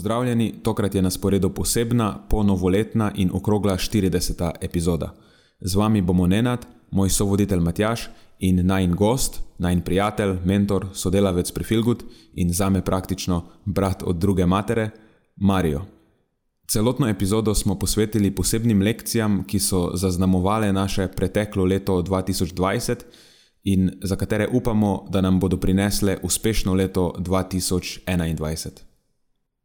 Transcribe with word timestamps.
Pozdravljeni, 0.00 0.54
tokrat 0.62 0.94
je 0.94 1.02
na 1.02 1.10
sporedu 1.10 1.50
posebna, 1.50 2.18
ponovoletna 2.28 3.12
in 3.14 3.30
okrogla 3.34 3.74
40. 3.76 4.50
epizoda. 4.60 5.14
Z 5.60 5.74
vami 5.74 6.00
bomo 6.02 6.26
Nenad, 6.26 6.64
moj 6.90 7.10
sovoditelj 7.10 7.60
Matjaš 7.60 8.06
in 8.38 8.66
najn 8.66 8.94
gost, 8.96 9.42
najn 9.58 9.82
prijatelj, 9.84 10.38
mentor, 10.44 10.86
sodelavec 10.92 11.52
pri 11.52 11.64
Filgut 11.64 12.04
in 12.34 12.52
zame 12.52 12.80
praktično 12.84 13.42
brat 13.64 14.02
od 14.02 14.16
druge 14.16 14.46
matere, 14.46 14.90
Marijo. 15.36 15.84
Celotno 16.68 17.08
epizodo 17.08 17.54
smo 17.54 17.78
posvetili 17.78 18.34
posebnim 18.34 18.82
lekcijam, 18.82 19.44
ki 19.46 19.58
so 19.58 19.90
zaznamovale 19.94 20.72
naše 20.72 21.08
preteklo 21.08 21.64
leto 21.64 22.02
2020 22.02 23.04
in 23.64 23.90
za 24.02 24.16
katere 24.16 24.48
upamo, 24.52 25.06
da 25.10 25.20
nam 25.20 25.40
bodo 25.40 25.56
prinesle 25.56 26.18
uspešno 26.22 26.74
leto 26.74 27.12
2021. 27.18 28.89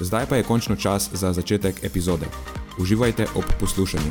Zdaj 0.00 0.26
pa 0.26 0.36
je 0.36 0.42
končno 0.42 0.76
čas 0.76 1.10
za 1.12 1.32
začetek 1.32 1.84
epizode. 1.84 2.26
Uživajte 2.78 3.26
ob 3.34 3.44
poslušanju. 3.60 4.10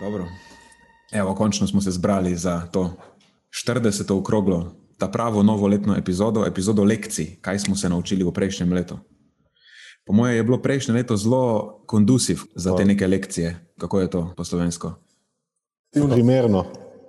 Dobro. 0.00 0.28
Evo, 1.12 1.34
končno 1.34 1.66
smo 1.66 1.80
se 1.80 1.90
zbrali 1.90 2.36
za 2.36 2.66
to 2.66 2.96
40. 3.66 4.18
okroglo, 4.18 4.74
ta 4.98 5.08
pravo 5.08 5.42
novoletno 5.42 5.96
epizodo, 5.96 6.44
epizodo 6.46 6.84
lekcij, 6.84 7.36
kaj 7.40 7.58
smo 7.58 7.76
se 7.76 7.88
naučili 7.88 8.24
v 8.24 8.32
prejšnjem 8.32 8.72
letu. 8.72 8.98
Po 10.10 10.14
mojem 10.14 10.36
je 10.36 10.42
bilo 10.42 10.58
prejšnje 10.58 10.94
leto 10.94 11.16
zelo 11.16 11.78
kondusiv 11.86 12.40
za 12.54 12.74
te 12.76 12.84
neke 12.84 13.06
lekcije. 13.06 13.66
Kako 13.78 14.00
je 14.00 14.10
to 14.10 14.32
po 14.36 14.44
slovensko? 14.44 14.94
Primerno. 16.10 16.64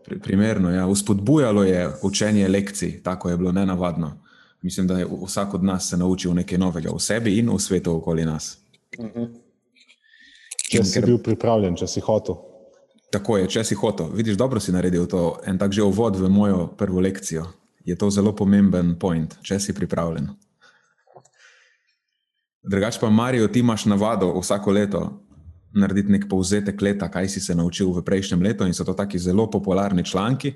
Pri, 0.05 0.19
primerno, 0.19 0.69
ja. 0.69 0.85
Uspodbujalo 0.88 1.63
je 1.63 1.89
učenje 2.02 2.47
lekcij, 2.47 3.02
tako 3.03 3.29
je 3.29 3.38
bilo 3.38 3.52
nenavadno. 3.52 4.22
Mislim, 4.62 4.88
da 4.88 5.00
je 5.00 5.07
vsak 5.25 5.53
od 5.53 5.63
nas 5.63 5.89
se 5.89 5.97
naučil 5.97 6.34
nekaj 6.34 6.57
novega 6.57 6.94
v 6.94 7.00
sebi 7.00 7.39
in 7.39 7.50
v 7.50 7.57
svetu 7.59 7.95
okoli 7.95 8.25
nas. 8.25 8.57
Uh 8.97 9.06
mhm. 9.06 9.19
-huh. 9.19 9.29
Če 10.69 10.83
si 10.83 11.00
ker... 11.00 11.06
bil 11.06 11.18
pripravljen, 11.18 11.75
če 11.75 11.88
si 11.88 12.00
hotel. 12.00 12.35
Tako 13.12 13.38
je, 13.38 13.47
če 13.47 13.63
si 13.63 13.75
hotel. 13.75 14.13
Vidiš, 14.13 14.38
dobro 14.38 14.59
si 14.59 14.72
naredil 14.72 15.07
to. 15.07 15.39
En 15.45 15.57
tak 15.57 15.72
že 15.72 15.83
uvod 15.83 16.16
v 16.16 16.29
mojo 16.29 16.68
prvo 16.78 17.00
lekcijo. 17.00 17.45
Je 17.85 17.95
to 17.95 18.09
zelo 18.09 18.35
pomemben 18.35 18.95
point, 19.00 19.38
če 19.41 19.59
si 19.59 19.73
pripravljen. 19.73 20.29
Drugač 22.63 22.99
pa, 23.01 23.09
Marijo, 23.09 23.47
ti 23.47 23.59
imaš 23.59 23.85
navado 23.85 24.39
vsako 24.39 24.72
leto 24.72 25.22
narediti 25.73 26.11
nek 26.11 26.27
povzetek 26.29 26.81
leta, 26.81 27.07
kaj 27.11 27.29
si 27.29 27.39
se 27.39 27.55
naučil 27.55 27.91
v 27.95 28.03
prejšnjem 28.03 28.41
letu, 28.44 28.67
in 28.67 28.75
so 28.75 28.83
to 28.83 28.94
taki 28.94 29.19
zelo 29.19 29.47
popularni 29.49 30.03
članki. 30.05 30.53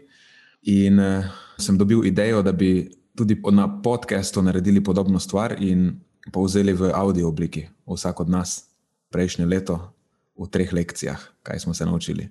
In 0.63 0.99
uh, 0.99 1.25
sem 1.57 1.77
dobil 1.77 2.05
idejo, 2.05 2.41
da 2.41 2.51
bi 2.51 2.89
tudi 3.15 3.37
na 3.51 3.81
podkastu 3.81 4.41
naredili 4.41 4.83
podobno 4.83 5.19
stvar 5.19 5.55
in 5.59 6.01
povzeli 6.31 6.73
v 6.73 6.91
audio 6.93 7.27
obliki 7.27 7.67
vsak 7.87 8.19
od 8.19 8.29
nas 8.29 8.65
prejšnje 9.09 9.45
leto 9.45 9.93
v 10.35 10.49
treh 10.51 10.73
lekcijah, 10.73 11.21
kaj 11.43 11.59
smo 11.59 11.73
se 11.73 11.85
naučili. 11.85 12.27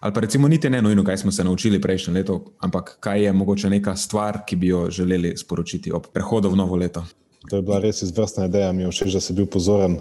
Ali 0.00 0.14
pa 0.14 0.20
recimo 0.20 0.48
niti 0.48 0.70
ne 0.70 0.82
nujno, 0.82 1.04
kaj 1.04 1.16
smo 1.16 1.30
se 1.32 1.44
naučili 1.44 1.80
prejšnje 1.80 2.14
leto, 2.14 2.56
ampak 2.58 2.96
kaj 3.00 3.24
je 3.24 3.32
mogoče 3.32 3.70
neka 3.70 3.96
stvar, 3.96 4.40
ki 4.46 4.56
bi 4.56 4.66
jo 4.66 4.90
želeli 4.90 5.36
sporočiti 5.36 5.92
ob 5.92 6.06
prehodu 6.12 6.50
v 6.50 6.56
novo 6.56 6.76
leto. 6.76 7.04
To 7.48 7.56
je 7.56 7.62
bila 7.62 7.78
res 7.80 8.02
izvrstna 8.02 8.50
ideja, 8.50 8.72
mi 8.72 8.82
je 8.82 8.90
všeč, 8.92 9.14
da 9.16 9.20
si 9.20 9.32
bil 9.32 9.46
pozoren. 9.48 9.96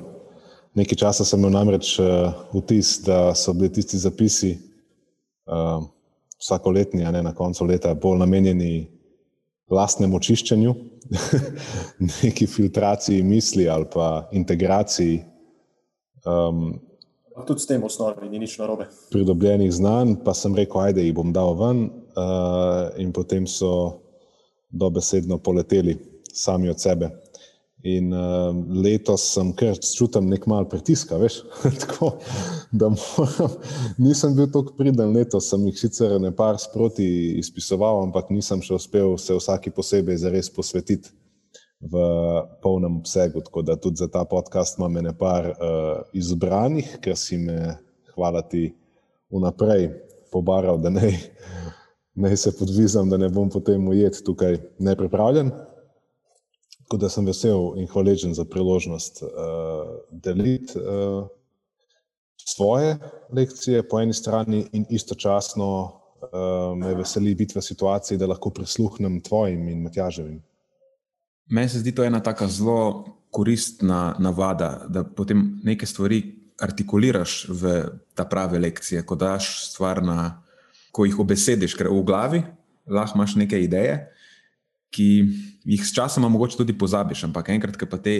Nekaj 0.75 0.99
časa 0.99 1.25
sem 1.25 1.39
imel 1.39 1.53
namreč 1.55 1.95
uh, 2.01 2.35
vtis, 2.51 2.99
da 3.05 3.31
so 3.35 3.53
bili 3.55 3.71
tisti 3.73 3.97
zapisi 3.97 4.51
uh, 5.47 5.79
vsakoletni, 6.39 7.05
a 7.07 7.11
ne 7.15 7.23
na 7.23 7.33
koncu 7.35 7.65
leta, 7.65 7.93
bolj 7.95 8.19
namenjeni 8.19 8.89
lastnemu 9.71 10.19
očiščenju, 10.19 10.75
neki 12.23 12.47
filtraciji 12.47 13.23
misli 13.23 13.69
ali 13.69 13.87
pa 13.93 14.27
integraciji. 14.35 15.23
Um, 16.27 16.75
Tudi 17.47 17.63
s 17.63 17.69
tem 17.69 17.83
osnovi 17.87 18.27
ni 18.27 18.41
nič 18.43 18.57
narobe. 18.59 18.89
Pridobljenih 19.13 19.71
znanj, 19.71 20.17
pa 20.25 20.33
sem 20.35 20.55
rekel, 20.57 20.81
ajde, 20.89 21.05
jih 21.05 21.15
bom 21.15 21.31
dal 21.33 21.55
ven, 21.55 21.85
uh, 22.19 22.91
in 22.99 23.13
potem 23.15 23.47
so 23.47 23.71
dobesedno 24.69 25.39
poleteli 25.39 25.95
sami 26.35 26.69
od 26.69 26.81
sebe. 26.81 27.09
In 27.87 28.11
uh, 28.11 28.51
letos 28.83 29.23
sem 29.33 29.53
kar 29.55 29.77
čutil 29.79 30.25
nek 30.27 30.43
mal 30.51 30.65
pritiska, 30.67 31.15
veš, 31.15 31.37
tako 31.85 32.09
da 32.75 32.89
moram, 32.91 33.53
nisem 34.03 34.35
bil 34.35 34.49
tako 34.51 34.75
priden 34.75 35.13
letos, 35.15 35.47
sem 35.47 35.63
jih 35.69 35.77
sicer 35.79 36.17
ne 36.19 36.33
par 36.35 36.59
sproti 36.59 37.07
izpisoval, 37.39 38.01
ampak 38.03 38.33
nisem 38.35 38.59
še 38.59 38.75
uspel 38.75 39.15
se 39.15 39.37
vsaki 39.37 39.71
posebej 39.71 40.19
zares 40.25 40.51
posvetiti 40.51 41.15
v 41.79 42.03
polnem 42.59 42.99
obsegu. 42.99 43.39
Tako 43.47 43.63
da 43.63 43.79
tudi 43.79 44.03
za 44.03 44.09
ta 44.11 44.25
podcast 44.27 44.75
imam 44.75 44.99
ne 44.99 45.15
par 45.15 45.47
uh, 45.47 46.03
izbranih, 46.11 46.97
ker 46.99 47.15
si 47.15 47.39
me, 47.39 47.77
hvala 48.11 48.43
ti, 48.43 48.73
vnaprej 49.31 49.87
pobaral, 50.33 50.81
da 50.83 50.91
ne, 50.91 51.15
ne 52.27 52.35
se 52.35 52.51
podvizam, 52.59 53.07
da 53.07 53.15
ne 53.17 53.31
bom 53.31 53.47
potem 53.47 53.87
ujet 53.87 54.19
tukaj 54.25 54.59
nepripravljen. 54.83 55.55
Tako 56.89 56.97
da 56.97 57.09
sem 57.09 57.25
vesel 57.25 57.75
in 57.77 57.85
hvaležen 57.85 58.31
za 58.33 58.47
priložnost 58.49 59.21
uh, 59.21 59.29
deliti 60.09 60.73
uh, 60.79 61.27
svoje 62.45 62.97
lekcije 63.29 63.83
po 63.87 63.99
eni 64.01 64.13
strani, 64.13 64.63
in 64.73 64.85
istočasno 64.89 65.83
uh, 65.83 66.77
me 66.77 66.95
veseli 66.95 67.35
biti 67.35 67.59
v 67.59 67.61
situaciji, 67.61 68.17
da 68.17 68.25
lahko 68.25 68.49
prisluhnem 68.49 69.21
tvojim 69.21 69.69
in 69.69 69.83
Matjaževim. 69.83 70.41
Meni 71.53 71.69
se 71.69 71.79
zdi 71.85 71.93
to 71.93 72.03
ena 72.03 72.23
tako 72.25 72.47
zelo 72.47 73.05
koristna 73.29 74.15
navada, 74.19 74.87
da 74.89 75.03
potem 75.03 75.61
neke 75.63 75.85
stvari 75.85 76.23
artikuliraš 76.57 77.45
v 77.49 77.83
ta 78.17 78.25
prave 78.25 78.59
lekcije, 78.59 79.05
ko 79.05 79.15
daš 79.15 79.69
stvar 79.69 80.01
na, 80.01 80.41
ko 80.91 81.05
jih 81.05 81.19
obesediš, 81.21 81.77
ker 81.77 81.93
v 81.93 82.01
glavi 82.01 82.41
lahko 82.89 83.21
imaš 83.21 83.37
neke 83.37 83.61
ideje 83.61 84.07
ki 84.89 85.09
jih 85.69 85.85
sčasoma 85.85 86.29
mogoče 86.29 86.57
tudi 86.57 86.73
pozabiš, 86.77 87.27
ampak 87.29 87.51
enkrat, 87.53 87.77
ki 87.77 87.87
pa 87.89 87.99
te 88.01 88.15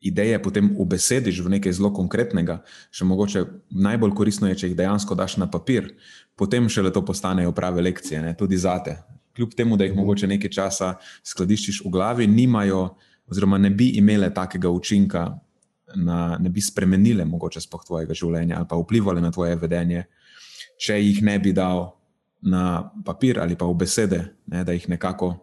ideje 0.00 0.38
potem 0.42 0.72
ubesediš 0.80 1.42
v 1.44 1.52
nekaj 1.56 1.76
zelo 1.76 1.92
konkretnega, 1.94 2.60
še 2.88 3.04
mogoče 3.04 3.44
najbolj 3.70 4.14
koristno 4.16 4.48
je, 4.48 4.56
če 4.62 4.70
jih 4.70 4.78
dejansko 4.78 5.16
daš 5.18 5.36
na 5.42 5.50
papir, 5.50 5.92
potem 6.40 6.68
šele 6.72 6.92
to 6.92 7.04
postanejo 7.04 7.52
prave 7.52 7.84
lekcije, 7.84 8.22
ne? 8.24 8.32
tudi 8.38 8.56
zate. 8.56 8.96
Kljub 9.36 9.52
temu, 9.56 9.76
da 9.76 9.84
jih 9.84 9.92
mhm. 9.92 10.00
mogoče 10.00 10.30
nekaj 10.30 10.52
časa 10.56 10.94
skladiščiš 11.26 11.84
v 11.84 11.92
glavi, 11.92 12.26
nimajo, 12.26 12.88
oziroma 13.30 13.60
ne 13.60 13.70
bi 13.70 13.92
imele 14.00 14.32
takega 14.34 14.72
učinka, 14.72 15.28
na, 15.96 16.38
ne 16.38 16.50
bi 16.50 16.62
spremenile 16.62 17.24
mogoče 17.26 17.60
spoh 17.60 17.82
tvojega 17.82 18.14
življenja 18.14 18.60
ali 18.60 18.68
pa 18.70 18.78
vplivali 18.78 19.22
na 19.22 19.32
tvoje 19.34 19.56
vedenje, 19.58 20.04
če 20.78 21.00
jih 21.00 21.18
ne 21.26 21.34
bi 21.42 21.50
dal 21.52 21.88
na 22.46 22.92
papir 23.04 23.40
ali 23.42 23.56
pa 23.58 23.66
v 23.66 23.74
besede, 23.82 24.20
ne? 24.46 24.62
da 24.64 24.72
jih 24.72 24.86
nekako 24.88 25.34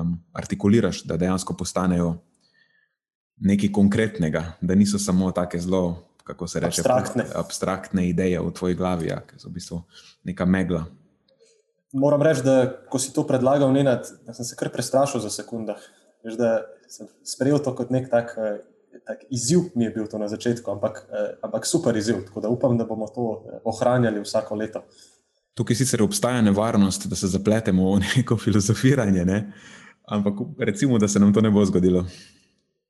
um, 0.00 0.16
artikuliraš, 0.32 1.04
da 1.04 1.16
dejansko 1.16 1.56
postanejo 1.56 2.16
nekaj 3.36 3.72
konkretnega, 3.72 4.52
da 4.60 4.74
niso 4.74 4.98
samo 4.98 5.30
tako 5.32 5.58
zelo 5.58 5.84
kako 6.24 6.46
se 6.46 6.60
reče, 6.60 6.80
Abstraktne. 6.80 7.24
abstraktne 7.34 8.08
ideje 8.08 8.40
v 8.40 8.50
tvoji 8.52 8.74
glavi, 8.74 9.08
ja, 9.08 9.20
ki 9.20 9.38
so 9.38 9.48
v 9.48 9.58
bistvu 9.58 9.80
neka 10.24 10.44
megla. 10.48 10.84
Moram 11.92 12.22
reči, 12.22 12.42
da 12.42 12.64
ko 12.90 12.98
si 12.98 13.12
to 13.14 13.26
predlagal, 13.28 13.72
Nenad, 13.72 14.08
da 14.26 14.34
sem 14.34 14.44
se 14.48 14.56
kar 14.58 14.72
prestrašil 14.72 15.20
za 15.20 15.30
sekundah. 15.30 15.78
Veš, 16.24 16.38
da 16.40 16.64
sem 16.88 17.10
sprejel 17.28 17.60
to 17.62 17.74
kot 17.76 17.92
nek 17.92 18.08
tak, 18.10 18.32
eh, 18.40 18.64
tak 19.04 19.26
izziv, 19.30 19.68
mi 19.76 19.84
je 19.84 19.90
bil 19.94 20.08
to 20.08 20.18
na 20.18 20.28
začetku, 20.28 20.70
ampak, 20.72 21.04
eh, 21.12 21.36
ampak 21.44 21.68
super 21.68 21.96
izziv. 21.96 22.24
Tako 22.26 22.40
da 22.40 22.48
upam, 22.48 22.78
da 22.78 22.88
bomo 22.88 23.06
to 23.12 23.44
eh, 23.44 23.60
ohranjali 23.64 24.24
vsako 24.24 24.56
leto. 24.56 24.82
Tukaj 25.54 25.76
sicer 25.76 26.02
obstaja 26.02 26.40
nevarnost, 26.42 27.06
da 27.06 27.16
se 27.16 27.28
zapletemo 27.28 27.92
v 27.94 28.00
neko 28.16 28.36
filozofiranje, 28.44 29.24
ne? 29.24 29.52
Ampak 30.04 30.34
recimo, 30.58 30.98
da 30.98 31.08
se 31.08 31.20
nam 31.20 31.32
to 31.32 31.40
ne 31.40 31.50
bo 31.50 31.64
zgodilo. 31.64 32.04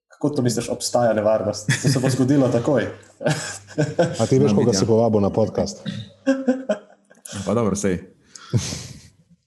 Kako 0.08 0.30
to 0.30 0.42
misliš, 0.42 0.68
obstaja 0.68 1.12
nevarnost? 1.12 1.68
To 1.82 1.88
se 1.88 1.98
bo 1.98 2.10
zgodilo 2.10 2.48
takoj. 2.48 2.86
A 4.20 4.26
ti 4.26 4.38
veš, 4.38 4.54
koga 4.54 4.72
si 4.72 4.86
povabil 4.86 5.20
na 5.20 5.30
podcast? 5.30 5.82
Pa 7.46 7.54
dobro, 7.54 7.76
sej. 7.76 7.98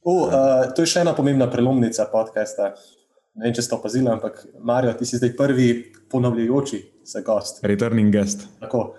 Uh, 0.03 0.27
uh, 0.27 0.31
to 0.75 0.83
je 0.83 0.91
še 0.91 1.03
ena 1.03 1.15
pomembna 1.15 1.49
prelomnica 1.51 2.07
podcasta. 2.11 2.73
Ne 3.37 3.47
vem, 3.47 3.55
če 3.55 3.63
ste 3.65 3.75
opazili, 3.75 4.09
ampak 4.09 4.39
Marijo, 4.59 4.95
ti 4.97 5.05
si 5.05 5.19
zdaj 5.19 5.35
prvi 5.37 5.67
ponavljajoči 6.11 6.81
se 7.07 7.21
gost. 7.25 7.59
Returning 7.63 8.11
guest. 8.13 8.47
Tako. 8.59 8.95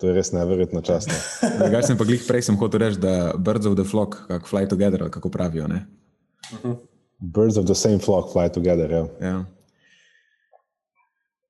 To 0.00 0.10
je 0.10 0.14
res 0.16 0.32
neverjetno 0.34 0.82
častno. 0.84 1.14
Drugače 1.60 1.92
sem 1.92 2.00
pa 2.00 2.06
glih 2.08 2.24
prej 2.26 2.48
sem 2.48 2.58
hotel 2.60 2.82
reči, 2.82 3.00
da 3.00 3.32
birds 3.38 3.68
of 3.70 3.78
the 3.78 3.86
flock, 3.88 4.26
kako 4.28 4.50
fly 4.50 4.66
together, 4.68 5.06
ali 5.06 5.14
kako 5.14 5.30
pravijo. 5.32 5.68
Ne? 5.70 5.86
Birds 7.24 7.56
of 7.56 7.64
the 7.66 7.74
same 7.74 7.98
flock 7.98 8.32
fly 8.32 8.50
together. 8.52 8.90
Ja. 8.90 9.06
Ja. 9.20 9.44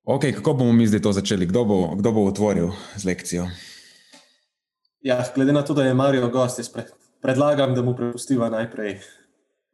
Ok, 0.05 0.25
kako 0.37 0.55
bomo 0.55 0.73
mi 0.73 0.87
zdaj 0.87 1.01
to 1.01 1.13
začeli? 1.13 1.47
Kdo 1.47 1.65
bo, 1.65 1.97
kdo 1.97 2.13
bo 2.13 2.27
otvoril 2.29 2.71
z 2.97 3.05
lekcijo? 3.09 3.49
Ja, 5.01 5.25
glede 5.35 5.53
na 5.53 5.63
to, 5.65 5.75
da 5.75 5.85
je 5.85 5.95
Marijo 5.95 6.29
gost, 6.29 6.59
jaz 6.61 6.69
pre, 6.69 6.85
predlagam, 7.25 7.75
da 7.75 7.83
mu 7.83 7.97
prepustiva 7.97 8.51
najprej 8.53 9.01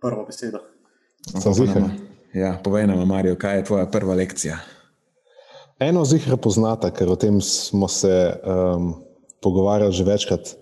prvo 0.01 0.25
besedo. 0.27 0.63
Sem 1.35 1.55
ziher. 1.55 1.83
Ja, 2.35 2.57
povej 2.65 2.87
nam, 2.87 3.03
Marijo, 3.09 3.35
kaj 3.39 3.57
je 3.57 3.65
tvoja 3.65 3.91
prva 3.91 4.15
lekcija? 4.15 4.59
Eno 5.83 6.05
zihra 6.05 6.37
poznata, 6.37 6.93
ker 6.95 7.11
o 7.11 7.19
tem 7.19 7.41
smo 7.43 7.89
se 7.89 8.15
um, 8.43 8.95
pogovarjali 9.43 9.93
že 9.93 10.05
večkrat. 10.05 10.57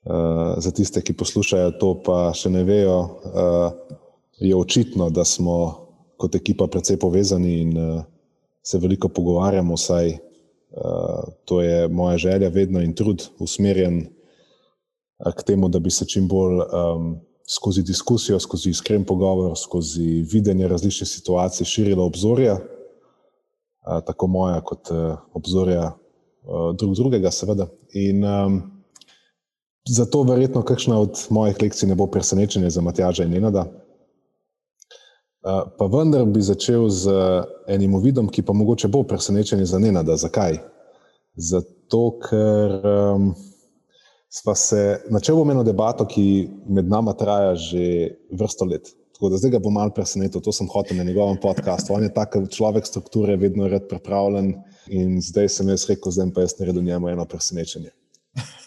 Uh, 0.00 0.56
za 0.56 0.70
tiste, 0.72 1.02
ki 1.04 1.12
poslušajo 1.12 1.76
to, 1.76 1.88
pa 2.04 2.30
še 2.32 2.48
ne 2.48 2.64
vejo, 2.64 3.20
uh, 3.20 3.98
je 4.40 4.56
očitno, 4.56 5.10
da 5.10 5.24
smo 5.24 5.86
kot 6.16 6.34
ekipa 6.34 6.66
precej 6.66 6.98
povezani 6.98 7.60
in 7.60 7.78
uh, 7.78 8.02
se 8.62 8.78
veliko 8.78 9.08
pogovarjamo. 9.08 9.74
Vsaj 9.74 10.10
uh, 10.10 11.32
to 11.44 11.60
je 11.62 11.88
moja 11.88 12.18
želja, 12.18 12.48
vedno 12.48 12.80
in 12.80 12.94
trud 12.94 13.28
usmerjen 13.38 13.98
uh, 14.00 15.32
k 15.32 15.42
temu, 15.42 15.68
da 15.68 15.78
bi 15.78 15.90
se 15.90 16.06
čim 16.06 16.28
bolj 16.28 16.60
um, 16.60 17.16
skozi 17.48 17.82
diskusijo, 17.82 18.40
skozi 18.40 18.70
iskren 18.70 19.04
pogovor, 19.04 19.58
skozi 19.58 20.24
videnje 20.32 20.68
različnih 20.68 21.08
situacij 21.08 21.64
širila 21.64 22.04
obzorja 22.04 22.58
a, 23.80 24.00
tako 24.00 24.26
moja, 24.26 24.60
kot 24.60 24.90
uh, 24.90 25.16
obzorja 25.34 25.90
uh, 25.90 26.76
drug 26.76 26.94
drugega, 26.94 27.30
seveda. 27.30 27.66
In 27.96 28.24
um, 28.24 28.60
zato 29.88 30.22
verjetno 30.22 30.62
kakšna 30.62 30.98
od 31.00 31.26
mojih 31.30 31.62
lekcij 31.62 31.88
ne 31.88 31.94
bo 31.94 32.06
presenečenje 32.06 32.70
za 32.70 32.80
Matjaža 32.80 33.24
in 33.24 33.32
Nenada. 33.34 33.66
Uh, 35.40 35.64
pa 35.78 35.86
vendar 35.88 36.26
bi 36.28 36.42
začel 36.44 36.90
z 36.92 37.12
enim 37.72 37.94
uvidom, 37.96 38.28
ki 38.28 38.42
pa 38.44 38.52
mogoče 38.52 38.90
bo 38.92 39.02
presenečenje 39.08 39.64
za 39.70 39.78
Nenada. 39.80 40.16
Zakaj? 40.16 40.58
Zato, 41.36 42.02
ker 42.20 42.74
um, 42.84 43.30
sva 44.28 44.54
se 44.54 45.00
načel 45.08 45.38
bom 45.40 45.50
eno 45.50 45.64
debato, 45.64 46.04
ki 46.04 46.24
med 46.68 46.90
nama 46.92 47.16
traja 47.16 47.54
že 47.56 47.84
vrsto 48.36 48.68
let. 48.68 48.92
Tako 49.16 49.30
da 49.32 49.40
zdaj 49.40 49.50
ga 49.56 49.62
bom 49.64 49.74
malo 49.76 49.92
presenetil, 49.96 50.40
to 50.40 50.52
sem 50.52 50.68
hotel 50.68 50.96
na 50.96 51.04
njegovem 51.04 51.36
podkastu. 51.40 51.92
On 51.92 52.02
je 52.02 52.12
tak 52.12 52.36
človek 52.50 52.86
strukture, 52.86 53.36
vedno 53.36 53.68
rad 53.68 53.88
pripravljen 53.88 54.54
in 54.88 55.18
zdaj 55.20 55.48
sem 55.48 55.68
jaz 55.68 55.88
rekel, 55.88 56.12
zdaj 56.12 56.30
pa 56.36 56.44
jaz 56.44 56.56
naredil 56.60 56.84
njemu 56.84 57.08
eno 57.08 57.24
presenečenje. 57.24 57.90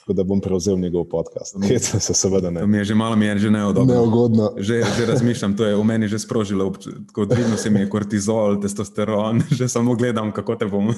Tako 0.04 0.14
da 0.14 0.24
bom 0.24 0.42
prevzel 0.42 0.80
njegov 0.80 1.04
podcast. 1.04 1.56
Hecam 1.68 2.00
se 2.00 2.14
seveda 2.14 2.48
To 2.48 2.52
ne. 2.52 2.68
mi 2.68 2.78
je 2.78 2.84
že 2.84 2.96
malo, 2.96 3.16
mi 3.16 3.26
je 3.26 3.38
že 3.38 3.52
neudobno. 3.52 3.94
Neugodno. 3.94 4.52
Že, 4.58 4.84
že 4.98 5.06
razmišljam, 5.06 5.58
to 5.58 5.66
je 5.66 5.76
v 5.76 5.84
meni 5.84 6.08
že 6.08 6.20
sprožilo, 6.20 6.74
tako 7.08 7.26
dvigno 7.26 7.58
se 7.58 7.70
mi 7.70 7.80
je 7.80 7.90
kortizol, 7.90 8.60
testosteron, 8.62 9.42
že 9.58 9.70
samo 9.70 9.96
gledam, 9.96 10.32
kako 10.32 10.56
te 10.56 10.66
bom, 10.66 10.92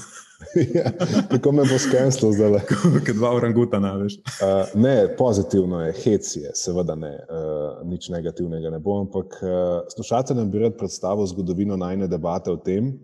Ja, 0.75 0.91
Kako 1.31 1.51
me 1.51 1.63
bo 1.63 1.77
skenslil 1.79 2.31
zdaj? 2.31 2.59
kot 3.05 3.15
dva 3.15 3.31
orangutana, 3.35 3.93
veš. 4.01 4.17
Uh, 4.17 4.81
ne, 4.81 5.07
pozitivno 5.17 5.81
je, 5.85 5.93
hec 6.03 6.35
je, 6.35 6.51
seveda 6.53 6.95
ne, 6.95 7.13
uh, 7.29 7.85
nič 7.87 8.09
negativnega 8.09 8.69
ne 8.69 8.79
bo, 8.79 8.99
ampak 9.05 9.37
uh, 9.41 9.85
slušateljem 9.95 10.51
bi 10.51 10.59
rad 10.59 10.77
predstavil 10.77 11.25
zgodovino 11.25 11.77
najne 11.77 12.07
debate 12.07 12.51
o 12.51 12.57
tem, 12.57 12.95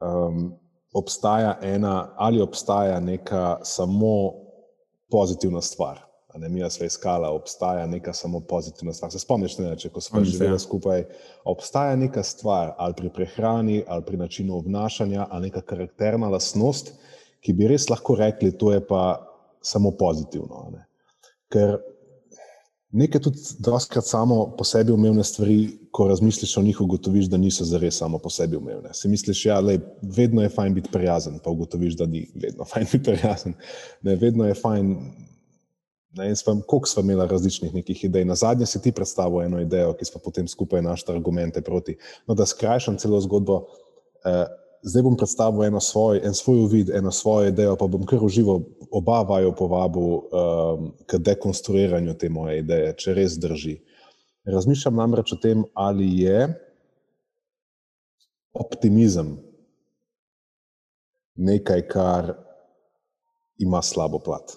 um, 0.00 0.50
obstaja 0.94 1.58
ena 1.62 2.14
ali 2.16 2.40
obstaja 2.40 3.00
neka 3.00 3.58
samo 3.62 4.45
pozitivna 5.10 5.60
stvar. 5.60 6.02
Ne, 6.38 6.48
mi 6.48 6.70
smo 6.70 6.86
iskali, 6.86 7.26
obstaja 7.26 7.86
neka 7.86 8.12
samo 8.12 8.40
pozitivna 8.40 8.92
stvar. 8.92 9.12
Se 9.12 9.18
spomniš, 9.18 9.58
ne, 9.58 9.76
če 9.78 9.90
smo 10.00 10.24
živeli 10.24 10.54
ja. 10.54 10.58
skupaj, 10.58 11.04
obstaja 11.44 11.96
neka 11.96 12.22
stvar 12.22 12.74
ali 12.78 12.94
pri 12.96 13.10
prehrani, 13.14 13.84
ali 13.88 14.04
pri 14.04 14.16
načinu 14.16 14.56
obnašanja, 14.56 15.26
ali 15.30 15.48
neka 15.48 15.60
karakterna 15.60 16.28
lastnost, 16.28 16.92
ki 17.40 17.52
bi 17.52 17.68
res 17.70 17.88
lahko 17.88 18.18
rekli, 18.20 18.52
to 18.52 18.72
je 18.72 18.82
pa 18.86 19.22
samo 19.62 19.94
pozitivno. 19.96 20.68
Ne. 20.74 20.84
Ker 21.48 21.78
nekaj 22.90 23.20
tudi 23.20 23.38
doskrat 23.58 24.04
samo 24.06 24.54
po 24.58 24.64
sebi 24.64 24.92
umevne 24.92 25.24
stvari, 25.24 25.68
ko 25.90 26.08
razmisliš 26.08 26.56
o 26.56 26.62
njih, 26.62 26.80
ugotoviš, 26.80 27.26
da 27.26 27.36
niso 27.36 27.64
zares 27.64 27.98
samo 27.98 28.18
po 28.18 28.30
sebi 28.30 28.56
umevne. 28.56 28.94
Si 28.94 29.08
misliš, 29.08 29.44
da 29.44 29.50
ja, 29.50 29.78
vedno 30.02 30.42
je 30.42 30.48
fajn 30.48 30.74
biti 30.74 30.90
prijazen, 30.92 31.38
pa 31.44 31.50
ugotoviš, 31.50 31.96
da 31.96 32.06
ni 32.06 32.26
vedno 32.34 32.64
fajn 32.72 32.86
biti 32.92 33.04
prijazen. 33.04 33.54
Ne, 34.02 34.16
vedno 34.16 34.46
je 34.46 34.54
fajn. 34.54 34.96
Ne, 36.16 36.28
in 36.28 36.36
sva, 36.36 36.54
koliko 36.66 36.88
smo 36.88 37.02
imeli 37.02 37.28
različnih 37.28 37.74
nekih 37.74 38.04
idej. 38.04 38.24
Na 38.24 38.34
zadnje 38.34 38.66
si 38.66 38.82
ti 38.82 38.92
predstavil 38.92 39.42
eno 39.42 39.60
idejo, 39.60 39.92
ki 39.92 40.04
smo 40.04 40.20
potem 40.24 40.48
skupaj 40.48 40.82
našli 40.82 41.14
argumente 41.14 41.60
proti. 41.60 41.96
No, 42.26 42.34
da 42.34 42.46
skrajšam 42.46 42.96
celo 42.98 43.20
zgodbo, 43.20 43.66
eh, 44.24 44.46
zdaj 44.86 45.02
bom 45.02 45.16
predstavil 45.18 45.64
eno 45.66 45.80
svoj, 45.80 46.20
en 46.24 46.34
svoj 46.34 46.60
uvid, 46.64 46.90
eno 46.94 47.10
svojo 47.12 47.48
idejo, 47.50 47.76
pa 47.76 47.86
bom 47.90 48.06
kar 48.06 48.22
uživo 48.22 48.60
oba 48.90 49.22
vaju 49.22 49.54
povabil 49.58 50.02
um, 50.02 50.92
k 51.06 51.18
dekonstruiranju 51.18 52.14
te 52.14 52.30
moje 52.30 52.60
ideje, 52.62 52.92
če 53.02 53.14
res 53.18 53.34
drži. 53.42 53.80
Razmišljam 54.46 54.94
namreč 54.94 55.32
o 55.34 55.40
tem, 55.42 55.64
ali 55.74 56.06
je 56.22 56.46
optimizem 58.54 59.34
nekaj, 61.34 61.82
kar 61.90 62.30
ima 63.58 63.82
slabo 63.82 64.22
plat. 64.22 64.54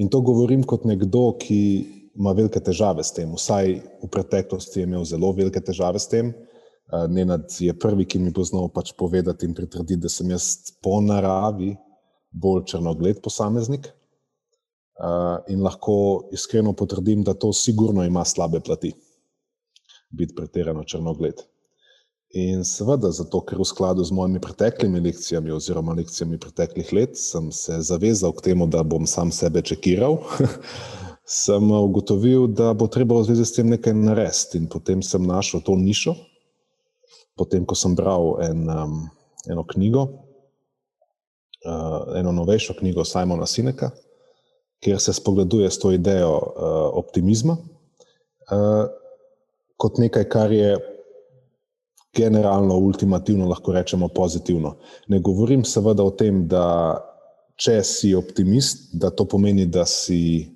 In 0.00 0.08
to 0.08 0.22
govorim 0.24 0.64
kot 0.64 0.88
nekdo, 0.88 1.36
ki 1.36 1.60
ima 2.16 2.32
velike 2.32 2.60
težave 2.64 3.04
s 3.04 3.12
tem. 3.12 3.28
Vsaj 3.36 3.76
v 4.00 4.08
preteklosti 4.08 4.80
je 4.80 4.88
imel 4.88 5.04
zelo 5.04 5.34
velike 5.36 5.60
težave 5.60 6.00
s 6.00 6.08
tem. 6.08 6.32
Eh, 6.92 7.08
Nenad 7.08 7.50
je 7.58 7.78
prvi, 7.78 8.04
ki 8.06 8.18
mi 8.22 8.30
bo 8.30 8.44
znal 8.46 8.68
pač 8.70 8.92
povedati 8.98 9.46
in 9.46 9.54
pritrditi, 9.54 9.98
da 10.02 10.08
sem 10.08 10.30
jaz 10.30 10.70
po 10.82 11.00
naravi 11.02 11.74
bolj 12.30 12.62
črnogled 12.70 13.22
posameznik. 13.24 13.90
Uh, 14.96 15.42
in 15.52 15.60
lahko 15.60 16.24
iskreno 16.32 16.72
potrdim, 16.72 17.20
da 17.20 17.34
to 17.36 17.50
sigurno 17.52 18.00
ima 18.04 18.22
slabe 18.24 18.62
plati, 18.64 18.94
biti 20.08 20.32
pretirano 20.34 20.84
črnogled. 20.88 21.42
In 22.32 22.64
seveda, 22.64 23.10
zato, 23.12 23.42
ker 23.44 23.60
v 23.60 23.66
skladu 23.68 24.06
z 24.08 24.16
mojimi 24.16 24.40
preteklimi 24.40 25.02
lekcijami 25.04 25.52
oziroma 25.52 25.92
lekcijami 25.98 26.38
preteklih 26.40 26.92
let 26.96 27.20
sem 27.20 27.50
se 27.52 27.76
zavezal 27.84 28.32
k 28.38 28.46
temu, 28.48 28.70
da 28.72 28.80
bom 28.82 29.04
sam 29.06 29.28
sebe 29.32 29.60
čekiral, 29.60 30.16
sem 31.42 31.70
ugotovil, 31.76 32.46
da 32.48 32.72
bo 32.72 32.88
treba 32.88 33.20
v 33.20 33.28
zvezi 33.28 33.44
s 33.44 33.52
tem 33.58 33.68
nekaj 33.76 33.92
narediti. 34.00 34.62
In 34.62 34.70
potem 34.72 35.04
sem 35.04 35.28
našel 35.28 35.60
to 35.60 35.76
nišo, 35.76 36.16
potem 37.36 37.64
ko 37.68 37.74
sem 37.74 37.94
bral 37.94 38.36
en, 38.44 38.66
um, 38.70 38.98
eno 39.50 39.64
knjigo, 39.68 40.02
uh, 41.66 42.16
eno 42.18 42.32
novejšo 42.32 42.74
knjigo 42.80 43.04
Simona 43.04 43.46
Sineka, 43.46 43.90
kjer 44.80 45.00
se 45.00 45.12
spogleduje 45.12 45.70
s 45.70 45.78
to 45.78 45.92
idejo 45.92 46.36
uh, 46.36 46.76
optimizma 46.98 47.56
uh, 48.52 48.86
kot 49.76 49.98
nekaj, 49.98 50.28
kar 50.28 50.52
je 50.52 50.76
generalno, 52.16 52.78
ultimativno, 52.80 53.48
lahko 53.48 53.72
rečemo 53.72 54.08
pozitivno. 54.08 54.76
Ne 55.08 55.20
govorim 55.20 55.64
seveda 55.64 56.04
o 56.04 56.10
tem, 56.16 56.46
da 56.48 56.96
če 57.60 57.80
si 57.84 58.14
optimist, 58.16 58.88
da 58.96 59.10
to 59.10 59.26
pomeni, 59.28 59.66
da 59.68 59.84
si 59.88 60.48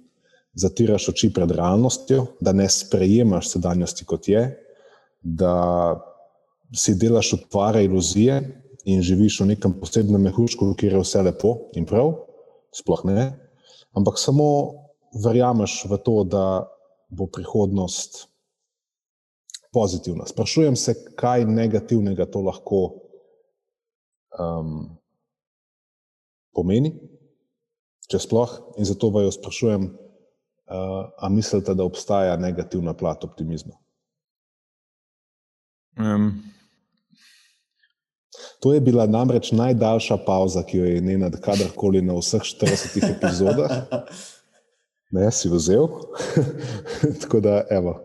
zatiraš 0.56 1.10
oči 1.12 1.30
pred 1.34 1.52
realnostjo, 1.52 2.26
da 2.40 2.52
ne 2.56 2.68
sprejemaš 2.68 3.52
sedanjosti 3.54 4.06
kot 4.08 4.28
je, 4.28 4.44
da 5.20 5.54
si 6.74 6.94
delaš 6.94 7.32
utvare 7.32 7.84
iluzije 7.84 8.40
in 8.84 9.02
živiš 9.02 9.40
v 9.40 9.46
nekem 9.52 9.74
posebnem 9.80 10.22
mehurčku, 10.22 10.72
kjer 10.78 10.96
je 10.96 11.02
vse 11.02 11.22
lepo 11.22 11.56
in 11.76 11.86
prav, 11.86 12.14
sploh 12.74 13.02
ne, 13.04 13.32
ampak 13.96 14.18
samo 14.18 14.46
verjameš 15.24 15.84
v 15.90 15.98
to, 16.04 16.22
da 16.24 16.44
bo 17.10 17.26
prihodnost 17.26 18.28
pozitivna. 19.74 20.26
Sprašujem 20.26 20.76
se, 20.76 20.94
kaj 21.18 21.44
negativnega 21.44 22.26
to 22.30 22.42
lahko 22.46 22.80
um, 24.38 24.86
pomeni, 26.54 26.94
če 28.10 28.22
sploh, 28.22 28.54
in 28.78 28.86
zato 28.86 29.10
vaju 29.14 29.30
sprašujem, 29.34 29.90
uh, 29.90 31.10
a 31.18 31.30
mislite, 31.30 31.74
da 31.74 31.86
obstaja 31.86 32.38
negativna 32.38 32.94
plat 32.94 33.26
optimizma? 33.26 33.74
Um. 35.98 36.32
To 38.60 38.74
je 38.74 38.80
bila 38.80 39.06
namreč 39.06 39.52
najdaljša 39.52 40.16
pauza, 40.26 40.62
ki 40.62 40.78
jo 40.78 40.84
je 40.84 41.00
Nenad 41.00 41.40
kadarkoli 41.40 42.02
na 42.02 42.14
vseh 42.18 42.42
40 42.42 43.16
epizodah. 43.16 43.72
Ne, 45.10 45.26
si 45.34 45.48
vzel. 45.50 45.88
Tako 47.22 47.40
da, 47.42 47.64
evo, 47.70 47.96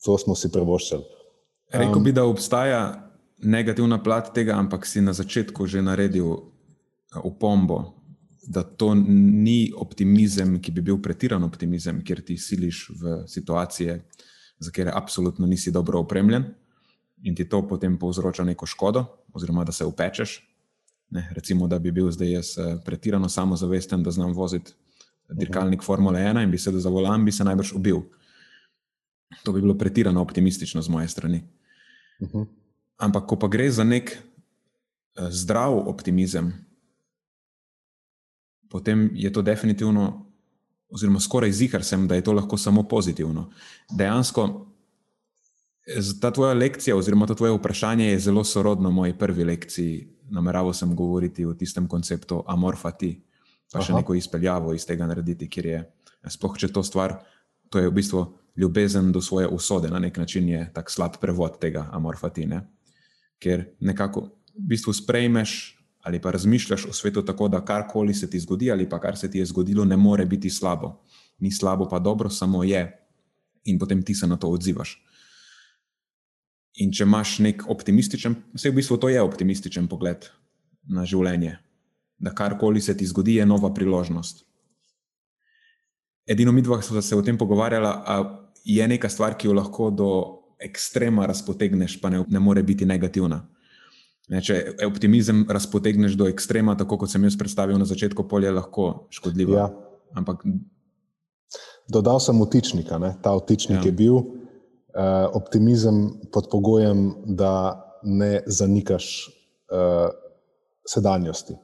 to 0.00 0.14
smo 0.18 0.32
si 0.32 0.48
prevoščili. 0.48 1.02
Um, 1.04 1.80
Rekl 1.82 2.00
bi, 2.00 2.14
da 2.16 2.24
obstaja 2.24 3.10
negativna 3.44 3.98
plat 4.00 4.30
tega, 4.32 4.56
ampak 4.56 4.86
si 4.88 5.02
na 5.04 5.12
začetku 5.12 5.66
že 5.68 5.82
naredil 5.84 6.30
opombo, 7.20 7.92
da 8.48 8.62
to 8.64 8.94
ni 8.96 9.68
optimizem, 9.76 10.56
ki 10.64 10.72
bi 10.72 10.80
bil 10.80 10.96
pretiran 11.04 11.44
optimizem, 11.44 12.00
kjer 12.00 12.24
ti 12.24 12.38
siliš 12.40 12.86
v 12.96 13.18
situacije, 13.28 14.00
za 14.64 14.70
katere 14.72 14.96
absolutno 14.96 15.46
nisi 15.46 15.70
dobro 15.76 16.00
opremljen 16.00 16.48
in 17.22 17.34
ti 17.34 17.48
to 17.48 17.62
potem 17.68 17.98
povzroča 17.98 18.44
neko 18.44 18.66
škodo, 18.66 19.04
oziroma 19.32 19.64
da 19.64 19.72
se 19.72 19.84
upečeš. 19.84 20.48
Ne, 21.10 21.28
recimo, 21.34 21.68
da 21.68 21.78
bi 21.78 21.92
bil 21.92 22.10
zdaj 22.10 22.30
jaz 22.30 22.58
eh, 22.58 22.76
pretirano 22.84 23.28
samozavesten, 23.28 24.02
da 24.02 24.10
znam 24.10 24.32
voziti 24.32 24.72
dirkalnik 25.28 25.82
Formule 25.82 26.20
1 26.20 26.42
in 26.42 26.50
bi 26.50 26.58
sedel 26.58 26.80
za 26.80 26.90
volan, 26.90 27.24
bi 27.24 27.32
se 27.32 27.44
najbrž 27.44 27.72
ubil. 27.76 28.00
To 29.42 29.52
bi 29.52 29.60
bilo 29.60 29.74
pretirano 29.78 30.20
optimistično 30.20 30.82
z 30.82 30.88
moje 30.88 31.08
strani. 31.08 31.42
Uh 32.20 32.30
-huh. 32.30 32.46
Ampak, 32.96 33.26
ko 33.26 33.36
pa 33.38 33.48
gre 33.48 33.70
za 33.70 33.84
nek 33.84 34.10
uh, 34.12 35.28
zdrav 35.30 35.88
optimizem, 35.88 36.52
potem 38.70 39.10
je 39.14 39.32
to 39.32 39.42
definitivno, 39.42 40.26
oziroma 40.88 41.20
skoraj 41.20 41.52
zihar 41.52 41.84
sem, 41.84 42.08
da 42.08 42.14
je 42.14 42.24
to 42.24 42.32
lahko 42.32 42.56
samo 42.56 42.82
pozitivno. 42.82 43.50
Dejansko 43.90 44.71
Ta 46.20 46.30
tvoja 46.30 46.54
lekcija, 46.54 46.96
oziroma 46.96 47.26
to 47.26 47.34
tvoje 47.34 47.52
vprašanje, 47.56 48.06
je 48.12 48.18
zelo 48.28 48.44
sorodno 48.44 48.90
moji 48.90 49.16
prvi 49.18 49.44
lekciji. 49.44 50.08
Nameraval 50.30 50.72
sem 50.72 50.94
govoriti 50.96 51.44
o 51.44 51.54
tistem 51.54 51.88
konceptu 51.88 52.44
amorfati, 52.46 53.16
pa 53.72 53.78
Aha. 53.78 53.86
še 53.86 53.96
neko 53.98 54.14
izpeljavo 54.14 54.72
iz 54.74 54.86
tega 54.86 55.06
narediti, 55.06 55.48
ker 55.50 55.66
je 55.66 55.82
sploh 56.30 56.54
če 56.58 56.70
to 56.72 56.84
stvar, 56.86 57.18
to 57.68 57.82
je 57.82 57.90
v 57.90 57.94
bistvu 57.98 58.22
ljubezen 58.56 59.12
do 59.12 59.20
svoje 59.20 59.48
usode, 59.48 59.90
na 59.90 59.98
nek 59.98 60.16
način 60.16 60.48
je 60.48 60.70
tak 60.74 60.90
slab 60.90 61.18
prevod 61.20 61.58
tega 61.60 61.88
amorfati. 61.92 62.46
Ne? 62.46 62.62
Ker 63.42 63.64
nekako 63.80 64.28
v 64.54 64.66
bistvu 64.74 64.92
sprejmeš 64.92 65.78
ali 66.02 66.18
pa 66.18 66.32
razmišljaš 66.34 66.86
o 66.90 66.92
svetu 66.92 67.22
tako, 67.22 67.48
da 67.48 67.60
karkoli 67.64 68.14
se 68.14 68.30
ti 68.30 68.40
zgodi 68.40 68.72
ali 68.72 68.88
pa 68.88 68.98
kar 69.00 69.16
se 69.16 69.30
ti 69.30 69.38
je 69.38 69.46
zgodilo, 69.46 69.84
ne 69.84 69.96
more 69.96 70.26
biti 70.26 70.50
slabo. 70.50 71.04
Ni 71.38 71.52
slabo, 71.52 71.88
pa 71.88 71.98
dobro, 71.98 72.30
samo 72.30 72.64
je. 72.64 72.82
In 73.64 73.78
potem 73.78 74.02
ti 74.02 74.14
se 74.14 74.26
na 74.26 74.36
to 74.36 74.50
odzivaš. 74.50 74.98
In 76.80 76.92
če 76.92 77.04
imaš 77.04 77.36
nek 77.44 77.66
optimističen, 77.68 78.36
vse 78.56 78.70
v 78.70 78.78
bistvu 78.78 78.96
to 78.96 79.10
je 79.12 79.20
optimističen 79.20 79.88
pogled 79.90 80.24
na 80.88 81.04
življenje, 81.04 81.58
da 82.18 82.32
karkoli 82.32 82.80
se 82.80 82.94
ti 82.96 83.06
zgodi, 83.06 83.36
je 83.40 83.46
nova 83.46 83.72
priložnost. 83.74 84.46
Edino 86.26 86.52
mi 86.52 86.62
dva 86.62 86.80
smo 86.82 87.02
se 87.02 87.16
o 87.16 87.22
tem 87.22 87.38
pogovarjali, 87.38 87.84
da 87.84 88.16
je 88.64 88.88
neka 88.88 89.10
stvar, 89.10 89.36
ki 89.36 89.50
jo 89.50 89.56
lahko 89.58 89.90
do 89.90 90.08
ekstrema 90.62 91.26
razpotegneš, 91.26 91.98
pa 92.00 92.10
ne, 92.10 92.22
ne 92.28 92.40
more 92.40 92.62
biti 92.62 92.86
negativna. 92.86 93.42
Ne, 94.30 94.40
če 94.40 94.78
optimizem 94.86 95.42
razpotegneš 95.50 96.14
do 96.16 96.28
ekstrema, 96.30 96.76
tako 96.78 97.02
kot 97.02 97.10
sem 97.10 97.24
jaz 97.26 97.36
predstavil 97.36 97.76
na 97.78 97.84
začetku, 97.88 98.24
polje 98.30 98.52
lahko 98.54 99.08
škodljivo. 99.12 99.58
Ja. 99.58 99.66
Ampak. 100.16 100.46
Dodal 101.90 102.20
sem 102.22 102.38
utičnika, 102.40 103.00
ne? 103.02 103.16
ta 103.22 103.34
utičnik 103.36 103.82
ja. 103.82 103.90
je 103.90 103.92
bil. 103.92 104.20
Eh, 104.94 105.26
optimizem 105.32 106.20
pod 106.32 106.48
pogojem, 106.50 107.14
da 107.24 107.78
ne 108.02 108.42
zanikaš 108.46 109.30
uh, 109.70 110.10
sedanjosti. 110.88 111.54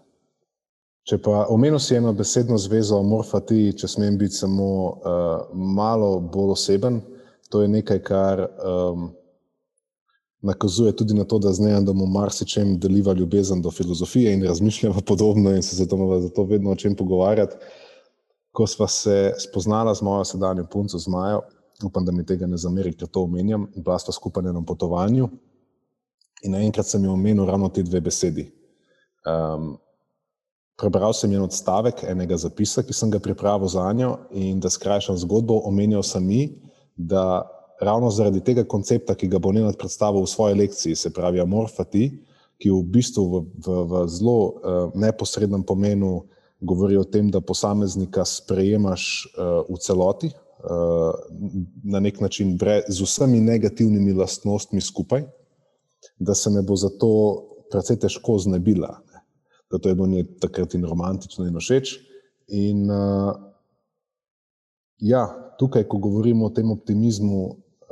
Če 1.03 1.19
pa 1.19 1.43
omenil 1.51 1.81
si 1.83 1.97
eno 1.99 2.13
besedno 2.15 2.57
zvezo, 2.63 3.01
morfati, 3.03 3.75
če 3.77 3.91
smem 3.91 4.17
biti 4.21 4.39
samo 4.39 4.69
uh, 4.69 5.51
malo 5.53 6.21
bolj 6.21 6.55
oseben, 6.55 7.01
to 7.51 7.65
je 7.65 7.73
nekaj, 7.73 8.01
kar 8.07 8.45
um, 8.47 9.11
nakazuje 10.41 10.95
tudi 10.97 11.19
na 11.19 11.27
to, 11.29 11.43
da 11.43 11.53
z 11.53 11.67
neandom 11.67 12.07
v 12.07 12.09
marsičem 12.15 12.79
deliva 12.81 13.13
ljubezen 13.19 13.61
do 13.61 13.75
filozofije 13.75 14.39
in 14.39 14.47
razmišljamo 14.47 15.03
podobno 15.05 15.53
in 15.53 15.63
se 15.63 15.77
zato 15.77 15.97
imamo 15.97 16.21
zato 16.21 16.47
vedno 16.49 16.71
o 16.71 16.81
čem 16.81 16.97
pogovarjati. 16.97 17.61
Ko 18.55 18.67
sva 18.67 18.89
se 18.89 19.35
spoznala 19.43 19.93
z 19.95 20.07
mojo 20.07 20.25
sedanjo 20.25 20.65
punco, 20.71 20.99
z 20.99 21.13
Majo, 21.13 21.43
upam, 21.85 22.05
da 22.05 22.13
mi 22.13 22.27
tega 22.27 22.47
ne 22.47 22.57
zameri, 22.57 22.93
ker 22.97 23.09
to 23.09 23.23
omenjam. 23.23 23.69
Bila 23.77 23.99
sta 23.99 24.13
skupaj 24.13 24.43
na 24.43 24.51
enem 24.51 24.65
potovanju 24.67 25.29
in 26.43 26.55
naenkrat 26.55 26.87
sem 26.87 27.03
jim 27.03 27.13
omenil 27.13 27.47
ravno 27.47 27.69
te 27.69 27.83
dve 27.83 28.01
besedi. 28.01 28.45
Um, 29.27 29.77
prebral 30.79 31.13
sem 31.15 31.33
en 31.35 31.43
odstavek 31.43 32.05
enega 32.07 32.37
zapisa, 32.39 32.85
ki 32.87 32.95
sem 32.95 33.11
ga 33.11 33.19
pripravil 33.19 33.69
za 33.69 33.89
njo, 33.93 34.15
in 34.31 34.61
da 34.63 34.71
skrajšam 34.71 35.19
zgodbo, 35.19 35.59
omenjal 35.67 36.05
sem 36.07 36.27
mi, 36.27 36.43
da 36.95 37.43
ravno 37.83 38.11
zaradi 38.11 38.43
tega 38.45 38.65
koncepta, 38.65 39.15
ki 39.19 39.29
ga 39.31 39.43
bo 39.43 39.53
Nenad 39.53 39.79
predstavil 39.79 40.23
v 40.23 40.31
svoji 40.31 40.59
lekciji, 40.63 40.97
se 40.97 41.11
pravi 41.15 41.43
Amorfati, 41.43 42.09
ki 42.59 42.71
v 42.71 42.83
bistvu 42.95 43.25
v, 43.31 43.43
v, 43.67 43.79
v 43.91 44.07
zelo 44.11 44.39
uh, 44.39 44.95
neposrednem 44.95 45.63
pomenu 45.67 46.29
govori 46.61 46.99
o 46.99 47.05
tem, 47.07 47.31
da 47.31 47.43
posameznika 47.43 48.25
sprejemaš 48.27 49.27
uh, 49.35 49.67
v 49.67 49.79
celoti, 49.83 50.31
na 51.85 52.01
nek 52.01 52.21
način 52.21 52.57
bre, 52.59 52.83
z 52.89 53.03
vsemi 53.03 53.41
negativnimi 53.41 54.13
lastnostmi 54.13 54.81
skupaj, 54.81 55.23
da 56.19 56.35
se 56.35 56.51
me 56.51 56.63
bo 56.63 56.77
zato 56.77 57.11
precej 57.71 57.99
težko 57.99 58.39
znebila. 58.39 58.99
Ne. 59.13 59.23
Da 59.71 59.79
to 59.79 59.89
je 59.89 59.95
bilo 59.95 60.25
takrat 60.41 60.75
in 60.75 60.85
romantično 60.85 61.47
in 61.47 61.59
všeč. 61.61 61.95
In 62.49 62.91
uh, 62.91 63.35
ja, 64.99 65.27
tukaj, 65.59 65.85
ko 65.89 65.99
govorimo 65.99 66.47
o 66.47 66.55
tem 66.55 66.71
optimizmu, 66.71 67.43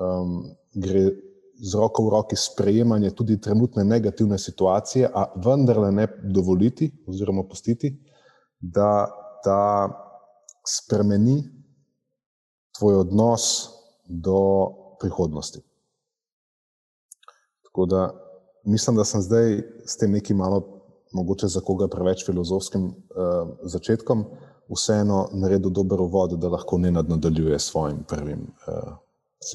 um, 0.01 0.39
gre 0.75 1.11
z 1.57 1.75
roko 1.75 2.05
v 2.05 2.13
roki 2.13 2.37
sprejemanje 2.37 3.11
tudi 3.17 3.39
trenutne 3.41 3.85
negativne 3.85 4.39
situacije, 4.39 5.09
a 5.15 5.27
vendarle 5.45 5.93
ne 5.93 6.09
dovoliti 6.25 6.91
oziroma 7.07 7.47
pustiti, 7.49 7.95
da 8.61 9.07
ta 9.45 9.89
spremeni 10.67 11.56
tvoj 12.79 12.95
odnos 12.95 13.69
do 14.05 14.69
prihodnosti. 15.01 15.61
Tako 17.65 17.87
da 17.87 18.11
mislim, 18.65 18.97
da 18.97 19.05
sem 19.05 19.23
zdaj 19.23 19.63
s 19.87 19.97
tem 19.97 20.11
nekim 20.11 20.37
malo, 20.37 20.83
mogoče 21.13 21.47
za 21.47 21.61
koga 21.61 21.89
preveč 21.89 22.27
filozofskim 22.27 22.85
uh, 22.85 22.95
začetkom, 23.63 24.25
vseeno 24.77 25.29
naredil 25.33 25.71
dober 25.71 26.01
uvod, 26.01 26.39
da 26.39 26.49
lahko 26.49 26.79
ne 26.79 26.91
nadaljuje 26.91 27.59
s 27.59 27.71
svojim 27.71 28.03
prvim. 28.09 28.47
Uh, 28.67 28.95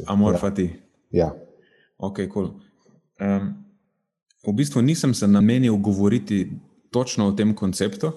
Amorfati. 0.08 0.82
Ja. 1.12 1.26
ja. 1.26 1.36
Ok, 1.98 2.20
cool. 2.34 2.46
Um, 3.20 3.54
v 4.48 4.54
bistvu 4.54 4.82
nisem 4.82 5.14
se 5.14 5.28
namenil 5.28 5.78
govoriti 5.78 6.52
točno 6.92 7.28
o 7.28 7.32
tem 7.32 7.56
konceptu, 7.56 8.12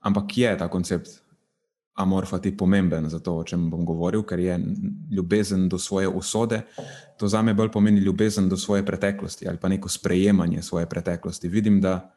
ampak 0.00 0.38
je 0.38 0.58
ta 0.58 0.68
koncept 0.68 1.23
amorfati 1.94 2.56
pomemben 2.56 3.08
za 3.08 3.18
to, 3.18 3.36
o 3.36 3.44
čem 3.44 3.70
bom 3.70 3.84
govoril, 3.84 4.22
ker 4.22 4.38
je 4.38 4.58
ljubezen 5.10 5.68
do 5.68 5.78
svoje 5.78 6.08
usode. 6.08 6.60
To 7.18 7.28
za 7.28 7.42
me 7.42 7.54
bolj 7.54 7.70
pomeni 7.70 8.00
ljubezen 8.00 8.48
do 8.48 8.56
svoje 8.56 8.86
preteklosti 8.86 9.48
ali 9.48 9.58
pa 9.58 9.68
neko 9.68 9.88
sprejemanje 9.88 10.62
svoje 10.62 10.86
preteklosti. 10.86 11.48
Vidim, 11.48 11.80
da 11.80 12.14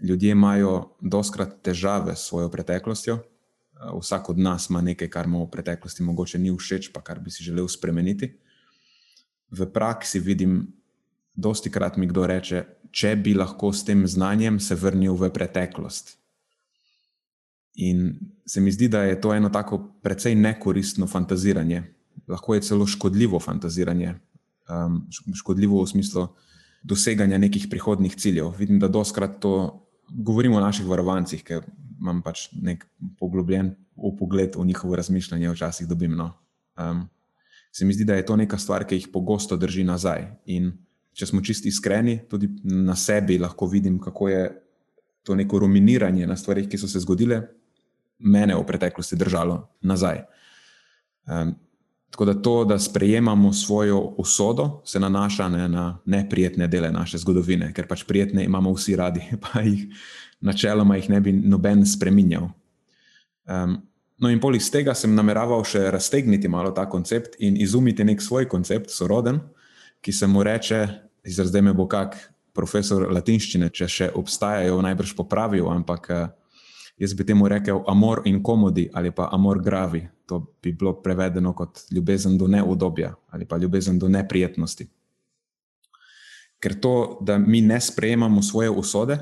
ljudje 0.00 0.30
imajo 0.30 0.96
doskrat 1.00 1.62
težave 1.62 2.16
s 2.16 2.26
svojo 2.28 2.48
preteklostjo. 2.48 3.18
Vsak 4.00 4.28
od 4.30 4.38
nas 4.38 4.70
ima 4.70 4.80
nekaj, 4.80 5.10
kar 5.10 5.28
mu 5.28 5.44
v 5.44 5.50
preteklosti 5.50 6.02
mogoče 6.02 6.38
ni 6.38 6.56
všeč, 6.56 6.92
pa 6.92 7.00
kar 7.00 7.20
bi 7.20 7.30
si 7.30 7.44
želel 7.44 7.68
spremeniti. 7.68 8.38
V 9.50 9.66
praksi 9.72 10.18
vidim, 10.18 10.72
dosti 11.34 11.70
krat 11.70 11.96
mi 11.96 12.06
kdo 12.06 12.26
reče, 12.26 12.64
če 12.90 13.16
bi 13.16 13.34
lahko 13.34 13.72
s 13.72 13.84
tem 13.84 14.06
znanjem 14.06 14.60
se 14.60 14.74
vrnil 14.74 15.14
v 15.14 15.30
preteklost. 15.30 16.16
In 17.74 18.14
se 18.46 18.60
mi 18.60 18.72
zdi, 18.72 18.88
da 18.88 19.02
je 19.02 19.20
to 19.20 19.34
eno 19.34 19.48
tako 19.48 19.80
precej 20.02 20.34
nekoristno 20.34 21.06
fantaziranje, 21.06 21.82
lahko 22.28 22.54
je 22.54 22.60
celo 22.60 22.86
škodljivo 22.86 23.40
fantaziranje. 23.40 24.14
Um, 24.68 25.06
škodljivo 25.34 25.82
v 25.82 25.86
smislu, 25.86 26.28
doseganja 26.82 27.38
nekih 27.38 27.66
prihodnih 27.70 28.16
ciljev. 28.16 28.52
Vidim, 28.58 28.78
da 28.80 28.88
doskrat 28.88 29.40
to 29.40 29.84
govorimo 30.08 30.56
o 30.56 30.60
naših 30.60 30.86
varovancih, 30.86 31.42
ker 31.44 31.64
imam 32.00 32.22
pač 32.22 32.48
nek 32.52 32.86
poglobljen 33.18 33.74
pogled 34.18 34.56
v 34.56 34.64
njihovo 34.66 34.96
razmišljanje, 34.96 35.50
včasih 35.50 35.88
dobim. 35.88 36.16
No. 36.16 36.32
Um, 36.78 37.08
se 37.72 37.84
mi 37.84 37.94
zdi, 37.94 38.04
da 38.04 38.14
je 38.14 38.26
to 38.26 38.36
neka 38.36 38.58
stvar, 38.58 38.86
ki 38.86 38.94
jih 38.94 39.08
pogosto 39.12 39.56
drži 39.56 39.84
nazaj. 39.84 40.26
In 40.46 40.72
če 41.14 41.26
smo 41.26 41.42
čisti 41.42 41.68
iskreni, 41.68 42.20
tudi 42.30 42.48
na 42.64 42.96
sebi 42.96 43.38
lahko 43.38 43.66
vidim, 43.66 43.98
kako 44.02 44.28
je 44.28 44.44
to 45.22 45.34
neko 45.34 45.58
ruminiranje 45.58 46.26
na 46.26 46.36
stvarih, 46.36 46.68
ki 46.68 46.78
so 46.78 46.88
se 46.90 47.00
zgodile, 47.00 47.42
mene 48.18 48.56
v 48.56 48.66
preteklosti 48.66 49.16
držalo 49.16 49.62
nazaj. 49.82 50.24
Um, 51.26 51.54
tako 52.14 52.24
da 52.24 52.34
to, 52.34 52.64
da 52.64 52.78
sprejemamo 52.78 53.52
svojo 53.52 53.98
usodo, 53.98 54.82
se 54.84 55.00
nanaša 55.00 55.48
ne, 55.48 55.68
na 55.68 55.98
neprijetne 56.04 56.68
dele 56.68 56.90
naše 56.90 57.18
zgodovine, 57.18 57.72
ker 57.74 57.88
pač 57.90 58.04
prijetne 58.06 58.44
imamo 58.44 58.72
vsi 58.72 58.96
radi, 58.96 59.24
pa 59.42 59.60
jih 59.60 59.88
načeloma 60.40 60.96
jih 60.96 61.10
ne 61.10 61.20
bi 61.20 61.32
noben 61.32 61.82
spremenjal. 61.86 62.52
Um, 63.50 63.80
no, 64.18 64.30
in 64.30 64.38
poleg 64.40 64.62
tega 64.62 64.94
sem 64.94 65.14
nameraval 65.14 65.64
še 65.66 65.88
raztegniti 65.90 66.48
malo 66.48 66.70
ta 66.70 66.86
koncept 66.86 67.34
in 67.42 67.56
izumiti 67.56 68.04
nek 68.04 68.22
svoj 68.22 68.46
koncept, 68.48 68.94
soroden, 68.94 69.40
ki 70.00 70.12
se 70.12 70.30
mu 70.30 70.44
reče, 70.44 70.86
zdaj 71.26 71.62
me 71.66 71.74
bo 71.74 71.88
kak 71.90 72.14
profesor 72.54 73.08
latinščine, 73.10 73.72
če 73.74 73.88
še 73.90 74.10
obstajajo, 74.14 74.78
najbrž 74.86 75.16
popravil, 75.18 75.66
ampak 75.72 76.10
uh, 76.14 76.28
jaz 76.96 77.14
bi 77.14 77.26
temu 77.26 77.48
rekel 77.48 77.82
amor 77.86 78.22
in 78.24 78.42
komodi 78.42 78.90
ali 78.92 79.10
pa 79.10 79.28
amor 79.32 79.62
gravi. 79.62 80.08
To 80.26 80.54
bi 80.62 80.72
bilo 80.72 81.02
prevedeno 81.02 81.52
kot 81.52 81.80
ljubezen 81.90 82.38
do 82.38 82.46
neudobja 82.48 83.14
ali 83.30 83.44
pa 83.44 83.56
ljubezen 83.56 83.98
do 83.98 84.08
neprijetnosti. 84.08 84.88
Ker 86.60 86.80
to, 86.80 87.18
da 87.20 87.38
mi 87.38 87.60
ne 87.60 87.80
sprejemamo 87.80 88.42
svoje 88.42 88.70
usode, 88.70 89.18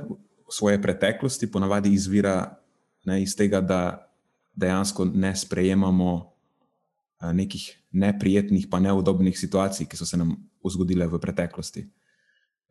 svoje 0.50 0.82
preteklosti, 0.82 1.50
ponavadi 1.50 1.92
izvira 1.92 2.58
ne, 3.04 3.22
iz 3.22 3.36
tega, 3.36 3.60
da 3.60 4.08
dejansko 4.54 5.04
ne 5.04 5.36
sprejemamo 5.36 6.32
nekih 7.32 7.82
neprijetnih, 7.92 8.66
pa 8.70 8.80
neudobnih 8.80 9.38
situacij, 9.38 9.86
ki 9.86 9.96
so 9.96 10.06
se 10.06 10.16
nam 10.16 10.36
zgodile 10.70 11.06
v 11.06 11.18
preteklosti. 11.18 11.86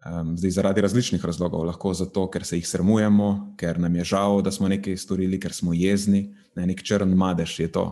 Um, 0.01 0.38
zdaj, 0.38 0.51
zaradi 0.51 0.81
različnih 0.81 1.25
razlogov, 1.25 1.65
lahko 1.65 1.93
zato, 1.93 2.24
ker 2.34 2.46
se 2.46 2.58
jih 2.58 2.67
srmujemo, 2.67 3.53
ker 3.58 3.77
nam 3.79 3.96
je 3.96 4.03
žal, 4.03 4.39
da 4.41 4.51
smo 4.51 4.67
nekaj 4.67 4.98
storili, 4.98 5.39
ker 5.39 5.53
smo 5.53 5.75
jezni, 5.77 6.24
ne, 6.55 6.65
nek 6.65 6.81
črn 6.81 7.13
madež 7.13 7.60
je 7.60 7.67
to 7.72 7.86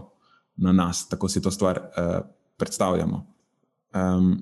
na 0.57 0.73
nas, 0.73 1.03
tako 1.09 1.29
si 1.29 1.41
to 1.41 1.51
stvar 1.51 1.77
uh, 1.77 2.17
predstavljamo. 2.57 3.21
Um, 3.93 4.33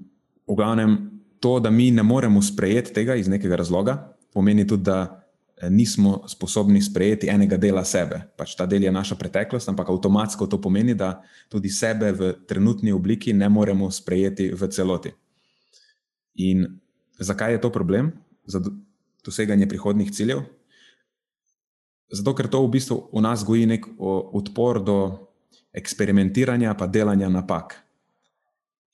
v 0.48 0.56
glavnem, 0.56 0.96
to, 1.40 1.60
da 1.60 1.70
mi 1.70 1.92
ne 1.92 2.04
moremo 2.04 2.42
sprejeti 2.42 2.94
tega 2.94 3.16
iz 3.16 3.28
nekega 3.28 3.56
razloga, 3.56 3.98
pomeni 4.34 4.68
tudi, 4.68 4.84
da 4.84 5.28
eh, 5.58 5.70
nismo 5.70 6.24
sposobni 6.28 6.82
sprejeti 6.82 7.28
enega 7.30 7.58
dela 7.58 7.84
sebe. 7.86 8.22
Pač 8.38 8.56
ta 8.56 8.66
del 8.66 8.88
je 8.88 8.92
naša 8.92 9.16
preteklost, 9.16 9.70
ampak 9.70 9.90
avtomatsko 9.90 10.48
to 10.48 10.62
pomeni, 10.62 10.96
da 10.96 11.22
tudi 11.50 11.70
sebe 11.70 12.12
v 12.12 12.34
trenutni 12.48 12.92
obliki 12.92 13.34
ne 13.34 13.50
moremo 13.50 13.92
sprejeti 13.92 14.50
v 14.56 14.72
celoti. 14.72 15.14
In 16.48 16.66
Zakaj 17.20 17.52
je 17.52 17.62
to 17.62 17.72
problem 17.72 18.12
za 18.46 18.62
doseganje 19.26 19.68
prihodnih 19.68 20.12
ciljev? 20.12 20.46
Zato, 22.12 22.36
ker 22.36 22.48
to 22.48 22.64
v 22.64 22.72
bistvu 22.78 23.10
v 23.12 23.22
nas 23.22 23.44
goji 23.44 23.66
nek 23.68 23.86
odpor 24.00 24.80
do 24.80 25.28
eksperimentiranja, 25.76 26.74
pa 26.74 26.88
delanja 26.88 27.30
napak. 27.30 27.76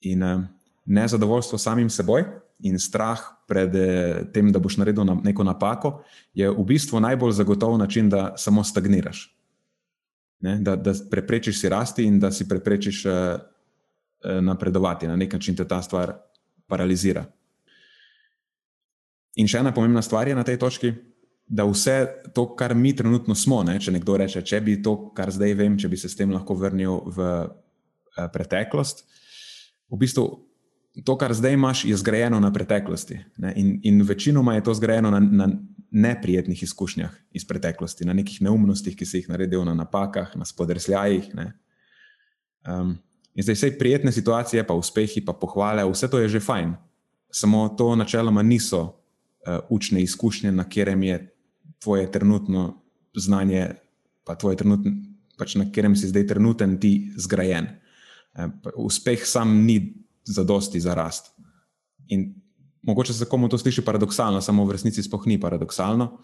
In 0.01 0.23
eh, 0.23 0.41
nezadovoljstvo 0.85 1.57
samim 1.57 1.89
seboj 1.89 2.25
in 2.63 2.79
strah 2.79 3.21
pred 3.47 3.75
eh, 3.75 4.23
tem, 4.33 4.51
da 4.51 4.59
boš 4.59 4.79
naredil 4.81 5.05
neko 5.23 5.43
napako, 5.43 6.01
je 6.33 6.49
v 6.49 6.65
bistvu 6.65 6.99
najbolj 6.99 7.37
zagotov 7.37 7.77
način, 7.77 8.09
da 8.09 8.33
samo 8.37 8.63
stagniraš. 8.63 9.29
Ne? 10.43 10.57
Da, 10.59 10.75
da 10.75 10.91
preprečiš 11.11 11.61
si 11.61 11.69
rasti 11.69 12.03
in 12.03 12.19
da 12.19 12.31
si 12.31 12.47
preprečiš 12.49 13.05
uh, 13.05 13.13
napredovati. 14.41 15.07
Na 15.07 15.15
nek 15.15 15.33
način 15.33 15.55
te 15.55 15.63
ta 15.67 15.81
stvar 15.81 16.17
paralizira. 16.67 17.23
In 19.41 19.49
še 19.49 19.63
ena 19.63 19.73
pomembna 19.73 20.01
stvar 20.05 20.27
je 20.29 20.37
na 20.37 20.45
tej 20.45 20.59
točki, 20.61 20.93
da 21.47 21.65
vse 21.67 22.07
to, 22.33 22.45
kar 22.55 22.75
mi 22.75 22.93
trenutno 22.95 23.35
smo, 23.35 23.63
ne, 23.65 23.75
če 23.81 23.91
nekdo 23.91 24.15
reče, 24.17 24.43
če 24.45 24.61
bi 24.63 24.77
to, 24.83 24.95
kar 25.17 25.31
zdaj 25.33 25.57
vem, 25.59 25.75
če 25.77 25.89
bi 25.91 25.99
se 25.99 26.09
s 26.09 26.17
tem 26.17 26.31
lahko 26.31 26.55
vrnil 26.57 27.01
v 27.13 27.27
uh, 27.43 28.27
preteklost, 28.33 29.03
v 29.91 29.99
bistvu 30.01 30.25
to, 31.01 31.17
kar 31.17 31.33
zdaj 31.33 31.57
imaš, 31.57 31.83
je 31.89 31.97
zgrajeno 31.97 32.39
na 32.39 32.51
preteklosti. 32.53 33.19
Ne, 33.41 33.53
in, 33.57 33.75
in 33.83 34.01
večinoma 34.05 34.55
je 34.55 34.63
to 34.69 34.73
zgrajeno 34.77 35.11
na, 35.11 35.19
na 35.19 35.49
neprijetnih 35.93 36.63
izkušnjah 36.63 37.13
iz 37.33 37.45
preteklosti, 37.45 38.05
na 38.05 38.13
nekih 38.13 38.41
neumnostih, 38.45 38.95
ki 38.97 39.05
si 39.05 39.21
jih 39.21 39.29
naredil, 39.29 39.65
na 39.65 39.73
napakah, 39.77 40.35
na 40.37 40.45
spodrsljajih. 40.45 41.29
Um, 42.65 42.95
in 43.33 43.45
zdaj 43.45 43.57
vse 43.57 43.71
prijetne 43.77 44.13
situacije, 44.13 44.63
pa 44.65 44.77
uspehi, 44.77 45.21
pa 45.25 45.33
pohvale, 45.33 45.85
vse 45.89 46.09
to 46.09 46.21
je 46.21 46.29
že 46.37 46.41
fajn. 46.41 46.75
Samo 47.33 47.67
to 47.77 47.95
načeloma 47.97 48.41
niso 48.41 49.02
učne 49.69 50.01
izkušnje, 50.01 50.51
na 50.51 50.63
katerem 50.63 51.03
je 51.03 51.35
tvoje 51.83 52.11
trenutno 52.11 52.81
znanje, 53.15 53.75
pa 54.23 54.35
tvoje 54.35 54.57
trenutno, 54.57 54.91
pač 55.37 55.55
na 55.55 55.65
katerem 55.65 55.95
si 55.95 56.07
zdaj 56.07 56.27
trenuten 56.27 56.77
ti 56.79 57.11
zgrajen. 57.17 57.67
Uh, 58.33 58.49
uspeh 58.75 59.25
sam 59.27 59.65
ni 59.65 60.05
zadosti 60.25 60.79
za 60.79 60.93
rast. 60.93 61.33
In 62.07 62.33
mogoče 62.81 63.13
se 63.13 63.25
komu 63.25 63.49
to 63.49 63.57
sliši 63.57 63.83
paradoksalno, 63.85 64.41
samo 64.41 64.65
v 64.65 64.77
resnici 64.77 65.03
spoh 65.03 65.27
ni 65.27 65.39
paradoksalno, 65.39 66.17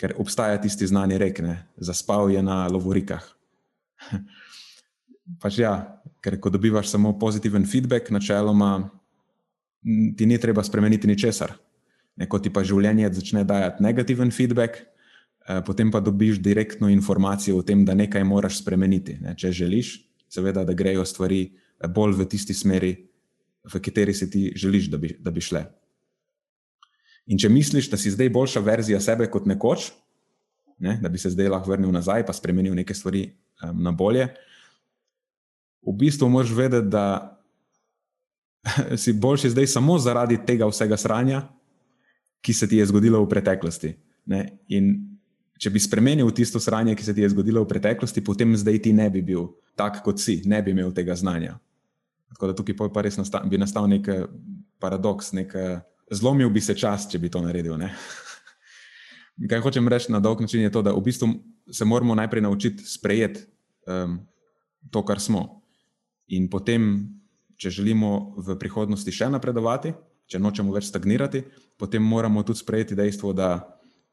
ker 0.00 0.16
obstaja 0.18 0.58
tisti 0.60 0.86
znani 0.86 1.18
rek, 1.18 1.40
ne, 1.44 1.58
zaspal 1.76 2.32
je 2.32 2.42
na 2.42 2.64
lovorikah. 2.68 3.24
pač 5.42 5.58
ja, 5.62 6.00
ker 6.24 6.36
ko 6.40 6.52
dobivaš 6.52 6.90
samo 6.92 7.14
pozitiven 7.18 7.64
feedback, 7.68 8.10
načeloma 8.10 8.90
ti 10.16 10.26
ni 10.26 10.38
treba 10.40 10.64
spremeniti 10.64 11.08
ničesar. 11.08 11.52
Neko 12.16 12.38
ti 12.38 12.52
pa 12.52 12.62
življenje 12.66 13.10
začne 13.16 13.44
dajati 13.44 13.82
negativen 13.82 14.30
feedback, 14.30 14.84
eh, 15.48 15.62
potem 15.66 15.90
pa 15.90 16.00
dobiš 16.00 16.38
direktno 16.38 16.88
informacijo 16.88 17.58
o 17.58 17.62
tem, 17.62 17.84
da 17.84 17.94
nekaj 17.94 18.24
moraš 18.24 18.60
spremeniti. 18.62 19.18
Ne? 19.20 19.34
Če 19.34 19.52
želiš, 19.52 19.96
seveda, 20.28 20.64
da 20.64 20.74
grejo 20.74 21.04
stvari 21.04 21.42
eh, 21.50 21.88
bolj 21.88 22.18
v 22.20 22.28
tisti 22.30 22.54
smeri, 22.54 22.94
v 23.64 23.80
kateri 23.80 24.14
si 24.14 24.30
ti 24.30 24.52
želiš, 24.56 24.90
da 24.92 24.98
bi, 24.98 25.16
da 25.18 25.30
bi 25.30 25.40
šle. 25.40 25.64
In 27.26 27.40
če 27.40 27.48
misliš, 27.48 27.88
da 27.90 27.96
si 27.96 28.12
zdaj 28.12 28.28
boljša 28.30 28.60
verzija 28.60 29.00
sebe 29.00 29.30
kot 29.32 29.46
nekoč, 29.48 29.92
ne? 30.84 30.98
da 31.00 31.08
bi 31.08 31.18
se 31.18 31.32
zdaj 31.32 31.48
lahko 31.48 31.72
vrnil 31.72 31.92
nazaj 31.94 32.24
in 32.26 32.34
spremenil 32.36 32.74
nekaj 32.74 32.96
stvari 32.96 33.22
um, 33.62 33.82
na 33.82 33.92
bolje, 33.92 34.28
v 35.84 35.92
bistvu 35.92 36.28
moraš 36.28 36.52
vedeti, 36.56 36.88
da 36.92 37.40
si 39.02 39.12
boljši 39.12 39.50
zdaj 39.50 39.66
samo 39.66 39.98
zaradi 39.98 40.38
tega 40.46 40.68
vsega 40.68 40.96
sranja, 40.96 41.42
ki 42.44 42.52
se 42.52 42.68
ti 42.68 42.76
je 42.76 42.86
zgodilo 42.92 43.22
v 43.24 43.30
preteklosti. 43.32 43.94
Ne? 44.28 44.44
In 44.76 44.92
če 45.56 45.72
bi 45.72 45.80
spremenil 45.80 46.28
tisto 46.36 46.60
sranje, 46.60 46.92
ki 46.98 47.06
se 47.06 47.14
ti 47.16 47.24
je 47.24 47.30
zgodilo 47.32 47.62
v 47.64 47.70
preteklosti, 47.70 48.20
potem 48.20 48.52
zdaj 48.52 48.82
ti 48.84 48.92
ne 48.92 49.08
bi 49.08 49.24
bil 49.24 49.48
tak, 49.78 50.02
kot 50.04 50.20
si, 50.20 50.42
ne 50.44 50.60
bi 50.60 50.74
imel 50.76 50.92
tega 50.92 51.16
znanja. 51.16 51.56
Tako 52.34 52.50
da 52.50 52.56
tukaj 52.58 52.76
pa 52.92 53.04
res 53.06 53.16
nasta, 53.16 53.40
bi 53.48 53.56
nastal 53.60 53.88
nek 53.88 54.10
eh, 54.10 54.26
paradoks, 54.82 55.32
nek, 55.32 55.56
eh, 55.56 55.80
zlomil 56.12 56.52
bi 56.52 56.60
se 56.60 56.76
čas, 56.76 57.08
če 57.08 57.22
bi 57.22 57.32
to 57.32 57.40
naredil. 57.40 57.78
Ne? 57.80 57.94
Kaj 59.50 59.64
hočem 59.64 59.88
reči 59.88 60.12
na 60.12 60.20
dolg 60.22 60.44
način, 60.44 60.62
je 60.66 60.72
to, 60.74 60.82
da 60.84 60.92
v 60.94 61.02
bistvu 61.02 61.32
se 61.72 61.84
moramo 61.88 62.14
najprej 62.14 62.44
naučiti 62.44 62.84
sprejeti 62.86 63.46
um, 63.88 64.20
to, 64.92 65.02
kar 65.02 65.18
smo. 65.18 65.64
In 66.36 66.46
potem, 66.50 67.08
če 67.58 67.72
želimo 67.80 68.36
v 68.38 68.58
prihodnosti 68.60 69.10
še 69.10 69.30
napredovati, 69.32 69.94
če 70.30 70.40
nočemo 70.40 70.72
več 70.74 70.88
stagnirati, 70.88 71.44
potem 71.78 72.02
moramo 72.02 72.42
tudi 72.42 72.62
sprejeti 72.62 72.96
dejstvo, 72.98 73.32
da 73.32 73.56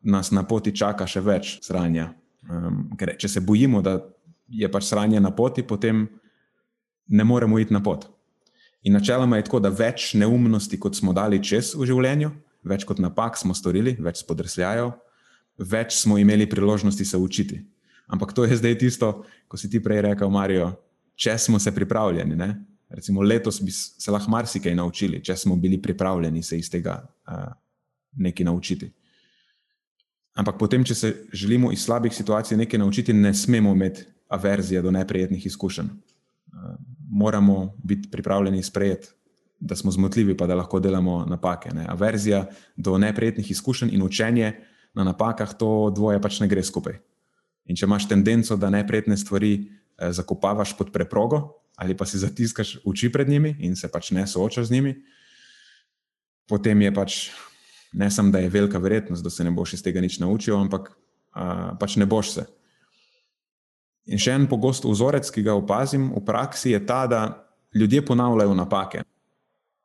nas 0.01 0.31
na 0.31 0.43
poti 0.43 0.73
čaka 0.75 1.07
še 1.07 1.21
več 1.21 1.57
sranja. 1.65 2.11
Um, 2.49 2.87
ker 2.97 3.13
če 3.21 3.29
se 3.29 3.43
bojimo, 3.45 3.83
da 3.85 3.99
je 4.49 4.67
pač 4.71 4.89
sranje 4.89 5.21
na 5.21 5.31
poti, 5.31 5.63
potem 5.63 6.07
ne 7.07 7.23
moremo 7.23 7.59
iti 7.61 7.73
na 7.73 7.83
pot. 7.83 8.07
In 8.83 8.97
načeloma 8.97 9.37
je 9.37 9.45
tako, 9.45 9.59
da 9.61 9.69
več 9.69 10.15
neumnosti, 10.17 10.79
kot 10.81 10.97
smo 10.97 11.13
dali 11.13 11.37
čez 11.43 11.75
v 11.77 11.85
življenju, 11.85 12.31
več 12.65 12.85
kot 12.87 13.01
napak 13.01 13.37
smo 13.37 13.53
storili, 13.57 13.93
več 14.01 14.23
spodrsljajo, 14.23 14.89
več 15.61 15.99
smo 15.99 16.17
imeli 16.17 16.49
priložnosti 16.49 17.05
se 17.05 17.17
učiti. 17.17 17.61
Ampak 18.11 18.33
to 18.33 18.43
je 18.43 18.57
zdaj 18.57 18.79
tisto, 18.81 19.11
ko 19.47 19.57
si 19.57 19.69
ti 19.69 19.79
prej 19.79 20.01
rekel, 20.09 20.31
Marijo, 20.33 20.73
če 21.15 21.37
smo 21.37 21.61
se 21.61 21.71
pripravljeni. 21.71 22.35
Ne? 22.35 22.49
Recimo 22.91 23.21
letos 23.21 23.61
bi 23.63 23.71
se 23.71 24.11
lahko 24.11 24.31
marsikaj 24.31 24.75
naučili, 24.75 25.23
če 25.23 25.35
smo 25.35 25.55
bili 25.55 25.81
pripravljeni 25.81 26.43
se 26.43 26.59
iz 26.59 26.69
tega 26.69 26.97
uh, 27.27 27.53
nekaj 28.11 28.45
naučiti. 28.45 28.91
Ampak 30.33 30.57
potem, 30.59 30.83
če 30.83 30.95
se 30.95 31.13
želimo 31.33 31.71
iz 31.71 31.83
slabih 31.83 32.13
situacij 32.15 32.57
nekaj 32.57 32.79
naučiti, 32.79 33.13
ne 33.13 33.33
smemo 33.33 33.71
imeti 33.75 34.05
averzije 34.31 34.81
do 34.81 34.91
neprijetnih 34.91 35.45
izkušenj. 35.45 35.87
Moramo 37.09 37.75
biti 37.83 38.09
pripravljeni 38.11 38.63
sprejeti 38.63 39.09
da 39.61 39.75
smo 39.75 39.91
zmotljivi, 39.91 40.37
pa 40.37 40.47
da 40.47 40.55
lahko 40.55 40.79
delamo 40.79 41.25
napake. 41.25 41.69
Ne. 41.73 41.85
Averzija 41.89 42.45
do 42.75 42.97
neprijetnih 42.97 43.51
izkušenj 43.51 43.93
in 43.93 44.03
učenje 44.03 44.53
na 44.93 45.03
napakah, 45.03 45.53
to 45.57 45.91
dvoje 45.95 46.21
pač 46.21 46.39
ne 46.39 46.47
gre 46.47 46.63
skupaj. 46.63 46.97
In 47.69 47.77
če 47.77 47.85
imaš 47.85 48.07
tendenco, 48.09 48.57
da 48.57 48.69
neprijetne 48.73 49.17
stvari 49.17 49.69
zakopavaš 50.01 50.73
pod 50.77 50.89
preprogo 50.91 51.60
ali 51.75 51.97
pa 51.97 52.05
si 52.05 52.19
zatiskaš 52.19 52.77
oči 52.85 53.11
pred 53.11 53.29
njimi 53.29 53.55
in 53.59 53.75
se 53.75 53.87
pač 53.91 54.11
ne 54.11 54.27
soočaš 54.27 54.67
z 54.67 54.71
njimi, 54.71 54.95
potem 56.47 56.81
je 56.81 56.93
pač 56.93 57.29
ne 57.93 58.11
samo, 58.11 58.31
da 58.31 58.39
je 58.39 58.49
velika 58.49 58.77
verjetnost, 58.77 59.23
da 59.23 59.29
se 59.29 59.43
ne 59.43 59.51
boš 59.51 59.73
iz 59.73 59.83
tega 59.83 60.01
nič 60.01 60.19
naučil, 60.19 60.55
ampak 60.57 60.91
a, 61.31 61.75
pač 61.79 61.95
ne 61.95 62.05
boš 62.05 62.33
se. 62.33 62.45
In 64.11 64.19
še 64.19 64.35
en 64.35 64.47
pogost 64.49 64.85
vzorec, 64.87 65.27
ki 65.29 65.43
ga 65.45 65.55
opazim 65.55 66.09
v 66.15 66.23
praksi, 66.25 66.71
je 66.71 66.79
ta, 66.85 67.05
da 67.07 67.21
ljudje 67.75 68.05
ponavljajo 68.05 68.55
napake 68.55 69.03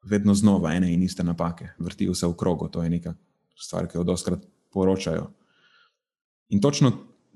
vedno 0.06 0.34
znova 0.34 0.72
ene 0.74 0.92
in 0.94 1.02
iste 1.02 1.24
napake, 1.24 1.68
vrtijo 1.78 2.14
se 2.14 2.26
v 2.26 2.36
krogu. 2.38 2.68
To 2.68 2.82
je 2.82 2.90
neka 2.90 3.14
stvar, 3.58 3.88
ki 3.90 3.98
jo 3.98 4.04
doskrat 4.06 4.44
poročajo. 4.72 5.30
In 6.54 6.60
točno 6.60 6.92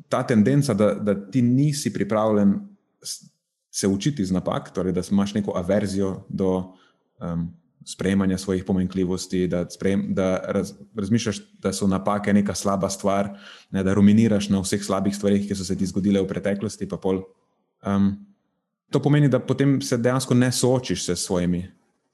ta 0.08 0.22
tendenca, 0.26 0.74
da, 0.74 0.94
da 0.94 1.14
ti 1.30 1.42
nisi 1.42 1.92
pripravljen 1.92 2.54
se 3.70 3.88
učiti 3.88 4.22
iz 4.22 4.30
napak, 4.30 4.70
torej 4.74 4.92
da 4.92 5.02
imaš 5.10 5.34
neko 5.34 5.52
averzijo 5.56 6.24
do 6.28 6.74
um, 7.20 7.50
sprejemanja 7.84 8.38
svojih 8.38 8.64
pomenkljivosti, 8.64 9.46
da, 9.46 9.70
sprejem, 9.70 10.14
da 10.14 10.36
raz, 10.48 10.72
razmišljaš, 10.94 11.40
da 11.58 11.72
so 11.72 11.86
napake 11.86 12.32
neka 12.32 12.54
slaba 12.54 12.90
stvar, 12.90 13.38
ne, 13.70 13.82
da 13.82 13.94
ruminiraš 13.94 14.48
na 14.48 14.60
vseh 14.60 14.82
slabih 14.84 15.16
stvarih, 15.16 15.46
ki 15.48 15.54
so 15.54 15.64
se 15.64 15.78
ti 15.78 15.86
zgodile 15.86 16.20
v 16.20 16.28
preteklosti. 16.28 16.88
Pol, 16.88 17.22
um, 17.86 18.12
to 18.90 19.02
pomeni, 19.02 19.28
da 19.28 19.40
potem 19.40 19.80
se 19.82 19.98
dejansko 19.98 20.34
ne 20.34 20.52
soočiš 20.52 21.08
s 21.08 21.18
svojimi 21.24 21.64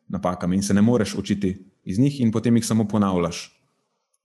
napakami 0.08 0.56
in 0.56 0.62
se 0.62 0.74
ne 0.74 0.82
moreš 0.82 1.14
učiti 1.14 1.56
iz 1.84 1.98
njih, 1.98 2.20
in 2.20 2.32
potem 2.32 2.56
jih 2.56 2.66
samo 2.66 2.88
ponavljaš, 2.88 3.62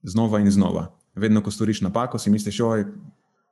znova 0.02 0.40
in 0.40 0.50
znova. 0.50 0.92
Vedno, 1.14 1.42
ko 1.42 1.50
storiš 1.50 1.80
napako, 1.80 2.18
si 2.18 2.30
misliš, 2.30 2.60
oj, 2.60 2.86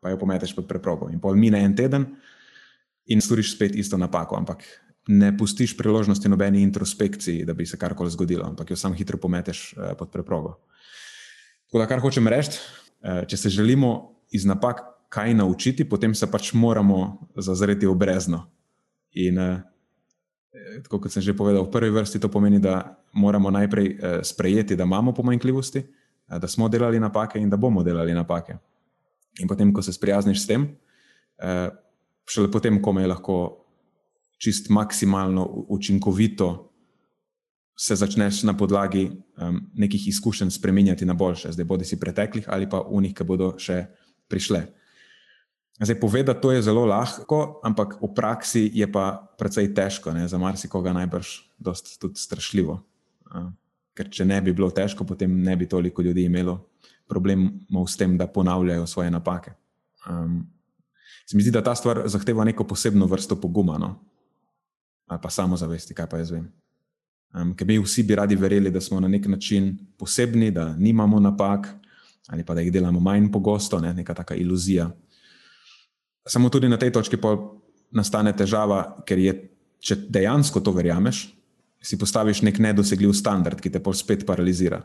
pa 0.01 0.11
jo 0.11 0.19
pometeš 0.19 0.55
pod 0.57 0.67
preprogo. 0.67 1.11
In 1.11 1.21
pol 1.21 1.35
mine 1.35 1.65
en 1.65 1.77
teden 1.77 2.07
in 3.07 3.21
storiš 3.21 3.55
spet 3.55 3.75
isto 3.75 3.97
napako, 3.97 4.37
ampak 4.37 4.65
ne 5.09 5.37
pustiš 5.37 5.77
priložnosti 5.77 6.29
nobeni 6.29 6.63
introspekciji, 6.63 7.45
da 7.45 7.55
bi 7.55 7.67
se 7.67 7.79
karkoli 7.79 8.11
zgodilo, 8.11 8.47
ampak 8.47 8.71
jo 8.71 8.77
sam 8.77 8.95
hitro 8.95 9.19
pometeš 9.19 9.73
eh, 9.73 9.95
pod 9.99 10.11
preprogo. 10.11 10.59
Tako 11.67 11.79
da, 11.79 11.87
kar 11.87 12.01
hočem 12.01 12.29
reči, 12.29 12.59
eh, 13.03 13.25
če 13.27 13.37
se 13.37 13.49
želimo 13.49 14.13
iz 14.31 14.45
napak 14.45 14.83
kaj 15.09 15.35
naučiti, 15.35 15.89
potem 15.89 16.15
se 16.15 16.31
pač 16.31 16.53
moramo 16.53 17.19
zazreti 17.37 17.87
v 17.87 17.95
brezno. 17.95 18.45
In 19.19 19.39
eh, 19.39 19.63
tako 20.85 21.01
kot 21.01 21.13
sem 21.13 21.23
že 21.23 21.35
povedal, 21.35 21.65
v 21.65 21.71
prvi 21.71 21.91
vrsti 21.91 22.21
to 22.21 22.29
pomeni, 22.29 22.59
da 22.59 22.99
moramo 23.13 23.51
najprej 23.51 24.23
sprejeti, 24.23 24.77
da 24.77 24.85
imamo 24.85 25.15
pomanjkljivosti, 25.15 25.83
da 26.27 26.49
smo 26.49 26.69
delali 26.69 27.01
napake 27.01 27.39
in 27.39 27.51
da 27.51 27.57
bomo 27.57 27.83
delali 27.83 28.15
napake. 28.15 28.59
In 29.39 29.49
potem, 29.49 29.73
ko 29.73 29.83
se 29.83 29.93
sprijazniš 29.93 30.43
s 30.43 30.47
tem, 30.47 30.67
šele 32.31 32.51
potem, 32.51 32.79
ko 32.83 32.95
me 32.95 33.07
lahko 33.07 33.37
čist 34.41 34.71
maksimalno 34.71 35.45
učinkovito 35.69 36.71
se 37.81 37.97
začneš 37.97 38.43
na 38.43 38.53
podlagi 38.57 39.11
nekih 39.75 40.09
izkušenj 40.09 40.51
spremenjati 40.51 41.05
na 41.05 41.15
boljše, 41.15 41.53
zdaj 41.53 41.65
bodi 41.65 41.85
si 41.85 42.01
preteklih 42.01 42.45
ali 42.49 42.69
pa 42.69 42.81
unih, 42.81 43.15
ki 43.17 43.25
bodo 43.25 43.55
še 43.59 43.87
prišle. 44.29 44.67
Zdaj, 45.81 45.97
povedati 46.01 46.41
to 46.45 46.53
je 46.53 46.63
zelo 46.63 46.85
lahko, 46.85 47.61
ampak 47.65 47.97
v 48.03 48.11
praksi 48.15 48.67
je 48.75 48.85
pa 48.93 49.17
precej 49.39 49.73
težko, 49.75 50.13
ne? 50.13 50.29
za 50.29 50.39
marsikoga 50.39 50.93
najbrž 50.93 51.33
tudi 52.01 52.21
strašljivo. 52.21 52.77
Ker 53.97 54.13
če 54.13 54.29
ne 54.29 54.43
bi 54.45 54.53
bilo 54.53 54.69
težko, 54.71 55.09
potem 55.09 55.41
ne 55.41 55.57
bi 55.57 55.69
toliko 55.69 56.05
ljudi 56.05 56.29
imelo 56.29 56.59
problemov 57.09 57.89
s 57.89 57.97
tem, 57.97 58.19
da 58.21 58.29
ponavljajo 58.29 58.85
svoje 58.87 59.11
napake. 59.11 59.57
Um, 60.05 60.45
se 61.31 61.37
mi 61.37 61.43
zdi, 61.43 61.53
da 61.55 61.63
ta 61.63 61.75
stvar 61.75 62.03
zahteva 62.11 62.45
neko 62.45 62.65
posebno 62.67 63.07
vrsto 63.07 63.37
poguma, 63.41 63.79
no? 63.79 63.95
ali 65.07 65.21
pa 65.23 65.31
samozavesti, 65.31 65.95
kaj 65.95 66.07
pa 66.11 66.19
jaz 66.19 66.33
vem. 66.35 66.49
Um, 67.35 67.53
ker 67.55 67.67
mi 67.67 67.77
vsi 67.79 68.03
bi 68.03 68.17
radi 68.19 68.35
verjeli, 68.35 68.71
da 68.71 68.81
smo 68.83 68.99
na 69.01 69.09
nek 69.09 69.29
način 69.31 69.77
posebni, 69.99 70.51
da 70.51 70.75
nimamo 70.77 71.21
napak 71.21 71.69
ali 72.31 72.45
pa 72.45 72.55
da 72.55 72.61
jih 72.61 72.73
delamo 72.73 73.01
manj 73.01 73.31
pogosto, 73.33 73.81
ne? 73.81 73.95
neka 73.95 74.15
taka 74.15 74.35
iluzija. 74.35 74.91
Samo 76.27 76.49
tudi 76.49 76.69
na 76.69 76.79
tej 76.79 76.93
točki 76.93 77.19
nastane 77.91 78.33
težava, 78.37 79.03
ker 79.07 79.19
je, 79.19 79.35
če 79.83 79.97
dejansko 80.11 80.61
to 80.61 80.75
verjameš, 80.75 81.25
si 81.83 81.99
postaviš 81.99 82.43
nek 82.47 82.59
nedosegljiv 82.59 83.15
standard, 83.19 83.59
ki 83.61 83.71
te 83.71 83.83
pa 83.83 83.95
spet 83.95 84.27
paralizira, 84.27 84.83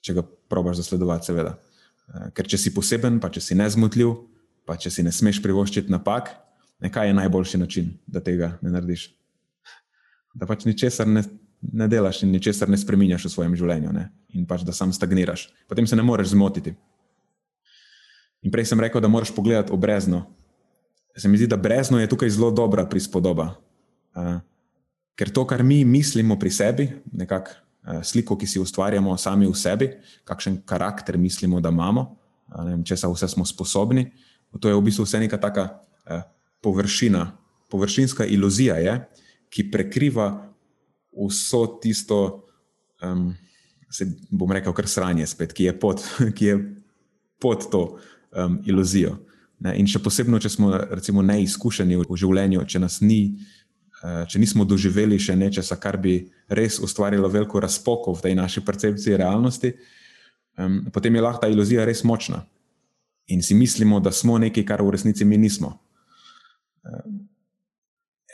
če 0.00 0.14
ga 0.14 0.24
probaš 0.48 0.80
zasledovati, 0.80 1.26
seveda. 1.26 1.56
Ker 2.36 2.48
če 2.48 2.60
si 2.60 2.72
poseben, 2.72 3.18
pa 3.20 3.28
če 3.32 3.42
si 3.44 3.56
nezmotljiv, 3.58 4.14
pa 4.64 4.76
če 4.80 4.90
si 4.90 5.04
ne 5.04 5.12
smeš 5.12 5.42
privoščiti 5.44 5.92
napak, 5.92 6.32
nekaj 6.84 7.08
je 7.08 7.16
najboljši 7.20 7.60
način, 7.60 7.92
da 8.06 8.20
tega 8.24 8.54
ne 8.62 8.72
narediš. 8.74 9.08
Da 10.34 10.48
pač 10.50 10.64
ničesar 10.66 11.08
ne, 11.08 11.22
ne 11.72 11.88
delaš 11.88 12.24
in 12.24 12.32
ničesar 12.34 12.68
ne 12.68 12.78
spremenjaš 12.80 13.28
v 13.28 13.32
svojem 13.36 13.56
življenju, 13.56 13.92
ne? 13.94 14.08
in 14.34 14.46
pač 14.50 14.64
da 14.66 14.74
sam 14.74 14.92
stagniraš. 14.92 15.46
Potem 15.70 15.86
se 15.86 15.96
ne 15.96 16.02
moreš 16.02 16.32
zmotiti. 16.34 16.74
In 18.44 18.52
prej 18.52 18.66
sem 18.68 18.80
rekel, 18.80 19.00
da 19.00 19.08
moraš 19.08 19.30
pogledati 19.32 19.72
obrezno, 19.72 20.24
se 21.16 21.28
mi 21.28 21.38
zdi, 21.38 21.46
da 21.46 21.56
brezno 21.56 22.00
je 22.00 22.08
tukaj 22.10 22.30
zelo 22.34 22.50
dobra 22.50 22.84
prispodoba. 22.90 23.54
Uh, 24.14 24.40
ker 25.14 25.30
to, 25.30 25.46
kar 25.46 25.62
mi 25.62 25.84
mislimo 25.84 26.36
pri 26.38 26.50
sebi, 26.50 26.88
nekako 27.12 27.54
uh, 27.54 28.02
sliko, 28.02 28.36
ki 28.36 28.46
si 28.50 28.60
ustvarjamo 28.60 29.14
sami 29.16 29.46
v 29.46 29.54
sebi, 29.54 29.88
kakšen 30.26 30.60
karakter 30.66 31.18
mislimo, 31.18 31.60
da 31.62 31.70
imamo, 31.70 32.08
uh, 32.50 32.74
če 32.84 32.98
se 32.98 33.10
vse 33.10 33.30
smo 33.30 33.46
sposobni, 33.46 34.08
to 34.60 34.70
je 34.70 34.74
v 34.74 34.84
bistvu 34.86 35.06
vse 35.06 35.20
neka 35.20 35.38
taka 35.40 35.64
uh, 35.72 36.22
površina, 36.62 37.32
površinska 37.70 38.26
iluzija, 38.26 38.78
je, 38.80 38.94
ki 39.50 39.70
prekriva 39.70 40.28
vso 41.14 41.66
tisto, 41.82 42.46
um, 43.02 43.34
se 43.90 44.06
bom 44.30 44.50
rekel, 44.52 44.74
kar 44.74 44.88
sranje 44.90 45.26
spet, 45.26 45.52
ki 45.54 45.70
je 45.70 45.74
pod, 45.78 46.02
ki 46.36 46.44
je 46.44 46.56
pod 47.42 47.70
to 47.70 47.84
um, 48.34 48.58
iluzijo. 48.66 49.18
Ne, 49.64 49.76
in 49.78 49.86
še 49.88 50.02
posebej, 50.02 50.42
če 50.44 50.50
smo 50.50 50.72
recimo, 50.74 51.22
neizkušeni 51.24 51.96
v 52.00 52.16
življenju, 52.18 52.64
če, 52.68 52.80
ni, 53.06 53.20
eh, 54.02 54.24
če 54.28 54.40
nismo 54.42 54.66
doživeli 54.68 55.16
še 55.16 55.36
nečesa, 55.38 55.78
kar 55.80 55.96
bi 55.96 56.18
res 56.50 56.80
ustvarilo 56.82 57.30
veliko 57.30 57.62
razpoko 57.62 58.16
v 58.18 58.26
tej 58.26 58.34
naši 58.34 58.64
percepciji 58.66 59.16
realnosti, 59.16 59.72
potem 60.92 61.16
je 61.16 61.22
lahko 61.22 61.40
ta 61.42 61.48
iluzija 61.50 61.86
res 61.86 62.04
močna. 62.06 62.44
In 63.26 63.42
si 63.42 63.54
mislimo, 63.54 64.00
da 64.00 64.12
smo 64.12 64.38
nekaj, 64.38 64.64
kar 64.68 64.82
v 64.82 64.90
resnici 64.94 65.24
mi 65.24 65.38
nismo. 65.40 65.78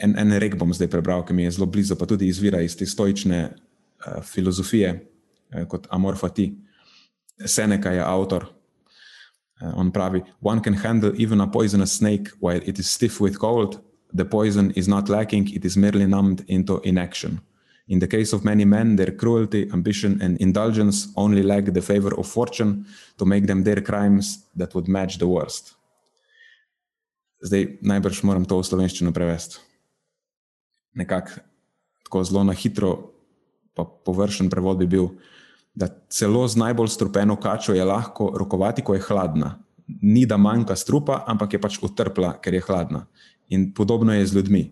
En, 0.00 0.16
en 0.18 0.38
rek 0.42 0.56
bom 0.58 0.72
zdaj 0.74 0.88
prebral, 0.90 1.22
ki 1.26 1.34
mi 1.36 1.44
je 1.44 1.56
zelo 1.58 1.68
blizu, 1.70 1.96
pa 1.96 2.08
tudi 2.08 2.28
izvira 2.28 2.62
iz 2.64 2.74
te 2.76 2.86
stoične 2.86 3.42
uh, 3.50 4.22
filozofije, 4.26 4.94
uh, 5.54 5.66
kot 5.68 5.86
Amorfati. 5.90 6.48
Seneca 7.46 7.92
je 7.94 8.02
avtor 8.04 8.48
Uh, 9.60 9.72
on 9.76 9.90
pravi, 9.92 10.22
one 10.40 10.60
can 10.60 10.72
handle 10.72 11.12
even 11.18 11.40
a 11.40 11.46
poisonous 11.46 11.92
snake 11.92 12.30
while 12.40 12.60
it 12.64 12.78
is 12.78 12.90
stiff 12.90 13.20
with 13.20 13.38
cold. 13.38 13.80
The 14.14 14.24
poison 14.24 14.70
is 14.70 14.88
not 14.88 15.08
lacking, 15.08 15.54
it 15.54 15.64
is 15.64 15.76
merely 15.76 16.06
numbed 16.06 16.44
into 16.48 16.80
inaction. 16.82 17.40
In 17.90 17.98
the 17.98 18.06
case 18.06 18.32
of 18.32 18.44
many 18.44 18.64
men, 18.64 18.94
their 18.94 19.10
cruelty, 19.10 19.68
ambition, 19.72 20.22
and 20.22 20.38
indulgence 20.38 21.08
only 21.16 21.42
lack 21.42 21.64
the 21.74 21.82
favor 21.82 22.14
of 22.14 22.26
fortune 22.26 22.86
to 23.18 23.26
make 23.26 23.46
them 23.46 23.64
their 23.64 23.82
crimes 23.82 24.46
that 24.54 24.74
would 24.74 24.86
match 24.86 25.18
the 25.18 25.26
worst. 25.26 25.74
Zdaj, 27.42 27.80
najbrž 27.82 28.22
moram 28.22 28.44
to 28.44 28.60
v 28.60 28.68
slovenščino 28.68 29.10
prevesti. 29.16 29.58
Nekako 30.94 31.42
tako 32.04 32.22
zelo 32.24 32.44
na 32.44 32.54
hitro, 32.54 33.10
pa 33.74 33.82
površen 33.86 34.50
prevod 34.50 34.78
bi 34.78 34.86
bil, 34.86 35.10
da 35.74 35.86
celo 36.10 36.46
z 36.46 36.58
najbolj 36.58 36.90
strupeno 36.94 37.36
kačo 37.38 37.74
je 37.74 37.84
lahko 37.86 38.30
rokovati, 38.38 38.82
ko 38.82 38.94
je 38.94 39.02
hladna. 39.06 39.56
Ni 40.02 40.26
da 40.26 40.36
manjka 40.36 40.76
strupa, 40.76 41.24
ampak 41.26 41.54
je 41.54 41.62
pač 41.62 41.78
utrpla, 41.82 42.36
ker 42.42 42.54
je 42.54 42.62
hladna. 42.66 43.06
In 43.50 43.72
podobno 43.74 44.14
je 44.14 44.26
z 44.26 44.36
ljudmi. 44.36 44.64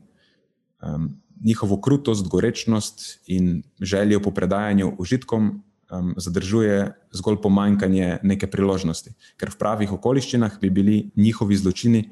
Um, 0.82 1.16
njihovo 1.44 1.80
krutost, 1.80 2.26
gorečnost 2.26 3.20
in 3.26 3.62
željo 3.80 4.20
po 4.20 4.30
predajanju 4.30 4.92
užitkom 4.98 5.62
um, 5.90 6.14
zadržuje 6.16 6.92
zgolj 7.10 7.40
pomanjkanje 7.42 8.18
neke 8.22 8.46
priložnosti, 8.46 9.14
ker 9.36 9.50
v 9.50 9.58
pravih 9.58 9.92
okoliščinah 9.92 10.60
bi 10.60 10.70
bili 10.70 11.10
njihovi 11.16 11.56
zločini 11.56 12.08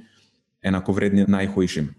enakovredni 0.63 1.25
najhujšim. 1.29 1.95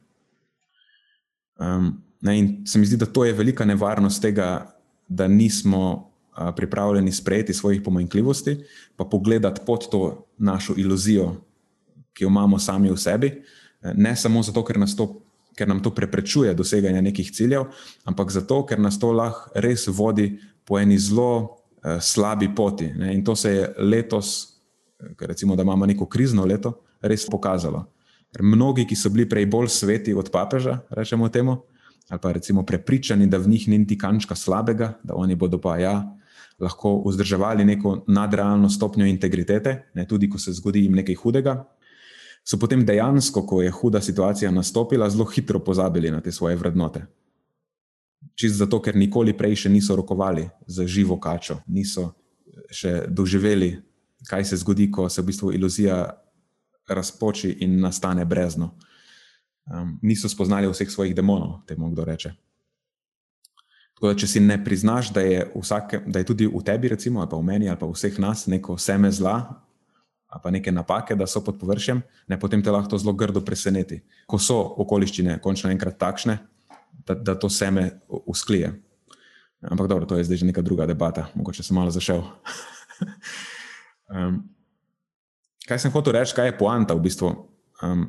Um, 1.60 2.04
ne, 2.22 2.40
in 2.40 2.66
se 2.68 2.80
mi 2.80 2.86
zdi, 2.86 2.98
da 2.98 3.06
to 3.06 3.26
je 3.26 3.34
velika 3.34 3.66
nevarnost 3.66 4.22
tega, 4.22 4.74
da 5.08 5.28
nismo 5.28 6.12
pripravljeni 6.56 7.12
sprejeti 7.12 7.54
svojih 7.54 7.82
pomanjkljivosti, 7.82 8.58
pa 8.96 9.06
pogledati 9.06 9.62
pod 9.66 9.90
to 9.90 10.28
našo 10.38 10.74
iluzijo, 10.78 11.36
ki 12.14 12.24
jo 12.24 12.30
imamo 12.30 12.60
sami 12.60 12.92
v 12.92 12.98
sebi, 12.98 13.32
ne 13.94 14.16
samo 14.16 14.44
zato, 14.44 14.64
ker 14.66 14.78
nas 14.80 14.96
to 14.96 15.27
ker 15.58 15.68
nam 15.68 15.82
to 15.82 15.90
preprečuje 15.96 16.54
doseganje 16.54 17.02
nekih 17.02 17.32
ciljev, 17.34 17.66
ampak 18.06 18.32
zato, 18.32 18.62
ker 18.66 18.80
nas 18.80 19.00
to 19.02 19.10
lahko 19.12 19.50
res 19.58 19.88
vodi 19.90 20.36
po 20.68 20.78
eni 20.80 21.00
zelo 21.02 21.32
uh, 21.42 21.98
slabi 22.02 22.52
poti. 22.56 22.92
Ne? 22.94 23.14
In 23.16 23.24
to 23.26 23.36
se 23.36 23.52
je 23.56 23.74
letos, 23.78 24.60
recimo, 25.20 25.56
da 25.56 25.66
imamo 25.66 25.86
neko 25.86 26.06
krizno 26.06 26.46
leto, 26.46 26.76
res 27.02 27.26
pokazalo. 27.26 27.88
Ker 28.34 28.44
mnogi, 28.44 28.86
ki 28.86 28.96
so 28.96 29.10
bili 29.10 29.26
prej 29.30 29.48
bolj 29.50 29.72
sveti 29.74 30.14
od 30.14 30.30
papeža, 30.30 30.82
rečemo 30.92 31.30
temu, 31.34 31.58
ali 32.10 32.22
pa 32.22 32.32
recimo 32.32 32.64
prepričani, 32.66 33.28
da 33.28 33.40
v 33.40 33.50
njih 33.50 33.68
ni 33.68 33.78
niti 33.82 33.98
kančka 33.98 34.36
slabega, 34.36 34.94
da 35.04 35.16
oni 35.16 35.36
bodo 35.36 35.60
pa 35.62 35.78
ja. 35.82 35.98
Lahko 36.60 37.04
vzdrževali 37.06 37.66
neko 37.66 38.04
nadrealno 38.10 38.70
stopnjo 38.70 39.06
integritete, 39.06 39.92
ne, 39.94 40.08
tudi 40.08 40.30
ko 40.30 40.40
se 40.42 40.54
zgodi 40.58 40.88
jim 40.88 40.96
nekaj 40.98 41.16
hudega, 41.16 41.54
so 42.48 42.60
potem 42.60 42.86
dejansko, 42.86 43.44
ko 43.46 43.62
je 43.62 43.72
huda 43.72 44.02
situacija 44.02 44.52
nastopila, 44.52 45.10
zelo 45.10 45.26
hitro 45.26 45.60
pozabili 45.60 46.12
na 46.12 46.22
te 46.22 46.32
svoje 46.32 46.56
vrednote. 46.56 47.04
Čist 48.36 48.56
zato, 48.56 48.80
ker 48.82 48.96
nikoli 48.96 49.34
prej 49.38 49.66
še 49.66 49.70
niso 49.70 49.96
rokovali 49.96 50.48
za 50.68 50.88
živo 50.88 51.20
kačo, 51.20 51.60
niso 51.68 52.14
še 52.72 53.04
doživeli, 53.10 53.76
kaj 54.30 54.46
se 54.46 54.62
zgodi, 54.64 54.88
ko 54.92 55.10
se 55.10 55.22
v 55.22 55.28
bistvu 55.28 55.52
iluzija 55.58 55.98
razpoči 56.88 57.52
in 57.66 57.80
nastane 57.82 58.26
brezno. 58.26 58.72
Um, 59.68 59.98
niso 60.02 60.30
spoznali 60.32 60.70
vseh 60.72 60.90
svojih 60.92 61.16
demonov, 61.16 61.66
temu 61.68 61.92
kdo 61.92 62.06
reče. 62.08 62.32
Tako 63.98 64.08
da, 64.08 64.16
če 64.16 64.28
si 64.30 64.40
ne 64.40 64.56
priznaš, 64.64 65.10
da 65.12 65.22
je, 65.26 65.42
vsake, 65.56 66.06
da 66.08 66.22
je 66.22 66.30
tudi 66.30 66.48
v 66.48 66.62
tebi, 66.64 66.94
recimo, 66.94 67.20
ali 67.20 67.30
pa 67.30 67.36
v 67.36 67.44
meni, 67.44 67.68
ali 67.68 67.80
pa 67.80 67.90
v 67.90 67.98
vseh 67.98 68.20
nas 68.24 68.46
neko 68.48 68.78
seme 68.80 69.12
zla, 69.12 69.42
ali 70.28 70.42
pa 70.44 70.52
neke 70.52 70.72
napake, 70.72 71.16
da 71.16 71.28
so 71.28 71.42
pod 71.44 71.60
površjem, 71.60 72.02
ne, 72.28 72.40
potem 72.40 72.64
te 72.64 72.72
lahko 72.72 72.98
zelo 72.98 73.14
grdo 73.16 73.42
preseneti. 73.46 74.02
Ko 74.28 74.40
so 74.40 74.60
okoliščine 74.84 75.40
končno 75.44 75.72
enkrat 75.72 75.98
takšne, 76.00 76.38
da, 77.08 77.16
da 77.16 77.36
to 77.40 77.50
seme 77.50 77.90
usklije. 78.08 78.74
Ampak 79.62 79.88
dobro, 79.88 80.06
to 80.06 80.18
je 80.18 80.28
zdaj 80.28 80.44
že 80.44 80.50
neka 80.52 80.62
druga 80.62 80.86
debata, 80.86 81.30
mogoče 81.36 81.64
sem 81.64 81.76
malo 81.76 81.92
zašel. 81.92 82.22
um, 84.14 84.44
kaj 85.68 85.80
sem 85.80 85.92
hotel 85.92 86.20
reči, 86.20 86.36
kaj 86.36 86.52
je 86.52 86.58
poanta 86.60 86.94
v 86.94 87.08
bistvu 87.08 87.32
um, 87.82 88.06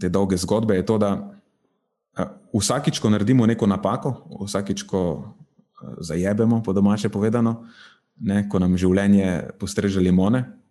te 0.00 0.08
dolge 0.08 0.40
zgodbe, 0.40 0.80
je 0.80 0.86
to, 0.88 0.98
da 0.98 1.12
uh, 1.14 2.32
vsakič, 2.56 2.98
ko 2.98 3.12
naredimo 3.12 3.46
neko 3.46 3.68
napako, 3.68 4.16
vsakič, 4.48 4.88
ko 4.88 5.02
uh, 5.12 5.22
zajebemo, 6.00 6.62
po 6.64 6.72
domače 6.72 7.12
povedano, 7.12 7.68
ne, 8.24 8.48
ko 8.48 8.58
nam 8.58 8.80
življenje 8.80 9.54
postreže 9.60 10.00
limone, 10.00 10.63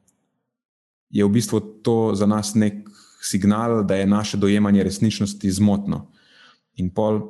je 1.14 1.26
v 1.26 1.30
bistvu 1.30 1.60
to 1.86 2.16
za 2.18 2.26
nas 2.26 2.56
nek 2.58 2.90
signal, 3.22 3.84
da 3.86 3.96
je 3.96 4.10
naše 4.10 4.38
dojemanje 4.38 4.84
resničnosti 4.84 5.52
zmotno. 5.52 6.10
In 6.76 6.90
pol 6.90 7.22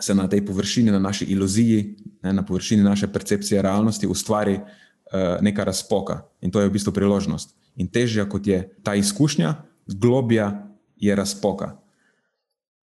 se 0.00 0.14
na 0.14 0.28
tej 0.28 0.46
površini, 0.46 0.90
na 0.90 0.98
naši 0.98 1.24
iluziji, 1.24 1.96
ne, 2.22 2.32
na 2.32 2.44
površini 2.44 2.82
naše 2.82 3.12
percepcije 3.12 3.62
realnosti 3.62 4.06
ustvari 4.06 4.54
uh, 4.56 5.36
neka 5.40 5.64
razpoka. 5.64 6.22
In 6.40 6.50
to 6.50 6.60
je 6.60 6.68
v 6.68 6.72
bistvu 6.72 6.92
priložnost. 6.92 7.54
In 7.76 7.88
težja 7.92 8.24
kot 8.28 8.46
je 8.46 8.62
ta 8.82 8.94
izkušnja, 8.94 9.54
globja 9.86 10.72
je 10.96 11.16
razpoka. 11.16 11.76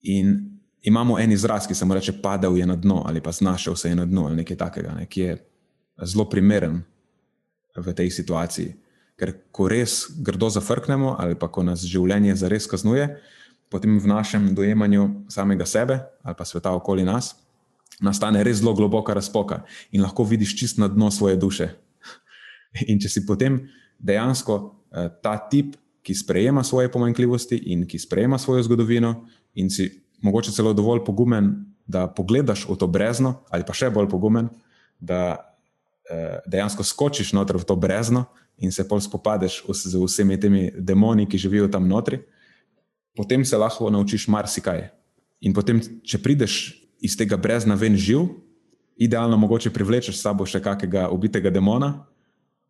In 0.02 0.60
imamo 0.84 1.20
en 1.20 1.32
izraz, 1.32 1.68
ki 1.68 1.76
se 1.76 1.86
mu 1.86 1.94
reče: 1.94 2.20
padel 2.22 2.58
je 2.58 2.66
na 2.66 2.76
dno 2.76 3.04
ali 3.06 3.22
pa 3.22 3.32
znašel 3.32 3.76
se 3.76 3.90
je 3.90 3.96
na 3.96 4.06
dno 4.06 4.26
ali 4.26 4.36
nekaj 4.44 4.58
takega, 4.58 4.92
ne, 4.92 5.06
ki 5.06 5.22
je 5.22 5.38
zelo 6.04 6.30
primeren 6.30 6.84
v 7.76 7.94
tej 7.94 8.12
situaciji. 8.12 8.83
Ker 9.19 9.36
ko 9.54 9.67
res 9.69 10.08
grdo 10.26 10.49
zafrknemo, 10.49 11.15
ali 11.19 11.38
pa 11.38 11.47
ko 11.47 11.63
nas 11.63 11.86
življenje 11.86 12.36
zares 12.39 12.65
kaznuje, 12.69 13.12
potem 13.69 13.97
v 13.99 14.10
našem 14.10 14.54
dojemanju 14.54 15.26
samega 15.34 15.65
sebe 15.65 16.02
ali 16.21 16.36
pa 16.38 16.45
sveta 16.45 16.73
okoli 16.78 17.06
nas 17.06 17.34
nastane 18.02 18.43
res 18.43 18.62
zelo 18.62 18.73
globoka 18.73 19.13
razpoka 19.13 19.63
in 19.91 20.02
lahko 20.02 20.23
vidiš 20.23 20.56
čist 20.58 20.78
na 20.78 20.88
dno 20.88 21.12
svoje 21.12 21.38
duše. 21.38 21.69
In 22.89 22.99
če 22.99 23.10
si 23.10 23.26
potem 23.26 23.67
dejansko 23.99 24.56
eh, 24.60 25.10
ta 25.21 25.38
tip, 25.49 25.78
ki 26.04 26.12
sprejema 26.12 26.65
svoje 26.67 26.89
pomanjkljivosti 26.91 27.56
in 27.71 27.86
ki 27.88 27.95
sprejema 27.99 28.36
svojo 28.36 28.63
zgodovino, 28.67 29.23
in 29.56 29.69
si 29.71 29.86
mogoče 30.19 30.52
celo 30.52 30.73
dovolj 30.76 30.99
pogumen, 31.08 31.54
da 31.88 32.10
pogledaš 32.12 32.65
v 32.67 32.76
to 32.76 32.89
brezno, 32.91 33.38
ali 33.47 33.63
pa 33.63 33.71
še 33.71 33.88
bolj 33.88 34.10
pogumen, 34.12 34.49
da 34.99 35.21
eh, 36.12 36.41
dejansko 36.43 36.84
skočiš 36.84 37.32
noter 37.38 37.56
v 37.56 37.67
to 37.69 37.80
brezno 37.80 38.26
in 38.58 38.72
se 38.72 38.86
pol 38.88 39.02
spopadeš 39.02 39.63
z 39.68 39.98
vsemi 39.98 40.39
temi 40.39 40.72
demoni, 40.78 41.28
ki 41.28 41.38
živijo 41.38 41.68
tam 41.68 41.88
notri, 41.88 42.22
potem 43.16 43.46
se 43.46 43.58
lahko 43.58 43.89
naučiš 43.89 44.28
marsikaj. 44.28 44.88
In 45.42 45.54
potem, 45.54 45.82
če 46.04 46.22
prideš 46.24 46.74
iz 47.04 47.18
tega 47.20 47.38
brezna 47.38 47.76
ven 47.76 47.98
živ, 48.00 48.30
idealno 48.96 49.38
mogoče 49.38 49.74
privlečeš 49.74 50.18
s 50.18 50.24
sabo 50.24 50.46
še 50.46 50.62
kakega 50.63 51.10
ubitega 51.12 51.52
demona, 51.52 52.06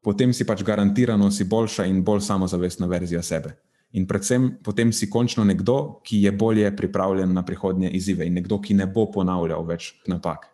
potem 0.04 0.34
si 0.34 0.46
pač 0.46 0.64
garantirano 0.64 1.30
si 1.32 1.46
boljša 1.48 1.86
in 1.88 2.02
bolj 2.04 2.24
samozavestna 2.26 2.90
verzija 2.90 3.22
sebe. 3.24 3.54
In 3.94 4.08
predvsem 4.10 4.58
potem 4.66 4.90
si 4.90 5.10
končno 5.10 5.46
nekdo, 5.46 6.02
ki 6.02 6.24
je 6.26 6.32
bolje 6.32 6.72
pripravljen 6.76 7.34
na 7.34 7.46
prihodnje 7.46 7.92
izzive 7.94 8.26
in 8.26 8.34
nekdo, 8.34 8.58
ki 8.58 8.74
ne 8.74 8.88
bo 8.90 9.06
ponavljal 9.12 9.62
več 9.70 9.94
napak. 10.10 10.50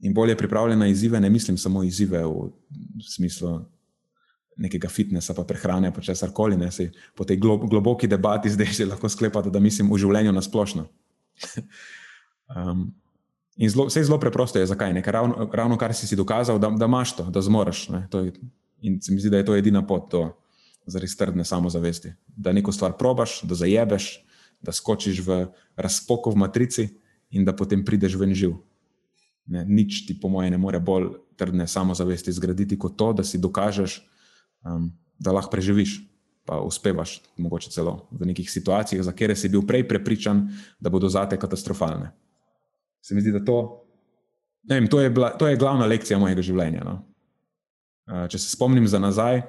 In 0.00 0.14
bolje 0.14 0.36
pripravljena 0.36 0.86
izzive, 0.88 1.20
ne 1.20 1.30
mislim 1.30 1.58
samo 1.58 1.82
izzive 1.84 2.24
v 2.24 2.48
smislu 3.04 3.60
nekega 4.60 4.88
fitnesa, 4.88 5.34
pa 5.34 5.44
prehrane, 5.44 5.92
pa 5.94 6.00
česar 6.04 6.32
koli. 6.32 6.58
Po 7.16 7.24
tej 7.24 7.36
globoki 7.40 8.08
debati 8.08 8.50
zdaj 8.50 8.66
že 8.66 8.86
lahko 8.86 9.08
sklepate, 9.08 9.50
da 9.50 9.60
mislim 9.60 9.92
v 9.92 9.98
življenju 9.98 10.32
na 10.32 10.42
splošno. 10.42 10.86
um, 12.56 12.90
in 13.56 13.70
zelo, 13.70 13.88
vse 13.88 14.00
je 14.00 14.08
zelo 14.08 14.20
preprosto, 14.20 14.60
je 14.60 14.68
zakaj. 14.68 14.92
Nekaj, 14.92 15.12
ravno, 15.12 15.48
ravno 15.52 15.78
kar 15.80 15.94
si 15.96 16.06
si 16.06 16.16
dokazal, 16.16 16.58
da, 16.60 16.68
da 16.70 16.88
imaš 16.88 17.16
to, 17.16 17.28
da 17.32 17.40
zmoriš. 17.40 17.88
In 18.80 19.00
se 19.00 19.12
mi 19.12 19.20
zdi, 19.20 19.32
da 19.32 19.40
je 19.40 19.48
to 19.48 19.56
edina 19.56 19.84
pot 19.86 20.12
do 20.12 20.28
res 21.00 21.16
trdne 21.16 21.44
samozavesti. 21.44 22.12
Da 22.36 22.52
neko 22.52 22.72
stvar 22.72 22.96
probaš, 22.98 23.40
da 23.44 23.54
zajebeš, 23.54 24.12
da 24.60 24.72
skočiš 24.72 25.22
v 25.24 25.44
razpoko 25.76 26.32
v 26.32 26.40
matrici 26.40 26.88
in 27.30 27.44
da 27.44 27.56
potem 27.56 27.84
prideš 27.84 28.16
ven 28.20 28.34
živ. 28.36 28.58
Ne, 29.46 29.64
nič 29.64 30.04
ti, 30.06 30.14
po 30.14 30.28
mojem, 30.28 30.52
ne 30.54 30.58
more 30.60 30.78
bolj 30.80 31.14
trdne 31.40 31.66
samozavesti 31.66 32.32
zgraditi 32.32 32.78
kot 32.78 32.96
to, 33.00 33.12
da 33.16 33.24
si 33.24 33.40
dokažeš, 33.40 33.96
um, 34.68 34.90
da 35.18 35.32
lahko 35.32 35.50
preživiš, 35.54 35.96
pa 36.46 36.60
uspevaš, 36.60 37.20
mogoče 37.40 37.70
celo 37.72 38.08
v 38.10 38.28
nekih 38.30 38.50
situacijah, 38.50 39.02
za 39.04 39.14
kere 39.16 39.36
si 39.36 39.48
bil 39.48 39.64
prej 39.66 39.86
prepričan, 39.88 40.44
da 40.80 40.90
bodo 40.90 41.08
zate 41.08 41.38
katastrofalne. 41.40 42.12
Se 43.02 43.14
mi 43.14 43.24
zdi, 43.24 43.32
da 43.32 43.42
to, 43.44 43.86
vem, 44.68 44.86
to, 44.86 45.00
je, 45.00 45.10
bila, 45.10 45.32
to 45.38 45.48
je 45.48 45.58
glavna 45.58 45.88
lekcija 45.88 46.18
mojega 46.20 46.44
življenja. 46.44 46.84
No? 46.84 46.96
Uh, 48.10 48.26
če 48.30 48.38
se 48.38 48.52
spomnim 48.52 48.86
za 48.88 49.00
nazaj, 49.00 49.42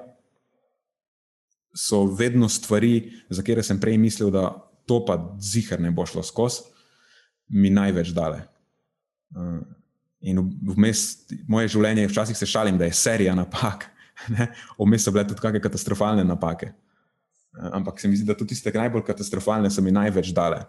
so 1.76 2.04
vedno 2.04 2.48
stvari, 2.52 3.12
za 3.32 3.44
kere 3.44 3.62
sem 3.64 3.80
prej 3.80 3.96
mislil, 4.00 4.32
da 4.32 4.50
to 4.88 5.00
pa 5.06 5.16
zihar 5.40 5.80
ne 5.80 5.92
bo 5.94 6.04
šlo 6.08 6.24
skozi, 6.24 6.66
mi 7.52 7.70
največ 7.72 8.12
dale. 8.16 8.42
Uh, 9.36 9.60
In 10.22 10.38
vmes 10.74 11.24
moje 11.50 11.72
življenje, 11.74 12.06
včasih 12.10 12.38
se 12.38 12.46
šalim, 12.46 12.78
da 12.78 12.86
je 12.86 12.94
serija 12.94 13.34
napak, 13.34 13.88
vmes 14.78 15.02
so 15.02 15.12
bile 15.14 15.26
tudi 15.26 15.42
kakšne 15.42 15.62
katastrofalne 15.62 16.24
napake. 16.24 16.70
Ampak 17.52 18.00
se 18.00 18.08
mi 18.08 18.16
zdi, 18.16 18.26
da 18.28 18.36
tudi 18.38 18.54
tiste 18.54 18.72
najbolj 18.72 19.04
katastrofalne 19.10 19.70
so 19.70 19.82
mi 19.84 19.92
največ 19.92 20.30
dale. 20.36 20.62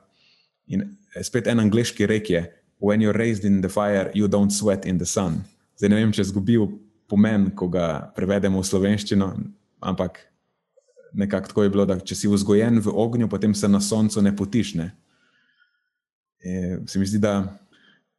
In 0.68 0.84
eh, 0.84 1.24
spet 1.24 1.48
en 1.48 1.62
angliški 1.64 2.08
rek 2.10 2.30
je: 2.30 2.44
When 2.84 3.00
you're 3.00 3.16
raised 3.16 3.46
in 3.46 3.62
the 3.62 3.70
fire, 3.70 4.12
you 4.14 4.28
don't 4.28 4.52
sweat 4.52 4.86
in 4.86 4.98
the 4.98 5.08
sun. 5.08 5.44
Zdaj 5.80 5.90
ne 5.90 6.02
vem, 6.02 6.12
če 6.12 6.26
zgubil 6.28 6.68
pomen, 7.08 7.52
ko 7.56 7.70
ga 7.72 8.10
prevedemo 8.18 8.60
v 8.60 8.68
slovenščino, 8.68 9.30
ampak 9.86 10.20
nekako 11.14 11.48
tako 11.48 11.64
je 11.64 11.70
bilo, 11.70 11.86
da 11.86 12.00
če 12.00 12.18
si 12.18 12.28
vzgojen 12.28 12.82
v 12.82 12.90
ognju, 12.90 13.30
potem 13.30 13.54
se 13.56 13.70
na 13.70 13.82
soncu 13.82 14.22
ne 14.22 14.34
potišne. 14.36 14.90
E, 16.44 16.80
se 16.90 17.00
mi 17.00 17.08
zdi, 17.08 17.22
da 17.22 17.46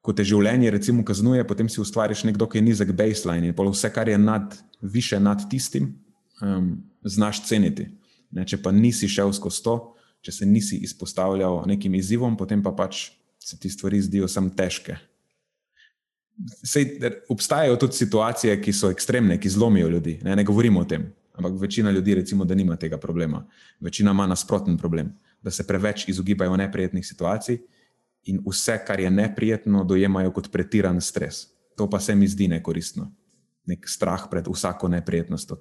ko 0.04 0.12
te 0.12 0.24
življenje 0.26 0.68
recimo 0.74 1.04
kaznuje, 1.06 1.46
potem 1.48 1.68
si 1.72 1.80
ustvariš 1.80 2.26
nek 2.28 2.36
dokaj 2.36 2.60
nizek 2.60 2.92
baseline 2.92 3.48
in 3.48 3.56
vse, 3.56 3.88
kar 3.88 4.08
je 4.08 4.18
nad, 4.20 4.52
više 4.82 5.20
nad 5.20 5.46
tistim, 5.48 5.94
um, 6.44 6.76
znaš 7.02 7.46
ceniti. 7.48 7.88
Ne, 8.34 8.44
če 8.44 8.58
pa 8.60 8.72
nisi 8.74 9.08
šel 9.08 9.32
skozi 9.32 9.62
to, 9.64 9.78
če 10.24 10.32
se 10.32 10.46
nisi 10.46 10.82
izpostavljal 10.84 11.62
nekim 11.70 11.94
izzivom, 11.96 12.36
potem 12.36 12.62
pa 12.62 12.74
pač 12.76 13.14
se 13.40 13.56
ti 13.60 13.70
stvari 13.70 14.02
zdijo 14.04 14.28
samo 14.28 14.52
težke. 14.56 14.98
Sej, 16.66 16.98
obstajajo 17.30 17.78
tudi 17.80 17.96
situacije, 18.02 18.56
ki 18.60 18.72
so 18.74 18.90
ekstremne, 18.92 19.38
ki 19.40 19.52
zlomijo 19.56 19.88
ljudi. 19.88 20.18
Ne, 20.26 20.34
ne 20.36 20.44
govorimo 20.44 20.82
o 20.82 20.88
tem, 20.88 21.06
ampak 21.38 21.60
večina 21.62 21.92
ljudi, 21.94 22.16
recimo, 22.18 22.44
da 22.44 22.56
nima 22.58 22.76
tega 22.76 22.98
problema. 22.98 23.44
Večina 23.80 24.12
ima 24.12 24.26
nasproten 24.26 24.76
problem, 24.76 25.14
da 25.40 25.52
se 25.54 25.64
preveč 25.64 26.08
izogibajo 26.12 26.56
neprijetnih 26.60 27.06
situacij 27.06 27.62
in 28.24 28.40
vse, 28.46 28.78
kar 28.86 29.00
je 29.00 29.10
neprijetno, 29.10 29.84
dojemajo 29.84 30.32
kot 30.32 30.50
pretiran 30.52 31.00
stres. 31.00 31.46
To 31.76 31.90
pa 31.90 32.00
se 32.00 32.14
mi 32.14 32.28
zdi 32.28 32.48
nekoristno. 32.48 33.10
Nek 33.66 33.88
strah 33.88 34.28
pred 34.30 34.46
vsako 34.48 34.88
neprijetnostjo. 34.88 35.56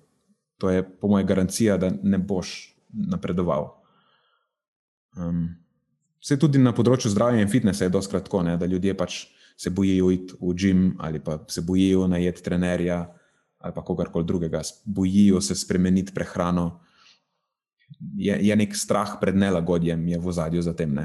To 0.57 0.69
je, 0.69 0.83
po 0.83 1.07
mojem, 1.07 1.27
garancija, 1.27 1.77
da 1.77 1.91
ne 2.03 2.17
boš 2.17 2.75
napredoval. 2.93 3.71
Um, 5.17 5.47
Vse 6.23 6.37
tudi 6.39 6.55
na 6.55 6.71
področju 6.71 7.09
zdravja 7.11 7.41
in 7.43 7.49
fitnesa 7.51 7.83
je 7.83 7.91
doskrat 7.91 8.23
tako, 8.29 8.45
ne, 8.47 8.53
da 8.55 8.67
ljudje 8.69 8.93
pač 8.95 9.25
se 9.59 9.69
bojijo 9.69 10.07
iti 10.13 10.37
v 10.39 10.53
gim 10.55 10.83
ali 11.03 11.19
pa 11.19 11.35
se 11.51 11.61
bojijo 11.61 12.07
najeti 12.07 12.43
trenerja 12.45 13.01
ali 13.63 13.73
pa 13.75 13.83
kogarkoli 13.83 14.25
drugega, 14.27 14.61
bojijo 14.85 15.41
se 15.41 15.55
spremeniti 15.55 16.11
prehrano. 16.15 16.79
Je, 18.15 18.35
je 18.47 18.55
nek 18.55 18.75
strah 18.75 19.17
pred 19.21 19.35
nelagodjem, 19.39 20.07
je 20.07 20.19
v 20.19 20.31
zadju 20.35 20.63
za 20.63 20.73
tem. 20.75 20.97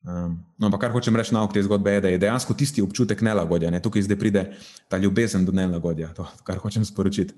Um, 0.00 0.38
no, 0.58 0.66
ampak 0.66 0.80
kar 0.80 0.92
hočem 0.94 1.16
reči 1.16 1.34
na 1.36 1.42
okte 1.44 1.62
zgodbe, 1.62 1.92
je, 1.92 2.00
da 2.00 2.08
je 2.08 2.18
dejansko 2.18 2.54
tisti 2.56 2.82
občutek 2.82 3.20
nelagodja. 3.20 3.70
Ne? 3.70 3.82
Tukaj 3.84 4.06
zdaj 4.08 4.18
pride 4.18 4.44
ta 4.88 4.96
ljubezen 4.96 5.44
do 5.44 5.52
nelagodja, 5.52 6.12
to, 6.16 6.24
kar 6.44 6.58
hočem 6.58 6.84
sporočiti. 6.84 7.34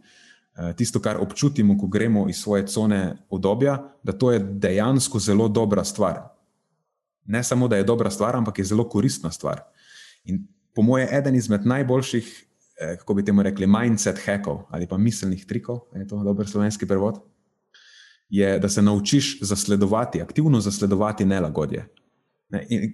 Uh, 0.52 0.70
tisto, 0.76 1.00
kar 1.00 1.18
občutimo, 1.20 1.74
ko 1.80 1.88
gremo 1.90 2.28
iz 2.28 2.38
svoje 2.42 2.66
cone 2.66 3.16
obdobja, 3.30 3.78
da 4.02 4.12
to 4.12 4.32
je 4.32 4.38
dejansko 4.38 5.18
zelo 5.18 5.48
dobra 5.48 5.84
stvar. 5.84 6.22
Ne 7.24 7.42
samo, 7.44 7.68
da 7.68 7.76
je 7.76 7.88
dobra 7.88 8.10
stvar, 8.10 8.36
ampak 8.36 8.58
je 8.58 8.64
zelo 8.64 8.88
koristna 8.88 9.30
stvar. 9.30 9.62
In 10.24 10.46
po 10.74 10.82
mojem, 10.82 11.08
eden 11.10 11.34
izmed 11.34 11.66
najboljših 11.66 12.30
Eh, 12.82 12.96
kako 12.96 13.14
bi 13.14 13.24
temu 13.24 13.42
rekli, 13.42 13.66
mindset 13.66 14.18
hackov 14.24 14.62
ali 14.70 14.86
pa 14.86 14.98
miselnih 14.98 15.46
trikov, 15.46 15.80
je 15.94 16.08
to 16.08 16.22
dober 16.24 16.48
slovenski 16.48 16.86
prevod, 16.86 17.20
je, 18.28 18.58
da 18.58 18.68
se 18.68 18.82
naučiš 18.82 19.40
zasledovati, 19.40 20.22
aktivno 20.22 20.60
zasledovati 20.60 21.24
nelagodje. 21.24 21.86
In 22.68 22.92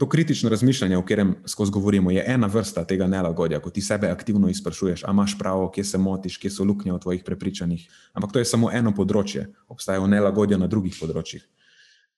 to 0.00 0.08
kritično 0.08 0.48
razmišljanje, 0.50 0.96
o 0.96 1.02
katerem 1.02 1.34
skozi 1.46 1.72
govorimo, 1.72 2.10
je 2.10 2.24
ena 2.26 2.46
vrsta 2.46 2.84
tega 2.84 3.06
nelagodja, 3.06 3.60
ko 3.60 3.70
ti 3.70 3.82
sebe 3.84 4.08
aktivno 4.08 4.48
izprašuješ, 4.48 5.04
ali 5.04 5.14
imaš 5.14 5.38
prav, 5.38 5.66
kje 5.74 5.84
se 5.84 5.98
motiš, 5.98 6.38
kje 6.40 6.50
so 6.50 6.64
luknje 6.64 6.92
v 6.92 6.98
tvojih 6.98 7.24
prepričanjih. 7.26 7.84
Ampak 8.12 8.32
to 8.32 8.38
je 8.38 8.48
samo 8.48 8.70
eno 8.72 8.94
področje, 8.96 9.50
obstajajo 9.68 10.06
nelagodja 10.08 10.58
na 10.58 10.70
drugih 10.72 10.96
področjih. 10.96 11.44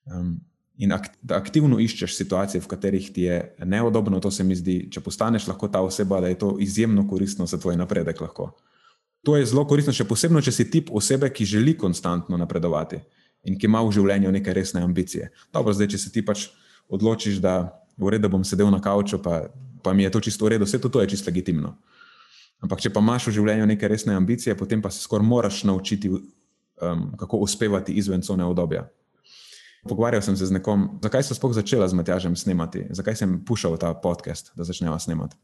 Um, 0.07 0.37
in 0.79 0.95
ak, 0.95 1.11
da 1.23 1.41
aktivno 1.43 1.81
iščeš 1.83 2.15
situacije, 2.21 2.63
v 2.63 2.71
katerih 2.71 3.11
ti 3.15 3.27
je 3.27 3.43
neudobno, 3.67 4.21
to 4.23 4.31
se 4.31 4.47
mi 4.47 4.55
zdi, 4.55 4.87
če 4.87 5.03
postaneš 5.03 5.51
lahko 5.51 5.67
ta 5.67 5.83
oseba, 5.83 6.21
da 6.23 6.31
je 6.31 6.39
to 6.39 6.55
izjemno 6.63 7.09
koristno 7.11 7.51
za 7.51 7.59
tvoj 7.59 7.81
napredek. 7.83 8.23
Lahko. 8.23 8.53
To 9.27 9.37
je 9.37 9.47
zelo 9.47 9.67
koristno, 9.67 9.91
še 9.91 10.07
posebej, 10.07 10.47
če 10.47 10.55
si 10.55 10.71
tip 10.71 10.95
osebe, 10.95 11.35
ki 11.35 11.51
želi 11.51 11.75
konstantno 11.79 12.39
napredovati 12.39 13.03
in 13.43 13.59
ki 13.59 13.67
ima 13.67 13.83
v 13.83 13.91
življenju 13.91 14.31
neke 14.31 14.55
resne 14.55 14.87
ambicije. 14.87 15.33
Dobro, 15.51 15.75
zdaj, 15.75 15.97
če 15.97 15.99
se 15.99 16.11
ti 16.15 16.23
pač 16.23 16.53
odločiš, 16.89 17.39
da 17.43 17.83
v 17.99 18.17
redu 18.17 18.29
bom 18.29 18.45
sedel 18.45 18.71
na 18.71 18.81
kavču, 18.81 19.21
pa, 19.23 19.53
pa 19.83 19.93
mi 19.93 20.03
je 20.03 20.11
to 20.11 20.21
čisto 20.21 20.47
v 20.47 20.57
redu, 20.57 20.65
vse 20.65 20.81
to, 20.81 20.89
to 20.89 21.03
je 21.03 21.13
čisto 21.15 21.31
legitimno. 21.31 21.77
Ampak, 22.63 22.81
če 22.81 22.93
pa 22.95 23.03
imaš 23.03 23.27
v 23.27 23.37
življenju 23.39 23.67
neke 23.67 23.89
resne 23.91 24.15
ambicije, 24.15 24.55
potem 24.59 24.83
pa 24.83 24.91
se 24.91 25.03
skoraj 25.03 25.27
moraš 25.27 25.65
naučiti, 25.67 26.09
um, 26.09 27.09
kako 27.19 27.43
uspevati 27.43 27.95
izven 27.99 28.23
cone 28.23 28.47
obdobja. 28.47 28.87
Pogovarjal 29.83 30.23
sem 30.23 30.37
se 30.39 30.47
z 30.47 30.55
nekom, 30.55 31.01
zakaj 31.03 31.27
sem 31.27 31.35
sploh 31.35 31.55
začela 31.57 31.89
z 31.91 31.99
Matjažem 31.99 32.37
snemati, 32.39 32.87
zakaj 32.95 33.19
sem 33.19 33.41
pušal 33.43 33.75
ta 33.83 33.91
podcast, 33.99 34.55
da 34.55 34.63
začneva 34.63 34.95
snemati. 35.03 35.35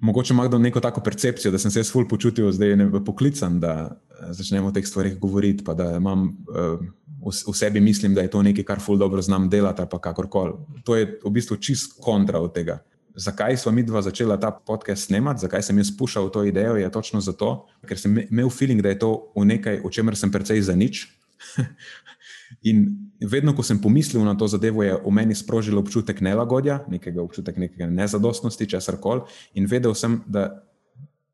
Mogoče 0.00 0.34
ima 0.34 0.44
kdo 0.48 0.58
neko 0.60 0.80
tako 0.80 1.00
percepcijo, 1.04 1.52
da 1.52 1.58
sem 1.58 1.72
se 1.72 1.80
jaz 1.80 1.92
ful 1.92 2.08
počutil 2.08 2.52
zdaj 2.52 2.76
poklican, 3.04 3.60
da 3.60 3.96
eh, 4.20 4.32
začnemo 4.32 4.68
o 4.68 4.72
teh 4.72 4.86
stvarih 4.86 5.18
govoriti, 5.18 5.64
pa 5.64 5.74
da 5.74 5.96
imam 5.96 6.28
uh, 6.48 6.80
v 7.20 7.54
sebi 7.54 7.80
mislim, 7.80 8.14
da 8.14 8.20
je 8.20 8.30
to 8.30 8.42
nekaj, 8.42 8.64
kar 8.64 8.80
ful 8.80 8.98
dobro 8.98 9.22
znam 9.22 9.48
delati, 9.50 9.82
pa 9.90 9.98
kakorkoli. 9.98 10.52
To 10.84 10.96
je 10.96 11.18
v 11.24 11.30
bistvu 11.30 11.56
čist 11.56 11.98
kontra 12.00 12.40
od 12.40 12.54
tega. 12.54 12.80
Zakaj 13.14 13.56
smo 13.56 13.72
mi 13.72 13.82
dva 13.82 14.02
začela 14.02 14.38
ta 14.40 14.50
podcast 14.50 15.06
snemati, 15.06 15.40
zakaj 15.40 15.62
sem 15.62 15.78
jaz 15.78 15.90
pušal 15.98 16.30
to 16.30 16.44
idejo, 16.44 16.76
je 16.76 16.90
točno 16.90 17.20
zato, 17.20 17.66
ker 17.86 17.98
sem 17.98 18.18
imel 18.30 18.50
feeling, 18.50 18.82
da 18.82 18.88
je 18.88 18.98
to 18.98 19.32
v 19.36 19.44
nekaj, 19.44 19.80
o 19.84 19.90
čemer 19.90 20.16
sem 20.16 20.32
precej 20.32 20.62
za 20.62 20.76
nič. 20.78 21.08
In 22.70 23.10
vedno, 23.20 23.52
ko 23.54 23.62
sem 23.62 23.78
pomislil 23.80 24.24
na 24.24 24.34
to 24.34 24.48
zadevo, 24.48 24.82
je 24.82 24.96
v 24.96 25.12
meni 25.12 25.34
sprožil 25.34 25.78
občutek 25.78 26.20
nelagodja, 26.20 26.84
občutek 27.20 27.56
nekega 27.56 27.86
nezadostnosti, 27.86 28.66
česar 28.66 28.98
koli. 29.00 29.22
In 29.54 29.66
vedel 29.70 29.94
sem, 29.94 30.22
da 30.26 30.69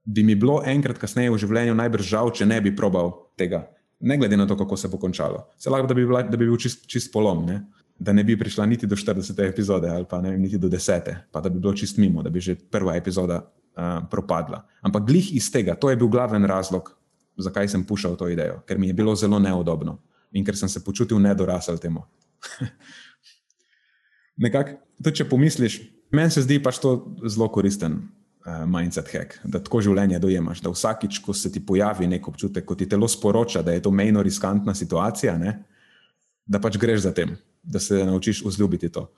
bi 0.07 0.23
mi 0.23 0.35
bilo 0.39 0.61
enkrat 0.65 0.99
kasneje 1.03 1.33
v 1.35 1.41
življenju 1.43 1.75
najbrž 1.75 2.07
žal, 2.07 2.31
če 2.31 2.47
ne 2.47 2.61
bi 2.63 2.75
probal 2.77 3.13
tega. 3.39 3.67
Ne 4.01 4.19
glede 4.21 4.37
na 4.39 4.47
to, 4.47 4.57
kako 4.57 4.77
se 4.79 4.89
bo 4.93 5.01
končalo. 5.03 5.49
Se 5.59 5.73
lahko, 5.73 5.89
da 5.91 5.97
bi, 5.97 6.05
bila, 6.07 6.23
da 6.23 6.39
bi 6.39 6.47
bil 6.47 6.59
čist, 6.61 6.85
čist 6.87 7.13
polom, 7.13 7.45
ne? 7.49 7.65
da 7.99 8.13
ne 8.13 8.21
bi 8.25 8.37
prišla 8.37 8.67
niti 8.69 8.87
do 8.87 8.97
40. 8.97 9.39
epizode 9.49 9.89
ali 9.89 10.05
pa 10.05 10.21
ne 10.21 10.31
vem, 10.31 10.43
niti 10.43 10.59
do 10.61 10.69
10. 10.69 11.15
pa 11.33 11.41
da 11.41 11.49
bi 11.49 11.61
bilo 11.61 11.73
čist 11.73 11.97
mimo, 11.97 12.23
da 12.23 12.31
bi 12.31 12.41
že 12.45 12.55
prva 12.55 12.97
epizoda 12.97 13.41
uh, 13.41 14.05
propadla. 14.11 14.67
Ampak 14.85 15.07
glih 15.09 15.31
iz 15.35 15.49
tega, 15.53 15.75
to 15.75 15.91
je 15.91 15.97
bil 15.97 16.11
glaven 16.13 16.45
razlog, 16.45 16.93
zakaj 17.41 17.69
sem 17.73 17.85
pušal 17.89 18.17
to 18.21 18.29
idejo, 18.29 18.61
ker 18.69 18.79
mi 18.79 18.93
je 18.93 18.99
bilo 19.01 19.17
zelo 19.17 19.39
neudobno 19.41 19.99
in 20.33 20.45
ker 20.45 20.57
sem 20.57 20.69
se 20.69 20.85
počutil 20.85 21.17
nedorasel 21.19 21.81
temu. 21.81 22.05
Nekako, 24.45 24.77
če 25.09 25.25
pomisliš, 25.25 25.81
meni 26.13 26.31
se 26.31 26.45
zdi 26.45 26.61
pač 26.61 26.77
to 26.85 26.99
zelo 27.25 27.49
koristen 27.49 28.03
mindset 28.67 29.09
hack, 29.11 29.39
da 29.45 29.59
tako 29.63 29.81
življenje 29.83 30.21
dojemaš. 30.23 30.61
Da 30.63 30.71
vsakič, 30.71 31.19
ko 31.25 31.35
se 31.35 31.51
ti 31.53 31.63
pojavi 31.67 32.07
nek 32.07 32.29
občutek, 32.29 32.65
ko 32.67 32.77
ti 32.79 32.89
telo 32.89 33.09
sporoča, 33.11 33.63
da 33.67 33.75
je 33.75 33.83
to 33.83 33.91
mejno 33.91 34.23
riskantna 34.23 34.75
situacija, 34.75 35.35
ne, 35.39 35.57
da 36.47 36.61
pač 36.63 36.79
greš 36.79 37.03
za 37.09 37.13
tem, 37.15 37.35
da 37.63 37.83
se 37.83 38.05
naučiš 38.07 38.45
vzljubiti 38.47 38.93
to. 38.93 39.09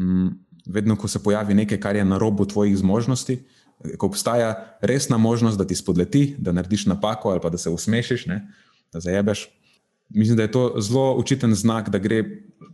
Mm, 0.00 0.32
vedno, 0.66 0.96
ko 0.96 1.08
se 1.08 1.22
pojavi 1.22 1.54
nekaj, 1.54 1.80
kar 1.80 1.96
je 1.96 2.04
na 2.04 2.18
robu 2.18 2.46
tvojih 2.48 2.78
zmožnosti, 2.78 3.38
ko 4.00 4.08
obstaja 4.08 4.78
resna 4.80 5.18
možnost, 5.20 5.58
da 5.58 5.66
ti 5.66 5.76
spodleti, 5.76 6.34
da 6.38 6.52
narediš 6.52 6.86
napako 6.86 7.30
ali 7.30 7.40
pa 7.40 7.50
da 7.52 7.58
se 7.58 7.70
usmešiš, 7.70 8.26
ne, 8.26 8.40
da 8.92 9.00
zajebeš. 9.00 9.48
Mislim, 10.08 10.36
da 10.36 10.42
je 10.42 10.52
to 10.52 10.80
zelo 10.80 11.16
učiten 11.18 11.54
znak, 11.54 11.90
da 11.90 11.98
gre 11.98 12.24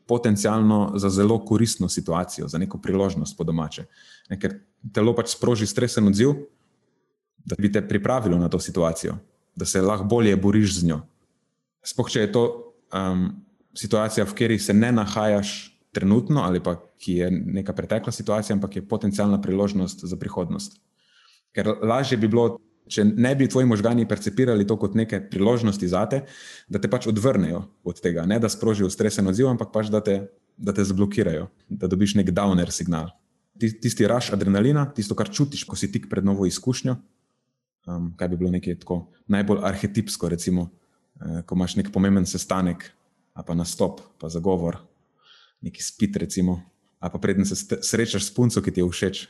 potencialno 0.06 0.92
za 0.96 1.10
zelo 1.10 1.44
koristno 1.44 1.88
situacijo, 1.88 2.48
za 2.48 2.58
neko 2.58 2.78
priložnost 2.78 3.36
po 3.36 3.44
domače. 3.44 3.84
Ne, 4.30 4.38
ker 4.40 4.58
telo 4.94 5.14
pač 5.16 5.34
sproži 5.34 5.66
stresen 5.66 6.06
odziv, 6.10 6.34
da 7.44 7.58
bi 7.58 7.72
te 7.72 7.82
pripravilo 7.82 8.38
na 8.38 8.48
to 8.48 8.60
situacijo, 8.62 9.16
da 9.56 9.66
se 9.66 9.82
lahko 9.82 10.06
bolje 10.08 10.36
boriš 10.36 10.78
z 10.78 10.90
njo. 10.90 11.00
Sploh 11.82 12.10
če 12.10 12.26
je 12.26 12.32
to 12.32 12.44
um, 12.94 13.28
situacija, 13.74 14.26
v 14.26 14.36
kateri 14.38 14.58
se 14.62 14.74
ne 14.74 14.92
nahajaš 14.94 15.72
trenutno, 15.92 16.44
ali 16.46 16.62
pa 16.62 16.76
ki 17.02 17.16
je 17.18 17.30
neka 17.30 17.74
pretekla 17.76 18.12
situacija, 18.12 18.54
ampak 18.54 18.76
je 18.76 18.88
potencijalna 18.88 19.40
priložnost 19.42 20.04
za 20.06 20.16
prihodnost. 20.16 20.78
Ker 21.52 21.74
lažje 21.82 22.16
bi 22.16 22.30
bilo 22.30 22.60
če 22.92 23.04
ne 23.04 23.32
bi 23.38 23.48
tvoji 23.50 23.66
možgani 23.68 24.06
percepirali 24.08 24.66
to 24.66 24.76
kot 24.80 24.96
neke 24.98 25.20
priložnosti 25.30 25.88
za 25.88 26.04
te, 26.10 26.22
da 26.68 26.80
te 26.82 26.90
pač 26.90 27.06
odvrnejo 27.10 27.62
od 27.84 28.00
tega, 28.02 28.26
ne 28.28 28.38
da 28.42 28.50
sprožijo 28.52 28.90
stresen 28.90 29.28
odziv, 29.30 29.48
ampak 29.50 29.72
pač 29.74 29.90
da 29.92 30.02
te, 30.04 30.18
da 30.56 30.74
te 30.74 30.84
zablokirajo, 30.86 31.48
da 31.68 31.90
dobiš 31.90 32.16
nek 32.20 32.32
downer 32.34 32.72
signal. 32.74 33.12
Tisti 33.70 34.06
raš 34.08 34.32
adrenalina, 34.34 34.84
tisto, 34.94 35.14
kar 35.14 35.30
čutiš, 35.30 35.64
ko 35.68 35.78
si 35.78 35.90
tik 35.92 36.08
pred 36.10 36.24
novo 36.26 36.46
izkušnjo, 36.48 36.96
um, 37.86 38.08
kaj 38.18 38.30
bi 38.32 38.38
bilo 38.40 38.50
nekaj 38.50 38.80
tako 38.82 39.04
najbolj 39.30 39.62
arhetipsko, 39.68 40.28
recimo, 40.32 40.70
eh, 41.20 41.42
ko 41.46 41.54
imaš 41.58 41.76
nek 41.78 41.92
pomemben 41.94 42.26
sestanek, 42.26 42.90
pa 43.46 43.54
nastop, 43.54 44.02
pa 44.20 44.28
zagovor, 44.28 44.80
neki 45.62 45.82
spit, 45.82 46.16
recimo, 46.16 46.60
pa 47.00 47.18
predtem 47.18 47.46
se 47.46 47.56
srečaš 47.82 48.28
s 48.28 48.34
punco, 48.34 48.62
ki 48.62 48.74
ti 48.74 48.82
je 48.82 48.88
všeč. 48.90 49.24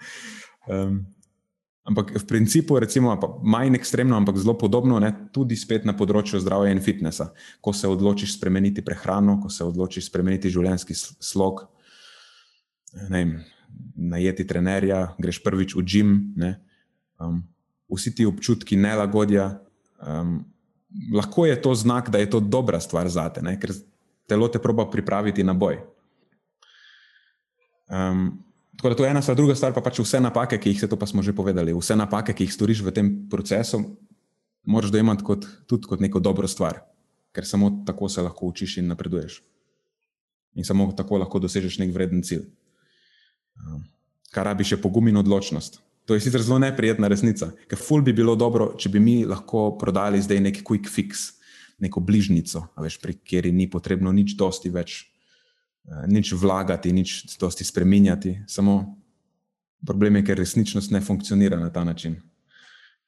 um, 0.72 1.06
Ampak 1.80 2.12
v 2.12 2.24
principu, 2.28 2.76
recimo, 2.78 3.10
manj 3.42 3.74
ekstremno, 3.74 4.14
ampak 4.14 4.36
zelo 4.36 4.52
podobno, 4.54 5.00
ne, 5.00 5.10
tudi 5.32 5.56
spet 5.56 5.88
na 5.88 5.96
področju 5.96 6.38
zdravja 6.38 6.70
in 6.70 6.82
fitnesa. 6.84 7.32
Ko 7.64 7.72
se 7.72 7.88
odločiš 7.88 8.36
spremeniti 8.36 8.84
prehrano, 8.84 9.38
ko 9.40 9.48
se 9.48 9.64
odločiš 9.64 10.06
spremeniti 10.06 10.52
življenjski 10.52 10.94
slog, 11.18 11.64
ne, 13.08 13.22
najeti 13.96 14.46
trenerja, 14.46 15.14
greš 15.18 15.42
prvič 15.44 15.74
v 15.76 15.84
gim, 15.84 16.10
um, 17.20 17.42
vsi 17.92 18.14
ti 18.14 18.26
občutki 18.26 18.76
nelagodja. 18.76 19.60
Um, 20.00 20.44
lahko 21.12 21.46
je 21.46 21.56
to 21.60 21.74
znak, 21.74 22.10
da 22.10 22.18
je 22.18 22.30
to 22.30 22.40
dobra 22.40 22.80
stvar 22.80 23.08
za 23.08 23.28
te, 23.28 23.42
ne, 23.42 23.58
ker 23.60 23.74
telo 24.26 24.48
te 24.48 24.58
proba 24.62 24.88
pripraviti 24.90 25.44
na 25.44 25.54
boj. 25.54 25.82
Um, 27.90 28.44
Tako 28.80 28.88
da 28.88 28.96
to 28.96 29.04
je 29.04 29.10
ena 29.10 29.20
stvar, 29.22 29.36
druga 29.36 29.54
stvar 29.54 29.74
pa 29.76 29.82
pač 29.84 29.98
vse 30.00 30.22
napake, 30.24 30.56
ki 30.56 30.70
jih, 30.72 30.86
to 30.88 30.96
pa 30.96 31.04
smo 31.04 31.20
že 31.20 31.34
povedali, 31.36 31.74
vse 31.76 31.92
napake, 32.00 32.32
ki 32.32 32.46
jih 32.46 32.52
storiš 32.54 32.80
v 32.80 32.92
tem 32.96 33.08
procesu, 33.28 33.82
moraš 34.64 34.88
dojemati 34.94 35.20
kot, 35.20 35.44
tudi 35.68 35.84
kot 35.84 36.00
neko 36.00 36.16
dobro 36.16 36.48
stvar, 36.48 36.78
ker 37.36 37.44
samo 37.44 37.68
tako 37.84 38.08
se 38.08 38.24
lahko 38.24 38.48
učiš 38.48 38.78
in 38.80 38.88
napreduješ. 38.88 39.42
In 40.56 40.64
samo 40.64 40.88
tako 40.96 41.20
lahko 41.20 41.42
dosežeš 41.44 41.76
nek 41.76 41.92
vreden 41.92 42.24
cilj. 42.24 42.48
Kar 44.30 44.46
rabi 44.46 44.64
še 44.64 44.78
pogum 44.78 45.08
in 45.10 45.18
odločnost. 45.18 45.80
To 46.06 46.14
je 46.14 46.22
sicer 46.22 46.42
zelo 46.42 46.58
neprijetna 46.62 47.08
resnica, 47.10 47.50
ker 47.70 47.78
ful 47.78 48.02
bi 48.02 48.14
bilo 48.14 48.36
dobro, 48.38 48.72
če 48.78 48.90
bi 48.90 49.02
mi 49.02 49.16
lahko 49.26 49.72
prodali 49.78 50.22
zdaj 50.22 50.40
nek 50.42 50.62
quick 50.66 50.90
fix, 50.90 51.32
neko 51.82 52.02
bližnico, 52.02 52.66
veš, 52.78 52.98
pri 53.02 53.14
kateri 53.18 53.52
ni 53.54 53.68
potrebno 53.70 54.12
nič 54.14 54.36
dosti 54.38 54.70
več 54.74 55.04
Eh, 55.90 56.06
nič 56.06 56.36
vlagati, 56.36 56.92
nič 56.92 57.24
dosti 57.40 57.64
spremenjati. 57.64 58.44
Samo 58.46 59.00
problem 59.86 60.20
je, 60.20 60.24
ker 60.28 60.38
resničnost 60.38 60.92
ne 60.92 61.00
funkcionira 61.00 61.56
na 61.56 61.72
ta 61.72 61.84
način. 61.84 62.20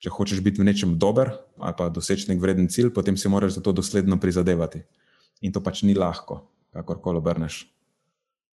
Če 0.03 0.11
hočeš 0.11 0.40
biti 0.42 0.59
v 0.59 0.66
nečem 0.66 0.96
dober 0.98 1.30
ali 1.62 1.74
pa 1.78 1.86
doseči 1.92 2.32
nek 2.32 2.40
vreden 2.42 2.66
cilj, 2.66 2.90
potem 2.90 3.14
si 3.14 3.30
moraš 3.30 3.61
za 3.61 3.62
to 3.62 3.70
dosledno 3.70 4.18
prizadevati. 4.18 4.82
In 5.46 5.53
to 5.53 5.61
pač 5.62 5.82
ni 5.82 5.94
lahko. 5.94 6.48
kakorkoli 6.72 7.20
obrneš. 7.20 7.68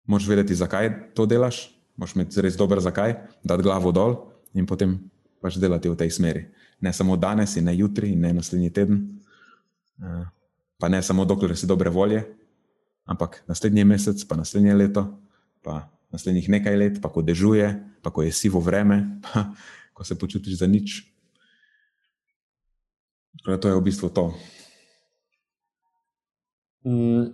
Moš 0.09 0.25
vedeti, 0.25 0.55
zakaj 0.57 1.13
to 1.13 1.29
delaš, 1.29 1.69
moš 1.97 2.15
imeti 2.15 2.41
res 2.41 2.57
dober 2.57 2.79
zakaj, 2.79 3.15
dati 3.43 3.65
glavo 3.65 3.91
dol 3.91 4.15
in 4.53 4.65
potem 4.69 4.97
pač 5.41 5.57
delati 5.61 5.89
v 5.89 5.97
tej 5.97 6.13
smeri. 6.13 6.45
Ne 6.81 6.93
samo 6.93 7.17
danes 7.17 7.57
ne 7.57 7.73
jutri 7.75 8.15
ne 8.15 8.33
naslednji 8.37 8.73
teden, 8.73 9.19
eh, 10.01 10.25
pa 10.77 10.89
ne 10.89 11.01
samo 11.01 11.25
dokler 11.25 11.57
si 11.57 11.65
dobre 11.65 11.89
volje, 11.89 12.23
ampak 13.05 13.41
naslednji 13.49 13.85
mesec, 13.85 14.21
pa 14.29 14.37
naslednje 14.37 14.73
leto, 14.77 15.03
pa 15.63 15.89
naslednjih 16.13 16.49
nekaj 16.49 16.75
let, 16.77 16.95
pa 17.01 17.09
ko 17.09 17.25
dežuje, 17.25 17.73
pa 18.01 18.13
ko 18.13 18.21
je 18.23 18.31
sivo 18.31 18.61
vreme, 18.61 19.01
pa 19.25 19.51
ko 19.93 20.05
se 20.05 20.17
počutiš 20.17 20.61
za 20.61 20.67
nič. 20.69 21.01
Torej, 23.41 23.61
to 23.61 23.67
je 23.69 23.77
v 23.77 23.85
bistvu 23.85 24.09
to. 24.09 24.33
Mm, 26.85 27.33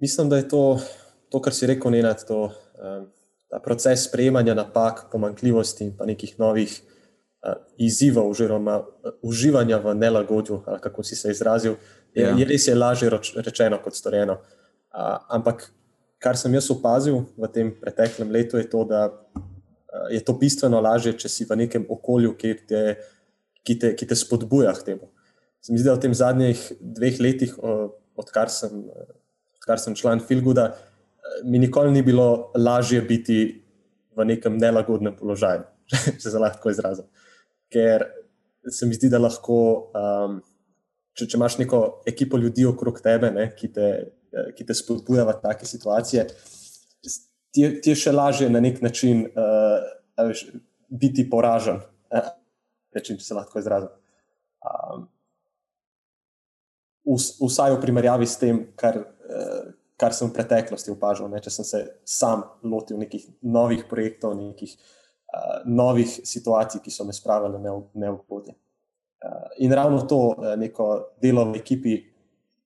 mislim, 0.00 0.28
da 0.28 0.36
je 0.36 0.48
to, 0.48 0.80
to 1.28 1.40
kar 1.40 1.52
si 1.52 1.68
rekel, 1.68 1.90
Nenad, 1.90 2.24
to, 2.28 2.52
um, 2.80 3.13
ta 3.54 3.60
proces 3.62 4.08
sprejemanja 4.08 4.54
napak, 4.54 5.04
pomankljivosti 5.12 5.84
in 5.84 5.92
nekih 6.08 6.32
novih 6.42 6.72
uh, 6.74 7.54
izzivov, 7.78 8.32
oziroma 8.32 8.80
uh, 8.80 9.12
uživanja 9.22 9.78
v 9.78 9.92
nelagodju, 9.94 10.64
ali 10.66 10.80
kako 10.82 11.04
si 11.06 11.14
se 11.16 11.30
izrazil, 11.30 11.76
je, 12.14 12.24
ja. 12.24 12.32
je 12.34 12.48
res 12.50 12.66
je 12.66 12.74
lažje 12.74 13.10
rečeno 13.46 13.78
kot 13.84 13.94
storjeno. 13.94 14.40
Uh, 14.90 15.20
ampak 15.30 15.68
kar 16.18 16.34
sem 16.34 16.54
jaz 16.58 16.66
opazil 16.74 17.20
v 17.38 17.50
tem 17.54 17.70
preteklem 17.78 18.32
letu, 18.34 18.58
je 18.58 18.66
to, 18.72 18.82
da 18.90 19.04
uh, 19.06 20.08
je 20.10 20.18
to 20.18 20.34
bistveno 20.40 20.80
lažje, 20.82 21.12
če 21.14 21.30
si 21.30 21.46
v 21.46 21.60
nekem 21.62 21.86
okolju, 21.86 22.34
te, 22.42 22.82
ki, 23.62 23.78
te, 23.78 23.92
ki 23.94 24.08
te 24.10 24.18
spodbuja 24.18 24.74
k 24.74 24.88
temu. 24.90 25.12
Se 25.62 25.70
mi 25.70 25.78
zdi, 25.78 25.92
da 25.92 25.94
v 25.94 26.02
tem 26.02 26.18
zadnjih 26.24 26.66
dveh 26.98 27.22
letih, 27.22 27.54
uh, 27.62 27.86
odkar 28.18 28.50
sem, 28.50 28.82
odkar 29.62 29.78
sem 29.78 29.94
član 29.94 30.26
Filguda, 30.26 30.72
mi 31.44 31.58
nikoli 31.58 31.92
ni 31.92 32.02
bilo 32.02 32.52
lažje 32.54 33.02
biti 33.02 33.38
v 34.16 34.24
nekem 34.24 34.58
nelagodnem 34.58 35.16
položaju, 35.16 35.64
če 36.20 36.30
se 36.30 36.38
lahko 36.38 36.70
izrazim. 36.70 37.06
Ker 37.72 38.06
se 38.70 38.86
mi 38.86 38.94
zdi, 38.94 39.10
da 39.12 39.18
lahko, 39.18 39.56
um, 39.98 40.38
če, 41.16 41.26
če 41.26 41.38
imaš 41.38 41.58
neko 41.60 41.80
ekipo 42.08 42.38
ljudi 42.40 42.66
okrog 42.68 43.00
tebe, 43.04 43.32
ne, 43.34 43.48
ki, 43.58 43.72
te, 43.74 43.88
ki 44.56 44.66
te 44.66 44.76
spodbuja 44.76 45.26
v 45.28 45.34
take 45.42 45.68
situacije, 45.68 46.28
ti, 47.54 47.66
ti 47.82 47.92
je 47.92 47.98
še 47.98 48.14
lažje 48.14 48.48
na 48.50 48.62
nek 48.62 48.80
način 48.82 49.26
uh, 49.26 50.46
biti 50.88 51.26
poražen, 51.30 51.82
uh, 52.14 52.30
če 52.94 53.18
se 53.18 53.36
lahko 53.36 53.60
izrazim. 53.60 53.90
Um, 54.64 55.08
vsaj 57.04 57.74
v 57.76 57.80
primerjavi 57.80 58.26
s 58.26 58.38
tem, 58.40 58.64
kar, 58.76 58.96
eh, 58.96 59.64
kar 59.96 60.14
sem 60.14 60.28
v 60.28 60.34
preteklosti 60.34 60.92
opažal, 60.94 61.30
ne, 61.30 61.40
če 61.42 61.52
sem 61.54 61.66
se 61.68 61.80
sam 62.08 62.42
lotil 62.66 62.98
nekih 62.98 63.26
novih 63.42 63.84
projektov, 63.90 64.34
nekih 64.38 64.74
uh, 64.74 65.62
novih 65.66 66.10
situacij, 66.26 66.82
ki 66.82 66.90
so 66.90 67.06
me 67.06 67.14
spravili 67.14 67.60
ne 67.62 68.10
v 68.10 68.18
podje. 68.26 68.56
Uh, 69.24 69.54
in 69.62 69.72
ravno 69.72 70.02
to, 70.10 70.34
uh, 70.34 70.52
neko 70.58 71.16
delo 71.22 71.46
v 71.52 71.62
ekipi, 71.62 71.94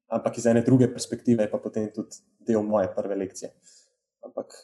ampak 0.09 0.41
iz 0.41 0.49
ene 0.49 0.64
druge 0.64 0.89
perspektive, 0.93 1.45
je 1.45 1.53
pa 1.53 1.61
potem 1.61 1.91
tudi 1.93 2.22
del 2.49 2.64
moje 2.64 2.89
prve 2.97 3.16
lekcije. 3.20 3.53
Ampak 4.24 4.57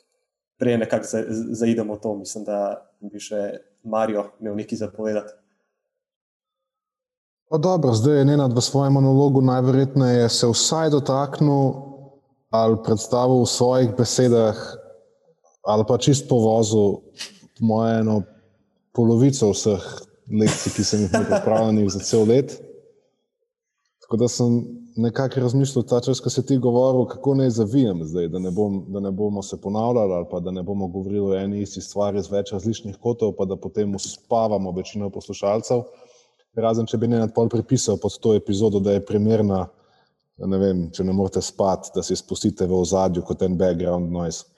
prej 0.59 0.81
nekako 0.81 1.25
zaidemo 1.53 1.95
v 1.95 2.01
to, 2.01 2.17
mislim, 2.17 2.49
da 2.49 2.59
bi 3.01 3.21
še 3.21 3.43
Marijo 3.85 4.31
imel 4.41 4.57
nekaj 4.57 4.81
zapovedati. 4.87 5.35
Pa 7.53 7.61
dobro, 7.61 7.93
zdaj 7.93 8.19
je 8.19 8.25
Nenad 8.25 8.57
v 8.57 8.63
svojem 8.65 8.97
monologu 8.97 9.43
najverjetneje 9.45 10.29
se 10.33 10.49
vsaj 10.49 10.91
dotaknil 10.91 11.94
ali 12.55 12.79
predstavil 12.87 13.43
v 13.43 13.51
svojih 13.51 13.91
besedah 13.99 14.59
ali 15.65 15.85
pa 15.89 15.99
čist 15.99 16.29
povozil 16.29 17.01
moje 17.61 18.01
eno 18.01 18.23
polovico 18.95 19.51
vseh 19.51 19.83
lekcij, 20.29 20.73
ki 20.77 20.85
sem 20.85 21.01
jih 21.05 21.11
imel 21.11 21.25
pripravljenih 21.31 21.89
za 21.93 22.01
cel 22.05 22.29
let. 22.29 22.53
Tako 24.05 24.17
da 24.21 24.29
sem 24.29 24.61
nekako 24.97 25.41
razmišljal 25.41 25.87
ta 25.89 26.01
čas, 26.05 26.21
ko 26.21 26.31
si 26.31 26.45
ti 26.47 26.59
govoril, 26.61 27.07
kako 27.09 27.35
naj 27.41 27.51
zavijem 27.57 28.05
zdaj, 28.05 28.29
da 28.29 28.39
ne, 28.39 28.53
bom, 28.53 28.85
da 28.93 29.01
ne 29.01 29.11
bomo 29.11 29.43
se 29.43 29.57
ponavljali 29.61 30.13
ali 30.13 30.27
pa 30.31 30.41
da 30.41 30.51
ne 30.51 30.63
bomo 30.63 30.87
govorili 30.89 31.33
o 31.33 31.39
eni 31.39 31.63
isti 31.65 31.81
stvari 31.81 32.23
z 32.23 32.31
več 32.31 32.53
različnih 32.53 33.01
kotov, 33.01 33.33
pa 33.39 33.49
da 33.49 33.57
potem 33.57 33.95
uspavamo 33.95 34.73
večino 34.77 35.11
poslušalcev 35.11 35.83
razen 36.61 36.87
če 36.87 36.99
bi 36.99 37.09
ne 37.11 37.21
nadpol 37.23 37.49
pripisal 37.51 37.99
pod 38.01 38.19
to 38.23 38.35
epizodo, 38.39 38.81
da 38.81 38.95
je 38.95 39.05
primerna, 39.05 39.67
ne 40.39 40.59
vem, 40.59 40.85
če 40.91 41.05
ne 41.07 41.15
morete 41.15 41.43
spati, 41.43 41.93
da 41.95 42.03
si 42.03 42.17
spustite 42.19 42.67
v 42.67 42.75
ozadju 42.81 43.23
kot 43.27 43.43
en 43.47 43.59
background 43.59 44.13
noise. 44.13 44.45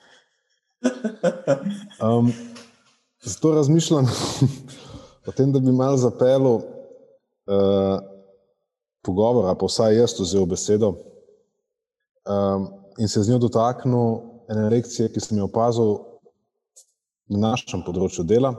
Um, 1.97 2.27
zato 3.25 3.51
razmišljam 3.55 4.05
o 5.27 5.31
tem, 5.33 5.49
da 5.51 5.59
bi 5.59 5.71
mal 5.73 5.97
zapeljal 5.97 6.59
uh, 6.59 7.95
pogovor, 9.01 9.47
pa 9.57 9.65
vsaj 9.65 9.97
jaz 9.97 10.13
vzel 10.19 10.45
besedo 10.45 10.91
um, 12.29 12.67
in 13.01 13.09
se 13.09 13.23
z 13.23 13.31
njo 13.31 13.39
dotaknil 13.47 14.19
ene 14.49 14.69
lekcije, 14.69 15.09
ki 15.11 15.23
sem 15.23 15.37
jo 15.37 15.47
opazil 15.49 15.95
na 17.27 17.49
našem 17.49 17.83
področju 17.83 18.23
dela. 18.27 18.53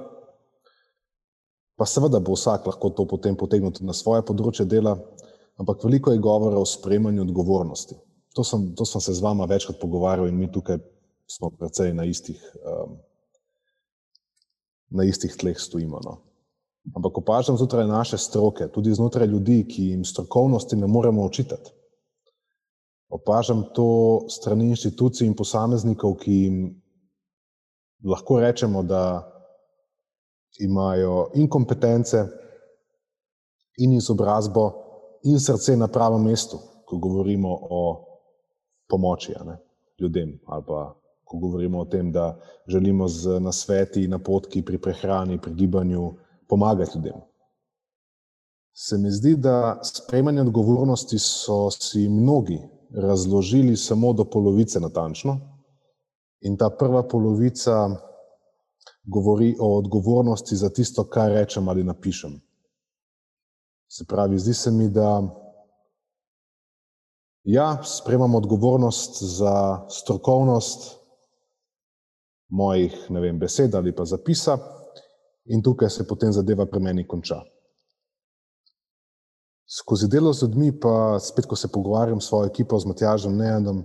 Pa 1.79 1.87
seveda 1.87 2.21
bo 2.21 2.35
vsak 2.35 2.67
lahko 2.67 2.91
to 2.91 3.07
potem 3.09 3.37
potegnil 3.39 3.73
na 3.87 3.95
svoje 3.95 4.25
področje 4.27 4.67
dela, 4.69 4.97
ampak 5.59 5.85
veliko 5.85 6.13
je 6.13 6.23
govora 6.23 6.59
o 6.59 6.67
sprejemanju 6.67 7.23
odgovornosti. 7.23 7.95
To 8.35 8.45
sem, 8.45 8.75
to 8.75 8.85
sem 8.87 9.01
se 9.01 9.15
z 9.15 9.23
vama 9.23 9.45
večkrat 9.45 9.81
pogovarjal 9.81 10.29
in 10.29 10.39
mi 10.39 10.53
tukaj 10.53 10.79
smo 11.27 11.51
precej 11.51 11.93
na 11.95 12.05
istih, 12.05 12.39
um, 12.63 12.97
na 14.91 15.05
istih 15.05 15.37
tleh 15.37 15.59
stojimo. 15.59 16.01
No. 16.05 16.21
Ampak 16.97 17.19
opažam 17.19 17.57
znotraj 17.57 17.87
naše 17.87 18.19
stroke, 18.19 18.69
tudi 18.73 18.95
znotraj 18.95 19.27
ljudi, 19.27 19.65
ki 19.69 19.91
jim 19.91 20.05
strokovnosti 20.05 20.77
ne 20.77 20.87
moremo 20.87 21.25
očitati. 21.25 21.71
Opažam 23.09 23.65
to 23.75 24.25
strani 24.29 24.69
inštitucij 24.69 25.27
in 25.27 25.35
posameznikov, 25.37 26.15
ki 26.21 26.33
jim 26.33 26.59
lahko 28.05 28.41
rečemo, 28.41 28.83
da 28.83 29.33
imajo 30.61 31.31
in 31.35 31.49
kompetence, 31.49 32.27
in 33.79 33.93
izobrazbo, 33.93 34.88
in 35.25 35.41
srce 35.41 35.77
na 35.77 35.89
pravem 35.89 36.23
mestu, 36.23 36.59
ko 36.87 36.99
govorimo 36.99 37.59
o 37.71 38.05
pomoči 38.89 39.35
ne, 39.45 39.59
ljudem, 40.01 40.39
ali 40.47 40.65
pa 40.67 40.95
ko 41.25 41.39
govorimo 41.39 41.81
o 41.81 41.85
tem, 41.85 42.13
da 42.13 42.41
želimo 42.67 43.09
z 43.09 43.41
nasveti 43.41 44.09
napotki 44.09 44.63
pri 44.65 44.79
prehrani, 44.79 45.41
pri 45.41 45.55
gibanju 45.55 46.15
pomagati 46.49 46.97
ljudem. 46.99 47.21
Se 48.73 48.99
mi 48.99 49.11
zdi, 49.11 49.37
da 49.37 49.81
sprejemanje 49.85 50.41
odgovornosti 50.41 51.19
so 51.19 51.71
si 51.71 52.09
mnogi 52.09 52.61
razložili 52.95 53.77
samo 53.77 54.13
do 54.13 54.25
polovice 54.25 54.81
natančno, 54.81 55.41
in 56.41 56.57
ta 56.57 56.71
prva 56.71 57.03
polovica 57.03 57.91
govori 59.05 59.57
o 59.61 59.77
odgovornosti 59.79 60.57
za 60.57 60.71
tisto, 60.71 61.05
kar 61.05 61.33
rečem 61.33 61.69
ali 61.69 61.85
napišem. 61.85 62.41
Se 63.89 64.05
pravi, 64.05 64.39
zdi 64.39 64.55
se 64.55 64.71
mi, 64.71 64.89
da 64.89 65.23
ja, 67.45 67.83
sprejemam 67.85 68.35
odgovornost 68.35 69.23
za 69.23 69.87
strokovnost 69.89 70.99
mojih 72.49 72.97
vem, 73.11 73.39
besed 73.39 73.75
ali 73.75 73.95
pa 73.95 74.05
zapisa, 74.05 74.59
in 75.45 75.63
tukaj 75.63 75.91
se 75.91 76.07
potem 76.07 76.33
zadeva 76.33 76.67
pri 76.67 76.81
meni 76.81 77.07
konča. 77.09 77.41
Skozi 79.69 80.09
delo 80.09 80.33
z 80.33 80.43
ljudmi, 80.43 80.73
pa 80.81 81.19
spet, 81.21 81.47
ko 81.47 81.57
se 81.57 81.69
pogovarjam 81.69 82.21
s 82.21 82.29
svojo 82.29 82.49
ekipo, 82.49 82.79
z 82.81 82.89
Matjažem 82.89 83.37
Neandom, 83.37 83.83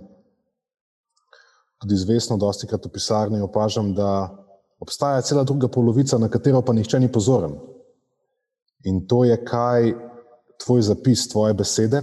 tudi 1.80 1.94
izvestno, 1.94 2.36
dosti 2.40 2.66
krat 2.66 2.86
v 2.86 2.92
pisarni 2.92 3.40
opažam, 3.44 3.92
da 3.94 4.32
obstaja 4.80 5.20
cela 5.20 5.44
druga 5.44 5.68
polovica, 5.68 6.18
na 6.18 6.28
katero 6.28 6.62
pa 6.64 6.72
nihče 6.72 7.00
ni 7.00 7.12
pozoren. 7.12 7.56
In 8.84 9.06
to 9.08 9.24
je, 9.24 9.36
kaj 9.44 9.92
tvoj 10.64 10.82
zapis, 10.82 11.28
tvoje 11.28 11.54
besede 11.54 12.02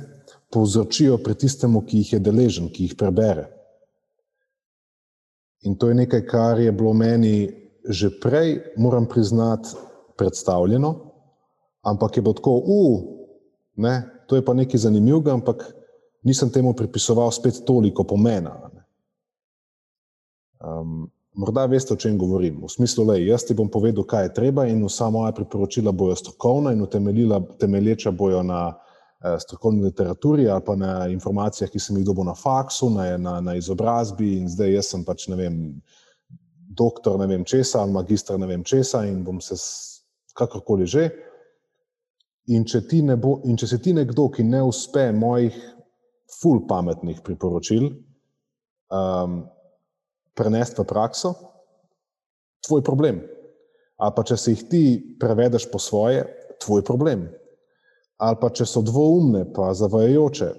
povzročijo 0.52 1.18
pri 1.24 1.36
tistemu, 1.36 1.82
ki 1.86 1.98
jih 1.98 2.14
je 2.14 2.20
deležen, 2.20 2.70
ki 2.70 2.90
jih 2.90 2.96
prebere. 3.00 3.48
In 5.62 5.78
to 5.78 5.90
je 5.90 5.96
nekaj, 5.96 6.26
kar 6.28 6.60
je 6.60 6.72
bilo 6.72 6.94
meni 6.94 7.62
že 7.82 8.12
prej, 8.22 8.60
moram 8.78 9.08
priznati, 9.10 9.74
predstavljeno, 10.18 10.92
ampak 11.82 12.18
je 12.18 12.22
bilo 12.22 12.34
tako, 12.34 12.52
uf, 12.62 13.02
to 14.28 14.36
je 14.36 14.46
pa 14.46 14.54
nekaj 14.54 14.80
zanimivega, 14.80 15.34
ampak 15.34 15.66
nisem 16.24 16.50
temu 16.50 16.74
pripisoval 16.74 17.32
spet 17.32 17.64
toliko 17.66 18.04
pomena. 18.04 18.70
Um, 20.62 21.11
Morda 21.34 21.66
veste, 21.66 21.94
o 21.94 21.98
čem 21.98 22.18
govorim. 22.18 22.60
V 22.64 22.70
smislu, 22.70 23.06
da 23.06 23.16
jaz 23.16 23.46
ti 23.48 23.56
bom 23.56 23.70
povedal, 23.72 24.04
kaj 24.04 24.26
je 24.26 24.34
treba, 24.34 24.66
in 24.68 24.84
vsa 24.84 25.10
moja 25.10 25.32
priporočila 25.32 25.92
bojo 25.92 26.16
strokovna 26.16 26.74
in 26.76 26.82
utemelječa 26.82 28.12
bojo 28.12 28.44
na 28.44 28.68
uh, 28.68 29.38
strokovni 29.40 29.84
literaturi 29.84 30.50
ali 30.50 30.62
pa 30.66 30.76
na 30.76 31.08
informacijah, 31.08 31.72
ki 31.72 31.80
sem 31.80 31.98
jih 31.98 32.06
dobil 32.06 32.28
na 32.28 32.36
faksu, 32.36 32.90
na, 32.90 33.18
na, 33.18 33.40
na 33.42 33.56
izobrazbi 33.56 34.34
in 34.38 34.50
zdaj 34.50 34.74
jaz 34.74 34.92
sem 34.92 35.06
pač 35.08 35.28
ne 35.32 35.40
vem, 35.40 35.56
doktor 36.68 37.20
ne 37.20 37.28
vem 37.28 37.46
česa 37.48 37.80
ali 37.82 37.96
magistr 37.96 38.40
ne 38.40 38.48
vem 38.48 38.64
česa 38.64 39.06
in 39.08 39.24
bom 39.24 39.40
se 39.42 39.56
kakorkoli 40.36 40.86
že. 40.86 41.10
In 42.52 42.66
če, 42.68 42.82
bo, 43.16 43.40
in 43.46 43.56
če 43.56 43.68
si 43.68 43.80
ti 43.80 43.94
nekdo, 43.94 44.28
ki 44.30 44.44
ne 44.44 44.64
uspe 44.68 45.12
mojih 45.16 45.56
ful 46.42 46.66
pametnih 46.68 47.22
priporočil 47.24 47.88
um, 48.92 49.44
prenesti 50.38 50.82
v 50.82 50.88
prakso, 50.88 51.34
tvoj 52.68 52.84
problem. 52.86 53.22
Ali 54.02 54.16
pa 54.16 54.24
če 54.26 54.38
si 54.38 54.56
jih 54.56 54.64
ti 54.70 54.84
prevedeš 55.22 55.68
po 55.72 55.80
svoje, 55.80 56.26
tvoj 56.62 56.84
problem. 56.86 57.28
Ali 58.22 58.38
pa 58.42 58.50
če 58.54 58.66
so 58.70 58.82
dvoumne, 58.86 59.46
pa 59.54 59.74
zavajajoče, 59.78 60.52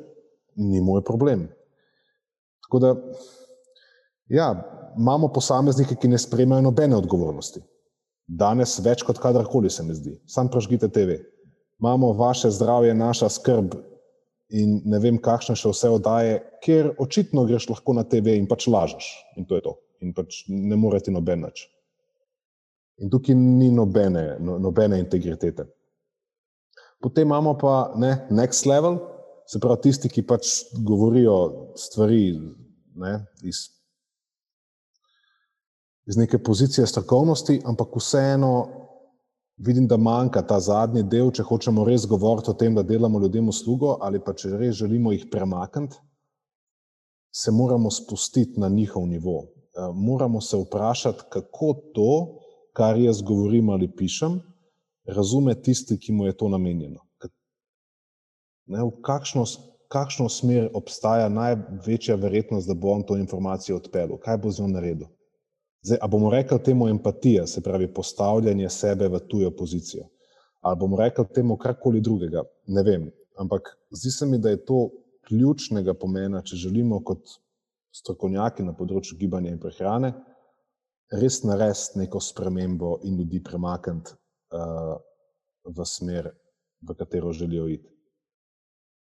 ni 0.62 0.82
moj 0.82 1.02
problem. 1.06 1.46
Tako 2.66 2.80
da, 2.82 2.94
ja, 4.30 4.48
imamo 4.98 5.30
posameznike, 5.32 5.96
ki 5.96 6.10
ne 6.10 6.18
sprejemajo 6.18 6.66
nobene 6.68 6.96
odgovornosti. 6.98 7.62
Danes 8.26 8.78
več 8.82 9.02
kot 9.06 9.18
kadarkoli 9.22 9.70
se 9.70 9.84
mi 9.84 9.94
zdi. 9.94 10.16
Sam 10.26 10.50
pražgite 10.50 10.88
TV. 10.88 11.18
Imamo 11.82 12.12
vaše 12.14 12.50
zdravje, 12.50 12.94
naša 12.94 13.28
skrb 13.28 13.74
in 14.52 14.80
ne 14.84 14.98
vem, 15.00 15.18
kakšne 15.20 15.56
še 15.56 15.72
vse 15.72 15.90
oddaje, 15.96 16.40
ker 16.64 16.92
očitno 17.00 17.46
greš 17.48 17.70
lahko 17.70 17.96
na 17.96 18.04
TV 18.04 18.36
in 18.36 18.48
pač 18.50 18.68
lažeš. 18.68 19.08
In 19.40 19.48
to 19.48 19.58
je 19.58 19.64
to. 19.64 19.76
In 20.04 20.12
pač 20.16 20.42
ne 20.48 20.76
morete 20.76 21.14
noben 21.14 21.46
več. 21.46 21.64
In 23.02 23.10
tukaj 23.10 23.34
ni 23.38 23.70
nobene, 23.72 24.36
no, 24.44 24.58
nobene 24.60 25.00
integritete. 25.00 25.64
Potem 27.02 27.26
imamo 27.26 27.56
pa 27.58 27.92
ne, 27.98 28.12
next 28.30 28.68
level, 28.68 29.00
se 29.48 29.58
pravi 29.58 29.88
tisti, 29.88 30.10
ki 30.12 30.22
pač 30.28 30.52
govorijo 30.86 31.72
stvari 31.80 32.36
ne, 33.02 33.14
iz, 33.42 33.64
iz 36.06 36.20
neke 36.20 36.38
pozicije 36.38 36.86
strokovnosti, 36.86 37.58
ampak 37.66 37.96
vseeno 37.98 38.52
vidim, 39.66 39.86
da 39.86 39.96
manjka 39.96 40.42
ta 40.42 40.58
zadnji 40.60 41.02
del, 41.02 41.30
če 41.30 41.44
hočemo 41.46 41.84
res 41.86 42.06
govoriti 42.10 42.50
o 42.50 42.54
tem, 42.58 42.74
da 42.74 42.82
delamo 42.82 43.20
ljudem 43.22 43.48
uslugo 43.48 43.96
ali 44.00 44.20
pa 44.20 44.34
če 44.34 44.56
res 44.58 44.76
želimo 44.82 45.12
jih 45.12 45.28
premakniti, 45.30 45.96
se 47.32 47.50
moramo 47.50 47.90
spustiti 47.90 48.60
na 48.60 48.68
njihov 48.68 49.06
nivo. 49.08 49.42
Eh, 49.42 49.92
moramo 49.94 50.40
se 50.40 50.58
vprašati, 50.58 51.28
kako 51.30 51.74
to, 51.94 52.12
kar 52.72 52.98
jaz 52.98 53.22
govorim 53.22 53.70
ali 53.70 53.88
pišem, 53.96 54.40
razume 55.06 55.54
tisti, 55.62 55.98
ki 55.98 56.12
mu 56.12 56.26
je 56.26 56.36
to 56.36 56.48
namenjeno. 56.48 57.00
Ne, 58.66 58.82
v 58.84 58.90
kakšno, 59.02 59.44
kakšno 59.90 60.28
smer 60.28 60.68
obstaja 60.74 61.28
največja 61.28 62.14
verjetnost, 62.16 62.68
da 62.68 62.74
bo 62.74 62.92
on 62.92 63.02
to 63.02 63.16
informacijo 63.18 63.76
odpeljal, 63.76 64.18
kaj 64.22 64.38
bo 64.38 64.50
z 64.50 64.62
njo 64.62 64.68
naredil. 64.76 65.08
Zdaj, 65.82 65.98
a 66.02 66.08
bomo 66.08 66.30
rekli 66.30 66.58
temu 66.62 66.88
empatija, 66.88 67.46
se 67.46 67.60
pravi 67.62 67.88
postavljanje 67.94 68.68
sebe 68.70 69.08
v 69.08 69.18
tujo 69.28 69.50
pozicijo, 69.50 70.04
ali 70.60 70.78
bomo 70.78 70.96
rekli 70.96 71.24
temu 71.34 71.56
karkoli 71.56 72.00
drugega, 72.00 72.42
ne 72.66 72.82
vem. 72.82 73.10
Ampak 73.38 73.76
zdi 73.90 74.10
se 74.10 74.26
mi, 74.26 74.38
da 74.38 74.50
je 74.50 74.64
to 74.64 74.90
ključnega 75.26 75.94
pomena, 75.94 76.42
če 76.42 76.56
želimo 76.56 77.00
kot 77.04 77.38
strokovnjaki 77.92 78.62
na 78.62 78.74
področju 78.76 79.18
gibanja 79.18 79.50
in 79.50 79.58
prehrane 79.60 80.12
res 81.12 81.42
narediti 81.44 82.00
neko 82.00 82.20
spremembo 82.20 82.98
in 83.04 83.18
ljudi 83.20 83.42
premakniti 83.44 84.14
uh, 84.56 84.96
v 85.64 85.86
smer, 85.86 86.30
v 86.82 86.94
katero 86.98 87.32
želijo 87.32 87.68
iti. 87.68 87.88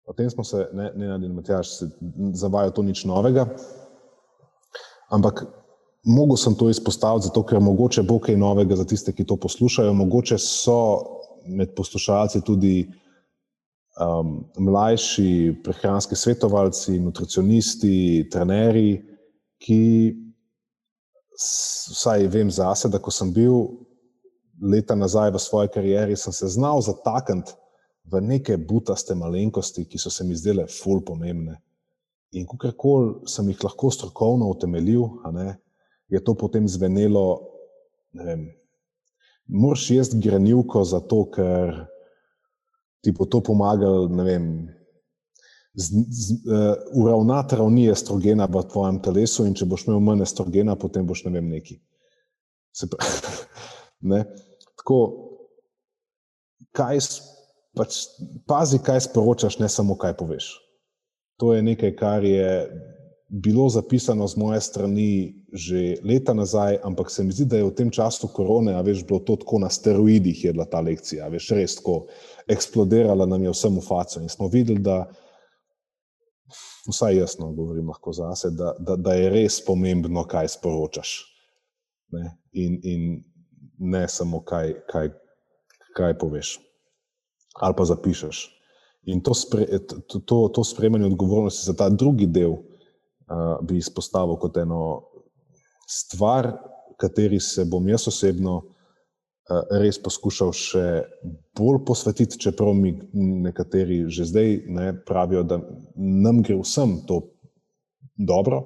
O 0.08 0.14
tem 0.16 0.30
smo 0.30 0.44
se, 0.44 0.64
ne, 0.72 0.90
ne 0.96 1.06
na 1.06 1.18
dan 1.18 1.34
Matjaš, 1.36 1.76
zavajali, 2.34 2.74
to 2.74 2.82
nič 2.82 3.04
novega. 3.04 3.44
Ampak 5.12 5.44
mogel 6.02 6.36
sem 6.36 6.54
to 6.54 6.70
izpostaviti, 6.70 7.26
zato 7.28 7.42
ker 7.46 7.60
mogoče 7.60 8.02
bo 8.02 8.18
kaj 8.18 8.36
novega 8.36 8.76
za 8.76 8.84
tiste, 8.84 9.12
ki 9.12 9.24
to 9.24 9.36
poslušajo. 9.36 9.92
Mogoče 9.94 10.38
so 10.38 10.80
med 11.46 11.74
poslušalci 11.76 12.40
tudi 12.46 12.88
um, 14.00 14.44
mlajši 14.58 15.60
prehranski 15.64 16.16
svetovalci, 16.16 16.98
nutricionisti, 17.00 18.28
trenerji, 18.32 19.00
ki 19.60 19.82
vsaj 21.40 22.26
vem 22.32 22.50
zase, 22.50 22.88
da 22.88 22.98
ko 22.98 23.12
sem 23.12 23.32
bil 23.32 23.66
leta 24.60 24.94
nazaj 24.94 25.32
v 25.32 25.40
svoji 25.40 25.72
karieri, 25.72 26.16
sem 26.16 26.32
se 26.32 26.48
znal 26.48 26.80
zatakniti 26.84 27.56
v 28.10 28.20
neke 28.20 28.56
butaste 28.56 29.14
malenkosti, 29.14 29.86
ki 29.88 29.98
so 29.98 30.10
se 30.10 30.24
mi 30.24 30.36
zdele 30.36 30.66
ful 30.68 31.00
pomembne. 31.04 31.60
In 32.36 32.46
kakorkoli 32.46 33.28
sem 33.28 33.48
jih 33.50 33.64
lahko 33.64 33.90
strokovno 33.90 34.48
utemeljil, 34.52 35.06
ne, 35.34 35.56
je 36.10 36.20
to 36.24 36.34
potem 36.34 36.68
zvenelo, 36.68 37.40
ne 38.12 38.24
vem, 38.26 38.42
moraš 39.46 39.90
jesti 39.90 40.18
granilko 40.22 40.84
zato, 40.84 41.24
ker 41.30 41.86
ti 43.00 43.14
bo 43.16 43.26
to 43.30 43.40
pomagalo, 43.40 44.08
ne 44.08 44.24
vem, 44.26 44.46
uh, 45.78 46.74
uravnati 46.98 47.56
ravni 47.56 47.86
estrogena 47.90 48.48
v 48.50 48.64
tvojem 48.72 49.00
telesu, 49.02 49.46
in 49.46 49.54
če 49.54 49.68
boš 49.70 49.86
imel 49.86 50.02
manj 50.04 50.26
estrogena, 50.26 50.76
potem 50.76 51.06
boš 51.06 51.24
ne 51.28 51.38
vem 51.38 51.50
neki. 51.54 51.78
ne? 54.12 54.24
Tako, 54.80 54.98
kaj, 56.76 57.00
pač, 57.76 58.02
pazi, 58.50 58.82
kaj 58.82 59.06
sporočaš, 59.08 59.58
ne 59.62 59.70
samo 59.70 59.96
kaj 59.98 60.16
poveš. 60.18 60.52
To 61.40 61.54
je 61.54 61.62
nekaj, 61.64 61.94
kar 61.96 62.24
je 62.24 62.50
bilo 63.30 63.68
zapisano 63.68 64.26
z 64.28 64.36
moje 64.36 64.60
strani 64.60 65.36
že 65.52 65.96
leta 66.02 66.34
nazaj, 66.34 66.78
ampak 66.82 67.10
se 67.10 67.24
mi 67.24 67.32
zdi, 67.32 67.44
da 67.44 67.56
je 67.56 67.64
v 67.64 67.74
tem 67.74 67.90
času 67.90 68.28
korone, 68.30 68.74
a 68.74 68.82
veš, 68.82 69.02
bilo 69.06 69.18
to 69.18 69.36
tako 69.36 69.58
na 69.58 69.70
steroidih, 69.70 70.44
je 70.44 70.52
bila 70.52 70.66
ta 70.66 70.80
lekcija, 70.80 71.26
veš, 71.30 71.48
res 71.54 71.74
tako 71.78 72.06
eksplodirala 72.46 73.26
nam 73.26 73.42
je 73.42 73.50
vsem 73.50 73.74
v 73.74 73.82
faco. 73.82 74.22
In 74.22 74.30
smo 74.30 74.46
videli, 74.50 74.82
da 74.82 75.10
vsaj 76.86 77.18
jaz 77.18 77.38
no, 77.38 77.50
govorim 77.54 77.90
lahko 77.90 78.12
za 78.14 78.30
sebe, 78.34 78.56
da, 78.56 78.74
da, 78.78 78.96
da 78.96 79.14
je 79.14 79.30
res 79.30 79.58
pomembno, 79.66 80.22
kaj 80.26 80.54
sporočaš. 80.54 81.18
Ne? 82.14 82.34
In, 82.52 82.78
in 82.82 83.02
ne 83.78 84.06
samo, 84.08 84.42
kaj, 84.42 84.74
kaj, 84.90 85.14
kaj 85.96 86.18
poveš 86.18 86.58
ali 87.60 87.74
pa 87.76 87.84
zapišeš. 87.84 88.48
In 89.10 89.20
to, 89.26 89.34
spre, 89.34 89.66
to, 89.88 90.20
to, 90.22 90.36
to 90.54 90.64
sprejemanje 90.64 91.10
odgovornosti 91.10 91.66
za 91.66 91.74
ta 91.76 91.88
drugi 91.90 92.28
del 92.30 92.54
uh, 93.30 93.56
bi 93.62 93.78
izpostavil 93.78 94.36
kot 94.42 94.58
eno 94.60 94.82
stvar, 95.88 96.52
kateri 97.00 97.40
se 97.40 97.64
bom 97.64 97.88
jaz 97.88 98.08
osebno 98.10 98.60
Eh, 99.50 99.78
res 99.82 99.96
poskušal 99.98 100.52
še 100.54 100.82
bolj 101.58 101.80
posvetiti, 101.88 102.38
čeprav 102.38 102.70
mi 102.76 102.92
nekateri 103.42 104.04
že 104.06 104.28
zdaj 104.28 104.52
ne, 104.70 104.92
pravijo, 105.06 105.42
da 105.42 105.58
nam 105.96 106.42
gre 106.46 106.60
vsem 106.60 107.00
to 107.08 107.24
dobro, 108.14 108.60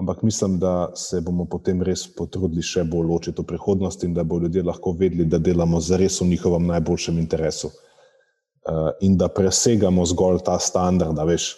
ampak 0.00 0.24
mislim, 0.26 0.56
da 0.58 0.90
se 0.98 1.20
bomo 1.22 1.46
potem 1.46 1.84
res 1.86 2.08
potrudili 2.16 2.64
še 2.64 2.82
bolj 2.90 3.06
ločiti 3.12 3.44
v 3.44 3.50
prihodnosti 3.52 4.08
in 4.08 4.16
da 4.16 4.24
bo 4.26 4.40
ljudje 4.42 4.64
lahko 4.66 4.96
vedeli, 4.98 5.28
da 5.30 5.38
delamo 5.38 5.78
za 5.78 6.00
res 6.00 6.18
v 6.18 6.30
njihovem 6.32 6.66
najboljšem 6.72 7.20
interesu 7.20 7.70
uh, 7.70 8.90
in 9.06 9.14
da 9.20 9.28
presegamo 9.30 10.08
zgolj 10.10 10.42
ta 10.48 10.58
standard, 10.58 11.14
da 11.14 11.28
veš, 11.28 11.52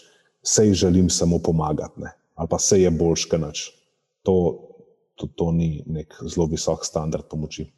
sej 0.44 0.74
želim 0.74 1.08
samo 1.08 1.38
pomagati 1.38 2.04
ne, 2.04 2.12
ali 2.42 2.50
pa 2.50 2.58
sej 2.58 2.82
je 2.82 2.90
boljš, 2.90 3.28
kaj 3.30 3.38
nač. 3.38 3.60
To, 4.26 4.34
to, 5.14 5.28
to 5.38 5.52
ni 5.54 5.84
nek 5.86 6.16
zelo 6.26 6.48
visok 6.50 6.82
standard 6.86 7.28
pomoči. 7.30 7.68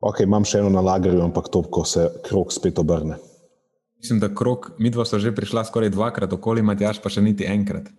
Ok, 0.00 0.22
imam 0.22 0.46
še 0.46 0.62
eno 0.62 0.70
na 0.72 0.80
lagerju, 0.80 1.20
ampak 1.26 1.50
to, 1.52 1.64
ko 1.66 1.82
se 1.84 2.06
krok 2.24 2.54
spet 2.54 2.78
obrne. 2.78 3.18
Mislim, 4.00 4.20
da 4.22 4.30
krok, 4.32 4.70
mi 4.78 4.88
dva 4.90 5.04
sta 5.04 5.18
že 5.20 5.34
prišla 5.34 5.66
skoraj 5.68 5.90
dvakrat, 5.92 6.32
okoli 6.32 6.62
Matjaš 6.64 7.02
pa 7.02 7.10
še 7.12 7.20
niti 7.20 7.44
enkrat. 7.44 7.90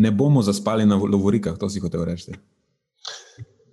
Ne 0.00 0.14
bomo 0.14 0.40
zaspali 0.42 0.86
na 0.86 0.96
Lovorikah, 0.96 1.58
to 1.58 1.68
si 1.68 1.82
hotel 1.82 2.06
reči. 2.08 2.38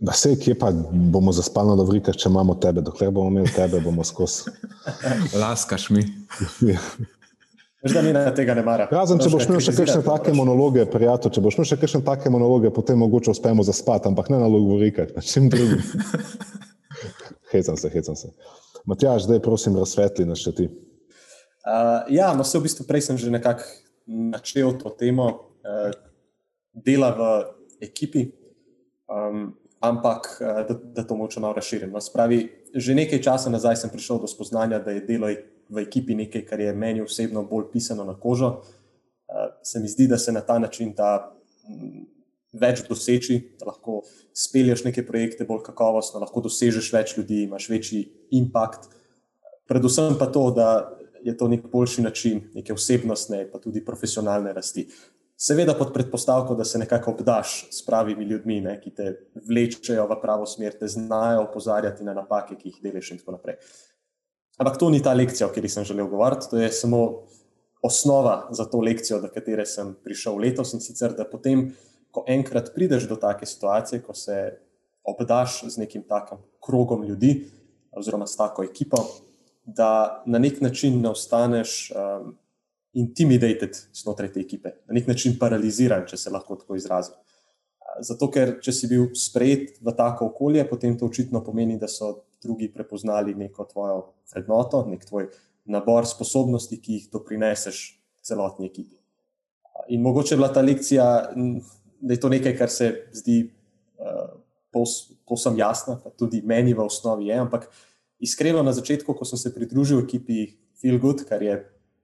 Da 0.01 0.17
se, 0.17 0.33
kje 0.35 0.57
pa 0.59 0.73
bomo 0.73 1.31
zaspali 1.31 1.71
na 1.71 1.77
Lovorikah, 1.77 2.17
če 2.17 2.27
imamo 2.27 2.57
tebe, 2.59 2.81
dokler 2.83 3.13
bomo 3.13 3.31
imeli 3.31 3.53
tebe, 3.53 3.79
bomo 3.85 4.03
skozi. 4.03 4.51
Laskaš 5.41 5.89
mi. 5.93 6.03
Veš, 7.81 7.93
da 7.97 8.01
mi 8.05 8.13
na 8.13 8.29
tega 8.35 8.53
ne 8.53 8.61
mara. 8.61 8.85
Razen, 8.93 9.17
če 9.17 9.29
boš 9.33 9.47
imel 9.49 9.61
še 9.65 9.73
kakšne 9.73 10.03
take 10.05 10.33
monologe, 10.37 10.83
prijatelj, 10.85 11.33
če 11.33 11.41
boš 11.41 11.55
imel 11.57 11.67
še 11.71 11.77
kakšne 11.81 12.01
take 12.05 12.29
monologe, 12.29 12.69
potem 12.73 12.99
mogoče 13.01 13.33
uspemo 13.33 13.65
zaspati, 13.65 14.05
ampak 14.11 14.29
ne 14.29 14.37
na 14.37 14.49
Lovorikah, 14.51 15.09
na 15.15 15.23
čem 15.25 15.49
drugim. 15.49 15.81
hecam 17.53 17.77
se, 17.77 17.89
hecam 17.89 18.15
se. 18.15 18.29
Matjaž, 18.85 19.25
zdaj 19.25 19.41
prosim, 19.41 19.77
razsvetli 19.81 20.27
nas 20.29 20.43
še 20.45 20.53
ti. 20.57 20.67
Uh, 21.61 22.05
ja, 22.13 22.31
no, 22.37 22.45
vse 22.45 22.61
v 22.61 22.65
bistvu 22.65 22.85
prej 22.89 23.05
sem 23.05 23.17
že 23.21 23.33
nekako 23.33 23.65
načel 24.09 24.73
to 24.77 24.93
temo 24.97 25.27
uh, 25.29 25.89
dela 26.73 27.11
v 27.17 27.29
ekipi, 27.85 28.27
um, 29.09 29.51
ampak 29.81 30.29
uh, 30.37 30.61
da, 30.69 30.77
da 31.01 31.05
to 31.05 31.17
moče 31.17 31.41
malo 31.41 31.57
razširim. 31.57 31.89
No, 31.93 32.01
spravi, 32.01 32.43
že 32.77 32.97
nekaj 32.97 33.21
časa 33.25 33.53
nazaj 33.53 33.81
sem 33.81 33.93
prišel 33.93 34.21
do 34.21 34.29
spoznanja, 34.29 34.81
da 34.81 34.93
je 34.93 35.05
delo 35.05 35.29
v 35.71 35.85
ekipi 35.85 36.15
nekaj, 36.19 36.45
kar 36.45 36.59
je 36.59 36.73
meni 36.75 37.01
osebno 37.01 37.43
bolj 37.47 37.69
pisano 37.71 38.03
na 38.03 38.17
kožo. 38.19 38.49
Uh, 39.31 39.51
se 39.63 39.79
mi 39.79 39.87
zdi, 39.87 40.07
da 40.11 40.17
se 40.17 40.31
na 40.31 40.41
ta 40.41 40.59
način 40.59 40.93
da 40.97 41.31
mm, 41.69 42.03
več 42.59 42.83
doseči, 42.87 43.37
da 43.59 43.71
lahko 43.71 44.01
spelješ 44.35 44.83
neke 44.83 45.05
projekte 45.07 45.47
bolj 45.47 45.63
kakovostno, 45.69 46.19
lahko 46.19 46.43
dosežeš 46.43 46.91
več 46.93 47.15
ljudi, 47.17 47.45
imaš 47.45 47.69
večji 47.71 48.01
impact. 48.37 48.89
Predvsem 49.71 50.17
pa 50.19 50.27
to, 50.27 50.49
da 50.51 50.67
je 51.23 51.37
to 51.37 51.47
nek 51.47 51.67
boljši 51.71 52.01
način 52.01 52.41
neke 52.53 52.73
osebnostne, 52.73 53.45
pa 53.51 53.59
tudi 53.59 53.85
profesionalne 53.85 54.53
rasti. 54.53 54.87
Seveda 55.41 55.73
pod 55.73 55.93
predpostavko, 55.93 56.55
da 56.55 56.65
se 56.65 56.77
nekako 56.77 57.15
obdaš 57.15 57.67
s 57.73 57.85
pravimi 57.85 58.25
ljudmi, 58.29 58.59
ne, 58.61 58.75
ki 58.81 58.91
te 58.93 59.13
vlečejo 59.49 60.03
v 60.09 60.17
pravo 60.21 60.45
smer, 60.45 60.75
te 60.77 60.87
znajo 60.87 61.47
opozarjati 61.47 62.05
na 62.05 62.13
napake, 62.13 62.59
ki 62.59 62.69
jih 62.69 62.83
delaš, 62.83 63.09
in 63.15 63.21
tako 63.21 63.39
naprej. 63.39 63.57
Ampak 64.61 64.77
to 64.77 64.91
ni 64.93 65.01
ta 65.01 65.13
lekcija, 65.17 65.47
o 65.47 65.49
kateri 65.49 65.69
sem 65.73 65.85
želel 65.87 66.05
govoriti, 66.07 66.49
to 66.49 66.59
je 66.61 66.69
samo 66.71 67.23
osnova 67.81 68.47
za 68.53 68.67
to 68.69 68.79
lekcijo, 68.85 69.17
do 69.21 69.29
katere 69.33 69.65
sem 69.65 69.95
prišel 70.03 70.37
letos. 70.37 70.75
In 70.77 70.83
sicer, 70.85 71.15
da 71.17 71.25
potem, 71.25 71.71
ko 72.13 72.21
enkrat 72.29 72.69
prideš 72.75 73.07
do 73.09 73.17
take 73.17 73.49
situacije, 73.49 74.03
ko 74.05 74.13
se 74.13 74.37
obdaš 75.03 75.63
z 75.65 75.81
nekim 75.81 76.03
takim 76.05 76.37
krogom 76.61 77.03
ljudi, 77.07 77.47
oziroma 77.91 78.27
s 78.27 78.37
tako 78.37 78.63
ekipo, 78.63 79.01
da 79.65 80.21
na 80.25 80.37
nek 80.37 80.61
način 80.61 81.01
ne 81.01 81.09
ostaneš. 81.09 81.91
Um, 81.95 82.37
intimidated 82.93 83.77
znotraj 83.93 84.33
te 84.33 84.39
ekipe, 84.39 84.73
na 84.87 84.95
nek 84.97 85.07
način 85.07 85.37
paraliziran, 85.39 86.03
če 86.07 86.17
se 86.17 86.31
lahko 86.31 86.57
tako 86.59 86.75
izrazim. 86.75 87.15
Zato, 88.03 88.29
ker 88.31 88.57
če 88.63 88.73
si 88.75 88.87
bil 88.91 89.09
sprejet 89.17 89.77
v 89.83 89.93
tako 89.95 90.31
okolje, 90.31 90.63
potem 90.67 90.97
to 90.99 91.07
očitno 91.07 91.41
pomeni, 91.43 91.77
da 91.79 91.87
so 91.91 92.11
drugi 92.43 92.71
prepoznali 92.73 93.35
neko 93.35 93.67
tvojo 93.71 93.97
vrednoto, 94.33 94.83
nek 94.89 95.05
tvoj 95.05 95.29
nabor 95.71 96.07
sposobnosti, 96.09 96.77
ki 96.81 96.97
jih 96.97 97.09
doprineseš 97.13 97.83
celotni 98.25 98.69
ekipi. 98.69 98.97
In 99.89 100.01
mogoče 100.01 100.33
je 100.33 100.37
bila 100.37 100.51
ta 100.53 100.61
lekcija, 100.61 101.05
da 102.01 102.13
je 102.13 102.19
to 102.19 102.29
nekaj, 102.29 102.55
kar 102.57 102.69
se 102.69 102.91
zdi 103.13 103.43
uh, 103.99 104.39
povsem 105.27 105.57
jasno, 105.57 105.99
pa 106.03 106.09
tudi 106.09 106.41
meni 106.45 106.73
v 106.73 106.85
osnovi 106.85 107.27
je, 107.29 107.37
ampak 107.37 107.67
iskreno 108.19 108.63
na 108.63 108.73
začetku, 108.73 109.13
ko 109.13 109.25
sem 109.25 109.37
se 109.37 109.53
pridružil 109.53 110.03
ekipi 110.03 110.47
Feel 110.81 110.99
Good, 111.01 111.25
kar 111.29 111.41
je 111.43 111.59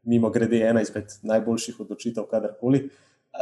mimo 0.07 0.30
grede 0.30 0.61
ena 0.63 0.82
izmed 0.82 1.11
najboljših 1.23 1.80
odločitev, 1.84 2.28
kadarkoli, 2.32 2.88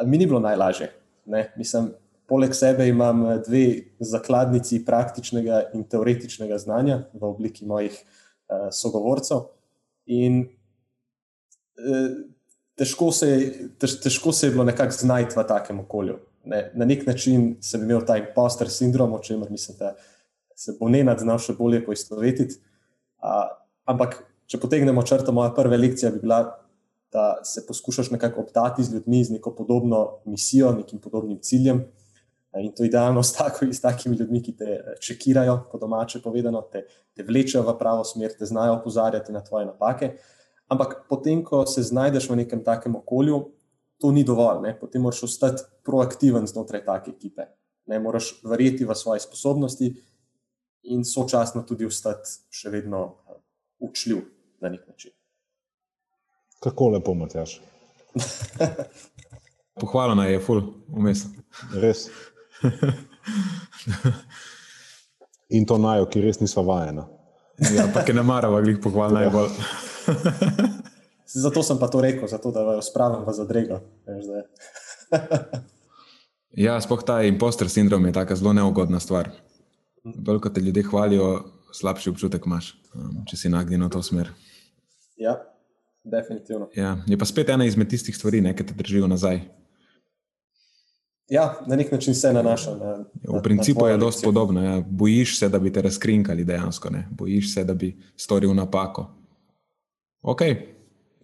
mi 0.06 0.18
ni 0.18 0.28
bilo 0.28 0.40
najlažje. 0.40 0.90
Ne? 1.26 1.48
Mislim, 1.58 1.92
poleg 2.28 2.56
sebe 2.58 2.88
imam 2.90 3.24
dve 3.46 3.96
zakladnici 4.00 4.82
praktičnega 4.86 5.62
in 5.74 5.86
teoretičnega 5.90 6.58
znanja 6.58 7.04
v 7.14 7.28
obliki 7.28 7.66
mojih 7.66 7.98
uh, 8.50 8.68
sogovorcev. 8.72 9.48
In 10.06 10.44
uh, 10.46 12.12
težko, 12.78 13.12
se, 13.16 13.30
tež, 13.80 14.00
težko 14.04 14.34
se 14.34 14.48
je 14.48 14.56
bilo 14.56 14.68
nekako 14.68 14.98
znajti 14.98 15.38
v 15.38 15.48
takem 15.48 15.80
okolju. 15.86 16.20
Ne? 16.46 16.70
Na 16.76 16.86
nek 16.86 17.06
način 17.08 17.56
sem 17.62 17.84
imel 17.84 18.04
ta 18.06 18.18
imposter 18.22 18.70
sindrom, 18.70 19.14
o 19.14 19.24
čemer 19.24 19.52
mislim, 19.52 19.78
da 19.80 19.96
se 20.56 20.78
bo 20.80 20.90
ne 20.90 21.04
nad 21.04 21.20
znal 21.20 21.40
še 21.42 21.58
bolje 21.58 21.82
poistovetiti. 21.86 22.60
Uh, 23.24 23.50
ampak 23.90 24.22
če 24.52 24.62
potegnemo 24.62 25.04
črto, 25.04 25.34
moja 25.34 25.54
prva 25.56 25.78
lekcija 25.80 26.12
bi 26.14 26.22
bila, 26.22 26.44
da 27.16 27.40
se 27.48 27.64
poskušaš 27.68 28.12
nekako 28.12 28.42
obdati 28.44 28.84
z 28.84 28.94
ljudmi 28.94 29.24
z 29.24 29.38
neko 29.38 29.56
podobno 29.56 30.20
misijo, 30.26 30.74
nekim 30.76 31.00
podobnim 31.00 31.40
ciljem. 31.40 31.86
In 32.62 32.72
to 32.76 32.86
idealno 32.88 33.24
s, 33.24 33.34
tako, 33.34 33.66
s 33.66 33.82
takimi 33.82 34.16
ljudmi, 34.16 34.42
ki 34.44 34.54
te 34.56 34.70
eh, 34.78 34.94
čekirajo, 35.02 35.58
po 35.72 35.78
domače 35.78 36.22
povedano, 36.24 36.62
te, 36.72 36.86
te 37.16 37.24
vlečejo 37.24 37.64
v 37.68 37.76
pravo 37.80 38.04
smer, 38.08 38.32
te 38.38 38.46
znajo 38.46 38.78
opozarjati 38.80 39.34
na 39.36 39.44
tvoje 39.44 39.66
napake. 39.66 40.14
Ampak 40.72 41.06
potem, 41.10 41.44
ko 41.44 41.66
se 41.66 41.84
znajdeš 41.84 42.30
v 42.30 42.40
nekem 42.42 42.64
takem 42.64 42.96
okolju, 42.96 43.42
to 44.00 44.12
ni 44.12 44.24
dovolj. 44.24 44.62
Ne? 44.64 44.74
Potem 44.80 45.02
moraš 45.02 45.24
ostati 45.28 45.64
proaktiven 45.84 46.48
znotraj 46.48 46.86
take 46.86 47.12
ekipe. 47.12 47.48
Ne 47.86 48.00
moraš 48.00 48.34
verjeti 48.44 48.86
v 48.86 48.96
svoje 48.96 49.20
sposobnosti 49.20 49.92
in 50.90 51.06
sočasno 51.06 51.64
tudi 51.68 51.86
ostati 51.86 52.30
še 52.50 52.72
vedno 52.74 53.04
uh, 53.06 53.38
učljiv 53.80 54.24
na 54.62 54.70
nek 54.70 54.88
način. 54.88 55.12
Kako 56.60 56.90
lepo, 56.96 57.14
Matjaš. 57.14 57.60
Pohvalno 59.82 60.24
je, 60.24 60.40
ful, 60.40 60.62
vmes. 60.88 61.26
Res. 61.74 62.08
In 65.56 65.66
to 65.66 65.78
najo, 65.78 66.06
ki 66.10 66.22
res 66.24 66.40
nismo 66.42 66.64
vajeni. 66.66 67.06
Ja, 67.72 67.88
pa 67.94 68.04
ki 68.04 68.14
ne 68.16 68.24
marava, 68.26 68.62
glih 68.66 68.80
pohval 68.84 69.14
ja. 69.14 69.26
najbolj. 69.26 69.50
zato 71.46 71.64
sem 71.64 71.80
pa 71.80 71.88
to 71.92 72.02
rekel, 72.04 72.28
zato 72.28 72.52
da 72.52 72.64
vas 72.68 72.90
spravim 72.90 73.24
v 73.26 73.34
zadrego. 73.34 73.80
ja, 76.66 76.78
spoh 76.82 77.04
ta 77.06 77.22
imposter 77.24 77.70
sindrom 77.70 78.06
je 78.06 78.16
tako 78.16 78.36
zelo 78.36 78.54
neugodna 78.54 79.00
stvar. 79.00 79.30
Bolj 80.04 80.42
kot 80.44 80.54
te 80.58 80.62
ljudje 80.62 80.84
hvalijo, 80.90 81.30
slabši 81.74 82.10
občutek 82.10 82.46
imaš, 82.46 82.74
um, 82.94 83.24
če 83.30 83.38
si 83.38 83.50
nagnjen 83.50 83.88
v 83.88 83.92
to 83.94 84.02
smer. 84.06 84.32
Ja, 85.20 85.40
definitivno. 86.04 86.70
Ja, 86.76 86.98
je 87.08 87.18
pa 87.18 87.26
spet 87.26 87.50
ena 87.50 87.66
izmed 87.66 87.90
tistih 87.90 88.16
stvari, 88.16 88.42
ne, 88.44 88.54
ki 88.56 88.68
te 88.68 88.76
držijo 88.78 89.08
nazaj. 89.10 89.42
Ja, 91.30 91.60
na 91.68 91.76
nek 91.76 91.92
način 91.92 92.16
se 92.16 92.34
nanaša. 92.34 92.76
Na, 92.76 93.06
v 93.40 93.42
principu 93.44 93.86
na 93.86 93.92
je 93.92 93.98
dosti 93.98 94.26
podobno. 94.26 94.64
Ja. 94.64 94.82
Bojiš 94.90 95.40
se, 95.40 95.50
da 95.50 95.60
bi 95.60 95.74
te 95.74 95.82
razkrinkali 95.82 96.44
dejansko, 96.44 96.90
ne. 96.90 97.08
bojiš 97.12 97.54
se, 97.54 97.64
da 97.64 97.74
bi 97.74 97.96
storil 98.16 98.54
napako. 98.54 99.08
Ok, 100.22 100.42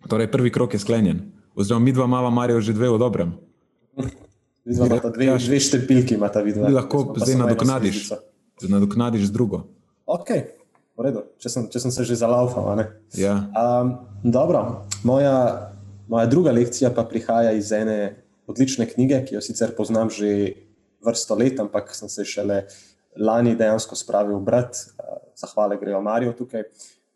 torej 0.08 0.32
prvi 0.32 0.52
krok 0.52 0.74
je 0.74 0.80
sklenjen. 0.80 1.22
Oziroma, 1.56 1.86
mi 1.86 1.92
dva 1.92 2.06
imamo, 2.06 2.32
Marijo, 2.32 2.62
že 2.62 2.74
dve 2.74 2.90
v 2.90 2.98
dobrem. 2.98 3.34
Vidva 4.66 4.86
imata 4.86 5.10
dve, 5.10 5.26
ja, 5.26 5.38
dve 5.38 5.60
štepilki, 5.60 6.16
imata 6.16 6.42
vidva. 6.42 6.70
Lahko 6.70 7.14
zdaj 7.18 7.36
nadoknadiš, 7.36 8.10
nadoknadiš 8.62 9.30
drugo. 9.34 9.64
Ok, 10.06 10.30
v 10.98 11.06
redu, 11.06 11.24
če 11.42 11.50
sem, 11.50 11.68
če 11.70 11.80
sem 11.80 11.92
se 11.92 12.06
že 12.06 12.16
zalaufal. 12.16 12.86
Ja. 13.18 13.50
Um, 13.58 13.96
dobro, 14.24 14.86
moja, 15.04 15.72
moja 16.08 16.26
druga 16.30 16.54
lekcija 16.54 16.94
pa 16.94 17.04
prihaja 17.10 17.52
iz 17.58 17.72
ene 17.72 18.21
odlične 18.52 18.88
knjige, 18.90 19.24
ki 19.28 19.38
jo 19.38 19.42
sicer 19.44 19.76
poznam 19.78 20.12
že 20.14 20.54
vrsto 21.02 21.36
let, 21.36 21.60
ampak 21.60 21.96
sem 21.98 22.10
se 22.10 22.26
šele 22.28 22.66
lani 23.18 23.56
dejansko 23.58 23.96
spravil 23.98 24.40
brati, 24.40 24.92
zahvale 25.36 25.78
grejo 25.82 26.02
Marijo 26.02 26.34
tukaj. 26.38 26.68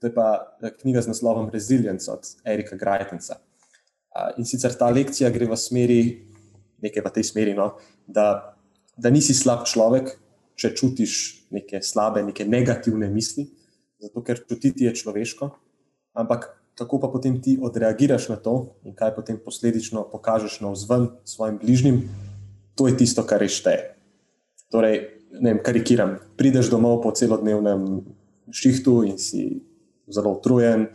To 0.02 0.08
je 0.08 0.14
pa 0.14 0.58
knjiga 0.82 1.02
z 1.02 1.14
naslovom 1.14 1.50
Resilience 1.50 2.12
od 2.12 2.28
Erika 2.46 2.76
Grajtenca. 2.76 3.40
In 4.38 4.48
sicer 4.48 4.74
ta 4.76 4.90
lekcija 4.92 5.30
gre 5.32 5.48
v 5.48 5.58
smeri, 5.60 6.02
nekaj 6.84 7.04
v 7.04 7.14
tej 7.16 7.26
smeri, 7.32 7.56
no, 7.56 7.76
da, 8.08 8.56
da 8.98 9.12
nisi 9.12 9.36
slab 9.36 9.66
človek, 9.68 10.14
če 10.56 10.72
čutiš 10.76 11.14
neke 11.52 11.82
slabe, 11.84 12.24
neke 12.24 12.46
negativne 12.48 13.10
misli, 13.12 13.48
zato 14.00 14.24
ker 14.24 14.40
čutiti 14.48 14.88
je 14.88 14.94
človeško, 14.96 15.50
ampak 16.16 16.48
kako 16.76 17.00
pa 17.00 17.08
potem 17.08 17.42
ti 17.42 17.58
odreagiraš 17.62 18.30
na 18.30 18.36
to 18.36 18.76
in 18.84 18.96
kaj 18.96 19.16
potem 19.16 19.40
posledično 19.40 20.04
pokažeš 20.12 20.60
na 20.62 20.72
vzven 20.76 21.08
svojim 21.24 21.58
bližnjim, 21.58 22.10
to 22.76 22.88
je 22.88 22.98
tisto, 22.98 23.24
kar 23.24 23.40
rešteje. 23.40 23.96
Torej, 24.72 25.24
ne 25.40 25.54
vem, 25.54 25.64
karikiram. 25.64 26.18
Prideš 26.36 26.70
domov 26.70 27.02
po 27.04 27.12
celodnevnem 27.16 28.04
šihtu 28.52 29.04
in 29.08 29.18
si 29.18 29.64
zelo 30.12 30.36
utrujen, 30.36 30.90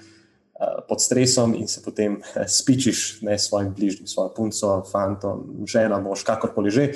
pod 0.88 1.00
stresom, 1.00 1.54
in 1.56 1.68
se 1.68 1.80
potem 1.82 2.18
spičiš 2.46 3.22
ne 3.22 3.38
svojim 3.38 3.72
bližnjim, 3.74 4.06
svojo 4.06 4.34
punco, 4.36 4.82
fantom, 4.92 5.64
žena, 5.66 6.00
mož, 6.00 6.24
kakorkoli 6.24 6.70
že. 6.70 6.92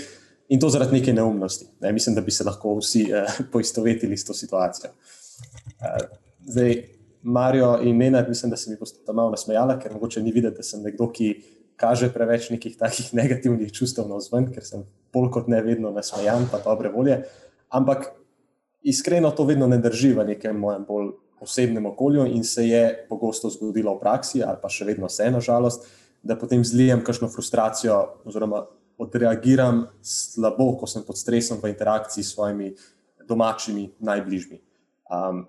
In 0.52 0.60
to 0.60 0.68
zaradi 0.68 1.00
neke 1.00 1.12
neumnosti. 1.12 1.70
Ne? 1.80 1.92
Mislim, 1.92 2.14
da 2.14 2.20
bi 2.20 2.30
se 2.30 2.44
lahko 2.44 2.76
vsi 2.76 3.08
eh, 3.08 3.24
poistovetili 3.52 4.16
s 4.16 4.24
to 4.24 4.34
situacijo. 4.34 4.90
Eh, 5.80 6.04
zdaj, 6.44 6.82
Marijo 7.24 7.78
in 7.82 7.96
Nenad, 7.96 8.28
mislim, 8.28 8.50
da 8.50 8.56
se 8.56 8.70
mi 8.70 8.76
boste 8.76 9.12
malo 9.12 9.30
nasmejali, 9.32 9.78
ker 9.82 9.92
mogoče 9.92 10.22
ni 10.22 10.32
videti, 10.32 10.56
da 10.60 10.62
sem 10.62 10.82
nekdo, 10.84 11.08
ki 11.12 11.30
kaže 11.80 12.10
preveč 12.12 12.50
nekih 12.52 12.76
takih 12.78 13.14
negativnih 13.20 13.72
čustev 13.72 14.08
na 14.08 14.20
vzven, 14.20 14.50
ker 14.52 14.64
sem 14.64 14.84
bolj 15.14 15.30
kot 15.32 15.48
ne 15.48 15.62
vedno 15.62 15.90
nasmejan, 15.94 16.48
pa 16.52 16.60
dobre 16.64 16.92
volje. 16.92 17.22
Ampak 17.72 18.10
iskreno 18.82 19.30
to 19.30 19.46
vedno 19.48 19.66
ne 19.66 19.78
drži 19.80 20.12
v 20.12 20.26
nekem 20.34 20.58
mojem 20.60 20.84
bolj 20.88 21.12
osebnem 21.40 21.86
okolju 21.86 22.26
in 22.26 22.44
se 22.44 22.68
je 22.68 23.06
pogosto 23.08 23.50
zgodilo 23.50 23.96
v 23.96 24.00
praksi, 24.00 24.42
ali 24.42 24.60
pa 24.62 24.68
še 24.68 24.84
vedno 24.84 25.08
se, 25.08 25.30
nažalost, 25.30 25.88
da 26.22 26.36
potem 26.40 26.64
zlijem 26.64 27.02
kakšno 27.04 27.28
frustracijo 27.28 27.98
oziroma 28.24 28.64
odreagiram 28.98 29.86
slabo, 30.02 30.74
ko 30.78 30.86
sem 30.86 31.02
pod 31.04 31.18
stresom 31.18 31.58
v 31.62 31.72
interakciji 31.72 32.24
s 32.24 32.32
svojimi 32.36 32.70
domačimi 33.28 33.88
najbližjimi. 33.98 34.60
Um, 35.10 35.44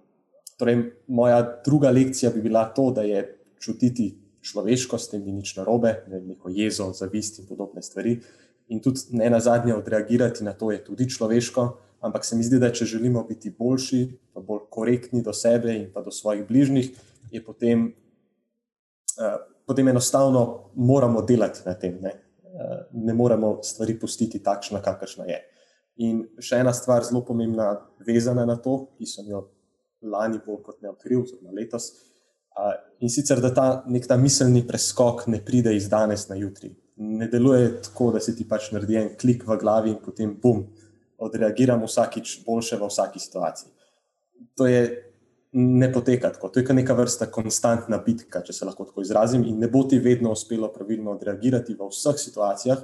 torej, 0.58 0.92
moja 1.08 1.42
druga 1.66 1.92
lekcija 1.92 2.32
bi 2.32 2.42
bila 2.42 2.66
to, 2.74 2.92
da 2.92 3.02
je 3.02 3.24
čutiti 3.60 4.12
človeškost, 4.46 5.12
tem 5.12 5.24
ni 5.26 5.34
nič 5.40 5.56
narobe, 5.58 6.04
ne 6.08 6.22
neko 6.22 6.50
jezo, 6.54 6.92
zavist 6.94 7.40
in 7.40 7.48
podobne 7.50 7.82
stvari. 7.82 8.20
In 8.70 8.82
tudi 8.82 9.18
ne 9.18 9.30
na 9.30 9.40
zadnje 9.40 9.76
odreagirati 9.76 10.44
na 10.44 10.54
to 10.54 10.72
je 10.72 10.84
tudi 10.84 11.10
človeško, 11.10 11.66
ampak 12.06 12.26
se 12.26 12.38
mi 12.38 12.44
zdi, 12.44 12.60
da 12.62 12.72
če 12.74 12.86
želimo 12.86 13.24
biti 13.24 13.50
boljši, 13.50 14.06
pa 14.34 14.42
bolj 14.42 14.68
korektni 14.70 15.22
do 15.26 15.34
sebe 15.34 15.74
in 15.76 15.90
pa 15.94 16.02
do 16.02 16.12
svojih 16.12 16.46
bližnjih, 16.48 16.92
je 17.32 17.44
potem 17.44 17.92
uh, 19.18 19.38
potem 19.66 19.88
enostavno 19.88 20.72
moramo 20.76 21.22
delati 21.22 21.60
na 21.66 21.74
tem. 21.74 21.98
Ne, 22.02 22.12
uh, 22.44 22.86
ne 22.94 23.14
moremo 23.14 23.60
stvari 23.64 24.00
pustiti 24.00 24.44
takšna, 24.44 24.82
kakršna 24.82 25.26
je. 25.26 25.42
In 26.06 26.24
še 26.44 26.60
ena 26.62 26.74
stvar, 26.76 27.06
zelo 27.08 27.24
pomembna, 27.26 27.80
vezana 28.06 28.46
na 28.46 28.58
to, 28.62 28.92
ki 28.98 29.08
sem 29.10 29.30
jo 29.32 29.46
lani 30.12 30.40
bolj 30.46 30.62
kot 30.66 30.82
ne 30.82 30.92
odkril, 30.92 31.24
oziroma 31.24 31.56
letos. 31.56 31.92
Uh, 32.56 32.72
in 33.04 33.12
sicer, 33.12 33.42
da 33.44 33.52
ta 33.54 33.68
nek 33.92 34.08
ta 34.08 34.18
miselni 34.18 34.64
preskok 34.68 35.26
ne 35.28 35.42
pride 35.44 35.74
iz 35.76 35.90
danes 35.92 36.28
na 36.30 36.38
jutri. 36.40 36.72
Ne 36.96 37.28
deluje 37.28 37.74
tako, 37.84 38.14
da 38.16 38.22
se 38.24 38.36
ti 38.36 38.46
pač 38.48 38.70
naredi 38.72 39.00
en 39.02 39.10
klik 39.20 39.44
v 39.48 39.58
glavi 39.60 39.92
in 39.92 40.00
potem 40.04 40.32
bum, 40.42 40.64
odreagiram 41.18 41.84
vsakič 41.84 42.40
boljše 42.46 42.80
v 42.80 42.88
vsaki 42.88 43.20
situaciji. 43.20 43.72
To 44.56 44.68
je 44.68 44.86
ne 45.56 45.88
poteka 45.94 46.30
tako, 46.36 46.50
to 46.50 46.60
je 46.60 46.74
neka 46.76 46.94
vrsta 46.94 47.30
konstantna 47.32 47.98
bitka, 48.04 48.42
če 48.44 48.54
se 48.54 48.66
lahko 48.68 48.84
tako 48.84 49.04
izrazim, 49.06 49.46
in 49.48 49.60
ne 49.60 49.70
bo 49.72 49.86
ti 49.88 50.00
vedno 50.04 50.34
uspelo 50.36 50.68
pravilno 50.74 51.14
odreagirati 51.16 51.78
v 51.80 51.88
vseh 51.88 52.20
situacijah, 52.20 52.82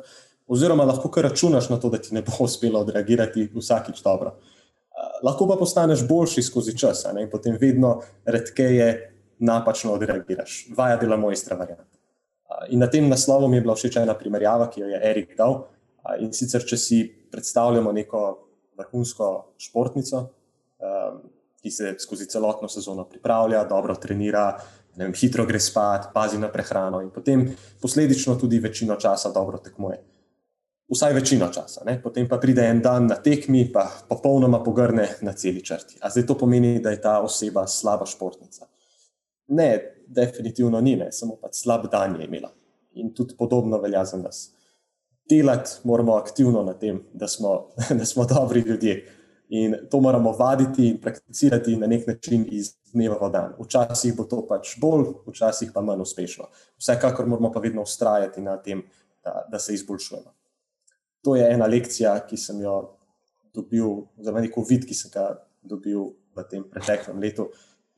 oziroma 0.47 0.85
lahko 0.87 1.11
kar 1.11 1.27
računaš 1.27 1.67
na 1.69 1.79
to, 1.79 1.91
da 1.91 1.99
ti 1.99 2.15
ne 2.15 2.23
bo 2.23 2.37
uspelo 2.47 2.79
odreagirati 2.79 3.49
vsakič 3.55 3.99
dobro. 4.03 4.37
Lahko 5.23 5.47
pa 5.47 5.55
postaneš 5.55 6.03
boljši 6.07 6.43
skozi 6.43 6.77
čas 6.77 7.05
in 7.19 7.29
potem 7.29 7.57
vedno 7.61 8.01
redkeje 8.25 9.13
napačno 9.39 9.93
odreagiraš. 9.93 10.67
Vaja 10.77 10.97
dela 11.01 11.17
mojstra 11.17 11.57
varianta. 11.57 11.97
In 12.69 12.79
na 12.79 12.87
tem 12.89 13.09
naslovu 13.09 13.47
mi 13.47 13.57
je 13.57 13.61
bila 13.61 13.75
všeč 13.75 13.97
ena 14.01 14.13
primerjava, 14.17 14.69
ki 14.69 14.81
jo 14.81 14.91
je 14.91 14.99
Erik 15.09 15.37
dal. 15.37 15.63
In 16.19 16.33
sicer, 16.33 16.65
če 16.67 16.77
si 16.77 17.01
predstavljamo 17.31 17.91
neko 17.95 18.21
vrhunsko 18.77 19.31
športnico, 19.61 20.25
ki 21.61 21.71
se 21.71 21.95
skozi 22.01 22.27
celotno 22.29 22.69
sezono 22.69 23.05
pripravlja, 23.09 23.63
dobro 23.69 23.95
trenira, 23.95 24.45
vem, 24.97 25.13
hitro 25.13 25.45
gre 25.45 25.59
spat, 25.61 26.09
pazi 26.13 26.39
na 26.41 26.49
prehrano 26.51 27.01
in 27.01 27.09
potem 27.13 27.45
posledično 27.81 28.35
tudi 28.41 28.59
večino 28.59 28.97
časa 28.99 29.31
dobro 29.31 29.57
tekmuje 29.57 30.01
vsaj 30.91 31.13
večino 31.13 31.47
časa. 31.47 31.83
Ne? 31.85 32.01
Potem 32.03 32.27
pa 32.29 32.37
pride 32.37 32.65
en 32.67 32.81
dan 32.81 33.07
na 33.07 33.15
tekmi, 33.15 33.63
pa 33.73 33.87
popolnoma 34.09 34.59
pogrne 34.63 35.07
na 35.21 35.33
celi 35.33 35.63
črti. 35.63 35.97
A 36.01 36.09
zdaj 36.09 36.25
to 36.27 36.37
pomeni, 36.37 36.79
da 36.83 36.91
je 36.91 37.01
ta 37.01 37.19
oseba 37.23 37.67
slaba 37.67 38.05
športnica? 38.05 38.67
Ne, 39.47 39.69
definitivno 40.07 40.81
ni, 40.81 40.95
ne. 40.95 41.11
samo 41.11 41.37
pa 41.41 41.49
slab 41.51 41.87
dan 41.91 42.19
je 42.19 42.27
imela. 42.27 42.51
In 42.93 43.13
tudi 43.15 43.35
podobno 43.37 43.79
velja 43.79 44.05
za 44.05 44.17
nas. 44.17 44.51
Delati 45.29 45.71
moramo 45.83 46.15
aktivno 46.15 46.63
na 46.63 46.73
tem, 46.73 47.03
da 47.13 47.27
smo, 47.27 47.69
da 47.99 48.05
smo 48.05 48.25
dobri 48.25 48.59
ljudje. 48.59 49.05
In 49.49 49.75
to 49.91 49.99
moramo 49.99 50.31
vaditi 50.31 50.87
in 50.87 51.01
prakticirati 51.01 51.75
na 51.75 51.87
nek 51.87 52.07
način 52.07 52.45
iz 52.51 52.73
dneva 52.93 53.27
v 53.27 53.31
dan. 53.31 53.53
Včasih 53.59 54.15
bo 54.15 54.23
to 54.23 54.45
pač 54.47 54.77
bolj, 54.79 55.05
včasih 55.27 55.71
pa 55.73 55.81
manj 55.81 56.01
uspešno. 56.01 56.47
Vsekakor 56.79 57.27
moramo 57.27 57.51
pa 57.51 57.59
vedno 57.59 57.81
ustrajati 57.81 58.41
na 58.41 58.57
tem, 58.57 58.83
da, 59.23 59.47
da 59.51 59.59
se 59.59 59.73
izboljšujemo 59.73 60.40
to 61.21 61.35
je 61.35 61.45
ena 61.53 61.67
lekcija, 61.69 62.15
ki 62.27 62.37
sem 62.37 62.61
jo 62.61 62.75
dobil, 63.53 64.05
oziroma 64.19 64.41
neko 64.45 64.63
vid, 64.67 64.87
ki 64.87 64.97
sem 64.97 65.11
ga 65.13 65.27
dobil 65.61 66.11
v 66.35 66.45
tem 66.49 66.63
preteklem 66.63 67.19
letu, 67.21 67.49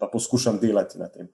pa 0.02 0.10
poskušam 0.12 0.60
delati 0.62 1.00
na 1.00 1.08
tem. 1.08 1.30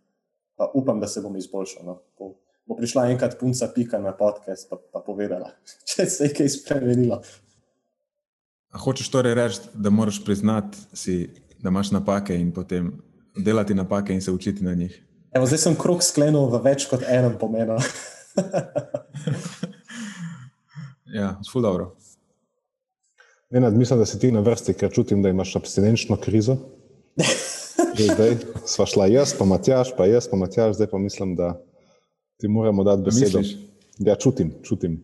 Pa 0.59 0.69
upam, 0.75 0.99
da 0.99 1.07
se 1.07 1.21
bom 1.23 1.35
izboljšal. 1.39 1.85
No. 1.87 1.99
Bo, 2.19 2.33
bo 2.67 2.75
prišla 2.77 3.07
enkrat 3.13 3.37
punca 3.39 3.69
pika 3.73 3.99
na 3.99 4.11
podcast, 4.13 4.67
pa, 4.69 4.77
pa 4.77 5.01
povedala, 5.05 5.53
če 5.89 6.05
se 6.05 6.29
je 6.29 6.35
kaj 6.35 6.51
spremenilo. 6.59 7.21
A 8.69 8.77
hočeš 8.77 9.09
torej 9.09 9.33
reči, 9.33 9.71
da 9.73 9.89
moraš 9.89 10.21
priznati, 10.25 10.77
si, 10.93 11.23
da 11.57 11.71
imaš 11.73 11.93
napake 11.95 12.37
in 12.37 12.51
potem 12.53 12.91
delati 13.33 13.73
napake 13.73 14.13
in 14.13 14.21
se 14.21 14.31
učiti 14.31 14.63
na 14.63 14.75
njih? 14.77 14.93
Evo, 15.33 15.45
zdaj 15.45 15.63
sem 15.63 15.77
krok 15.77 16.03
sklenil 16.05 16.49
v 16.49 16.61
več 16.65 16.85
kot 16.89 17.05
enem 17.07 17.37
pomenu. 17.41 17.79
Ja, 21.13 21.39
zelo 21.53 21.61
dobro. 21.61 21.95
Enad, 23.49 23.73
mislim, 23.73 23.99
da 23.99 24.05
si 24.05 24.19
ti 24.19 24.31
na 24.31 24.39
vrsti, 24.39 24.73
ker 24.73 24.91
čutim, 24.91 25.21
da 25.21 25.29
imaš 25.29 25.55
abstinenčno 25.55 26.17
krizo. 26.17 26.57
Zdaj 28.13 28.37
sva 28.65 28.85
šla 28.85 29.07
jaz, 29.07 29.33
pa 29.39 29.45
Matjaš, 29.45 29.95
pa 29.97 30.05
jaz, 30.05 30.27
pa 30.29 30.37
Matjaš, 30.37 30.75
zdaj 30.75 30.87
pa 30.87 30.97
mislim, 30.97 31.35
da 31.35 31.61
ti 32.37 32.47
moramo 32.47 32.83
dati 32.83 33.01
besedo. 33.01 33.39
Misliš? 33.39 33.57
Ja, 33.99 34.15
čutim, 34.15 34.53
čutim. 34.63 35.03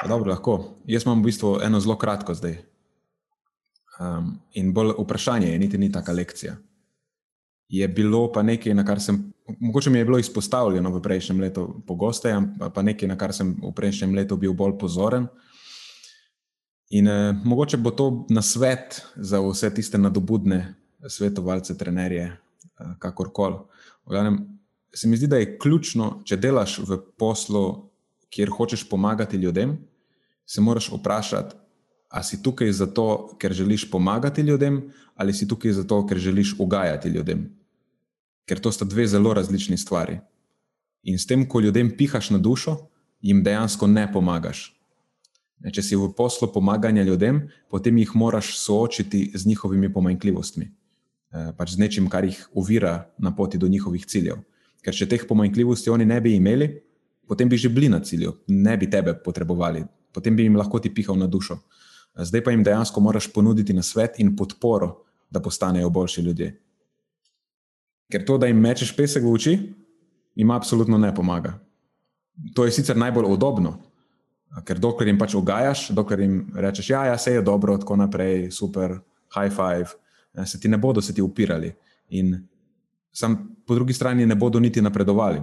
Pa 0.00 0.08
dobro, 0.08 0.30
lahko. 0.30 0.64
Jaz 0.86 1.04
imam 1.04 1.20
v 1.20 1.24
bistvu 1.24 1.58
eno 1.62 1.80
zelo 1.80 1.98
kratko 1.98 2.34
zdaj. 2.34 2.56
Um, 4.00 4.38
in 4.52 4.72
bolj 4.72 4.94
vprašanje 4.98 5.52
je, 5.52 5.58
niti 5.58 5.78
ni 5.78 5.92
taka 5.92 6.12
lekcija. 6.12 6.56
Je 7.70 7.88
bilo 7.88 8.24
pa 8.32 8.42
nekaj, 8.42 8.74
na 8.74 8.84
kar 8.84 9.00
sem 9.00 9.30
mogoče 9.58 9.90
mi 9.90 9.98
je 9.98 10.04
bilo 10.04 10.18
izpostavljeno 10.18 10.90
v 10.90 11.02
prejšnjem 11.02 11.40
letu 11.40 11.82
pogosteje, 11.86 12.42
pa 12.74 12.82
nekaj, 12.82 13.08
na 13.08 13.16
kar 13.18 13.34
sem 13.34 13.54
v 13.62 13.72
prejšnjem 13.74 14.14
letu 14.14 14.36
bil 14.36 14.54
bolj 14.54 14.78
pozoren. 14.78 15.26
In 16.90 17.08
eh, 17.08 17.32
mogoče 17.44 17.76
bo 17.76 17.90
to 17.90 18.26
na 18.30 18.42
svet 18.42 19.02
za 19.16 19.40
vse 19.40 19.70
tiste 19.74 19.98
nadobudne 19.98 20.74
svetovalce, 21.06 21.78
trenerje, 21.78 22.32
eh, 22.32 22.94
kakorkoli. 22.98 23.62
Se 24.94 25.08
mi 25.08 25.16
zdi, 25.16 25.26
da 25.26 25.38
je 25.38 25.58
ključno, 25.58 26.22
če 26.26 26.36
delaš 26.36 26.80
v 26.82 26.98
poslu, 27.18 27.90
kjer 28.30 28.50
hočeš 28.50 28.88
pomagati 28.88 29.36
ljudem, 29.36 29.78
se 30.46 30.60
moraš 30.60 30.90
vprašati, 30.92 31.54
ali 32.08 32.24
si 32.24 32.42
tukaj 32.42 32.72
zato, 32.72 33.36
ker 33.38 33.52
želiš 33.54 33.90
pomagati 33.90 34.42
ljudem, 34.42 34.82
ali 35.14 35.34
si 35.34 35.46
tukaj 35.48 35.72
zato, 35.72 36.02
ker 36.06 36.18
želiš 36.18 36.56
ugajati 36.58 37.08
ljudem 37.08 37.59
ker 38.50 38.58
to 38.58 38.72
sta 38.74 38.82
dve 38.84 39.06
zelo 39.06 39.30
različni 39.30 39.78
stvari. 39.78 40.18
In 41.06 41.18
s 41.22 41.26
tem, 41.30 41.46
ko 41.46 41.60
ljudem 41.62 41.92
pihaš 41.94 42.32
na 42.34 42.38
dušo, 42.42 42.74
jim 43.22 43.44
dejansko 43.46 43.86
ne 43.86 44.08
pomagaš. 44.10 44.64
Če 45.60 45.82
si 45.86 45.96
v 45.96 46.08
poslu 46.16 46.48
pomaganja 46.50 47.04
ljudem, 47.06 47.44
potem 47.70 48.00
jih 48.02 48.10
moraš 48.18 48.56
soočiti 48.58 49.28
z 49.34 49.46
njihovimi 49.46 49.92
pomanjkljivostmi, 49.92 50.66
eh, 50.66 51.52
pač 51.56 51.76
z 51.76 51.78
nečim, 51.78 52.08
kar 52.10 52.24
jih 52.24 52.40
ovira 52.54 53.06
na 53.18 53.30
poti 53.36 53.58
do 53.58 53.68
njihovih 53.68 54.06
ciljev. 54.06 54.40
Ker 54.82 54.94
če 54.94 55.06
teh 55.06 55.26
pomanjkljivosti 55.28 55.90
oni 55.90 56.04
ne 56.04 56.20
bi 56.20 56.34
imeli, 56.34 56.72
potem 57.28 57.48
bi 57.48 57.56
že 57.56 57.68
bili 57.68 57.88
na 57.88 58.00
cilju, 58.00 58.32
ne 58.48 58.76
bi 58.76 58.90
tebe 58.90 59.14
potrebovali, 59.14 59.84
potem 60.12 60.36
bi 60.36 60.42
jim 60.42 60.56
lahko 60.56 60.80
ti 60.80 60.90
pihal 60.90 61.14
na 61.14 61.26
dušo. 61.26 61.60
Zdaj 62.18 62.42
pa 62.44 62.50
jim 62.50 62.64
dejansko 62.64 63.00
moraš 63.00 63.30
ponuditi 63.32 63.72
na 63.72 63.82
svet 63.82 64.18
in 64.18 64.34
podporo, 64.36 65.04
da 65.30 65.40
postanejo 65.40 65.90
boljši 65.90 66.20
ljudje. 66.20 66.69
Ker 68.10 68.24
to, 68.26 68.38
da 68.38 68.46
jim 68.50 68.58
mečeš 68.60 68.92
pesek 68.96 69.22
v 69.22 69.32
oči, 69.32 69.54
jim 70.34 70.50
absolutno 70.50 70.98
ne 70.98 71.14
pomaga. 71.14 71.54
To 72.54 72.64
je 72.64 72.72
sicer 72.72 72.96
najbolj 72.96 73.28
udobno, 73.30 73.76
ker 74.66 74.78
dokler 74.82 75.08
jim 75.08 75.18
pač 75.18 75.34
ogajaš, 75.38 75.90
dokler 75.94 76.24
jim 76.24 76.36
rečeš, 76.56 76.90
ja, 76.90 77.04
ja, 77.06 77.16
vse 77.18 77.36
je 77.38 77.42
dobro, 77.46 77.76
tako 77.78 77.96
naprej, 78.00 78.50
super, 78.50 78.98
high 79.34 79.52
five, 79.54 79.94
se 80.46 80.60
ti 80.60 80.68
ne 80.68 80.78
bodo 80.78 81.02
se 81.02 81.14
ti 81.14 81.22
upirali. 81.22 81.72
In 82.10 82.34
sam 83.12 83.56
po 83.66 83.74
drugi 83.74 83.92
strani 83.92 84.26
ne 84.26 84.34
bodo 84.34 84.60
niti 84.60 84.82
napredovali. 84.82 85.40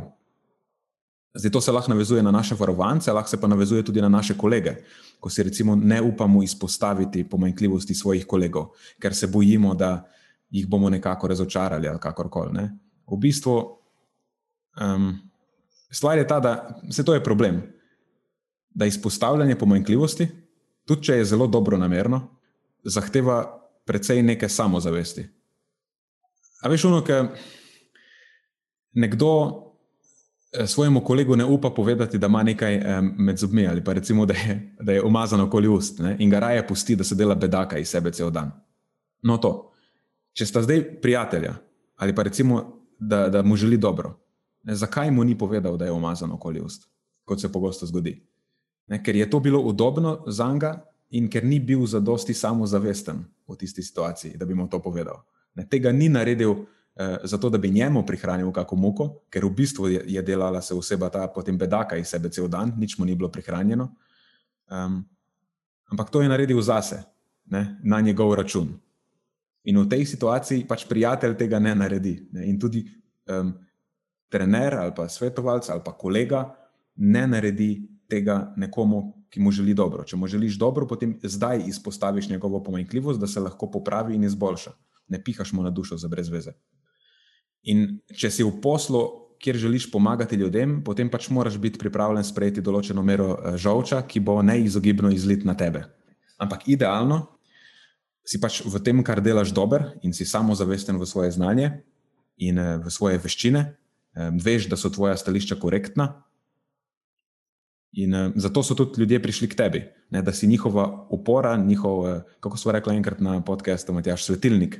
Zdaj 1.38 1.52
to 1.52 1.62
se 1.62 1.72
lahko 1.72 1.92
navezuje 1.92 2.24
na 2.24 2.32
naše 2.32 2.56
varovance, 2.56 3.12
lahko 3.14 3.30
se 3.30 3.42
pa 3.42 3.48
navezuje 3.48 3.84
tudi 3.86 4.02
na 4.02 4.10
naše 4.10 4.34
kolege, 4.38 4.76
ko 5.20 5.30
si 5.30 5.44
recimo 5.44 5.76
ne 5.76 6.02
upamo 6.02 6.44
izpostaviti 6.44 7.24
pomanjkljivosti 7.24 7.94
svojih 7.94 8.26
kolegov, 8.26 8.72
ker 9.00 9.16
se 9.16 9.28
bojimo, 9.28 9.76
da 9.76 10.10
jih 10.50 10.68
bomo 10.68 10.90
nekako 10.90 11.28
razočarali 11.28 11.88
ali 11.88 12.00
kakorkoli. 12.00 12.54
Ne? 12.54 12.70
V 13.08 13.18
bistvu 13.18 13.56
um, 14.82 15.18
stvar 15.92 16.18
je 16.18 16.28
ta, 16.28 16.40
da 16.40 16.82
se 16.92 17.06
to 17.06 17.14
je 17.14 17.24
problem. 17.24 17.62
Da 18.70 18.86
izpostavljanje 18.86 19.56
pomanjkljivosti, 19.56 20.28
tudi 20.86 21.04
če 21.04 21.14
je 21.14 21.26
zelo 21.26 21.48
dobro 21.48 21.78
namerno, 21.78 22.22
zahteva 22.84 23.42
precej 23.86 24.22
neke 24.24 24.50
samozavesti. 24.50 25.26
A 26.62 26.70
veš, 26.70 26.86
ono, 26.86 27.02
ker 27.06 27.28
nekdo 28.94 29.32
eh, 30.52 30.68
svojemu 30.68 31.02
kolegu 31.04 31.36
ne 31.36 31.46
upa 31.46 31.70
povedati, 31.70 32.18
da 32.18 32.28
ima 32.28 32.44
nekaj 32.44 32.80
med 33.02 33.38
zobmi, 33.38 33.68
ali 33.68 33.84
pa 33.84 33.94
recimo, 33.94 34.26
da 34.26 34.34
je, 34.34 34.76
da 34.80 34.92
je 34.92 35.04
umazano 35.04 35.46
okoli 35.46 35.68
ust 35.68 36.00
ne? 36.00 36.16
in 36.20 36.30
ga 36.30 36.40
raje 36.40 36.68
pusti, 36.68 36.96
da 36.96 37.04
se 37.04 37.16
dela 37.16 37.36
bedaka 37.36 37.78
iz 37.78 37.90
sebe 37.90 38.12
cel 38.12 38.30
dan. 38.32 38.52
No, 39.22 39.38
to. 39.38 39.74
Če 40.38 40.46
sta 40.46 40.62
zdaj 40.62 40.84
prijatelja 41.02 41.56
ali 41.98 42.14
pa 42.16 42.24
recimo, 42.24 42.60
da, 43.00 43.26
da 43.30 43.42
mu 43.42 43.56
želi 43.58 43.78
dobro, 43.78 44.12
ne, 44.64 44.76
zakaj 44.76 45.10
mu 45.12 45.24
ni 45.24 45.38
povedal, 45.38 45.78
da 45.78 45.86
je 45.86 45.92
umazan 45.92 46.32
okoli 46.32 46.62
ust, 46.62 46.86
kot 47.26 47.42
se 47.42 47.50
pogosto 47.52 47.86
zgodi? 47.90 48.14
Ne, 48.88 49.00
ker 49.04 49.16
je 49.16 49.30
to 49.30 49.40
bilo 49.40 49.60
udobno 49.66 50.24
za 50.28 50.46
njega 50.54 50.76
in 51.10 51.30
ker 51.30 51.46
ni 51.46 51.60
bil 51.60 51.86
zadosti 51.86 52.34
samozavesten 52.34 53.24
v 53.48 53.56
tisti 53.58 53.84
situaciji, 53.84 54.38
da 54.38 54.46
bi 54.46 54.54
mu 54.54 54.68
to 54.70 54.80
povedal. 54.80 55.24
Ne, 55.56 55.66
tega 55.66 55.92
ni 55.92 56.10
naredil 56.10 56.54
eh, 56.54 57.18
zato, 57.24 57.50
da 57.50 57.58
bi 57.58 57.74
njemu 57.74 58.06
prihranil 58.06 58.52
kako 58.52 58.76
muko, 58.76 59.10
ker 59.34 59.46
v 59.46 59.50
bistvu 59.58 59.90
je, 59.90 60.04
je 60.06 60.22
delala 60.22 60.62
se 60.62 60.76
oseba 60.76 61.10
ta 61.10 61.28
potem 61.28 61.58
bedaka 61.58 61.98
iz 61.98 62.14
sebe 62.14 62.30
cel 62.30 62.48
dan, 62.48 62.76
nič 62.78 63.00
mu 63.00 63.06
ni 63.06 63.16
bilo 63.16 63.32
prihranjeno. 63.34 63.90
Um, 64.70 65.02
ampak 65.90 66.10
to 66.10 66.22
je 66.22 66.30
naredil 66.30 66.62
zase, 66.62 67.02
ne, 67.46 67.80
na 67.84 68.02
njegov 68.02 68.36
račun. 68.36 68.76
In 69.68 69.80
v 69.84 69.90
tej 69.92 70.08
situaciji 70.08 70.64
pač 70.68 70.86
prijatelj 70.88 71.36
tega 71.36 71.60
ne 71.60 71.76
naredi. 71.76 72.16
Ne? 72.32 72.48
In 72.48 72.60
tudi 72.60 72.86
um, 73.28 73.52
trener 74.32 74.80
ali 74.80 74.96
pa 74.96 75.10
svetovalec 75.12 75.70
ali 75.70 75.84
pa 75.84 75.92
kolega 75.92 76.48
ne 76.96 77.28
naredi 77.28 77.84
tega 78.08 78.54
nekomu, 78.56 79.28
ki 79.30 79.44
mu 79.44 79.52
želi 79.52 79.76
dobro. 79.76 80.08
Če 80.08 80.16
mu 80.16 80.28
želiš 80.28 80.56
dobro, 80.56 80.88
potem 80.88 81.18
zdaj 81.20 81.68
izpostaviš 81.68 82.30
njegovo 82.30 82.64
pomanjkljivost, 82.64 83.20
da 83.20 83.28
se 83.28 83.44
lahko 83.44 83.68
popravi 83.72 84.16
in 84.16 84.24
izboljša. 84.24 84.72
Ne 85.12 85.20
pihaš 85.24 85.52
mu 85.54 85.64
na 85.64 85.70
dušo 85.70 85.98
za 86.00 86.08
brez 86.08 86.32
veze. 86.32 86.56
In 87.68 88.00
če 88.16 88.32
si 88.32 88.44
v 88.48 88.54
poslu, 88.64 89.04
kjer 89.44 89.60
želiš 89.60 89.92
pomagati 89.92 90.36
ljudem, 90.36 90.80
potem 90.84 91.10
pač 91.12 91.30
moraš 91.30 91.58
biti 91.62 91.80
pripravljen 91.80 92.24
sprejeti 92.24 92.64
določeno 92.64 93.04
mero 93.04 93.34
eh, 93.36 93.58
žolča, 93.60 94.02
ki 94.08 94.24
bo 94.24 94.40
neizogibno 94.42 95.12
izlit 95.14 95.46
na 95.46 95.54
tebe. 95.58 95.84
Ampak 96.40 96.68
idealno 96.72 97.37
si 98.28 98.42
pač 98.44 98.60
v 98.66 98.82
tem, 98.84 99.00
kar 99.04 99.24
delaš, 99.24 99.54
dober 99.56 99.94
in 100.04 100.12
si 100.12 100.28
samozavesten 100.28 101.00
v 101.00 101.08
svoje 101.08 101.32
znanje 101.32 101.72
in 102.38 102.60
eh, 102.60 102.78
v 102.84 102.92
svoje 102.92 103.22
veščine, 103.24 103.64
veš, 104.18 104.66
da 104.66 104.74
so 104.74 104.90
tvoja 104.90 105.14
stališča 105.14 105.60
korektna, 105.62 106.28
In 107.98 108.14
uh, 108.14 108.32
zato 108.36 108.64
so 108.64 108.76
tudi 108.76 109.00
ljudje 109.02 109.22
prišli 109.22 109.48
k 109.50 109.56
tebi, 109.56 109.82
ne, 110.10 110.22
da 110.22 110.34
si 110.34 110.48
njihova 110.48 111.08
opora, 111.10 111.58
njihov, 111.58 112.22
kako 112.40 112.58
smo 112.58 112.72
rekli 112.72 112.96
enkrat 112.96 113.20
na 113.20 113.42
podkastu, 113.42 113.94
Matjaš, 113.94 114.26
svetilnik. 114.26 114.80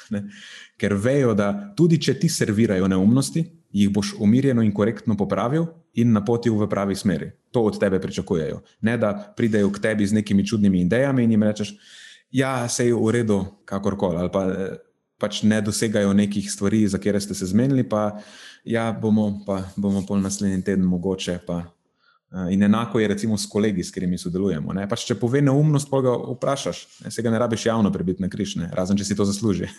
Ker 0.80 0.94
vejo, 0.94 1.34
da 1.34 1.72
tudi 1.76 1.98
če 2.00 2.14
ti 2.20 2.28
servirajo 2.28 2.88
neumnosti, 2.88 3.42
jih 3.72 3.90
boš 3.90 4.14
umirjeno 4.20 4.62
in 4.62 4.72
korektno 4.72 5.16
popravil 5.16 5.66
in 5.94 6.12
napotil 6.12 6.54
v 6.54 6.68
pravi 6.68 6.94
smeri. 6.94 7.32
To 7.50 7.64
od 7.68 7.80
tebe 7.80 8.00
pričakujejo. 8.00 8.60
Ne 8.80 8.96
da 8.98 9.12
pridejo 9.36 9.72
k 9.72 9.82
tebi 9.82 10.06
z 10.06 10.20
nekimi 10.20 10.46
čudnimi 10.46 10.80
idejami 10.80 11.24
in 11.24 11.30
jim 11.30 11.42
rečeš, 11.42 11.74
ja, 12.30 12.68
se 12.68 12.86
je 12.86 12.94
v 12.94 13.10
redu, 13.10 13.44
kakorkoli, 13.64 14.16
ali 14.16 14.30
pa, 14.32 14.44
eh, 14.46 14.76
pač 15.18 15.42
ne 15.42 15.60
dosegajo 15.60 16.12
nekih 16.12 16.50
stvari, 16.50 16.86
za 16.88 16.98
katere 16.98 17.20
ste 17.20 17.34
se 17.34 17.46
zmenili, 17.46 17.88
pa 17.88 18.20
ja, 18.64 18.92
bomo 18.92 19.42
pa 19.46 19.62
bomo 19.76 20.04
pol 20.06 20.20
naslednji 20.20 20.62
teden 20.62 20.84
mogoče 20.84 21.38
pa. 21.46 21.64
Eh, 22.32 22.52
in 22.54 22.62
enako 22.62 23.00
je 23.00 23.08
recimo 23.08 23.38
s 23.38 23.46
kolegi, 23.46 23.84
s 23.84 23.90
katerimi 23.90 24.18
sodelujemo. 24.18 24.74
Pač, 24.88 25.06
če 25.08 25.16
pove 25.16 25.40
neumnost, 25.42 25.88
pa 25.90 26.00
ga 26.04 26.12
vprašaš, 26.12 26.84
ne? 27.04 27.10
se 27.10 27.22
ga 27.22 27.30
ne 27.30 27.38
rabiš 27.38 27.66
javno 27.66 27.92
prebiti 27.92 28.22
na 28.22 28.28
križ, 28.28 28.56
ne? 28.60 28.70
razen 28.72 28.96
če 28.96 29.04
si 29.04 29.16
to 29.16 29.24
zasluži. 29.24 29.70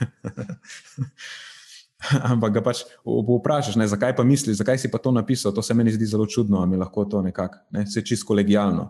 Ampak 2.31 2.53
ga 2.55 2.63
pač 2.65 2.81
vprašaš, 3.05 3.77
ne? 3.77 3.85
zakaj 3.87 4.15
pa 4.17 4.25
misliš, 4.25 4.57
zakaj 4.63 4.81
si 4.81 4.89
pa 4.89 4.97
to 4.97 5.13
napisal. 5.13 5.53
To 5.53 5.61
se 5.61 5.77
meni 5.77 5.93
zdi 5.93 6.09
zelo 6.09 6.25
čudno, 6.25 6.63
a 6.63 6.65
mi 6.65 6.79
lahko 6.79 7.05
to 7.05 7.21
nekako, 7.21 7.61
ne? 7.75 7.85
se 7.85 8.01
čist 8.01 8.25
kolegijalno. 8.25 8.89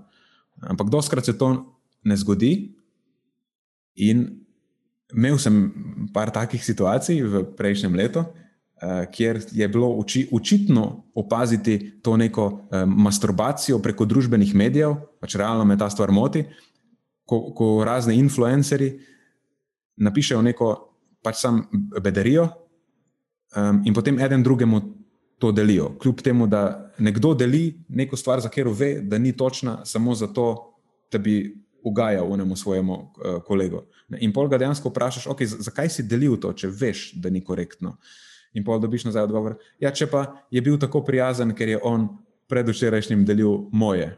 Ampak 0.64 0.88
doskrat 0.90 1.26
se 1.28 1.36
to 1.38 1.52
ne 2.04 2.16
zgodi. 2.16 2.79
In 3.96 4.46
imel 5.16 5.40
sem 5.40 5.58
par 6.14 6.32
takih 6.32 6.64
situacij 6.64 7.24
v 7.24 7.44
prejšnjem 7.58 7.96
letu, 7.96 8.26
Eh, 8.82 9.06
kjer 9.12 9.42
je 9.52 9.68
bilo 9.68 9.90
uči, 9.90 10.28
učitno 10.32 11.04
opaziti 11.14 12.00
to 12.02 12.18
neko 12.18 12.46
um, 12.46 12.94
masturbacijo 13.04 13.80
preko 13.80 14.06
družbenih 14.06 14.54
medijev, 14.56 14.94
pač 15.20 15.36
realno 15.36 15.66
me 15.66 15.76
ta 15.78 15.90
stvar 15.90 16.12
moti, 16.16 16.46
ko, 17.28 17.42
ko 17.52 17.84
razni 17.84 18.16
influencerji 18.16 18.94
napišejo 20.00 20.40
neko 20.42 20.70
pač 21.24 21.42
sam 21.42 21.60
bederijo 22.00 22.46
um, 22.48 23.82
in 23.84 23.94
potem 23.94 24.20
eden 24.20 24.48
drugemu 24.48 24.80
to 25.44 25.52
delijo. 25.52 25.92
Kljub 26.00 26.24
temu, 26.24 26.48
da 26.48 26.94
nekdo 27.04 27.34
deli 27.36 27.84
neko 27.90 28.16
stvar, 28.16 28.40
za 28.40 28.48
katero 28.48 28.72
ve, 28.72 29.02
da 29.02 29.20
ni 29.20 29.36
točna, 29.36 29.82
samo 29.86 30.16
zato, 30.16 30.48
da 31.12 31.18
bi 31.20 31.36
ugajal 31.90 32.30
unemu 32.32 32.56
svojemu 32.56 32.94
uh, 32.94 33.42
kolegu. 33.48 33.84
In 34.22 34.34
pol 34.34 34.48
ga 34.50 34.58
dejansko 34.62 34.92
vprašaš, 34.94 35.28
okay, 35.32 35.50
zakaj 35.50 35.90
si 35.90 36.06
delil 36.06 36.38
to, 36.42 36.54
če 36.54 36.70
veš, 36.70 37.12
da 37.22 37.32
ni 37.34 37.42
korektno. 37.46 37.98
Uh, 37.98 38.18
in 38.54 38.64
pol 38.66 38.80
dobiš 38.80 39.06
nazaj 39.10 39.28
odgovor. 39.28 39.58
Ja, 39.82 39.92
če 39.94 40.10
pa 40.10 40.26
je 40.52 40.62
bil 40.66 40.80
tako 40.82 41.04
prijazen, 41.06 41.54
ker 41.58 41.76
je 41.76 41.82
on 41.84 42.08
predvčerajšnjim 42.50 43.26
delil 43.28 43.70
moje. 43.72 44.10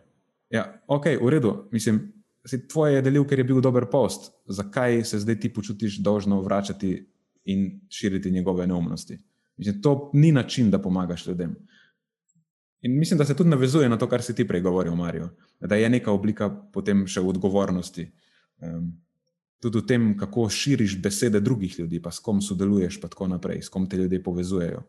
Ja, 0.51 0.65
ok, 0.87 1.13
v 1.19 1.31
redu, 1.31 1.53
mislim, 1.71 2.01
tvoje 2.71 2.99
je 2.99 3.05
delil, 3.05 3.25
ker 3.27 3.39
je 3.39 3.47
bil 3.47 3.61
dober 3.63 3.87
post. 3.91 4.31
Zakaj 4.47 5.03
se 5.07 5.19
zdaj 5.23 5.39
ti 5.43 5.51
počutiš 5.53 5.99
dolžno 6.03 6.41
vračati 6.43 6.95
in 7.51 7.67
širiti 7.91 8.31
njegove 8.31 8.67
neumnosti? 8.67 9.19
Mislim, 9.57 9.81
to 9.81 10.11
ni 10.13 10.31
način, 10.31 10.71
da 10.71 10.81
pomagaš 10.81 11.27
ljudem. 11.27 11.55
In 12.81 12.97
mislim, 12.97 13.17
da 13.17 13.25
se 13.25 13.35
tudi 13.35 13.49
navezuje 13.49 13.89
na 13.89 13.97
to, 13.97 14.09
kar 14.09 14.21
si 14.21 14.35
ti 14.35 14.47
prej 14.47 14.61
govoril, 14.61 14.95
Marijo, 14.95 15.29
da 15.59 15.75
je 15.75 15.89
neka 15.89 16.11
oblika 16.11 16.49
potem 16.73 17.05
še 17.07 17.21
odgovornosti. 17.21 18.07
Um, 18.61 18.91
tudi 19.61 19.77
v 19.77 19.85
tem, 19.85 20.07
kako 20.17 20.49
širiš 20.49 20.97
besede 21.01 21.39
drugih 21.39 21.79
ljudi, 21.79 22.01
pa 22.01 22.11
s 22.11 22.19
kom 22.19 22.41
sodeluješ, 22.41 22.97
pa 23.01 23.07
tako 23.07 23.27
naprej, 23.29 23.61
s 23.61 23.69
kom 23.69 23.85
te 23.89 23.97
ljudje 23.97 24.23
povezujejo. 24.23 24.81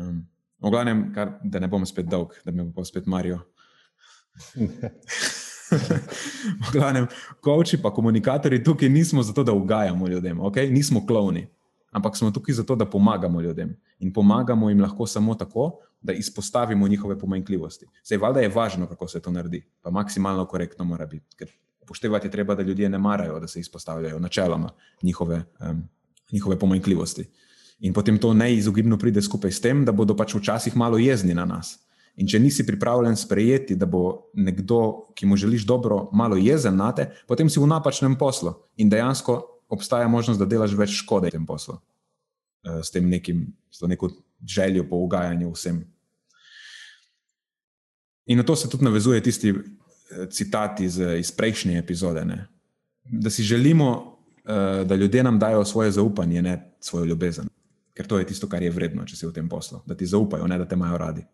Um, 0.00 0.22
v 0.64 0.72
glavnem, 0.72 1.12
kar, 1.14 1.36
da 1.44 1.60
ne 1.60 1.68
bom 1.68 1.84
spet 1.86 2.08
dolg, 2.08 2.32
da 2.44 2.52
me 2.52 2.64
bo 2.64 2.84
spet 2.84 3.06
marijo. 3.06 3.42
v 6.64 6.72
glavnem, 6.72 7.06
koči 7.44 7.76
pa 7.82 7.92
komunikatorji 7.92 8.64
tukaj 8.64 8.88
nismo 8.88 9.22
zato, 9.22 9.44
da 9.44 9.52
ugajamo 9.52 10.08
ljudem, 10.08 10.40
okay? 10.40 10.70
nismo 10.72 11.04
klovni, 11.06 11.46
ampak 11.92 12.16
smo 12.16 12.30
tukaj 12.30 12.54
zato, 12.64 12.76
da 12.76 12.88
pomagamo 12.90 13.40
ljudem. 13.40 13.76
In 13.98 14.12
pomagamo 14.12 14.70
jim 14.70 14.80
lahko 14.80 15.06
samo 15.06 15.34
tako, 15.34 15.80
da 16.04 16.12
izpostavimo 16.12 16.88
njihove 16.88 17.16
pomanjkljivosti. 17.18 17.86
Zdaj, 18.04 18.18
valjda 18.18 18.40
je 18.44 18.52
važno, 18.52 18.86
kako 18.86 19.08
se 19.08 19.22
to 19.24 19.32
naredi, 19.32 19.64
pa 19.82 19.90
maksimalno 19.90 20.44
korektno 20.46 20.84
mora 20.84 21.06
biti 21.06 21.46
upoštevati 21.84 22.26
je 22.26 22.30
treba, 22.30 22.54
da 22.54 22.62
ljudje 22.62 22.88
ne 22.88 22.98
marajo, 22.98 23.40
da 23.40 23.48
se 23.48 23.60
izpostavljajo 23.60 24.18
načeloma 24.18 24.70
njihove, 25.02 25.44
um, 25.60 25.82
njihove 26.32 26.58
pomanjkljivosti. 26.58 27.28
In 27.80 27.92
potem 27.92 28.18
to 28.18 28.34
neizogibno 28.34 28.98
pride 28.98 29.22
skupaj 29.22 29.52
s 29.52 29.60
tem, 29.60 29.84
da 29.84 29.92
bodo 29.92 30.16
pač 30.16 30.34
včasih 30.34 30.76
malo 30.76 30.98
jezni 30.98 31.34
na 31.34 31.44
nas. 31.44 31.78
In 32.16 32.28
če 32.30 32.38
nisi 32.38 32.66
pripravljen 32.66 33.16
sprejeti, 33.16 33.76
da 33.76 33.86
bo 33.86 34.30
nekdo, 34.34 35.10
ki 35.18 35.26
mu 35.26 35.36
želiš 35.36 35.66
dobro, 35.66 36.08
malo 36.12 36.36
jezen 36.38 36.76
na 36.76 36.92
te, 36.94 37.10
potem 37.28 37.50
si 37.50 37.60
v 37.60 37.66
napačnem 37.66 38.14
poslu 38.16 38.54
in 38.76 38.88
dejansko 38.88 39.40
obstaja 39.68 40.08
možnost, 40.08 40.38
da 40.38 40.46
delaš 40.46 40.76
več 40.78 40.94
škode 41.02 41.28
v 41.28 41.34
tem 41.34 41.46
poslu. 41.46 41.80
Eh, 42.64 42.80
s 42.82 42.94
tem 42.94 43.08
nekim, 43.10 43.48
s 43.70 43.82
to 43.82 43.90
neko 43.90 44.12
željo 44.46 44.86
po 44.88 45.02
ugajanju 45.04 45.50
vsem. 45.52 45.82
In 48.26 48.38
na 48.38 48.44
to 48.44 48.56
se 48.56 48.68
tudi 48.68 48.84
navezuje 48.84 49.22
tisti 49.22 49.54
citat 50.30 50.80
iz, 50.80 50.98
iz 50.98 51.32
prejšnje 51.32 51.78
epizode. 51.78 52.24
Ne? 52.24 52.46
Da 53.04 53.30
si 53.30 53.42
želimo, 53.42 54.18
uh, 54.44 54.86
da 54.86 54.94
ljudje 54.94 55.22
nam 55.22 55.38
dajo 55.38 55.64
svoje 55.64 55.90
zaupanje, 55.90 56.42
ne 56.42 56.76
svojo 56.80 57.04
ljubezen. 57.04 57.48
Ker 57.94 58.06
to 58.06 58.18
je 58.18 58.26
tisto, 58.26 58.48
kar 58.48 58.62
je 58.62 58.70
vredno, 58.70 59.04
če 59.04 59.16
si 59.16 59.26
v 59.26 59.32
tem 59.32 59.48
poslu. 59.48 59.80
Da 59.86 59.94
ti 59.94 60.06
zaupajo, 60.06 60.46
ne 60.46 60.58
da 60.58 60.68
te 60.68 60.74
imajo 60.74 60.98
radi. 60.98 61.24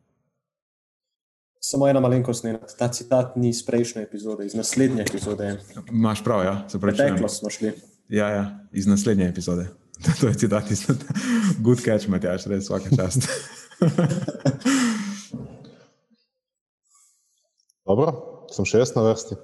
Samo 1.60 1.88
ena 1.88 2.00
malenkost, 2.00 2.44
ne, 2.44 2.58
ta 2.78 2.88
citat 2.88 3.36
ni 3.36 3.48
iz 3.48 3.60
prejšnje 3.66 4.02
epizode, 4.02 4.46
iz 4.46 4.54
naslednje 4.54 5.02
epizode. 5.02 5.58
Imáš 5.92 6.24
prav, 6.24 6.44
ja, 6.44 6.54
se 6.68 6.80
pravi. 6.80 6.96
Preteklo 6.96 7.28
smo 7.28 7.50
šli. 7.50 7.72
Ja, 8.08 8.28
ja, 8.28 8.44
iz 8.72 8.86
naslednje 8.86 9.28
epizode. 9.28 9.68
To 10.20 10.28
je 10.28 10.34
citat 10.34 10.70
iz 10.70 10.86
Good 11.64 11.80
Catch, 11.84 12.08
Matjaš, 12.08 12.46
res 12.46 12.64
vsaka 12.64 12.96
čast. 12.96 13.28
Dobro, 17.90 18.10
sem 18.54 18.66
še 18.68 18.84
jaz 18.84 18.92
na 18.94 19.02
vrsti. 19.08 19.34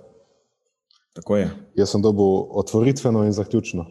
Tako 1.18 1.38
je. 1.40 1.46
Jaz 1.80 1.94
sem 1.94 2.02
dobil 2.04 2.44
otvoritveno 2.60 3.24
in 3.26 3.34
zaključno. 3.34 3.88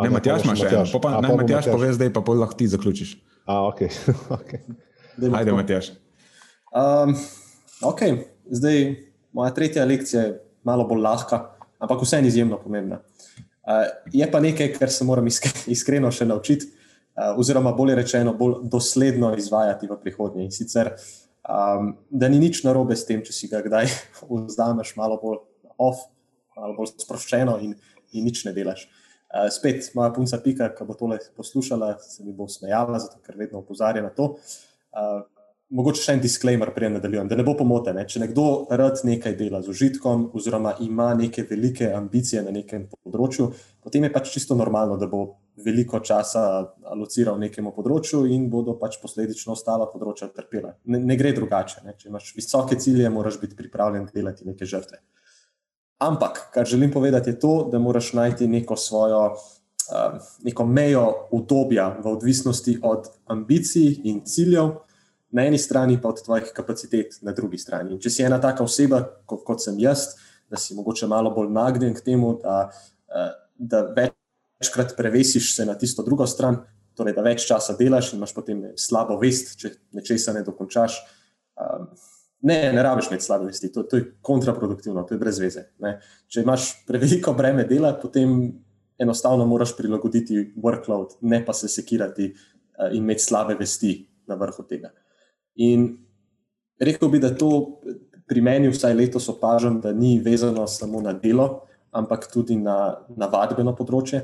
Ne, 0.00 0.06
ne 0.06 0.12
Matjaš 0.14 0.46
imaš 0.46 0.62
še 0.62 0.70
eno. 0.70 1.00
Pa, 1.04 1.18
ne, 1.20 1.32
Matjaš 1.36 1.68
pove 1.68 1.90
zdaj, 1.92 2.12
pa 2.14 2.22
pol 2.24 2.40
lahko 2.40 2.56
ti 2.56 2.68
zaključiš. 2.72 3.16
A, 3.44 3.58
ok. 3.68 3.82
okay. 4.38 4.62
Ajde, 5.28 5.52
Matjaš. 5.52 5.90
Um, 6.72 7.12
ok, 7.84 8.00
zdaj 8.56 8.78
moja 9.36 9.52
tretja 9.52 9.84
lekcija 9.84 10.22
je 10.22 10.36
malo 10.64 10.86
bolj 10.88 11.02
lahka, 11.04 11.42
ampak 11.82 12.06
vseeno 12.06 12.30
izjemno 12.30 12.56
pomembna. 12.62 13.02
Uh, 13.62 13.84
je 14.14 14.30
pa 14.32 14.40
nekaj, 14.40 14.72
kar 14.78 14.94
se 14.94 15.04
moram 15.04 15.28
iskreno 15.28 16.08
še 16.14 16.24
naučiti, 16.30 16.70
uh, 16.70 17.34
oziroma 17.36 17.74
bolje 17.76 17.98
rečeno, 18.00 18.32
bolj 18.38 18.62
dosledno 18.72 19.34
izvajati 19.36 19.90
v 19.90 20.00
prihodnje. 20.00 20.48
In 20.48 20.56
sicer 20.56 20.94
uh, 20.94 21.04
Um, 21.42 21.96
da 22.10 22.28
ni 22.30 22.38
nič 22.38 22.62
narobe 22.62 22.94
s 22.94 23.06
tem, 23.08 23.22
če 23.26 23.34
si 23.34 23.50
ga 23.50 23.62
kdaj 23.64 23.90
vzameš 24.30 24.94
malo 24.98 25.18
bolj 25.22 25.40
off, 25.74 26.06
malo 26.54 26.76
bolj 26.76 26.94
sproščeno 27.02 27.58
in, 27.64 27.74
in 28.14 28.28
nič 28.28 28.44
ne 28.46 28.54
delaš. 28.54 28.86
Uh, 29.32 29.48
spet, 29.50 29.88
moja 29.96 30.12
punca 30.14 30.38
Pika, 30.38 30.70
ki 30.76 30.86
bo 30.86 30.94
tole 30.94 31.18
poslušala, 31.34 31.96
se 32.04 32.22
mi 32.22 32.34
bo 32.36 32.46
smejala, 32.46 33.00
zato 33.02 33.18
ker 33.24 33.38
vedno 33.40 33.62
opozarja 33.64 34.04
na 34.04 34.12
to. 34.14 34.36
Uh, 34.92 35.24
mogoče 35.72 36.04
še 36.04 36.16
en 36.16 36.22
disclaimer, 36.22 36.70
prej 36.76 36.92
nadaljujem, 36.94 37.30
da 37.30 37.38
ne 37.38 37.46
bo 37.46 37.56
pomote. 37.58 37.94
Ne? 37.96 38.04
Če 38.08 38.22
nekdo 38.22 38.46
rad 38.70 39.00
nekaj 39.08 39.34
dela 39.38 39.62
z 39.64 39.72
užitkom, 39.72 40.28
oziroma 40.36 40.76
ima 40.84 41.10
neke 41.18 41.46
velike 41.48 41.88
ambicije 41.96 42.44
na 42.44 42.52
nekem 42.54 42.86
področju, 43.00 43.48
potem 43.82 44.06
je 44.06 44.12
pač 44.12 44.30
čisto 44.36 44.58
normalno, 44.58 44.98
da 45.00 45.08
bo 45.10 45.24
veliko 45.56 46.00
časa 46.00 46.42
alociral 46.88 47.38
nekemu 47.40 47.72
področju 47.76 48.24
in 48.32 48.48
bodo 48.50 48.74
pač 48.80 48.96
posledično 49.02 49.52
ostala 49.52 49.88
področja 49.90 50.30
trpela. 50.32 50.76
Ne, 50.84 50.98
ne 50.98 51.16
gre 51.20 51.34
drugače. 51.36 51.82
Ne? 51.84 51.96
Če 51.98 52.08
imaš 52.08 52.32
visoke 52.36 52.78
cilje, 52.80 53.08
moraš 53.12 53.40
biti 53.42 53.58
pripravljen 53.58 54.08
delati 54.14 54.48
neke 54.48 54.68
žrtve. 54.68 55.02
Ampak, 56.02 56.48
kar 56.54 56.66
želim 56.66 56.90
povedati, 56.90 57.30
je 57.30 57.38
to, 57.38 57.68
da 57.70 57.78
moraš 57.78 58.12
najti 58.18 58.48
neko 58.50 58.76
svojo 58.76 59.20
uh, 59.92 60.16
neko 60.42 60.66
mejo 60.66 61.04
obdobja 61.30 61.92
v 62.02 62.08
odvisnosti 62.16 62.78
od 62.82 63.06
ambicij 63.30 64.00
in 64.04 64.24
ciljev, 64.24 64.80
na 65.32 65.46
eni 65.48 65.58
strani 65.58 66.00
pa 66.00 66.08
od 66.08 66.24
tvojih 66.24 66.50
kapacitet 66.52 67.18
na 67.22 67.32
drugi 67.32 67.58
strani. 67.58 67.94
In 67.94 68.00
če 68.00 68.10
si 68.10 68.24
ena 68.24 68.40
taka 68.40 68.64
oseba, 68.64 69.00
kot, 69.26 69.44
kot 69.46 69.62
sem 69.64 69.78
jaz, 69.80 70.10
da 70.50 70.60
si 70.60 70.74
mogoče 70.76 71.08
malo 71.08 71.30
bolj 71.32 71.48
nagnjen 71.52 71.94
k 71.96 72.04
temu, 72.04 72.34
da, 72.42 72.66
uh, 73.08 73.30
da 73.56 73.84
večkrat 74.62 74.96
prevesiš 74.96 75.56
se 75.56 75.66
na 75.66 75.74
tisto 75.74 76.02
drugo 76.02 76.26
stran, 76.26 76.62
torej 76.94 77.14
da 77.16 77.24
več 77.24 77.46
časa 77.48 77.74
delaš 77.78 78.12
in 78.12 78.20
imaš 78.20 78.34
potem 78.34 78.62
slabo 78.78 79.18
vest, 79.18 79.56
če 79.58 79.74
nečesa 79.96 80.34
ne 80.36 80.44
dokončaš. 80.46 80.98
Um, 81.58 81.88
ne, 82.46 82.58
ne 82.74 82.82
rabiš 82.82 83.10
imeti 83.10 83.26
slabe 83.26 83.48
vesti, 83.48 83.72
to, 83.72 83.82
to 83.88 83.98
je 83.98 84.06
kontraproduktivno, 84.22 85.02
to 85.08 85.14
je 85.14 85.20
brez 85.20 85.40
veze. 85.42 85.66
Ne. 85.82 85.96
Če 86.28 86.44
imaš 86.44 86.68
preveliko 86.86 87.34
breme 87.34 87.64
dela, 87.66 87.94
potem 87.98 88.52
enostavno 89.02 89.46
moraš 89.50 89.74
prilagoditi 89.76 90.52
workload, 90.62 91.18
ne 91.26 91.42
pa 91.44 91.54
se 91.56 91.68
sekirati 91.68 92.30
uh, 92.30 92.92
in 92.92 93.02
imeti 93.02 93.24
slabe 93.24 93.56
vesti 93.58 93.96
na 94.30 94.38
vrhu 94.38 94.66
tega. 94.68 94.92
In 95.64 95.88
rekel 96.80 97.10
bi, 97.10 97.18
da 97.22 97.32
to 97.34 97.80
pri 98.28 98.44
meni, 98.44 98.70
vsaj 98.70 98.94
letos, 98.94 99.26
opažam, 99.32 99.80
da 99.82 99.90
ni 99.92 100.20
vezano 100.22 100.68
samo 100.70 101.02
na 101.02 101.12
delo, 101.12 101.64
ampak 101.90 102.28
tudi 102.32 102.56
na, 102.56 103.02
na 103.16 103.28
vadbeno 103.28 103.74
področje 103.76 104.22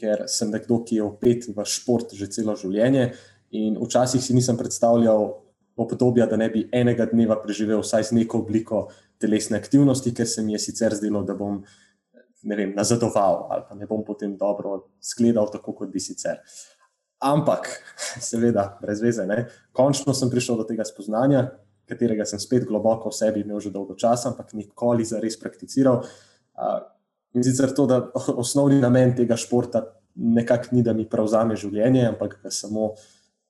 ker 0.00 0.24
sem 0.30 0.50
nekdo, 0.50 0.82
ki 0.84 0.98
je 0.98 1.06
opet 1.06 1.48
v 1.48 1.64
šport 1.68 2.14
že 2.14 2.30
celo 2.32 2.56
življenje. 2.58 3.12
In 3.54 3.78
včasih 3.78 4.22
si 4.22 4.34
nisem 4.34 4.58
predstavljal 4.58 5.30
obdobja, 5.76 6.26
da 6.26 6.36
ne 6.36 6.48
bi 6.50 6.66
enega 6.72 7.06
dneva 7.10 7.36
preživel 7.42 7.82
vsaj 7.82 8.10
z 8.10 8.18
neko 8.18 8.42
obliko 8.42 8.88
telesne 9.22 9.58
aktivnosti, 9.58 10.12
ker 10.14 10.26
se 10.26 10.42
mi 10.42 10.54
je 10.54 10.62
sicer 10.62 10.94
zdelo, 10.94 11.22
da 11.26 11.34
bom 11.38 11.62
vem, 12.44 12.74
nazadoval 12.76 13.46
ali 13.50 13.64
pa 13.68 13.74
ne 13.74 13.86
bom 13.86 14.04
potem 14.04 14.36
dobro 14.36 14.90
skledal, 15.00 15.48
tako 15.50 15.72
kot 15.72 15.92
bi 15.92 16.00
sicer. 16.00 16.42
Ampak, 17.24 17.70
seveda, 18.30 18.74
brez 18.82 19.00
veze, 19.02 19.26
ne? 19.26 19.46
končno 19.72 20.14
sem 20.14 20.30
prišel 20.30 20.60
do 20.60 20.68
tega 20.68 20.84
spoznanja, 20.84 21.46
katerega 21.88 22.26
sem 22.28 22.40
spet 22.40 22.66
globoko 22.68 23.10
v 23.12 23.16
sebi 23.16 23.44
imel 23.44 23.60
že 23.60 23.72
dolgo 23.72 23.96
časa, 23.96 24.30
ampak 24.32 24.54
nikoli 24.56 25.04
za 25.04 25.20
res 25.20 25.36
prakticiral. 25.40 26.04
In 27.34 27.42
sicer 27.42 27.72
to, 27.74 27.86
da 27.90 28.00
osnovni 28.14 28.78
namen 28.80 29.14
tega 29.16 29.36
športa 29.36 29.82
nekako 30.14 30.76
ni, 30.76 30.82
da 30.86 30.92
mi 30.94 31.08
prevzame 31.10 31.56
življenje, 31.58 32.04
ampak 32.12 32.36
da 32.42 32.50
samo, 32.54 32.92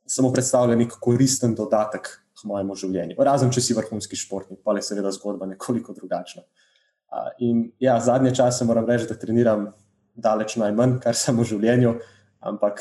samo 0.09 0.31
predstavlja 0.33 0.77
nek 0.81 0.97
koristen 1.05 1.55
dodatek 1.57 2.09
k 2.09 2.49
mojemu 2.49 2.77
življenju. 2.81 3.19
Razen, 3.29 3.53
če 3.53 3.63
si 3.63 3.77
vrhunski 3.77 4.17
športnik, 4.19 4.63
pa 4.65 4.73
je 4.79 4.87
seveda 4.87 5.13
zgodba 5.15 5.49
nekoliko 5.51 5.95
drugačna. 5.97 6.45
In 7.45 7.69
ja, 7.83 7.99
zadnje 8.03 8.35
čase 8.41 8.67
moram 8.67 8.89
reči, 8.89 9.07
da 9.11 9.19
treniram 9.21 9.69
daleč 10.15 10.57
najmanj, 10.59 10.99
kar 11.05 11.19
sem 11.19 11.37
v 11.39 11.47
življenju, 11.53 11.95
ampak 12.49 12.81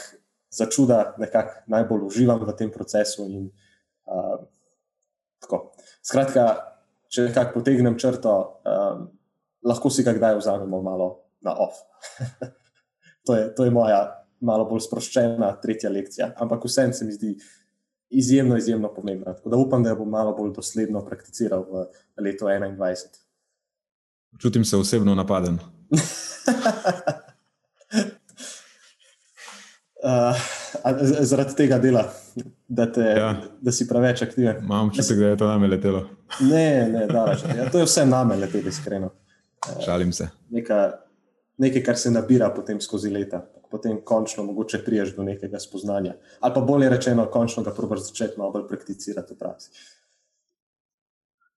za 0.54 0.70
čuda 0.72 1.16
nekako 1.22 1.66
najbolj 1.74 2.08
uživam 2.08 2.42
v 2.46 2.56
tem 2.58 2.72
procesu. 2.72 3.28
In, 3.28 3.50
uh, 4.08 4.40
Skratka, 6.04 6.46
če 7.12 7.28
nekako 7.28 7.60
potegnem 7.60 7.98
črto. 8.00 8.36
Um, 8.64 9.10
lahko 9.64 9.90
si 9.90 10.04
ga 10.04 10.14
kdaj 10.14 10.38
vzamemo 10.38 10.82
malo 10.82 11.10
na 11.42 11.56
off. 11.56 11.82
to, 13.26 13.36
je, 13.36 13.56
to 13.56 13.66
je 13.66 13.72
moja 13.72 14.04
malo 14.44 14.66
bolj 14.68 14.84
sproščena 14.88 15.54
tretja 15.64 15.92
lekcija, 15.92 16.34
ampak 16.44 16.66
vsem 16.68 16.94
se 16.94 17.06
mi 17.06 17.16
zdi 17.16 17.34
izjemno, 18.14 18.58
izjemno 18.58 18.94
pomembna. 18.94 19.34
Tako 19.34 19.50
da 19.50 19.58
upam, 19.58 19.84
da 19.84 19.90
jo 19.90 20.02
bom 20.04 20.10
malo 20.10 20.36
bolj 20.38 20.54
dosledno 20.56 21.06
prakticiral 21.06 21.66
v 21.70 21.86
letu 22.22 22.46
2021. 22.46 23.22
Čutim 24.42 24.66
se 24.66 24.78
osebno 24.78 25.16
napaden. 25.16 25.60
Uh, 30.04 30.36
zaradi 31.24 31.54
tega 31.56 31.78
dela, 31.80 32.02
da, 32.68 32.90
te, 32.92 33.02
ja. 33.02 33.30
da 33.62 33.72
si 33.72 33.86
preveč 33.88 34.22
aktiven. 34.26 34.58
Imam 34.60 34.90
čutek, 34.92 35.16
da 35.18 35.30
je 35.30 35.38
to 35.40 35.48
name 35.48 35.68
letelo. 35.68 36.02
ne, 36.42 36.90
ne, 36.92 37.06
da, 37.08 37.22
ja, 37.58 37.70
to 37.72 37.80
je 37.80 37.86
vse 37.88 38.04
name 38.06 38.36
letelo, 38.36 38.68
iskreno. 38.68 39.14
Šalim 39.86 40.14
se. 40.14 40.28
Neka, 40.50 40.92
nekaj, 41.58 41.84
kar 41.84 41.98
se 41.98 42.12
nabira 42.12 42.50
potem 42.56 42.82
skozi 42.82 43.10
leta, 43.10 43.42
potem 43.72 44.00
končno 44.06 44.44
mogoče 44.44 44.84
priješ 44.86 45.16
do 45.16 45.24
nekega 45.24 45.60
spoznanja. 45.60 46.16
Ali 46.40 46.54
pa 46.54 46.62
bolje 46.62 46.90
rečeno, 46.90 47.26
končno 47.32 47.64
ga 47.64 47.74
probiš 47.74 48.10
začeti 48.10 48.38
malo 48.38 48.52
bolj 48.52 48.68
prakticirati 48.68 49.34
v 49.34 49.38
praksi. 49.38 49.70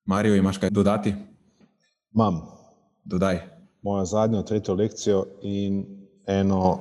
Marijo, 0.07 0.37
imaš 0.37 0.59
kaj 0.59 0.71
dodati? 0.71 1.15
Imam. 2.15 2.41
Dodaj. 3.05 3.41
Mojo 3.83 4.05
zadnjo, 4.05 4.43
tretjo 4.43 4.75
lekcijo 4.75 5.25
in 5.43 5.85
eno, 6.27 6.81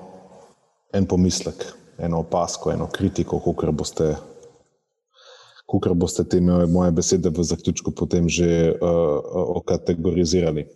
en 0.94 1.06
pomislek, 1.06 1.66
eno 1.98 2.20
opasko, 2.20 2.72
eno 2.72 2.88
kritiko, 2.88 3.40
kako 3.40 3.72
boste. 3.72 4.16
Kukor 5.66 5.94
boste 5.94 6.24
te 6.30 6.40
moje 6.42 6.92
besede 6.92 7.30
v 7.30 7.44
zaključku 7.44 7.92
potem 7.92 8.30
že 8.30 8.72
uh, 8.72 8.88
okategorizirali. 9.58 10.68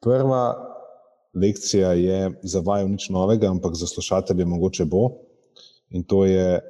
Prva 0.00 0.70
lekcija 1.34 1.92
je 1.92 2.30
za 2.42 2.60
vaju 2.60 2.88
nič 2.88 3.08
novega, 3.08 3.50
ampak 3.50 3.74
za 3.74 3.86
slušatelje 3.86 4.44
mogoče 4.44 4.84
bo 4.84 5.10
in 5.90 6.04
to 6.04 6.24
je 6.24 6.60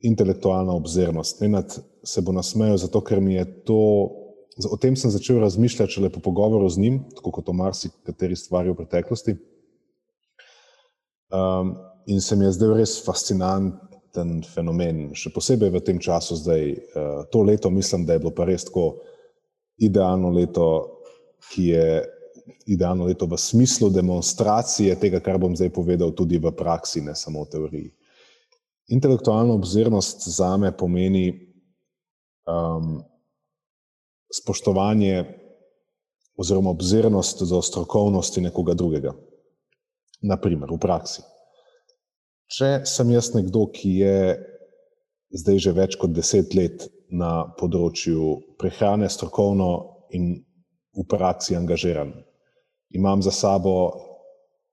intelektualna 0.00 0.72
obzirnost. 0.72 1.40
Nenad 1.40 1.78
se 2.04 2.20
bo 2.20 2.32
nasmejal, 2.32 2.76
zato 2.76 3.00
ker 3.04 3.20
mi 3.20 3.34
je 3.34 3.44
to, 3.64 3.80
o 4.70 4.76
tem 4.80 4.96
sem 4.96 5.10
začel 5.10 5.40
razmišljati 5.40 5.92
šele 5.92 6.10
po 6.10 6.20
pogovoru 6.20 6.68
z 6.68 6.78
njim, 6.78 7.00
tako 7.16 7.30
kot 7.30 7.48
o 7.48 7.52
marsikateri 7.52 8.36
stvari 8.36 8.70
v 8.70 8.76
preteklosti. 8.76 9.36
Um, 11.30 11.76
in 12.06 12.20
se 12.20 12.36
mi 12.36 12.44
je 12.44 12.52
zdaj 12.52 12.74
res 12.78 12.96
fascinanten 13.04 14.40
fenomen, 14.54 15.10
še 15.14 15.32
posebej 15.34 15.70
v 15.70 15.82
tem 15.84 16.00
času, 16.02 16.36
zdaj, 16.40 16.64
uh, 16.72 17.20
to 17.32 17.42
leto, 17.42 17.70
mislim, 17.70 18.06
da 18.06 18.16
je 18.16 18.24
bilo 18.24 18.32
pa 18.34 18.48
res 18.48 18.64
tako 18.68 19.02
idealno 19.80 20.32
leto, 20.34 20.66
ki 21.52 21.68
je 21.72 21.84
idealno 22.66 23.04
leto 23.04 23.26
v 23.26 23.38
smislu 23.38 23.90
demonstracije 23.90 24.96
tega, 25.00 25.20
kar 25.20 25.38
bom 25.38 25.56
zdaj 25.56 25.72
povedal, 25.74 26.12
tudi 26.16 26.38
v 26.38 26.52
praksi, 26.52 27.02
ne 27.04 27.14
samo 27.14 27.44
v 27.44 27.50
teoriji. 27.50 27.90
Intelektualna 28.90 29.54
obzirnost 29.54 30.26
za 30.28 30.56
me 30.56 30.72
pomeni 30.76 31.30
um, 32.46 33.02
spoštovanje 34.34 35.24
oziroma 36.36 36.70
obzirnost 36.70 37.42
do 37.42 37.62
strokovnosti 37.62 38.40
nekoga 38.40 38.74
drugega. 38.74 39.14
Naprimer, 40.22 40.72
v 40.72 40.78
praksi. 40.80 41.22
Če 42.50 42.82
sem 42.88 43.10
jaz 43.14 43.30
nekdo, 43.34 43.68
ki 43.70 43.90
je 44.02 44.16
zdaj 45.38 45.58
že 45.62 45.72
več 45.72 45.96
kot 46.00 46.12
deset 46.12 46.54
let 46.58 46.88
na 47.10 47.46
področju 47.58 48.56
prehrane, 48.58 49.08
strokovno 49.10 49.70
in 50.16 50.32
v 50.96 51.06
praksi 51.06 51.54
angažiran, 51.54 52.10
imam 52.90 53.22
za 53.22 53.30
sabo 53.30 53.92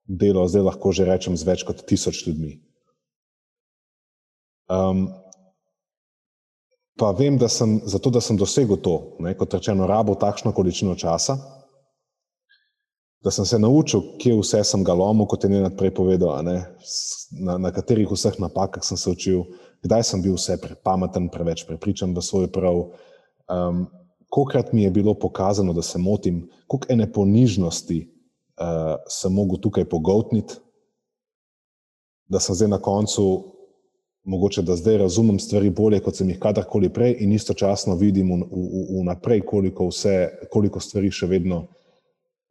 delo, 0.08 0.48
zdaj 0.48 0.62
lahko 0.62 0.92
že 0.92 1.04
rečem, 1.04 1.36
z 1.36 1.44
več 1.44 1.64
kot 1.68 1.84
tisoč 1.86 2.24
ljudmi. 2.26 2.58
Um, 4.68 5.08
pa 6.98 7.12
vem, 7.16 7.38
da 7.38 7.48
sem 7.48 7.78
zato, 7.84 8.10
da 8.10 8.20
sem 8.20 8.36
dosegel 8.36 8.80
to, 8.80 9.16
ne, 9.20 9.36
kot 9.38 9.54
rečeno, 9.54 9.86
rabo 9.86 10.16
takšno 10.18 10.52
količino 10.52 10.96
časa, 10.98 11.38
da 13.24 13.30
sem 13.34 13.46
se 13.46 13.58
naučil, 13.58 14.02
kje 14.18 14.36
vse 14.38 14.62
sem 14.64 14.84
ga 14.84 14.94
lomil, 14.94 15.26
kot 15.26 15.44
je 15.44 15.50
Nenad 15.50 15.76
prej 15.78 15.92
povedal, 15.94 16.42
ne, 16.46 16.58
na, 17.40 17.58
na 17.58 17.72
katerih 17.74 18.10
vseh 18.10 18.38
napakah 18.38 18.84
sem 18.84 18.96
se 18.96 19.10
učil, 19.10 19.44
kdaj 19.84 20.04
sem 20.06 20.22
bil 20.22 20.36
vse 20.38 20.58
prepameten, 20.62 21.28
preveč 21.32 21.64
prepričan 21.66 22.14
v 22.14 22.24
svoj 22.24 22.50
prav. 22.52 22.92
Um, 23.48 23.86
Kokrat 24.28 24.72
mi 24.72 24.82
je 24.82 24.90
bilo 24.90 25.14
pokazano, 25.14 25.72
da 25.72 25.82
se 25.82 25.98
motim, 25.98 26.48
koliko 26.66 26.92
ene 26.92 27.12
ponižnosti 27.12 27.98
uh, 28.60 28.96
sem 29.08 29.32
mogel 29.32 29.60
tukaj 29.60 29.84
pogotniti, 29.88 30.54
da 32.28 32.40
sem 32.40 32.54
zdaj 32.54 32.68
na 32.68 32.78
koncu, 32.78 33.24
mogoče 34.28 34.62
da 34.62 34.76
zdaj 34.76 34.98
razumem 34.98 35.38
stvari 35.38 35.70
bolje, 35.70 36.00
kot 36.04 36.16
sem 36.16 36.28
jih 36.28 36.38
kadarkoli 36.38 36.90
prej, 36.92 37.16
in 37.24 37.32
istočasno 37.32 37.96
vidim 37.96 38.32
vnaprej, 39.00 39.40
koliko, 39.46 39.88
koliko 40.52 40.80
stvari 40.80 41.10
še 41.10 41.26
vedno 41.26 41.62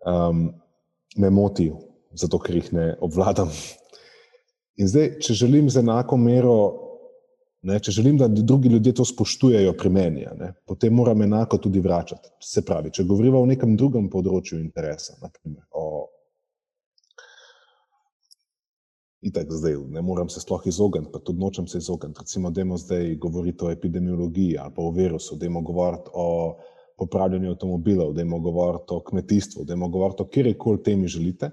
um, 0.05 0.47
me 1.17 1.30
motijo, 1.30 1.78
zato 2.11 2.39
ker 2.41 2.57
jih 2.57 2.71
ne 2.73 2.88
obvladam. 3.01 3.53
In 4.78 4.89
zdaj, 4.89 5.19
če 5.21 5.34
želim 5.34 5.69
z 5.69 5.82
enako 5.86 6.17
mero 6.17 6.57
Ne, 7.68 7.80
če 7.84 7.91
želim, 7.91 8.15
da 8.20 8.30
drugi 8.32 8.70
ljudje 8.72 8.93
to 8.95 9.05
spoštujejo 9.05 9.74
pri 9.76 9.89
meni, 9.91 10.22
ne, 10.39 10.53
potem 10.65 10.93
moram 10.95 11.22
enako 11.26 11.57
tudi 11.65 11.82
vračati. 11.84 12.30
Se 12.43 12.63
pravi, 12.65 12.93
če 12.95 13.03
govorimo 13.03 13.41
o 13.43 13.49
nekem 13.49 13.74
drugem 13.80 14.07
področju 14.13 14.59
interesa, 14.61 15.18
naprimer, 15.20 15.65
o 15.76 16.07
itak 19.28 19.51
zdaj, 19.51 19.76
ne 19.91 20.01
morem 20.05 20.30
se 20.32 20.39
sploh 20.39 20.63
izogniti, 20.70 21.11
pa 21.11 21.20
tudi 21.20 21.41
nočem 21.41 21.68
se 21.68 21.82
izogniti. 21.82 22.24
Recimo, 22.24 22.51
dajmo 22.55 22.78
zdaj 22.80 23.15
govoriti 23.24 23.65
o 23.65 23.72
epidemiologiji 23.74 24.57
ali 24.61 24.74
pa 24.76 24.86
o 24.86 24.91
virusu, 24.95 25.36
dajmo 25.41 25.61
govoriti 25.68 26.13
o 26.13 26.28
popravljanju 26.97 27.51
avtomobilov, 27.51 28.13
dajmo 28.13 28.39
govoriti 28.45 28.95
o 28.95 29.01
kmetijstvu, 29.09 29.65
dajmo 29.65 29.89
govoriti 29.89 30.24
o 30.24 30.30
kjerkoli 30.32 30.84
temi 30.84 31.07
želite. 31.07 31.51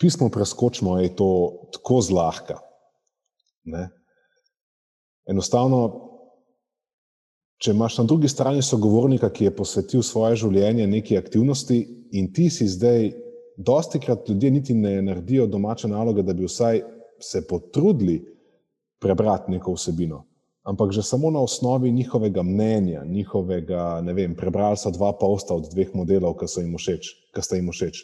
pismo 0.00 0.30
preskočimo, 0.32 0.98
je 0.98 1.16
to 1.16 1.30
tako 1.72 2.00
zlahka. 2.00 2.58
Ne? 3.64 3.88
Enostavno, 5.30 5.80
če 7.62 7.74
imaš 7.74 8.00
na 8.00 8.04
drugi 8.04 8.28
strani 8.28 8.62
sogovornika, 8.62 9.30
ki 9.30 9.46
je 9.46 9.56
posvetil 9.56 10.02
svoje 10.02 10.40
življenje 10.42 10.88
neki 10.90 11.18
aktivnosti, 11.18 11.78
in 12.18 12.32
ti 12.34 12.48
si 12.50 12.66
zdaj, 12.68 13.12
dosti 13.60 14.00
krat 14.00 14.28
ljudje 14.28 14.50
niti 14.50 14.74
ne 14.74 14.96
naredijo 15.02 15.46
domače 15.46 15.88
naloge, 15.88 16.24
da 16.26 16.34
bi 16.34 16.48
vsaj 16.48 16.82
se 17.20 17.44
potrudili 17.46 18.18
prebrati 19.00 19.52
neko 19.52 19.76
vsebino. 19.76 20.24
Ampak 20.66 20.92
že 20.92 21.02
samo 21.02 21.30
na 21.30 21.40
osnovi 21.40 21.92
njihovega 21.92 22.42
mnenja, 22.42 23.04
njihovega, 23.04 24.00
ne 24.04 24.12
vem, 24.12 24.34
prebrali 24.36 24.76
so 24.76 24.90
dva 24.92 25.12
posta 25.16 25.54
od 25.54 25.70
dveh 25.72 25.94
modelov, 25.94 26.36
ki 26.40 26.48
so 26.48 26.64
jim 26.64 26.74
všeč, 26.76 27.12
ki 27.34 27.44
sta 27.44 27.56
jim 27.56 27.70
všeč. 27.72 28.02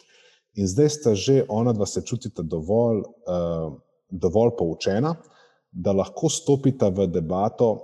In 0.57 0.69
zdaj 0.69 0.89
sta 0.89 1.13
že 1.13 1.43
ona 1.49 1.73
dva 1.73 1.85
se 1.85 2.01
čutita 2.01 2.41
dovolj, 2.41 3.03
uh, 3.29 3.75
dovolj 4.09 4.55
poučena, 4.57 5.15
da 5.71 5.91
lahko 5.91 6.29
stopita 6.29 6.89
v 6.89 7.07
debato 7.07 7.77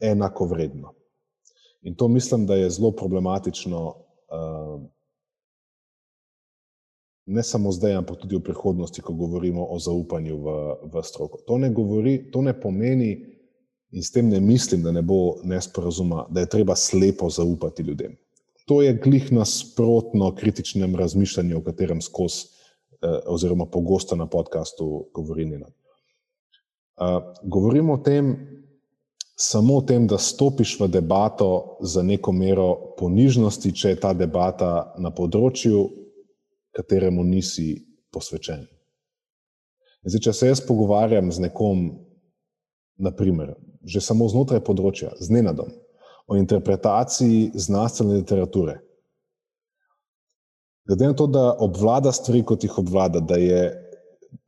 enako 0.00 0.46
vredno. 0.46 0.92
In 1.82 1.94
to 1.94 2.08
mislim, 2.08 2.46
da 2.46 2.54
je 2.54 2.70
zelo 2.70 2.90
problematično, 2.90 3.86
uh, 3.86 4.82
ne 7.26 7.42
samo 7.42 7.72
zdaj, 7.72 7.94
ampak 7.94 8.20
tudi 8.20 8.36
v 8.36 8.42
prihodnosti, 8.42 9.02
ko 9.02 9.12
govorimo 9.12 9.64
o 9.70 9.78
zaupanju 9.78 10.36
v, 10.36 10.54
v 10.92 11.02
stroko. 11.02 11.38
To 11.46 11.58
ne, 11.58 11.70
govori, 11.70 12.30
to 12.30 12.42
ne 12.42 12.54
pomeni, 12.60 13.36
in 13.90 14.02
s 14.02 14.10
tem 14.12 14.28
ne 14.28 14.40
mislim, 14.40 14.82
da 14.82 14.92
ne 14.92 15.02
bo 15.02 15.38
nesporazuma, 15.44 16.26
da 16.30 16.40
je 16.40 16.50
treba 16.50 16.76
slepo 16.76 17.30
zaupati 17.30 17.82
ljudem. 17.82 18.16
To 18.66 18.82
je 18.82 18.94
glih 18.94 19.32
nasprotno 19.32 20.34
kritičnem 20.34 20.96
razmišljanju, 20.96 21.58
o 21.58 21.62
katerem 21.62 22.02
skozi, 22.02 22.46
eh, 23.02 23.18
oziroma 23.26 23.66
pogosto 23.66 24.16
na 24.16 24.26
podkastu 24.26 25.06
govorim. 25.14 25.62
Govorimo 27.42 27.94
o 27.94 28.02
tem, 28.02 28.36
samo 29.36 29.76
o 29.76 29.82
tem, 29.82 30.06
da 30.06 30.18
stopiš 30.18 30.78
v 30.80 30.88
debato 30.88 31.78
za 31.80 32.02
neko 32.02 32.32
mero 32.32 32.96
ponižnosti, 32.98 33.72
če 33.72 33.88
je 33.94 34.00
ta 34.00 34.12
debata 34.16 34.94
na 34.98 35.12
področju, 35.12 35.84
kateremu 36.76 37.24
nisi 37.24 37.84
posvečen. 38.12 38.64
Zdaj, 40.06 40.22
če 40.22 40.32
se 40.32 40.48
jaz 40.52 40.60
pogovarjam 40.64 41.32
z 41.32 41.48
nekom, 41.48 41.88
naprimer, 42.96 43.56
že 43.84 44.00
samo 44.00 44.28
znotraj 44.28 44.62
področja, 44.64 45.12
z 45.20 45.32
nenadom, 45.34 45.72
o 46.26 46.36
interpretaciji 46.38 47.52
znanstvene 47.54 48.22
literature. 48.22 48.80
Glede 50.86 51.10
na 51.10 51.16
to, 51.18 51.26
da 51.26 51.50
obvlada 51.60 52.12
stvari, 52.14 52.44
kot 52.46 52.64
jih 52.64 52.78
obvlada, 52.78 53.20
da 53.20 53.36
je 53.40 53.60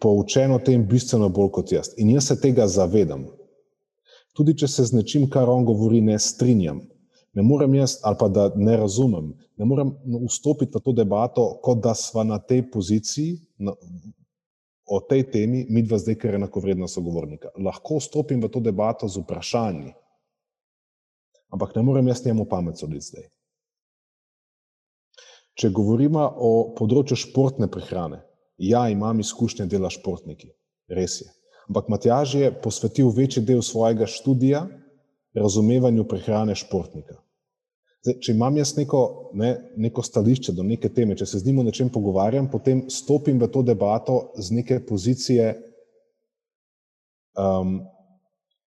poučen 0.01 0.53
o 0.53 0.59
tem 0.59 0.85
bistveno 0.87 1.29
bolj 1.29 1.51
kot 1.57 1.73
jaz 1.73 1.93
in 1.97 2.11
jaz 2.11 2.29
se 2.31 2.37
tega 2.41 2.67
zavedam. 2.69 3.27
Tudi 4.37 4.55
če 4.55 4.69
se 4.69 4.85
z 4.87 4.95
nečim, 4.95 5.27
kar 5.31 5.51
on 5.51 5.65
govori, 5.67 6.01
ne 6.05 6.19
strinjam, 6.19 6.83
ne 7.35 7.43
morem 7.43 7.75
jaz, 7.75 7.99
ali 8.07 8.17
pa 8.21 8.29
da 8.29 8.51
ne 8.55 8.77
razumem, 8.79 9.33
ne 9.59 9.67
morem 9.67 9.91
vstopiti 10.29 10.79
v 10.79 10.83
to 10.85 10.95
debato, 10.95 11.47
kot 11.63 11.83
da 11.83 11.95
sva 11.99 12.23
na 12.27 12.39
tej 12.39 12.69
poziciji, 12.71 13.39
na, 13.59 13.75
o 14.89 15.01
tej 15.05 15.27
temi, 15.33 15.65
mi 15.69 15.83
dva 15.83 15.99
zdaj, 16.01 16.17
ker 16.21 16.37
je 16.37 16.41
enakovredna 16.41 16.89
sogovornika. 16.89 17.51
Lahko 17.59 17.99
vstopim 17.99 18.41
v 18.45 18.53
to 18.53 18.63
debato 18.65 19.09
z 19.09 19.21
vprašanji, 19.21 19.93
ampak 21.53 21.75
ne 21.77 21.83
morem 21.83 22.09
jaz 22.09 22.25
njemu 22.25 22.47
pamet 22.49 22.79
soditi 22.79 23.11
zdaj. 23.11 23.27
Če 25.59 25.75
govorimo 25.75 26.23
o 26.23 26.53
področju 26.79 27.19
športne 27.19 27.67
prehrane, 27.67 28.23
ja, 28.59 28.89
imam 28.89 29.21
izkušnje 29.21 29.67
dela 29.67 29.91
športniki, 29.91 30.51
res 30.89 31.21
je. 31.23 31.31
Ampak 31.69 31.89
Matjaž 31.89 32.35
je 32.35 32.53
posvetil 32.63 33.11
večji 33.15 33.43
del 33.45 33.63
svojega 33.63 34.07
študija 34.07 34.67
razumevanju 35.37 36.07
prehrane 36.09 36.55
športnika. 36.57 37.19
Zdaj, 38.03 38.15
če 38.25 38.33
imam 38.33 38.57
jaz 38.57 38.73
neko, 38.79 39.01
ne, 39.37 39.51
neko 39.77 40.03
stališče 40.07 40.55
do 40.57 40.65
neke 40.65 40.89
teme, 40.95 41.17
če 41.19 41.27
se 41.27 41.41
z 41.43 41.49
njim 41.49 41.61
o 41.61 41.67
nečem 41.67 41.91
pogovarjam, 41.93 42.49
potem 42.51 42.87
stopim 42.91 43.41
v 43.43 43.51
to 43.53 43.63
debato 43.67 44.19
z 44.39 44.55
neke 44.55 44.79
pozicije 44.87 45.51
um, 47.37 47.81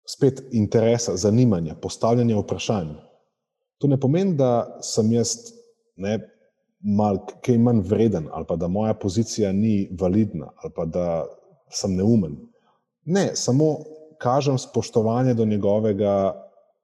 spet 0.09 0.41
interesa, 0.51 1.15
zanimanja, 1.17 1.77
postavljanja 1.79 2.41
vprašanj. 2.41 2.95
To 3.79 3.87
ne 3.87 3.99
pomeni, 4.01 4.35
da 4.35 4.81
sem 4.83 5.11
jaz 5.13 5.35
ne, 5.95 6.17
mal 6.80 7.19
kaj 7.43 7.57
manj 7.57 7.82
vreden 7.88 8.30
ali 8.32 8.45
pa 8.47 8.55
da 8.55 8.67
moja 8.67 8.93
pozicija 8.93 9.51
ni 9.51 9.89
validna 9.99 10.51
ali 10.63 10.73
pa 10.75 10.86
da 10.86 11.25
sem 11.69 11.95
neumen. 11.95 12.38
Ne, 13.05 13.32
samo 13.36 13.65
kažem 14.17 14.57
spoštovanje 14.57 15.34
do 15.34 15.45
njegovega 15.45 16.34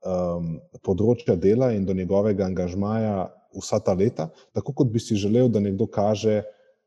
um, 0.06 0.60
področja 0.84 1.36
dela 1.36 1.72
in 1.74 1.86
do 1.86 1.94
njegovega 1.94 2.46
angažmaja 2.46 3.32
vsa 3.56 3.80
ta 3.80 3.94
leta, 3.94 4.30
tako 4.54 4.74
kot 4.74 4.92
bi 4.92 5.00
si 5.00 5.16
želel, 5.16 5.50
da 5.50 5.60
nekdo 5.60 5.88
kaže 5.88 6.44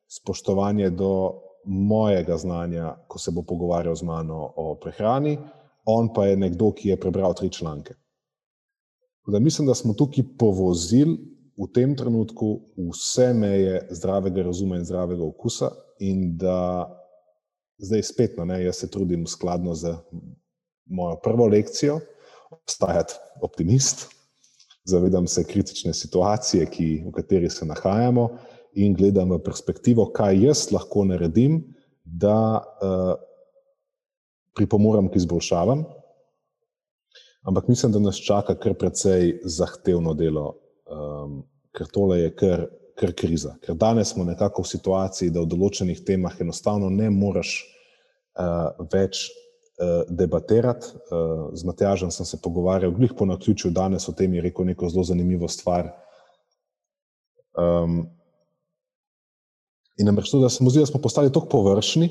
spoštovanje 0.09 0.91
do 0.91 1.41
mojega 1.65 2.37
znanja, 2.37 2.95
ko 3.09 3.19
se 3.19 3.33
bo 3.33 3.43
pogovarjal 3.43 3.97
z 3.97 4.05
mano 4.09 4.53
o 4.57 4.75
prehrani, 4.81 5.39
on 5.89 6.13
pa 6.13 6.27
je 6.29 6.37
nekdo, 6.37 6.73
ki 6.73 6.93
je 6.93 7.01
prebral 7.01 7.35
tri 7.35 7.51
članke. 7.53 7.95
Da 9.29 9.39
mislim, 9.39 9.67
da 9.69 9.75
smo 9.75 9.93
tukaj 9.95 10.25
povozili 10.39 11.17
v 11.59 11.67
tem 11.75 11.97
trenutku 11.97 12.61
vse 12.77 13.33
meje 13.35 13.83
zdravega 13.91 14.43
razuma 14.47 14.79
in 14.79 14.85
zdravega 14.87 15.25
okusa, 15.27 15.73
in 15.99 16.37
da 16.39 16.87
zdaj 17.83 18.03
spet, 18.03 18.37
no, 18.39 18.55
jaz 18.55 18.79
se 18.79 18.91
trudim 18.91 19.27
skladno 19.27 19.75
z 19.75 19.97
mojo 20.87 21.19
prvo 21.23 21.47
lekcijo, 21.47 21.99
ostajati 22.67 23.15
optimist, 23.43 24.07
zavedam 24.85 25.27
se 25.27 25.45
kritične 25.45 25.95
situacije, 25.95 26.67
ki, 26.71 26.89
v 27.07 27.13
kateri 27.13 27.51
se 27.51 27.67
nahajamo, 27.67 28.29
in 28.79 28.95
gledam 28.95 29.33
v 29.35 29.43
perspektivo, 29.43 30.07
kaj 30.15 30.39
jaz 30.45 30.69
lahko 30.73 31.05
naredim, 31.05 31.61
da 32.05 32.63
uh, 32.63 33.19
pripomorem 34.57 35.11
k 35.11 35.19
izboljšavam. 35.21 35.85
Ampak 37.49 37.69
mislim, 37.69 37.93
da 37.93 37.99
nas 37.99 38.17
čaka 38.23 38.55
kar 38.55 38.75
precej 38.79 39.41
zahtevno 39.45 40.15
delo, 40.15 40.55
um, 40.89 41.43
ker 41.77 41.89
tole 41.93 42.21
je 42.21 42.35
kar, 42.37 42.67
kar 42.99 43.13
kriza. 43.17 43.55
Ker 43.63 43.77
danes 43.79 44.13
smo 44.13 44.25
nekako 44.25 44.65
v 44.65 44.73
situaciji, 44.73 45.33
da 45.35 45.45
v 45.45 45.51
določenih 45.53 46.03
temah 46.07 46.35
enostavno 46.41 46.91
ne 46.91 47.11
moreš 47.15 47.61
uh, 47.63 48.75
več 48.93 49.27
uh, 49.29 50.03
debatirati. 50.09 50.93
Uh, 51.09 51.49
z 51.55 51.69
Matjažem 51.69 52.13
sem 52.15 52.27
se 52.27 52.41
pogovarjal, 52.43 52.95
glih 52.97 53.15
po 53.19 53.29
naključju 53.29 53.73
danes 53.75 54.09
o 54.09 54.17
tem, 54.17 54.35
je 54.35 54.45
rekel 54.49 54.69
neko 54.69 54.91
zelo 54.91 55.07
zanimivo 55.07 55.49
stvar. 55.49 55.93
Um, 57.59 58.07
in 59.99 60.07
namreč 60.07 60.31
to, 60.31 60.41
da 60.43 60.51
se 60.51 60.63
mu 60.65 60.71
zdi, 60.71 60.85
da 60.85 60.91
smo 60.91 61.03
postali 61.03 61.33
tako 61.33 61.51
površni, 61.59 62.11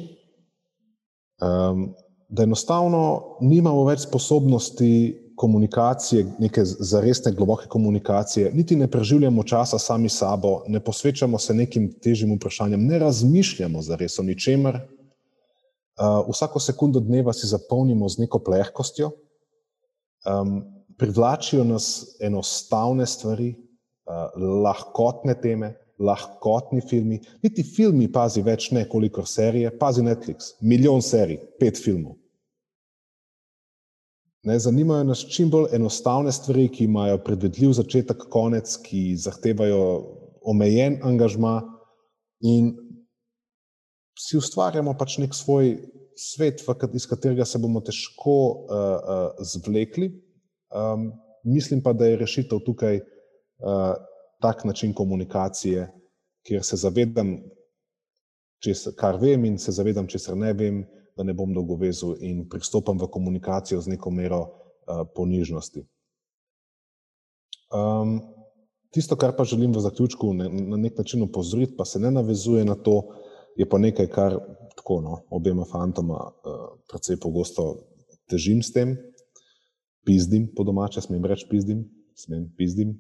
um, 1.44 1.90
da 2.28 2.44
enostavno 2.44 3.38
nimamo 3.42 3.86
več 3.88 4.04
sposobnosti 4.04 5.27
komunikacije, 5.38 6.26
neke 6.40 6.66
zaresne, 6.66 7.32
globoke 7.32 7.68
komunikacije, 7.70 8.52
niti 8.54 8.76
ne 8.76 8.88
preživljamo 8.92 9.44
časa 9.44 9.78
sami 9.80 10.10
sabo, 10.10 10.64
ne 10.68 10.80
posvečamo 10.80 11.38
se 11.38 11.54
nekim 11.54 11.92
težjim 12.04 12.34
vprašanjem, 12.36 12.86
ne 12.86 13.00
razmišljamo 13.00 13.82
za 13.82 13.96
res 13.96 14.20
o 14.20 14.26
ničemer, 14.26 14.82
Uh, 15.98 16.30
vsako 16.30 16.60
sekundo 16.62 17.00
dneva 17.00 17.34
si 17.34 17.48
zapolnimo 17.50 18.06
z 18.10 18.22
neko 18.22 18.38
plehkostjo, 18.46 19.08
um, 20.30 20.60
privlačijo 20.98 21.64
nas 21.66 22.18
enostavne 22.22 23.06
stvari, 23.10 23.56
uh, 24.06 24.30
lahkotne 24.62 25.34
teme, 25.42 25.72
lahkotni 25.98 26.84
filmi. 26.86 27.18
Niti 27.42 27.66
filmi, 27.66 28.12
pazi 28.14 28.44
več, 28.46 28.70
ne 28.78 28.86
koliko 28.90 29.26
serije, 29.26 29.72
pazi 29.80 30.06
Netflix, 30.06 30.54
milijon 30.62 31.02
serij, 31.02 31.40
pet 31.58 31.82
filmov. 31.82 32.14
Ne, 34.48 34.56
zanimajo 34.60 35.04
nas 35.04 35.26
čim 35.28 35.50
bolj 35.52 35.74
enostavne 35.76 36.32
stvari, 36.32 36.70
ki 36.72 36.86
imajo 36.88 37.18
predvidljiv 37.24 37.74
začetek, 37.76 38.28
konec, 38.32 38.78
ki 38.86 39.02
zahtevajo 39.20 39.82
omejen 40.48 41.02
angažma 41.04 41.58
in 42.48 42.70
si 44.18 44.38
ustvarjamo 44.40 44.94
pač 44.98 45.18
nek 45.20 45.36
svoj 45.36 45.74
svet, 46.18 46.64
iz 46.96 47.06
katerega 47.10 47.46
se 47.46 47.60
bomo 47.60 47.82
težko 47.84 48.38
uh, 48.38 48.78
uh, 48.78 49.44
zvlekli. 49.44 50.14
Um, 50.72 51.12
mislim 51.44 51.84
pa, 51.84 51.94
da 51.94 52.08
je 52.08 52.22
rešitev 52.24 52.64
tukaj 52.66 53.02
uh, 53.02 53.94
tak 54.42 54.64
način 54.66 54.94
komunikacije, 54.94 55.90
kjer 56.48 56.64
se 56.64 56.80
zavedam, 56.80 57.36
česar, 58.64 58.96
kar 58.96 59.20
vem, 59.20 59.46
in 59.46 59.60
se 59.60 59.76
zavedam, 59.76 60.08
česar 60.08 60.38
ne 60.38 60.54
vem, 60.54 60.86
da 61.18 61.24
ne 61.24 61.34
bom 61.34 61.54
dolgovezel 61.54 62.16
in 62.22 62.46
pristopam 62.50 63.00
v 63.02 63.10
komunikacijo 63.12 63.82
z 63.82 63.96
neko 63.96 64.12
mero 64.14 64.42
uh, 64.42 65.02
ponižnosti. 65.16 65.84
Um, 67.74 68.20
tisto, 68.94 69.18
kar 69.18 69.34
pa 69.36 69.44
želim 69.44 69.74
v 69.74 69.82
zaključku 69.84 70.34
ne, 70.34 70.50
na 70.50 70.78
nek 70.78 70.98
način 70.98 71.24
opozoriti, 71.24 71.76
pa 71.78 71.86
se 71.86 72.00
ne 72.00 72.12
navezuje 72.12 72.66
na 72.66 72.76
to, 72.76 73.02
je 73.58 73.66
pa 73.70 73.78
nekaj, 73.78 74.08
kar 74.08 74.38
tako, 74.78 75.02
no, 75.02 75.22
obema 75.30 75.66
fantoma 75.66 76.22
uh, 76.22 76.68
precej 76.90 77.18
pogosto 77.20 77.76
težim 78.30 78.62
s 78.64 78.72
tem, 78.72 78.96
pizdim 80.06 80.48
po 80.56 80.64
domače, 80.64 81.02
smem 81.02 81.26
reči 81.26 81.48
pizdim, 81.50 81.84
smem 82.16 82.46
pizdim. 82.58 82.94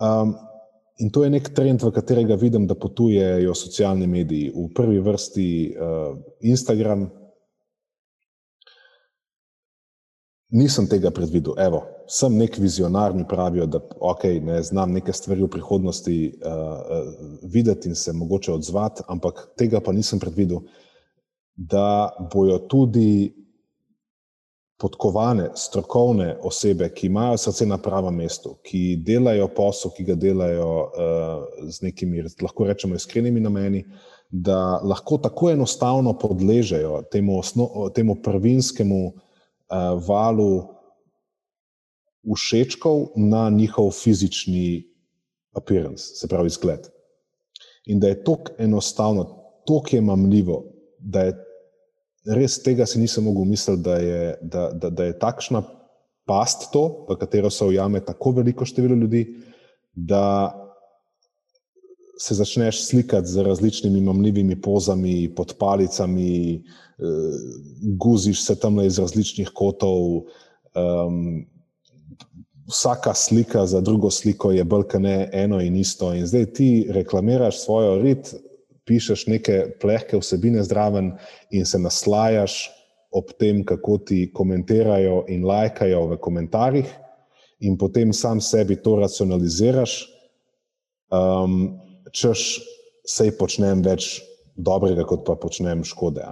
Um, 0.00 0.34
in 0.98 1.10
to 1.10 1.24
je 1.24 1.30
nek 1.30 1.48
trend, 1.54 1.82
v 1.82 1.90
katerega 1.94 2.36
vidim, 2.36 2.66
da 2.66 2.74
potujejo 2.74 3.54
socialni 3.54 4.06
mediji. 4.06 4.52
V 4.54 4.68
prvi 4.74 5.00
vrsti 5.00 5.48
uh, 5.72 6.18
Instagram. 6.40 7.08
Nisem 10.52 10.86
tega 10.86 11.10
predvidel. 11.10 11.56
Evo, 11.64 11.80
sem 12.12 12.36
nek 12.36 12.58
vizionar, 12.60 13.14
mi 13.16 13.24
pravijo, 13.28 13.66
da 13.66 13.80
okay, 14.00 14.40
ne 14.44 14.60
znam 14.62 14.92
neke 14.92 15.12
stvari 15.12 15.42
v 15.42 15.48
prihodnosti 15.48 16.16
uh, 16.28 17.12
videti 17.42 17.88
in 17.88 17.96
se 17.96 18.12
mogoče 18.12 18.52
odzvati, 18.52 19.06
ampak 19.08 19.46
tega 19.56 19.80
pa 19.80 19.92
nisem 19.96 20.20
predvidel, 20.20 20.60
da 21.56 22.12
bojo 22.32 22.58
tudi 22.68 23.41
podkovane, 24.82 25.50
strokovne 25.54 26.32
osebe, 26.42 26.88
ki 26.90 27.06
imajo 27.06 27.36
srce 27.38 27.66
na 27.70 27.78
pravem 27.78 28.16
mestu, 28.18 28.56
ki 28.66 28.96
delajo 29.06 29.46
posel, 29.54 29.92
ki 29.94 30.06
ga 30.10 30.16
delajo 30.18 30.70
uh, 30.82 31.68
z 31.70 31.86
nekimi, 31.86 32.24
lahko 32.42 32.66
rečemo, 32.66 32.98
iskrenimi 32.98 33.40
nameni, 33.40 33.84
da 34.30 34.80
lahko 34.82 35.20
tako 35.22 35.52
enostavno 35.52 36.16
podležejo 36.18 37.02
temu, 37.12 37.38
osno, 37.38 37.68
temu 37.94 38.16
prvinskemu 38.24 39.00
uh, 39.06 39.14
valu 40.08 40.64
všečkov 42.26 43.12
na 43.16 43.50
njihov 43.50 43.90
fizični 43.94 44.82
appearance, 45.54 46.16
se 46.18 46.28
pravi, 46.28 46.50
izgled. 46.50 46.90
In 47.86 48.00
da 48.00 48.08
je 48.08 48.24
to 48.24 48.36
enostavno, 48.58 49.24
to 49.66 49.82
je 49.90 50.00
mamljivo, 50.00 50.64
da 50.98 51.20
je 51.20 51.51
res 52.26 52.58
tega 52.62 52.86
si 52.86 53.00
nisem 53.00 53.24
mogel 53.24 53.44
misliti, 53.48 53.82
da 53.82 53.96
je, 53.98 54.34
da, 54.42 54.70
da, 54.72 54.90
da 54.90 55.08
je 55.08 55.18
takšna 55.18 55.62
past 56.28 56.70
to, 56.72 57.06
v 57.08 57.16
katero 57.18 57.50
se 57.50 57.64
ujame 57.64 58.00
tako 58.04 58.30
veliko 58.38 58.64
število 58.64 58.94
ljudi, 58.94 59.24
da 59.94 60.52
se 62.18 62.34
začneš 62.38 62.84
slikati 62.86 63.28
z 63.28 63.42
različnimi 63.42 64.00
mamljivimi 64.00 64.60
pozami, 64.60 65.32
pod 65.36 65.56
palicami, 65.58 66.62
uh, 66.98 67.34
guziš 67.98 68.44
se 68.44 68.54
tam 68.54 68.80
iz 68.80 68.98
različnih 68.98 69.50
kotov. 69.54 70.28
Um, 70.78 71.46
vsaka 72.70 73.14
slika 73.14 73.66
za 73.66 73.80
drugo 73.80 74.10
sliko 74.10 74.52
je 74.52 74.64
bolj 74.64 74.82
kot 74.82 75.02
ne 75.02 75.30
eno 75.32 75.60
in 75.60 75.76
isto. 75.76 76.12
In 76.14 76.26
zdaj 76.26 76.46
ti 76.52 76.86
reklamiraš 76.90 77.64
svojo 77.64 77.98
rit, 78.02 78.34
pišeš 78.88 79.26
neke 79.30 79.58
plehke 79.80 80.18
vsebine 80.18 80.62
zraven 80.66 81.12
in 81.50 81.66
se 81.66 81.78
naslajaš 81.78 82.70
ob 83.12 83.32
tem, 83.38 83.60
kako 83.64 83.98
ti 83.98 84.30
komentirajo 84.34 85.24
in 85.28 85.44
lajkajo 85.44 86.06
v 86.14 86.18
komentarjih, 86.20 86.88
in 87.60 87.76
potem 87.78 88.12
sam 88.12 88.40
sebi 88.40 88.78
to 88.82 88.96
racionaliziraš, 88.96 89.98
um, 91.12 91.76
češ 92.12 92.62
sej 93.06 93.34
počnem 93.38 93.82
več 93.84 94.22
dobrega, 94.56 95.04
kot 95.04 95.26
pa 95.26 95.36
počnem 95.36 95.84
škode. 95.84 96.24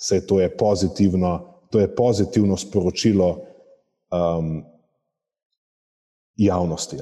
Sej 0.00 0.24
to 0.26 0.40
je 0.40 0.48
pozitivno, 0.56 1.32
to 1.70 1.82
je 1.82 1.90
pozitivno 1.94 2.56
sporočilo 2.56 3.28
um, 4.10 4.64
javnosti. 6.40 6.96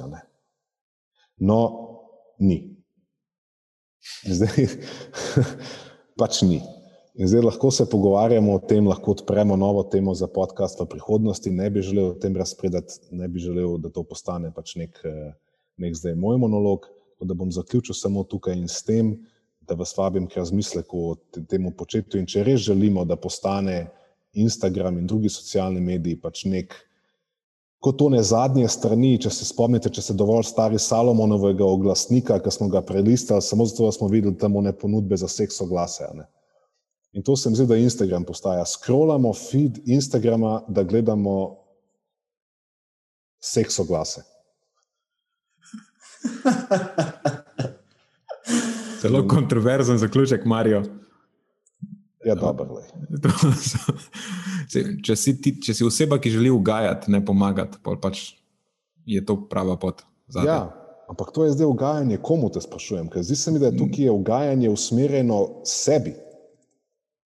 No, 1.39 1.61
ni. 2.39 2.80
Zdaj, 4.25 4.67
pač 6.21 6.43
ni. 6.43 6.61
In 7.21 7.29
zdaj 7.29 7.43
lahko 7.43 7.71
se 7.75 7.85
pogovarjamo 7.91 8.55
o 8.55 8.61
tem, 8.63 8.87
lahko 8.89 9.13
odpremo 9.13 9.57
novo 9.57 9.83
temo 9.83 10.15
za 10.15 10.29
podcast 10.31 10.81
v 10.81 10.87
prihodnosti. 10.89 11.51
Ne 11.51 11.71
bi 11.71 11.83
želel 11.85 12.13
o 12.13 12.17
tem 12.17 12.37
razpredati, 12.37 13.01
ne 13.11 13.29
bi 13.29 13.43
želel, 13.43 13.77
da 13.79 13.91
to 13.91 14.05
postane 14.07 14.53
pač 14.55 14.77
nek, 14.81 15.01
eh, 15.05 15.33
nek 15.77 15.97
zdaj 15.97 16.15
moj 16.15 16.39
monolog. 16.39 16.87
Da 17.21 17.35
bom 17.35 17.51
zaključil 17.53 17.95
samo 17.95 18.25
tukaj 18.25 18.57
in 18.57 18.69
s 18.69 18.81
tem, 18.83 19.19
da 19.61 19.75
vas 19.77 19.93
vabim 19.97 20.27
k 20.27 20.41
razmisleku 20.41 21.03
o 21.11 21.17
tem 21.49 21.69
početju. 21.77 22.21
In 22.21 22.27
če 22.27 22.45
res 22.45 22.63
želimo, 22.65 23.05
da 23.05 23.17
postane 23.17 23.91
Instagram 24.33 24.99
in 24.99 25.07
drugi 25.07 25.29
socialni 25.29 25.81
mediji 25.81 26.17
pač 26.21 26.45
nek 26.49 26.73
kot 27.81 27.97
tone 27.99 28.23
zadnje 28.23 28.69
strani, 28.69 29.15
če 29.21 29.31
se 29.33 29.47
spomnite, 29.49 29.91
če 29.91 30.03
ste 30.05 30.15
dovolj 30.17 30.45
stari 30.51 30.79
Salomonovega 30.79 31.65
oglasnika, 31.65 32.37
ki 32.45 32.53
smo 32.53 32.69
ga 32.73 32.83
prelistali, 32.85 33.43
samo 33.43 33.65
zato, 33.69 33.89
da 33.89 33.97
smo 33.97 34.09
videli 34.13 34.37
tam 34.39 34.57
one 34.61 34.73
ponudbe 34.77 35.17
za 35.17 35.29
seks 35.29 35.61
oglase. 35.65 36.05
In 37.17 37.25
to 37.27 37.37
se 37.37 37.51
mi 37.51 37.57
zdi, 37.57 37.67
da 37.67 37.77
Instagram 37.81 38.25
postaja. 38.29 38.67
Scrollamo 38.69 39.33
feed 39.35 39.81
Instagrama, 39.89 40.61
da 40.69 40.85
gledamo 40.85 41.57
seks 43.41 43.81
oglase. 43.81 44.23
Zelo 49.03 49.25
kontroverzen 49.29 49.99
zaključek, 49.99 50.45
Marijo. 50.45 50.85
Ja, 52.25 52.35
dobro. 52.35 52.83
če, 55.07 55.17
si 55.17 55.35
ti, 55.41 55.55
če 55.63 55.75
si 55.75 55.87
oseba, 55.87 56.19
ki 56.21 56.33
želi 56.35 56.51
ugajati, 56.53 57.11
ne 57.13 57.23
pomagati, 57.25 57.81
pač 57.81 58.35
je 59.09 59.23
to 59.25 59.39
prava 59.49 59.79
pot. 59.81 60.05
Ja, 60.45 60.69
ampak 61.09 61.33
to 61.35 61.47
je 61.47 61.55
zdaj 61.57 61.67
ugajanje, 61.67 62.21
komu 62.23 62.51
te 62.53 62.61
sprašujem? 62.61 63.09
Ker 63.11 63.25
zdi 63.25 63.39
se 63.41 63.55
mi, 63.55 63.63
da 63.63 63.71
je 63.71 63.79
tukaj 63.81 64.13
ugajanje 64.13 64.71
usmerjeno 64.71 65.41
sebi. 65.65 66.15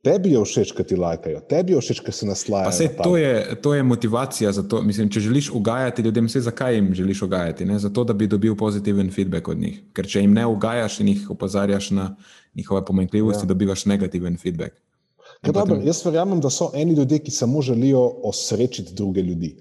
Tebi 0.05 0.35
je 0.35 0.41
všeč, 0.45 0.75
da 0.77 0.85
ti 0.85 0.97
lajkajo, 1.01 1.41
tebi 1.49 1.73
je 1.73 1.81
všeč, 1.81 2.03
da 2.05 2.13
se 2.13 2.27
naslajajo. 2.29 2.73
Se, 2.77 2.89
to, 3.03 3.17
je, 3.17 3.57
to 3.63 3.75
je 3.75 3.83
motivacija 3.83 4.53
za 4.53 4.63
to. 4.63 4.83
Mislim, 4.83 5.09
če 5.09 5.21
želiš 5.21 5.51
ugajati 5.51 6.03
ljudem, 6.03 6.27
vse 6.29 6.43
zakaj 6.45 6.75
jim 6.75 6.91
želiš 6.95 7.23
ugajati? 7.23 7.65
Ne? 7.65 7.79
Zato, 7.79 8.05
da 8.05 8.13
bi 8.13 8.29
dobil 8.29 8.57
pozitiven 8.57 9.11
feedback 9.11 9.49
od 9.49 9.59
njih. 9.59 9.81
Ker 9.97 10.07
če 10.07 10.21
jim 10.21 10.35
ne 10.37 10.45
ugajaš 10.47 10.99
in 11.01 11.09
jih 11.09 11.31
opozarjaš 11.31 11.91
na 11.91 12.11
njihove 12.55 12.85
pomanjkljivosti, 12.85 13.47
ja. 13.47 13.49
dobivaš 13.49 13.87
negativen 13.87 14.37
feedback. 14.37 14.77
Dobro, 15.43 15.81
jaz 15.85 16.05
verjamem, 16.05 16.41
da 16.41 16.51
so 16.53 16.69
eni 16.75 16.93
ljudje, 16.95 17.19
ki 17.25 17.31
samo 17.31 17.63
želijo 17.63 18.05
osrečiti 18.29 18.95
druge 18.95 19.23
ljudi. 19.23 19.57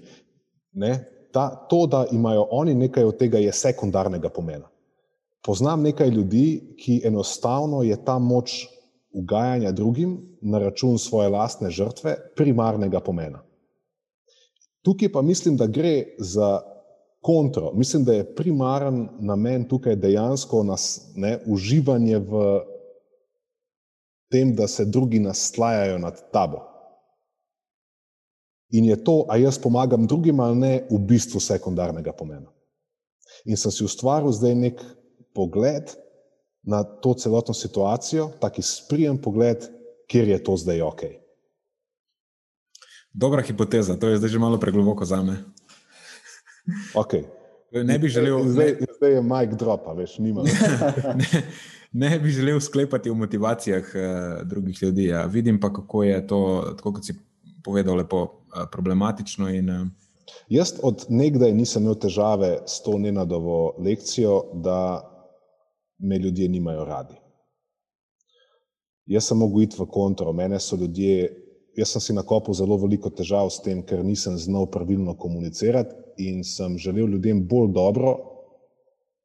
Ta, 1.32 1.48
to, 1.70 1.86
da 1.86 2.04
imajo 2.12 2.46
oni 2.50 2.74
nekaj 2.74 3.04
od 3.04 3.16
tega, 3.18 3.38
je 3.38 3.52
sekundarnega 3.52 4.28
pomena. 4.28 4.68
Poznam 5.42 5.82
nekaj 5.82 6.08
ljudi, 6.08 6.76
ki 6.76 7.00
enostavno 7.04 7.82
je 7.82 7.96
ta 8.04 8.18
moč 8.18 8.73
ugajanja 9.14 9.72
drugim 9.72 10.18
na 10.40 10.58
račun 10.58 10.98
svoje 10.98 11.28
lastne 11.28 11.70
žrtve 11.70 12.16
primarnega 12.36 13.00
pomena. 13.00 13.42
Tukaj 14.82 15.12
pa 15.12 15.22
mislim, 15.22 15.56
da 15.56 15.66
gre 15.66 16.04
za 16.18 16.60
kontro. 17.22 17.72
Mislim, 17.74 18.04
da 18.04 18.12
je 18.12 18.34
primaren 18.34 19.08
namen 19.20 19.68
tukaj 19.68 19.96
dejansko 19.96 20.62
nas, 20.62 21.12
ne, 21.16 21.38
uživanje 21.46 22.18
v 22.18 22.60
tem, 24.30 24.54
da 24.54 24.68
se 24.68 24.84
drugi 24.84 25.20
naslajajo 25.20 25.98
nad 25.98 26.20
tabo. 26.32 26.60
In 28.70 28.84
je 28.84 29.04
to, 29.04 29.24
a 29.28 29.36
jaz 29.36 29.58
pomagam 29.58 30.06
drugim 30.06 30.40
ali 30.40 30.56
ne, 30.56 30.72
v 30.90 30.98
bistvu 30.98 31.40
sekundarnega 31.40 32.12
pomena. 32.12 32.50
In 33.44 33.56
sem 33.56 33.72
si 33.72 33.84
ustvaril 33.84 34.32
zdaj 34.32 34.54
nek 34.54 34.82
pogled 35.34 35.94
na 36.64 36.82
to 36.84 37.14
celotno 37.14 37.54
situacijo, 37.54 38.30
tako 38.40 38.60
izprijem 38.60 39.18
pogled, 39.18 39.68
kjer 40.06 40.28
je 40.28 40.42
to 40.44 40.56
zdaj 40.56 40.82
ok. 40.82 41.00
Dobra 43.12 43.42
hipoteza, 43.42 43.96
to 43.96 44.08
je 44.08 44.18
zdaj 44.18 44.30
že 44.30 44.38
malo 44.38 44.58
pregloboko 44.60 45.04
za 45.04 45.22
me. 45.22 45.36
Okay. 46.94 47.24
Ne 47.74 47.98
bi 47.98 48.08
želel. 48.08 48.38
Zdaj, 48.48 48.76
zdaj 48.96 49.12
je 49.12 49.22
Mike 49.22 49.56
drop, 49.58 49.80
veš, 49.96 50.18
nima. 50.18 50.42
ne, 51.22 51.42
ne 51.92 52.18
bi 52.18 52.30
želel 52.30 52.60
sklepati 52.60 53.10
o 53.10 53.14
motivacijah 53.14 53.82
uh, 53.82 54.46
drugih 54.46 54.82
ljudi. 54.82 55.04
Ja. 55.04 55.24
Vidim 55.24 55.60
pa, 55.60 55.72
kako 55.72 56.02
je 56.02 56.26
to, 56.26 56.64
tako 56.76 56.92
kot 56.92 57.06
si 57.06 57.14
povedal, 57.64 57.96
lepo 57.96 58.22
uh, 58.22 58.30
problematično. 58.72 59.50
In, 59.50 59.70
uh... 59.70 59.86
Jaz 60.48 60.72
od 60.82 61.06
nekdaj 61.08 61.52
nisem 61.52 61.82
imel 61.82 61.94
težave 61.94 62.58
s 62.66 62.82
to 62.82 62.98
nenadovo 62.98 63.74
lekcijo, 63.78 64.42
da 64.54 65.13
me 65.98 66.18
ljudje 66.18 66.48
nimajo 66.48 66.84
radi. 66.84 67.14
Jaz 69.06 69.28
sem 69.28 69.38
mogel 69.38 69.62
iti 69.62 69.76
v 69.78 69.86
kontro, 69.86 70.32
mene 70.32 70.60
so 70.60 70.76
ljudje. 70.76 71.40
Jaz 71.76 71.90
sem 71.90 72.00
si 72.00 72.14
nakopil 72.14 72.54
zelo 72.54 72.76
veliko 72.78 73.10
težav 73.10 73.48
s 73.50 73.58
tem, 73.62 73.80
ker 73.82 74.04
nisem 74.04 74.36
znal 74.38 74.68
pravilno 74.70 75.16
komunicirati 75.18 75.94
in 76.22 76.44
sem 76.46 76.78
želel 76.78 77.10
ljudem 77.10 77.40
bolj 77.48 77.72
dobro, 77.74 78.12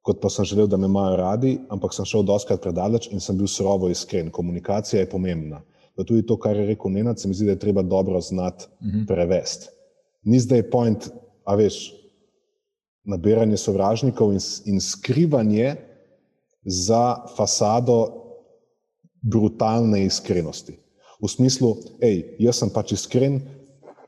kot 0.02 0.18
pa 0.20 0.30
sem 0.30 0.44
želel, 0.44 0.66
da 0.66 0.76
me 0.76 0.88
imajo 0.90 1.16
radi, 1.16 1.52
ampak 1.70 1.94
sem 1.94 2.04
šel 2.04 2.24
doskrat 2.26 2.60
predaleč 2.62 3.06
in 3.12 3.22
sem 3.22 3.38
bil 3.38 3.46
surovo 3.46 3.88
iskren. 3.88 4.32
Komunikacija 4.34 5.00
je 5.00 5.10
pomembna. 5.10 5.62
Pa 5.96 6.04
tudi 6.04 6.26
to, 6.26 6.36
kar 6.40 6.56
je 6.56 6.66
rekel 6.66 6.90
Nenad, 6.90 7.20
se 7.20 7.28
mi 7.28 7.34
zdi, 7.34 7.46
da 7.46 7.54
je 7.54 7.62
treba 7.62 7.82
dobro 7.82 8.20
znati 8.20 8.66
mhm. 8.82 9.06
prevesti. 9.06 9.70
Ni 10.22 10.40
zdaj 10.40 10.70
point, 10.70 11.08
a 11.44 11.54
veš, 11.54 11.92
nabiranje 13.04 13.56
sovražnikov 13.56 14.32
in, 14.32 14.42
in 14.64 14.80
skrivanje 14.80 15.76
za 16.64 17.24
fasado 17.36 17.98
brutalne 19.22 20.04
iskrenosti. 20.04 20.78
V 21.20 21.28
smislu, 21.28 21.76
hej, 22.00 22.36
jaz 22.40 22.62
sem 22.62 22.72
pač 22.72 22.94
iskren, 22.96 23.40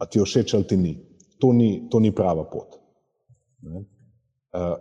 a 0.01 0.09
ti 0.09 0.21
všeč 0.21 0.55
ali 0.57 0.67
ti 0.67 0.77
ni. 0.77 0.95
To 1.39 1.53
ni, 1.53 1.89
to 1.91 2.01
ni 2.01 2.13
prava 2.15 2.45
pot. 2.49 2.79
Ne? 3.63 3.85
Uh, 4.53 4.77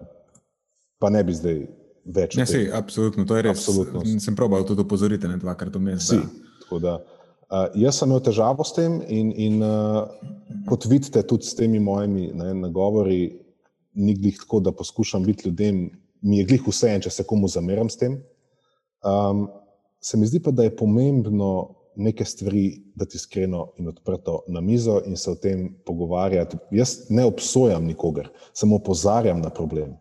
pa 1.02 1.10
ne 1.12 1.22
bi 1.26 1.36
zdaj 1.36 1.60
več. 2.06 2.38
Ne, 2.40 2.46
sej, 2.50 2.70
absolutno, 2.74 3.26
to 3.28 3.38
je 3.38 3.46
res. 3.46 3.58
Absolutno. 3.60 4.04
Sem 4.22 4.38
probal 4.38 4.66
tudi 4.68 4.86
opozoriti 4.86 5.30
na 5.30 5.38
dvakrat 5.42 5.76
vmes. 5.76 6.08
Si. 6.08 6.20
Da, 6.82 6.98
uh, 7.02 7.68
jaz 7.76 8.00
sem 8.00 8.10
imel 8.10 8.24
težavo 8.24 8.64
s 8.64 8.76
tem 8.78 9.02
in, 9.12 9.34
in 9.36 9.60
uh, 9.66 10.08
kot 10.70 10.88
vidite, 10.90 11.24
tudi 11.28 11.50
s 11.50 11.58
temi 11.58 11.82
mojimi 11.84 12.32
ne, 12.38 12.54
nagovori, 12.64 13.24
ni 14.00 14.16
glih 14.16 14.40
tako, 14.40 14.62
da 14.64 14.72
poskušam 14.72 15.26
biti 15.28 15.50
ljudem, 15.50 15.90
mi 16.22 16.38
je 16.38 16.46
glih 16.46 16.68
vse 16.68 16.94
en, 16.96 17.02
če 17.02 17.10
se 17.10 17.26
komu 17.28 17.50
zameram 17.50 17.90
s 17.90 17.98
tem. 17.98 18.20
Um, 19.06 19.48
se 20.02 20.18
mi 20.18 20.28
zdi 20.30 20.42
pa, 20.42 20.52
da 20.52 20.66
je 20.66 20.76
pomembno 20.76 21.76
neke 21.96 22.26
stvari 22.26 22.82
dati 22.96 23.18
iskreno 23.18 23.72
in 23.78 23.88
odprto 23.88 24.44
na 24.48 24.62
mizo 24.62 25.02
in 25.06 25.18
se 25.18 25.32
o 25.32 25.36
tem 25.36 25.68
pogovarjati. 25.86 26.58
Jaz 26.72 27.10
ne 27.10 27.26
obsojam 27.26 27.86
nikogar, 27.86 28.30
samo 28.54 28.80
opozarjam 28.80 29.42
na 29.42 29.50
problem. 29.50 29.98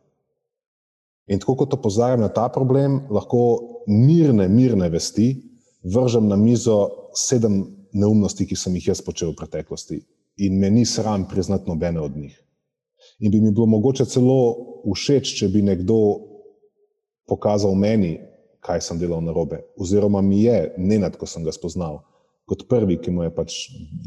In 1.30 1.38
tako 1.38 1.56
kot 1.62 1.74
opozarjam 1.74 2.20
na 2.20 2.28
ta 2.28 2.48
problem, 2.48 3.00
lahko 3.10 3.84
mirne, 3.86 4.48
mirne 4.48 4.88
vesti 4.90 5.34
vržem 5.82 6.28
na 6.28 6.36
mizo 6.36 6.90
sedem 7.14 7.64
neumnosti, 7.92 8.46
ki 8.46 8.56
sem 8.56 8.74
jih 8.78 8.92
jaz 8.92 9.02
počel 9.02 9.32
v 9.32 9.40
preteklosti. 9.40 10.00
In 10.46 10.58
me 10.58 10.70
ni 10.70 10.84
sram 10.86 11.26
priznati 11.28 11.68
nobene 11.68 12.00
od 12.00 12.16
njih. 12.16 12.36
In 13.20 13.30
bi 13.30 13.40
mi 13.40 13.52
bilo 13.52 13.66
mogoče 13.66 14.04
celo 14.08 14.38
všeč, 14.84 15.34
če 15.38 15.48
bi 15.52 15.62
nekdo 15.62 15.96
pokazal 17.28 17.74
meni, 17.76 18.16
kaj 18.64 18.80
sem 18.84 18.98
delal 19.00 19.22
na 19.24 19.32
robe. 19.36 19.60
Oziroma 19.80 20.22
mi 20.24 20.42
je, 20.44 20.74
ne 20.78 20.98
nad, 21.00 21.16
ko 21.16 21.28
sem 21.28 21.44
ga 21.44 21.52
spoznal, 21.52 22.00
kot 22.48 22.66
prvi, 22.68 22.98
ki 23.00 23.12
mu 23.12 23.24
je 23.24 23.34
pač 23.34 23.58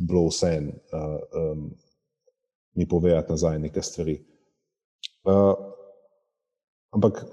bilo 0.07 0.27
vse 0.27 0.49
en, 0.57 0.71
uh, 0.93 1.19
um, 1.39 1.69
mi 2.73 2.89
povedati 2.89 3.31
nazaj 3.31 3.61
nekaj 3.61 3.85
stvari. 3.85 4.17
Uh, 5.23 5.53
Ampak 6.93 7.25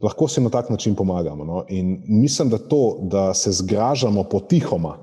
lahko 0.00 0.28
si 0.28 0.40
na 0.40 0.50
tak 0.50 0.70
način 0.70 0.94
pomagamo. 0.94 1.44
No? 1.44 1.64
In 1.68 2.02
mislim, 2.08 2.48
da 2.48 2.58
to, 2.58 2.98
da 3.02 3.34
se 3.34 3.52
zgražamo 3.52 4.24
potihoma 4.24 4.98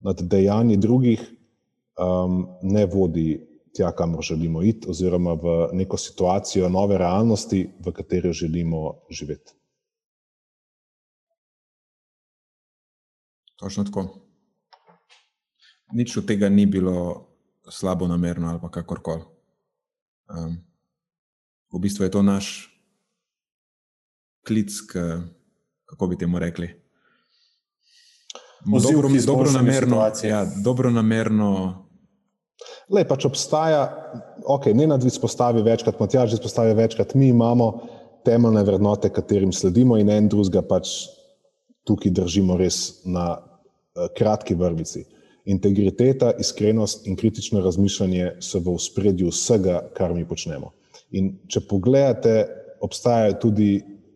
nad 0.00 0.22
dejanji 0.22 0.76
drugih, 0.76 1.20
um, 1.98 2.46
ne 2.62 2.86
vodi 2.86 3.47
tja, 3.74 3.92
kamor 3.96 4.24
želimo 4.24 4.62
iti, 4.62 4.88
oziroma 4.90 5.32
v 5.32 5.68
neko 5.72 5.96
situacijo 5.96 6.68
nove 6.68 6.98
realnosti, 6.98 7.66
v 7.86 7.92
kateri 7.92 8.32
želimo 8.32 9.00
živeti. 9.10 9.52
Točno 13.56 13.84
tako. 13.84 14.20
Nič 15.92 16.16
od 16.16 16.26
tega 16.26 16.48
ni 16.48 16.66
bilo 16.66 17.28
slabo 17.70 18.06
namerno 18.06 18.48
ali 18.48 18.60
kakorkoli. 18.72 19.22
Um, 20.28 20.56
v 21.72 21.80
bistvu 21.80 22.04
je 22.04 22.10
to 22.10 22.22
naš 22.22 22.68
klic, 24.46 24.72
k, 24.88 25.20
kako 25.84 26.06
bi 26.06 26.18
temu 26.18 26.38
rekli. 26.38 26.88
Dobro, 28.64 29.08
dobro 29.26 29.50
namerno. 29.50 30.10
Ja, 30.24 30.44
dobro 30.64 30.90
namerno. 30.90 31.87
Le, 32.88 33.04
pač 33.04 33.26
obstaja, 33.28 33.82
ok, 34.48 34.70
ne 34.72 34.86
nadvid 34.88 35.12
spostavi 35.12 35.62
večkrat, 35.66 35.98
Matjaž 36.00 36.38
izpostavi 36.38 36.72
večkrat, 36.78 37.14
mi 37.14 37.28
imamo 37.28 37.72
temeljne 38.24 38.62
vrednote, 38.64 39.10
katerim 39.12 39.52
sledimo 39.52 39.98
in 40.00 40.08
en 40.10 40.28
drugega 40.28 40.62
pač 40.64 40.94
tukaj 41.88 42.12
držimo 42.16 42.56
res 42.60 43.02
na 43.04 43.30
uh, 43.36 44.08
kratki 44.16 44.56
vrvici. 44.56 45.04
Integriteta, 45.48 46.34
iskrenost 46.40 47.06
in 47.08 47.16
kritično 47.16 47.60
razmišljanje 47.64 48.34
so 48.44 48.60
v 48.64 48.76
spredju 48.80 49.32
vsega, 49.32 49.80
kar 49.96 50.12
mi 50.16 50.26
počnemo. 50.28 50.72
In 51.16 51.30
če 51.48 51.64
pogledate, 51.68 52.34
obstajajo 52.84 53.38
tudi, 53.44 53.70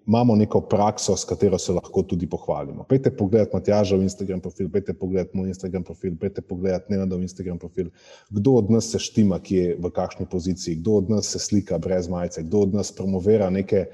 imamo 0.07 0.37
neko 0.37 0.61
prakso, 0.61 1.17
s 1.17 1.25
katero 1.25 1.59
se 1.59 1.73
lahko 1.73 2.03
tudi 2.03 2.27
pohvalimo. 2.27 2.85
Pejte 2.89 3.11
pogledati 3.17 3.57
Matjažov 3.57 4.03
Instagram 4.03 4.41
profil, 4.41 4.69
pejte 4.71 4.95
pogledati 4.95 5.37
moj 5.37 5.49
Instagram 5.49 5.85
profil, 5.85 6.17
pejte 6.21 6.43
pogledati 6.43 6.93
Nenadov 6.93 7.23
Instagram 7.23 7.59
profil. 7.59 7.91
Kdo 8.31 8.53
od 8.53 8.71
nas 8.71 8.91
se 8.91 8.99
štima, 8.99 9.39
ki 9.39 9.57
je 9.57 9.77
v 9.79 9.91
kakšni 9.91 10.27
poziciji, 10.31 10.77
kdo 10.77 10.93
od 10.93 11.11
nas 11.11 11.27
se 11.27 11.39
slika 11.39 11.79
brez 11.79 12.09
majice, 12.09 12.43
kdo 12.43 12.59
od 12.59 12.75
nas 12.75 12.93
promovira 12.93 13.51
neke, 13.51 13.87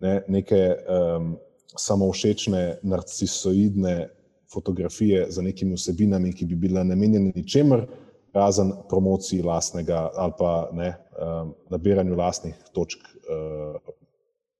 ne, 0.00 0.22
neke 0.28 0.60
um, 0.74 1.36
samovšečne, 1.76 2.78
narcisoidne 2.82 4.08
fotografije 4.52 5.26
za 5.28 5.42
nekimi 5.42 5.74
vsebinami, 5.74 6.32
ki 6.32 6.46
bi 6.46 6.54
bile 6.54 6.84
namenjene 6.84 7.32
ničemer, 7.34 7.86
razen 8.34 8.72
promociji 8.88 9.42
lastnega 9.42 10.10
ali 10.14 10.32
pa 10.38 10.68
ne, 10.72 10.94
um, 11.18 11.54
nabiranju 11.70 12.16
lastnih 12.16 12.54
točk 12.72 12.98
uh, 12.98 13.94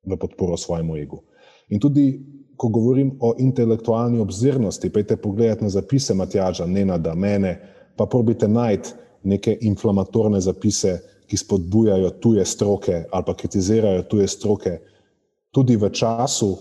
v 0.07 0.17
podporo 0.17 0.57
svojemu 0.57 0.97
egu. 0.97 1.23
In 1.69 1.81
tudi, 1.81 2.21
ko 2.57 2.69
govorim 2.69 3.17
o 3.21 3.35
intelektualni 3.39 4.21
obzirnosti, 4.21 4.91
pejte 4.91 5.17
pogledati 5.17 5.65
na 5.65 5.71
zapise 5.71 6.15
Matjaža, 6.15 6.67
ne 6.67 6.85
na 6.85 6.99
da 6.99 7.15
mene, 7.15 7.57
pa 7.97 8.07
probite 8.07 8.49
najti 8.49 8.93
neke 9.23 9.59
inflamatorne 9.61 10.41
zapise, 10.41 10.99
ki 11.27 11.37
spodbujajo 11.37 12.11
tuje 12.21 12.45
stroke 12.45 13.05
ali 13.11 13.25
pa 13.27 13.35
kritizirajo 13.35 14.03
tuje 14.03 14.29
stroke, 14.29 14.79
tudi 15.51 15.77
v 15.77 15.89
času 15.91 16.57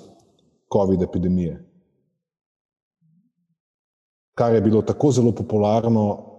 COVID 0.73 1.01
epidemije. 1.01 1.57
Kar 4.33 4.55
je 4.55 4.61
bilo 4.61 4.81
tako 4.81 5.11
zelo 5.11 5.31
popularno 5.31 6.32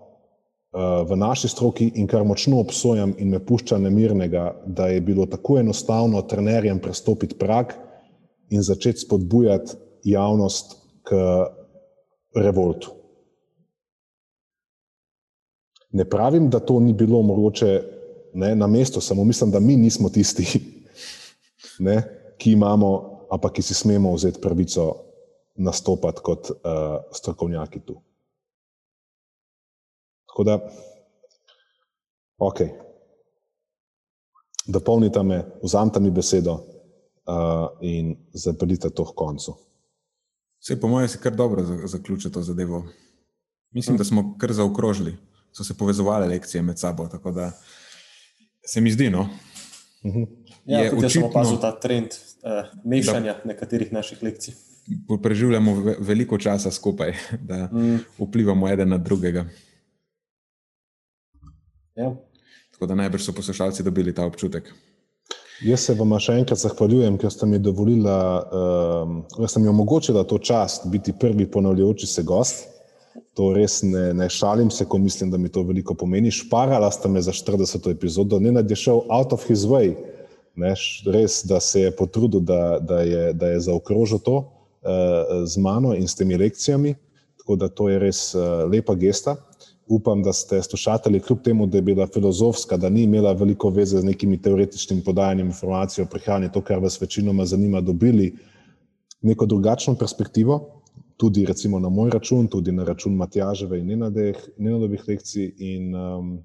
v 1.08 1.16
naši 1.16 1.48
stroki 1.48 1.86
in 1.94 2.06
kar 2.10 2.24
močno 2.26 2.58
obsojam 2.60 3.14
in 3.18 3.30
me 3.30 3.38
pušča 3.38 3.78
nemirnega, 3.78 4.62
da 4.66 4.88
je 4.90 5.00
bilo 5.00 5.26
tako 5.26 5.58
enostavno 5.58 6.22
trenerjem 6.22 6.78
prestopiti 6.78 7.38
prak 7.38 7.76
in 8.50 8.62
začeti 8.62 9.06
spodbujati 9.06 9.76
javnost 10.04 10.74
k 11.02 11.14
revoltu. 12.34 12.90
Ne 15.92 16.04
pravim, 16.04 16.50
da 16.50 16.58
to 16.58 16.80
ni 16.80 16.92
bilo 16.92 17.22
mogoče 17.22 17.82
ne, 18.34 18.54
na 18.54 18.66
mestu, 18.66 19.00
samo 19.00 19.24
mislim, 19.24 19.50
da 19.50 19.60
mi 19.60 19.76
nismo 19.76 20.08
tisti, 20.08 20.60
ne, 21.86 22.02
ki 22.38 22.52
imamo, 22.52 22.90
a 23.30 23.38
pa 23.38 23.52
ki 23.52 23.62
si 23.62 23.74
smemo 23.74 24.12
vzeti 24.14 24.40
pravico 24.40 24.96
nastopati 25.54 26.20
kot 26.22 26.50
uh, 26.50 26.56
strokovnjaki 27.12 27.80
tu. 27.86 28.02
Tako 30.34 30.44
da, 30.44 30.58
ok, 32.38 32.58
dopolnite 34.66 35.22
me, 35.22 35.44
vzamite 35.62 36.00
mi 36.00 36.10
besedo 36.10 36.52
uh, 36.52 36.62
in 37.80 38.16
zapeljite 38.32 38.90
to 38.90 39.04
k 39.04 39.14
koncu. 39.14 39.54
Vse, 40.58 40.80
po 40.80 40.88
mojem, 40.88 41.08
se 41.08 41.18
kar 41.22 41.36
dobro 41.36 41.86
zaključi 41.86 42.32
to 42.32 42.42
zadevo. 42.42 42.82
Mislim, 43.70 43.96
da 43.96 44.04
smo 44.04 44.34
kar 44.38 44.52
zaokrožili, 44.52 45.14
so 45.52 45.64
se 45.64 45.74
povezovali 45.78 46.28
lekcije 46.28 46.62
med 46.62 46.78
sabo. 46.78 47.06
Tako 47.08 47.30
da 47.30 47.52
se 48.66 48.80
mi 48.80 48.90
zdi, 48.90 49.10
no. 49.10 49.20
Uh 49.20 50.10
mhm. 50.10 50.18
-huh. 50.18 50.26
Ja, 50.64 50.78
je 50.78 50.90
očitno, 50.90 51.10
smo 51.10 51.26
opazili 51.26 51.60
ta 51.60 51.80
trend 51.80 52.08
uh, 52.08 52.80
mešanja 52.84 53.32
da, 53.32 53.40
nekaterih 53.44 53.92
naših 53.92 54.22
lekcij. 54.22 54.54
Preživljamo 55.22 55.94
veliko 55.98 56.38
časa 56.38 56.70
skupaj, 56.70 57.14
da 57.48 57.68
mm. 57.72 57.98
vplivamo 58.18 58.68
eden 58.68 58.88
na 58.88 58.98
drugega. 58.98 59.46
Ja. 61.94 62.14
Tako 62.72 62.86
da 62.86 62.94
najbrž 62.94 63.22
so 63.22 63.32
poslušalci 63.32 63.82
dobili 63.82 64.14
ta 64.14 64.26
občutek. 64.26 64.72
Jaz 65.62 65.86
se 65.86 65.94
vam 65.94 66.10
še 66.18 66.34
enkrat 66.40 66.58
zahvaljujem, 66.58 67.16
ker 67.18 67.30
ste 67.30 67.46
mi 67.46 67.60
dovolili, 67.62 68.10
um, 68.10 69.20
da 69.38 69.48
ste 69.48 69.62
mi 69.62 69.70
omogočili 69.70 70.24
to 70.26 70.38
čast 70.38 70.88
biti 70.90 71.14
prvi 71.20 71.46
ponavljajoči 71.50 72.06
se 72.10 72.24
gost. 72.26 72.64
To 73.38 73.52
res 73.54 73.80
ne, 73.86 74.08
ne 74.14 74.26
šalim 74.30 74.70
se, 74.74 74.84
ko 74.90 74.98
mislim, 74.98 75.30
da 75.30 75.38
mi 75.38 75.48
to 75.48 75.62
veliko 75.62 75.94
pomeni. 75.94 76.34
Šparala 76.34 76.90
ste 76.90 77.08
me 77.08 77.22
za 77.22 77.32
40. 77.32 77.86
epizodo, 77.90 78.40
ne 78.42 78.50
da 78.50 78.66
je 78.66 78.80
šel 78.82 79.04
out 79.10 79.32
of 79.32 79.46
his 79.46 79.62
way, 79.70 79.94
ne, 80.58 80.74
res, 81.14 81.40
da 81.46 81.60
se 81.62 81.86
je 81.86 81.94
potrudil, 81.94 82.42
da, 82.42 82.78
da, 82.82 83.00
je, 83.06 83.32
da 83.32 83.54
je 83.54 83.62
zaokrožil 83.70 84.18
to 84.26 84.36
uh, 84.42 85.46
z 85.46 85.62
mano 85.62 85.94
in 85.94 86.10
s 86.10 86.18
temi 86.18 86.38
lekcijami. 86.38 86.96
Tako 87.38 87.56
da 87.62 87.68
to 87.70 87.88
je 87.88 88.02
res 88.02 88.26
uh, 88.34 88.66
lepa 88.70 88.98
gesta 88.98 89.38
upam, 89.88 90.22
da 90.22 90.32
ste 90.32 90.62
slušali, 90.62 91.20
kljub 91.20 91.42
temu, 91.42 91.66
da 91.66 91.78
je 91.78 91.82
bila 91.82 92.06
filozofska, 92.06 92.76
da 92.76 92.88
ni 92.88 93.02
imela 93.02 93.32
veliko 93.32 93.70
veze 93.70 94.00
z 94.00 94.04
nekimi 94.04 94.42
teoretičnimi 94.42 95.04
podajanjem 95.04 95.46
informacij 95.46 96.04
o 96.04 96.06
prihranju, 96.06 96.50
to, 96.52 96.60
kar 96.60 96.78
vas 96.78 97.00
večinoma 97.00 97.44
zanima, 97.44 97.80
dobili 97.80 98.34
neko 99.22 99.46
drugačno 99.46 99.94
perspektivo, 99.94 100.82
tudi 101.16 101.46
recimo 101.46 101.78
na 101.78 101.88
moj 101.88 102.10
račun, 102.10 102.46
tudi 102.46 102.72
na 102.72 102.84
račun 102.84 103.14
Matjaževe 103.14 103.78
in 103.78 103.86
Nenadovih 104.56 105.04
lekcij. 105.08 105.52
In 105.58 105.94
um, 105.94 106.38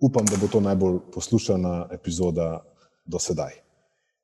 upam, 0.00 0.26
da 0.26 0.36
bo 0.40 0.48
to 0.48 0.60
najbolj 0.60 0.98
poslušana 1.14 1.88
epizoda 1.92 2.64
do 3.04 3.18
sedaj. 3.18 3.69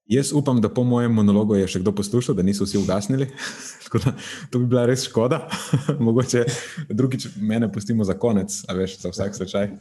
Jaz 0.08 0.32
upam, 0.32 0.60
da 0.60 0.68
po 0.68 0.84
mojem 0.84 1.12
monologu 1.12 1.56
je 1.58 1.66
še 1.66 1.80
kdo 1.82 1.90
poslušal, 1.98 2.36
da 2.38 2.44
niso 2.46 2.62
vsi 2.62 2.78
ugasnili. 2.78 3.26
da, 4.04 4.12
to 4.50 4.60
bi 4.62 4.68
bila 4.70 4.84
res 4.86 5.02
škoda. 5.08 5.40
Mogoče 6.06 6.44
drugič 6.88 7.26
mene 7.42 7.66
pustimo 7.72 8.06
za 8.06 8.14
konec, 8.14 8.60
a 8.68 8.76
veš, 8.78 9.00
za 9.02 9.10
vsak 9.10 9.34
slučaj. 9.34 9.72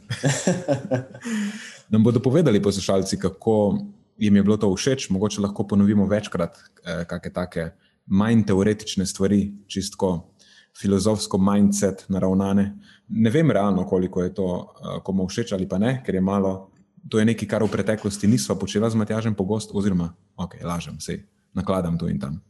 Nam 1.94 2.02
bodo 2.02 2.18
povedali 2.20 2.62
poslušalci, 2.62 3.20
kako 3.22 3.78
jim 4.18 4.36
je 4.36 4.42
bilo 4.42 4.56
to 4.56 4.72
všeč, 4.74 5.10
mogoče 5.14 5.46
lahko 5.46 5.62
ponovimo 5.62 6.08
večkrat, 6.10 6.58
eh, 6.58 7.04
kakšne 7.06 7.32
take 7.32 7.70
manj 8.06 8.42
teoretične 8.50 9.06
stvari, 9.06 9.52
čistko 9.70 10.32
filozofsko 10.74 11.38
mindset 11.38 12.02
naravnane. 12.08 12.72
Ne 13.08 13.30
vem 13.30 13.50
realno, 13.50 13.86
koliko 13.86 14.26
je 14.26 14.34
to 14.34 14.48
eh, 14.58 14.98
komu 15.06 15.28
všeč 15.30 15.54
ali 15.54 15.68
pa 15.68 15.78
ne, 15.78 16.00
ker 16.02 16.18
je 16.18 16.20
malo 16.20 16.72
to 17.10 17.18
je 17.18 17.24
nekaj, 17.24 17.48
kar 17.48 17.62
v 17.62 17.70
preteklosti 17.70 18.26
nismo 18.26 18.56
počeli 18.58 18.90
z 18.90 18.98
Matjažem 18.98 19.34
pogosto, 19.34 19.74
oziroma, 19.78 20.12
ok, 20.36 20.58
lažem, 20.64 21.00
sej, 21.00 21.22
nakladam 21.54 21.98
tu 21.98 22.08
in 22.08 22.18
tam. 22.20 22.40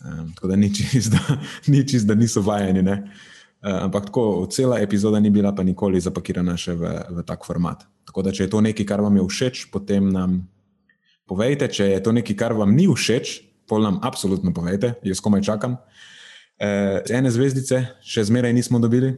Um, 0.00 0.32
tako 0.34 0.48
da 0.48 0.56
ni 0.56 0.70
čist, 0.74 1.12
da, 1.12 1.20
ni 1.72 1.84
čist, 1.86 2.06
da 2.06 2.14
niso 2.14 2.42
vajeni. 2.42 2.80
Uh, 2.80 3.84
ampak 3.84 4.08
tako, 4.08 4.46
cela 4.50 4.80
epizoda 4.80 5.20
ni 5.20 5.30
bila 5.30 5.52
pa 5.52 5.62
nikoli 5.62 6.00
zapakirana 6.00 6.56
še 6.56 6.74
v, 6.78 6.94
v 7.20 7.24
tak 7.26 7.44
format. 7.44 7.84
Tako 8.08 8.24
da, 8.24 8.32
če 8.32 8.46
je 8.46 8.52
to 8.52 8.62
nekaj, 8.64 8.86
kar 8.88 9.04
vam 9.04 9.16
je 9.20 9.26
všeč, 9.28 9.66
potem 9.72 10.08
nam 10.08 10.40
povejte. 11.28 11.68
Če 11.68 11.92
je 11.92 12.00
to 12.00 12.14
nekaj, 12.16 12.36
kar 12.38 12.56
vam 12.56 12.72
ni 12.72 12.88
všeč, 12.88 13.40
pol 13.68 13.84
nam 13.84 14.00
absolutno 14.02 14.54
povejte, 14.56 14.96
jaz 15.04 15.20
komaj 15.20 15.44
čakam. 15.44 15.76
Uh, 16.60 17.00
ene 17.12 17.32
zvezdice 17.32 17.84
še 18.04 18.24
zmeraj 18.28 18.56
nismo 18.56 18.80
dobili, 18.80 19.14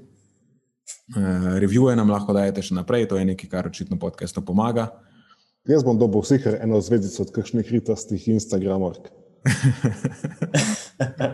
revije 1.58 1.96
nam 1.96 2.10
lahko 2.10 2.32
dajete 2.32 2.62
še 2.62 2.74
naprej, 2.74 3.08
to 3.08 3.18
je 3.18 3.24
nekaj, 3.24 3.50
kar 3.50 3.66
očitno 3.66 3.98
podcastu 3.98 4.42
pomaga. 4.44 4.90
Jaz 5.68 5.84
bom 5.86 5.98
dobil 5.98 6.22
vseh 6.24 6.46
eno 6.58 6.80
zvezdico 6.82 7.22
od 7.22 7.30
kakšnih 7.34 7.68
ritastih 7.70 8.28
Instagramov. 8.34 8.98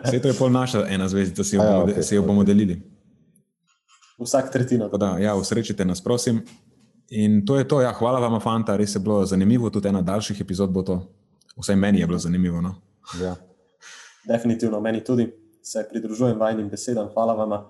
Vse 0.05 0.21
to 0.23 0.29
je 0.29 0.37
pol 0.37 0.53
naša 0.53 0.85
ena 0.89 1.09
zvezdica, 1.09 1.45
si 1.45 1.57
jo, 1.57 1.63
ja, 1.63 1.73
bomo, 1.73 1.93
okay, 1.93 2.03
si 2.03 2.17
jo 2.17 2.23
bomo 2.23 2.45
delili. 2.45 2.81
Vsak 4.19 4.53
tretjino. 4.53 4.89
Da, 4.89 5.17
ja, 5.21 5.35
usrečite 5.37 5.85
nas, 5.85 6.03
prosim. 6.05 6.43
In 7.11 7.45
to 7.47 7.57
je 7.57 7.69
to, 7.69 7.81
ja, 7.81 7.93
hvala 7.97 8.21
vam, 8.21 8.41
fanta, 8.41 8.77
res 8.77 8.97
je 8.97 9.01
bilo 9.01 9.23
zanimivo, 9.27 9.71
tudi 9.73 9.89
ena 9.89 10.03
daljših 10.03 10.41
epizod 10.45 10.73
bo 10.73 10.83
to. 10.83 10.99
Vsaj 11.57 11.77
meni 11.77 12.01
je 12.01 12.07
bilo 12.07 12.19
zanimivo. 12.19 12.61
No? 12.61 12.75
Ja. 13.23 13.37
Definitivno, 14.29 14.81
meni 14.81 15.05
tudi 15.05 15.31
se 15.63 15.87
pridružujem 15.91 16.39
vajnim 16.39 16.69
besedam, 16.69 17.09
hvala 17.15 17.35
vam 17.35 17.53
uh, 17.53 17.63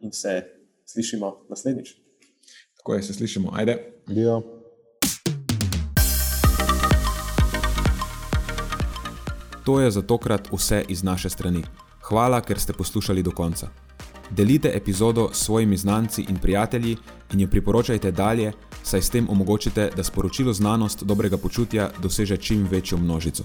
in 0.00 0.12
se 0.12 0.57
slišimo 0.92 1.46
naslednjič. 1.48 1.88
Tako 2.76 2.94
je, 2.94 3.02
se 3.02 3.14
slišimo. 3.14 3.50
Ajde. 3.54 3.92
Dio. 4.06 4.42
To 9.64 9.80
je 9.80 9.90
za 9.90 10.02
tokrat 10.02 10.48
vse 10.52 10.84
iz 10.88 11.02
naše 11.02 11.30
strani. 11.30 11.62
Hvala, 12.00 12.40
ker 12.40 12.60
ste 12.60 12.72
poslušali 12.72 13.22
do 13.22 13.30
konca. 13.30 13.68
Delite 14.30 14.70
epizodo 14.74 15.28
s 15.32 15.44
svojimi 15.44 15.76
znanci 15.76 16.24
in 16.28 16.36
prijatelji 16.36 16.96
in 17.32 17.40
jo 17.40 17.48
priporočajte 17.48 18.10
dalje, 18.10 18.52
saj 18.82 19.02
s 19.02 19.10
tem 19.10 19.28
omogočite, 19.30 19.90
da 19.96 20.04
sporočilo 20.04 20.52
znanost 20.52 21.04
dobrega 21.04 21.36
počutja 21.36 21.90
doseže 22.02 22.36
čim 22.36 22.68
večjo 22.70 22.98
množico. 22.98 23.44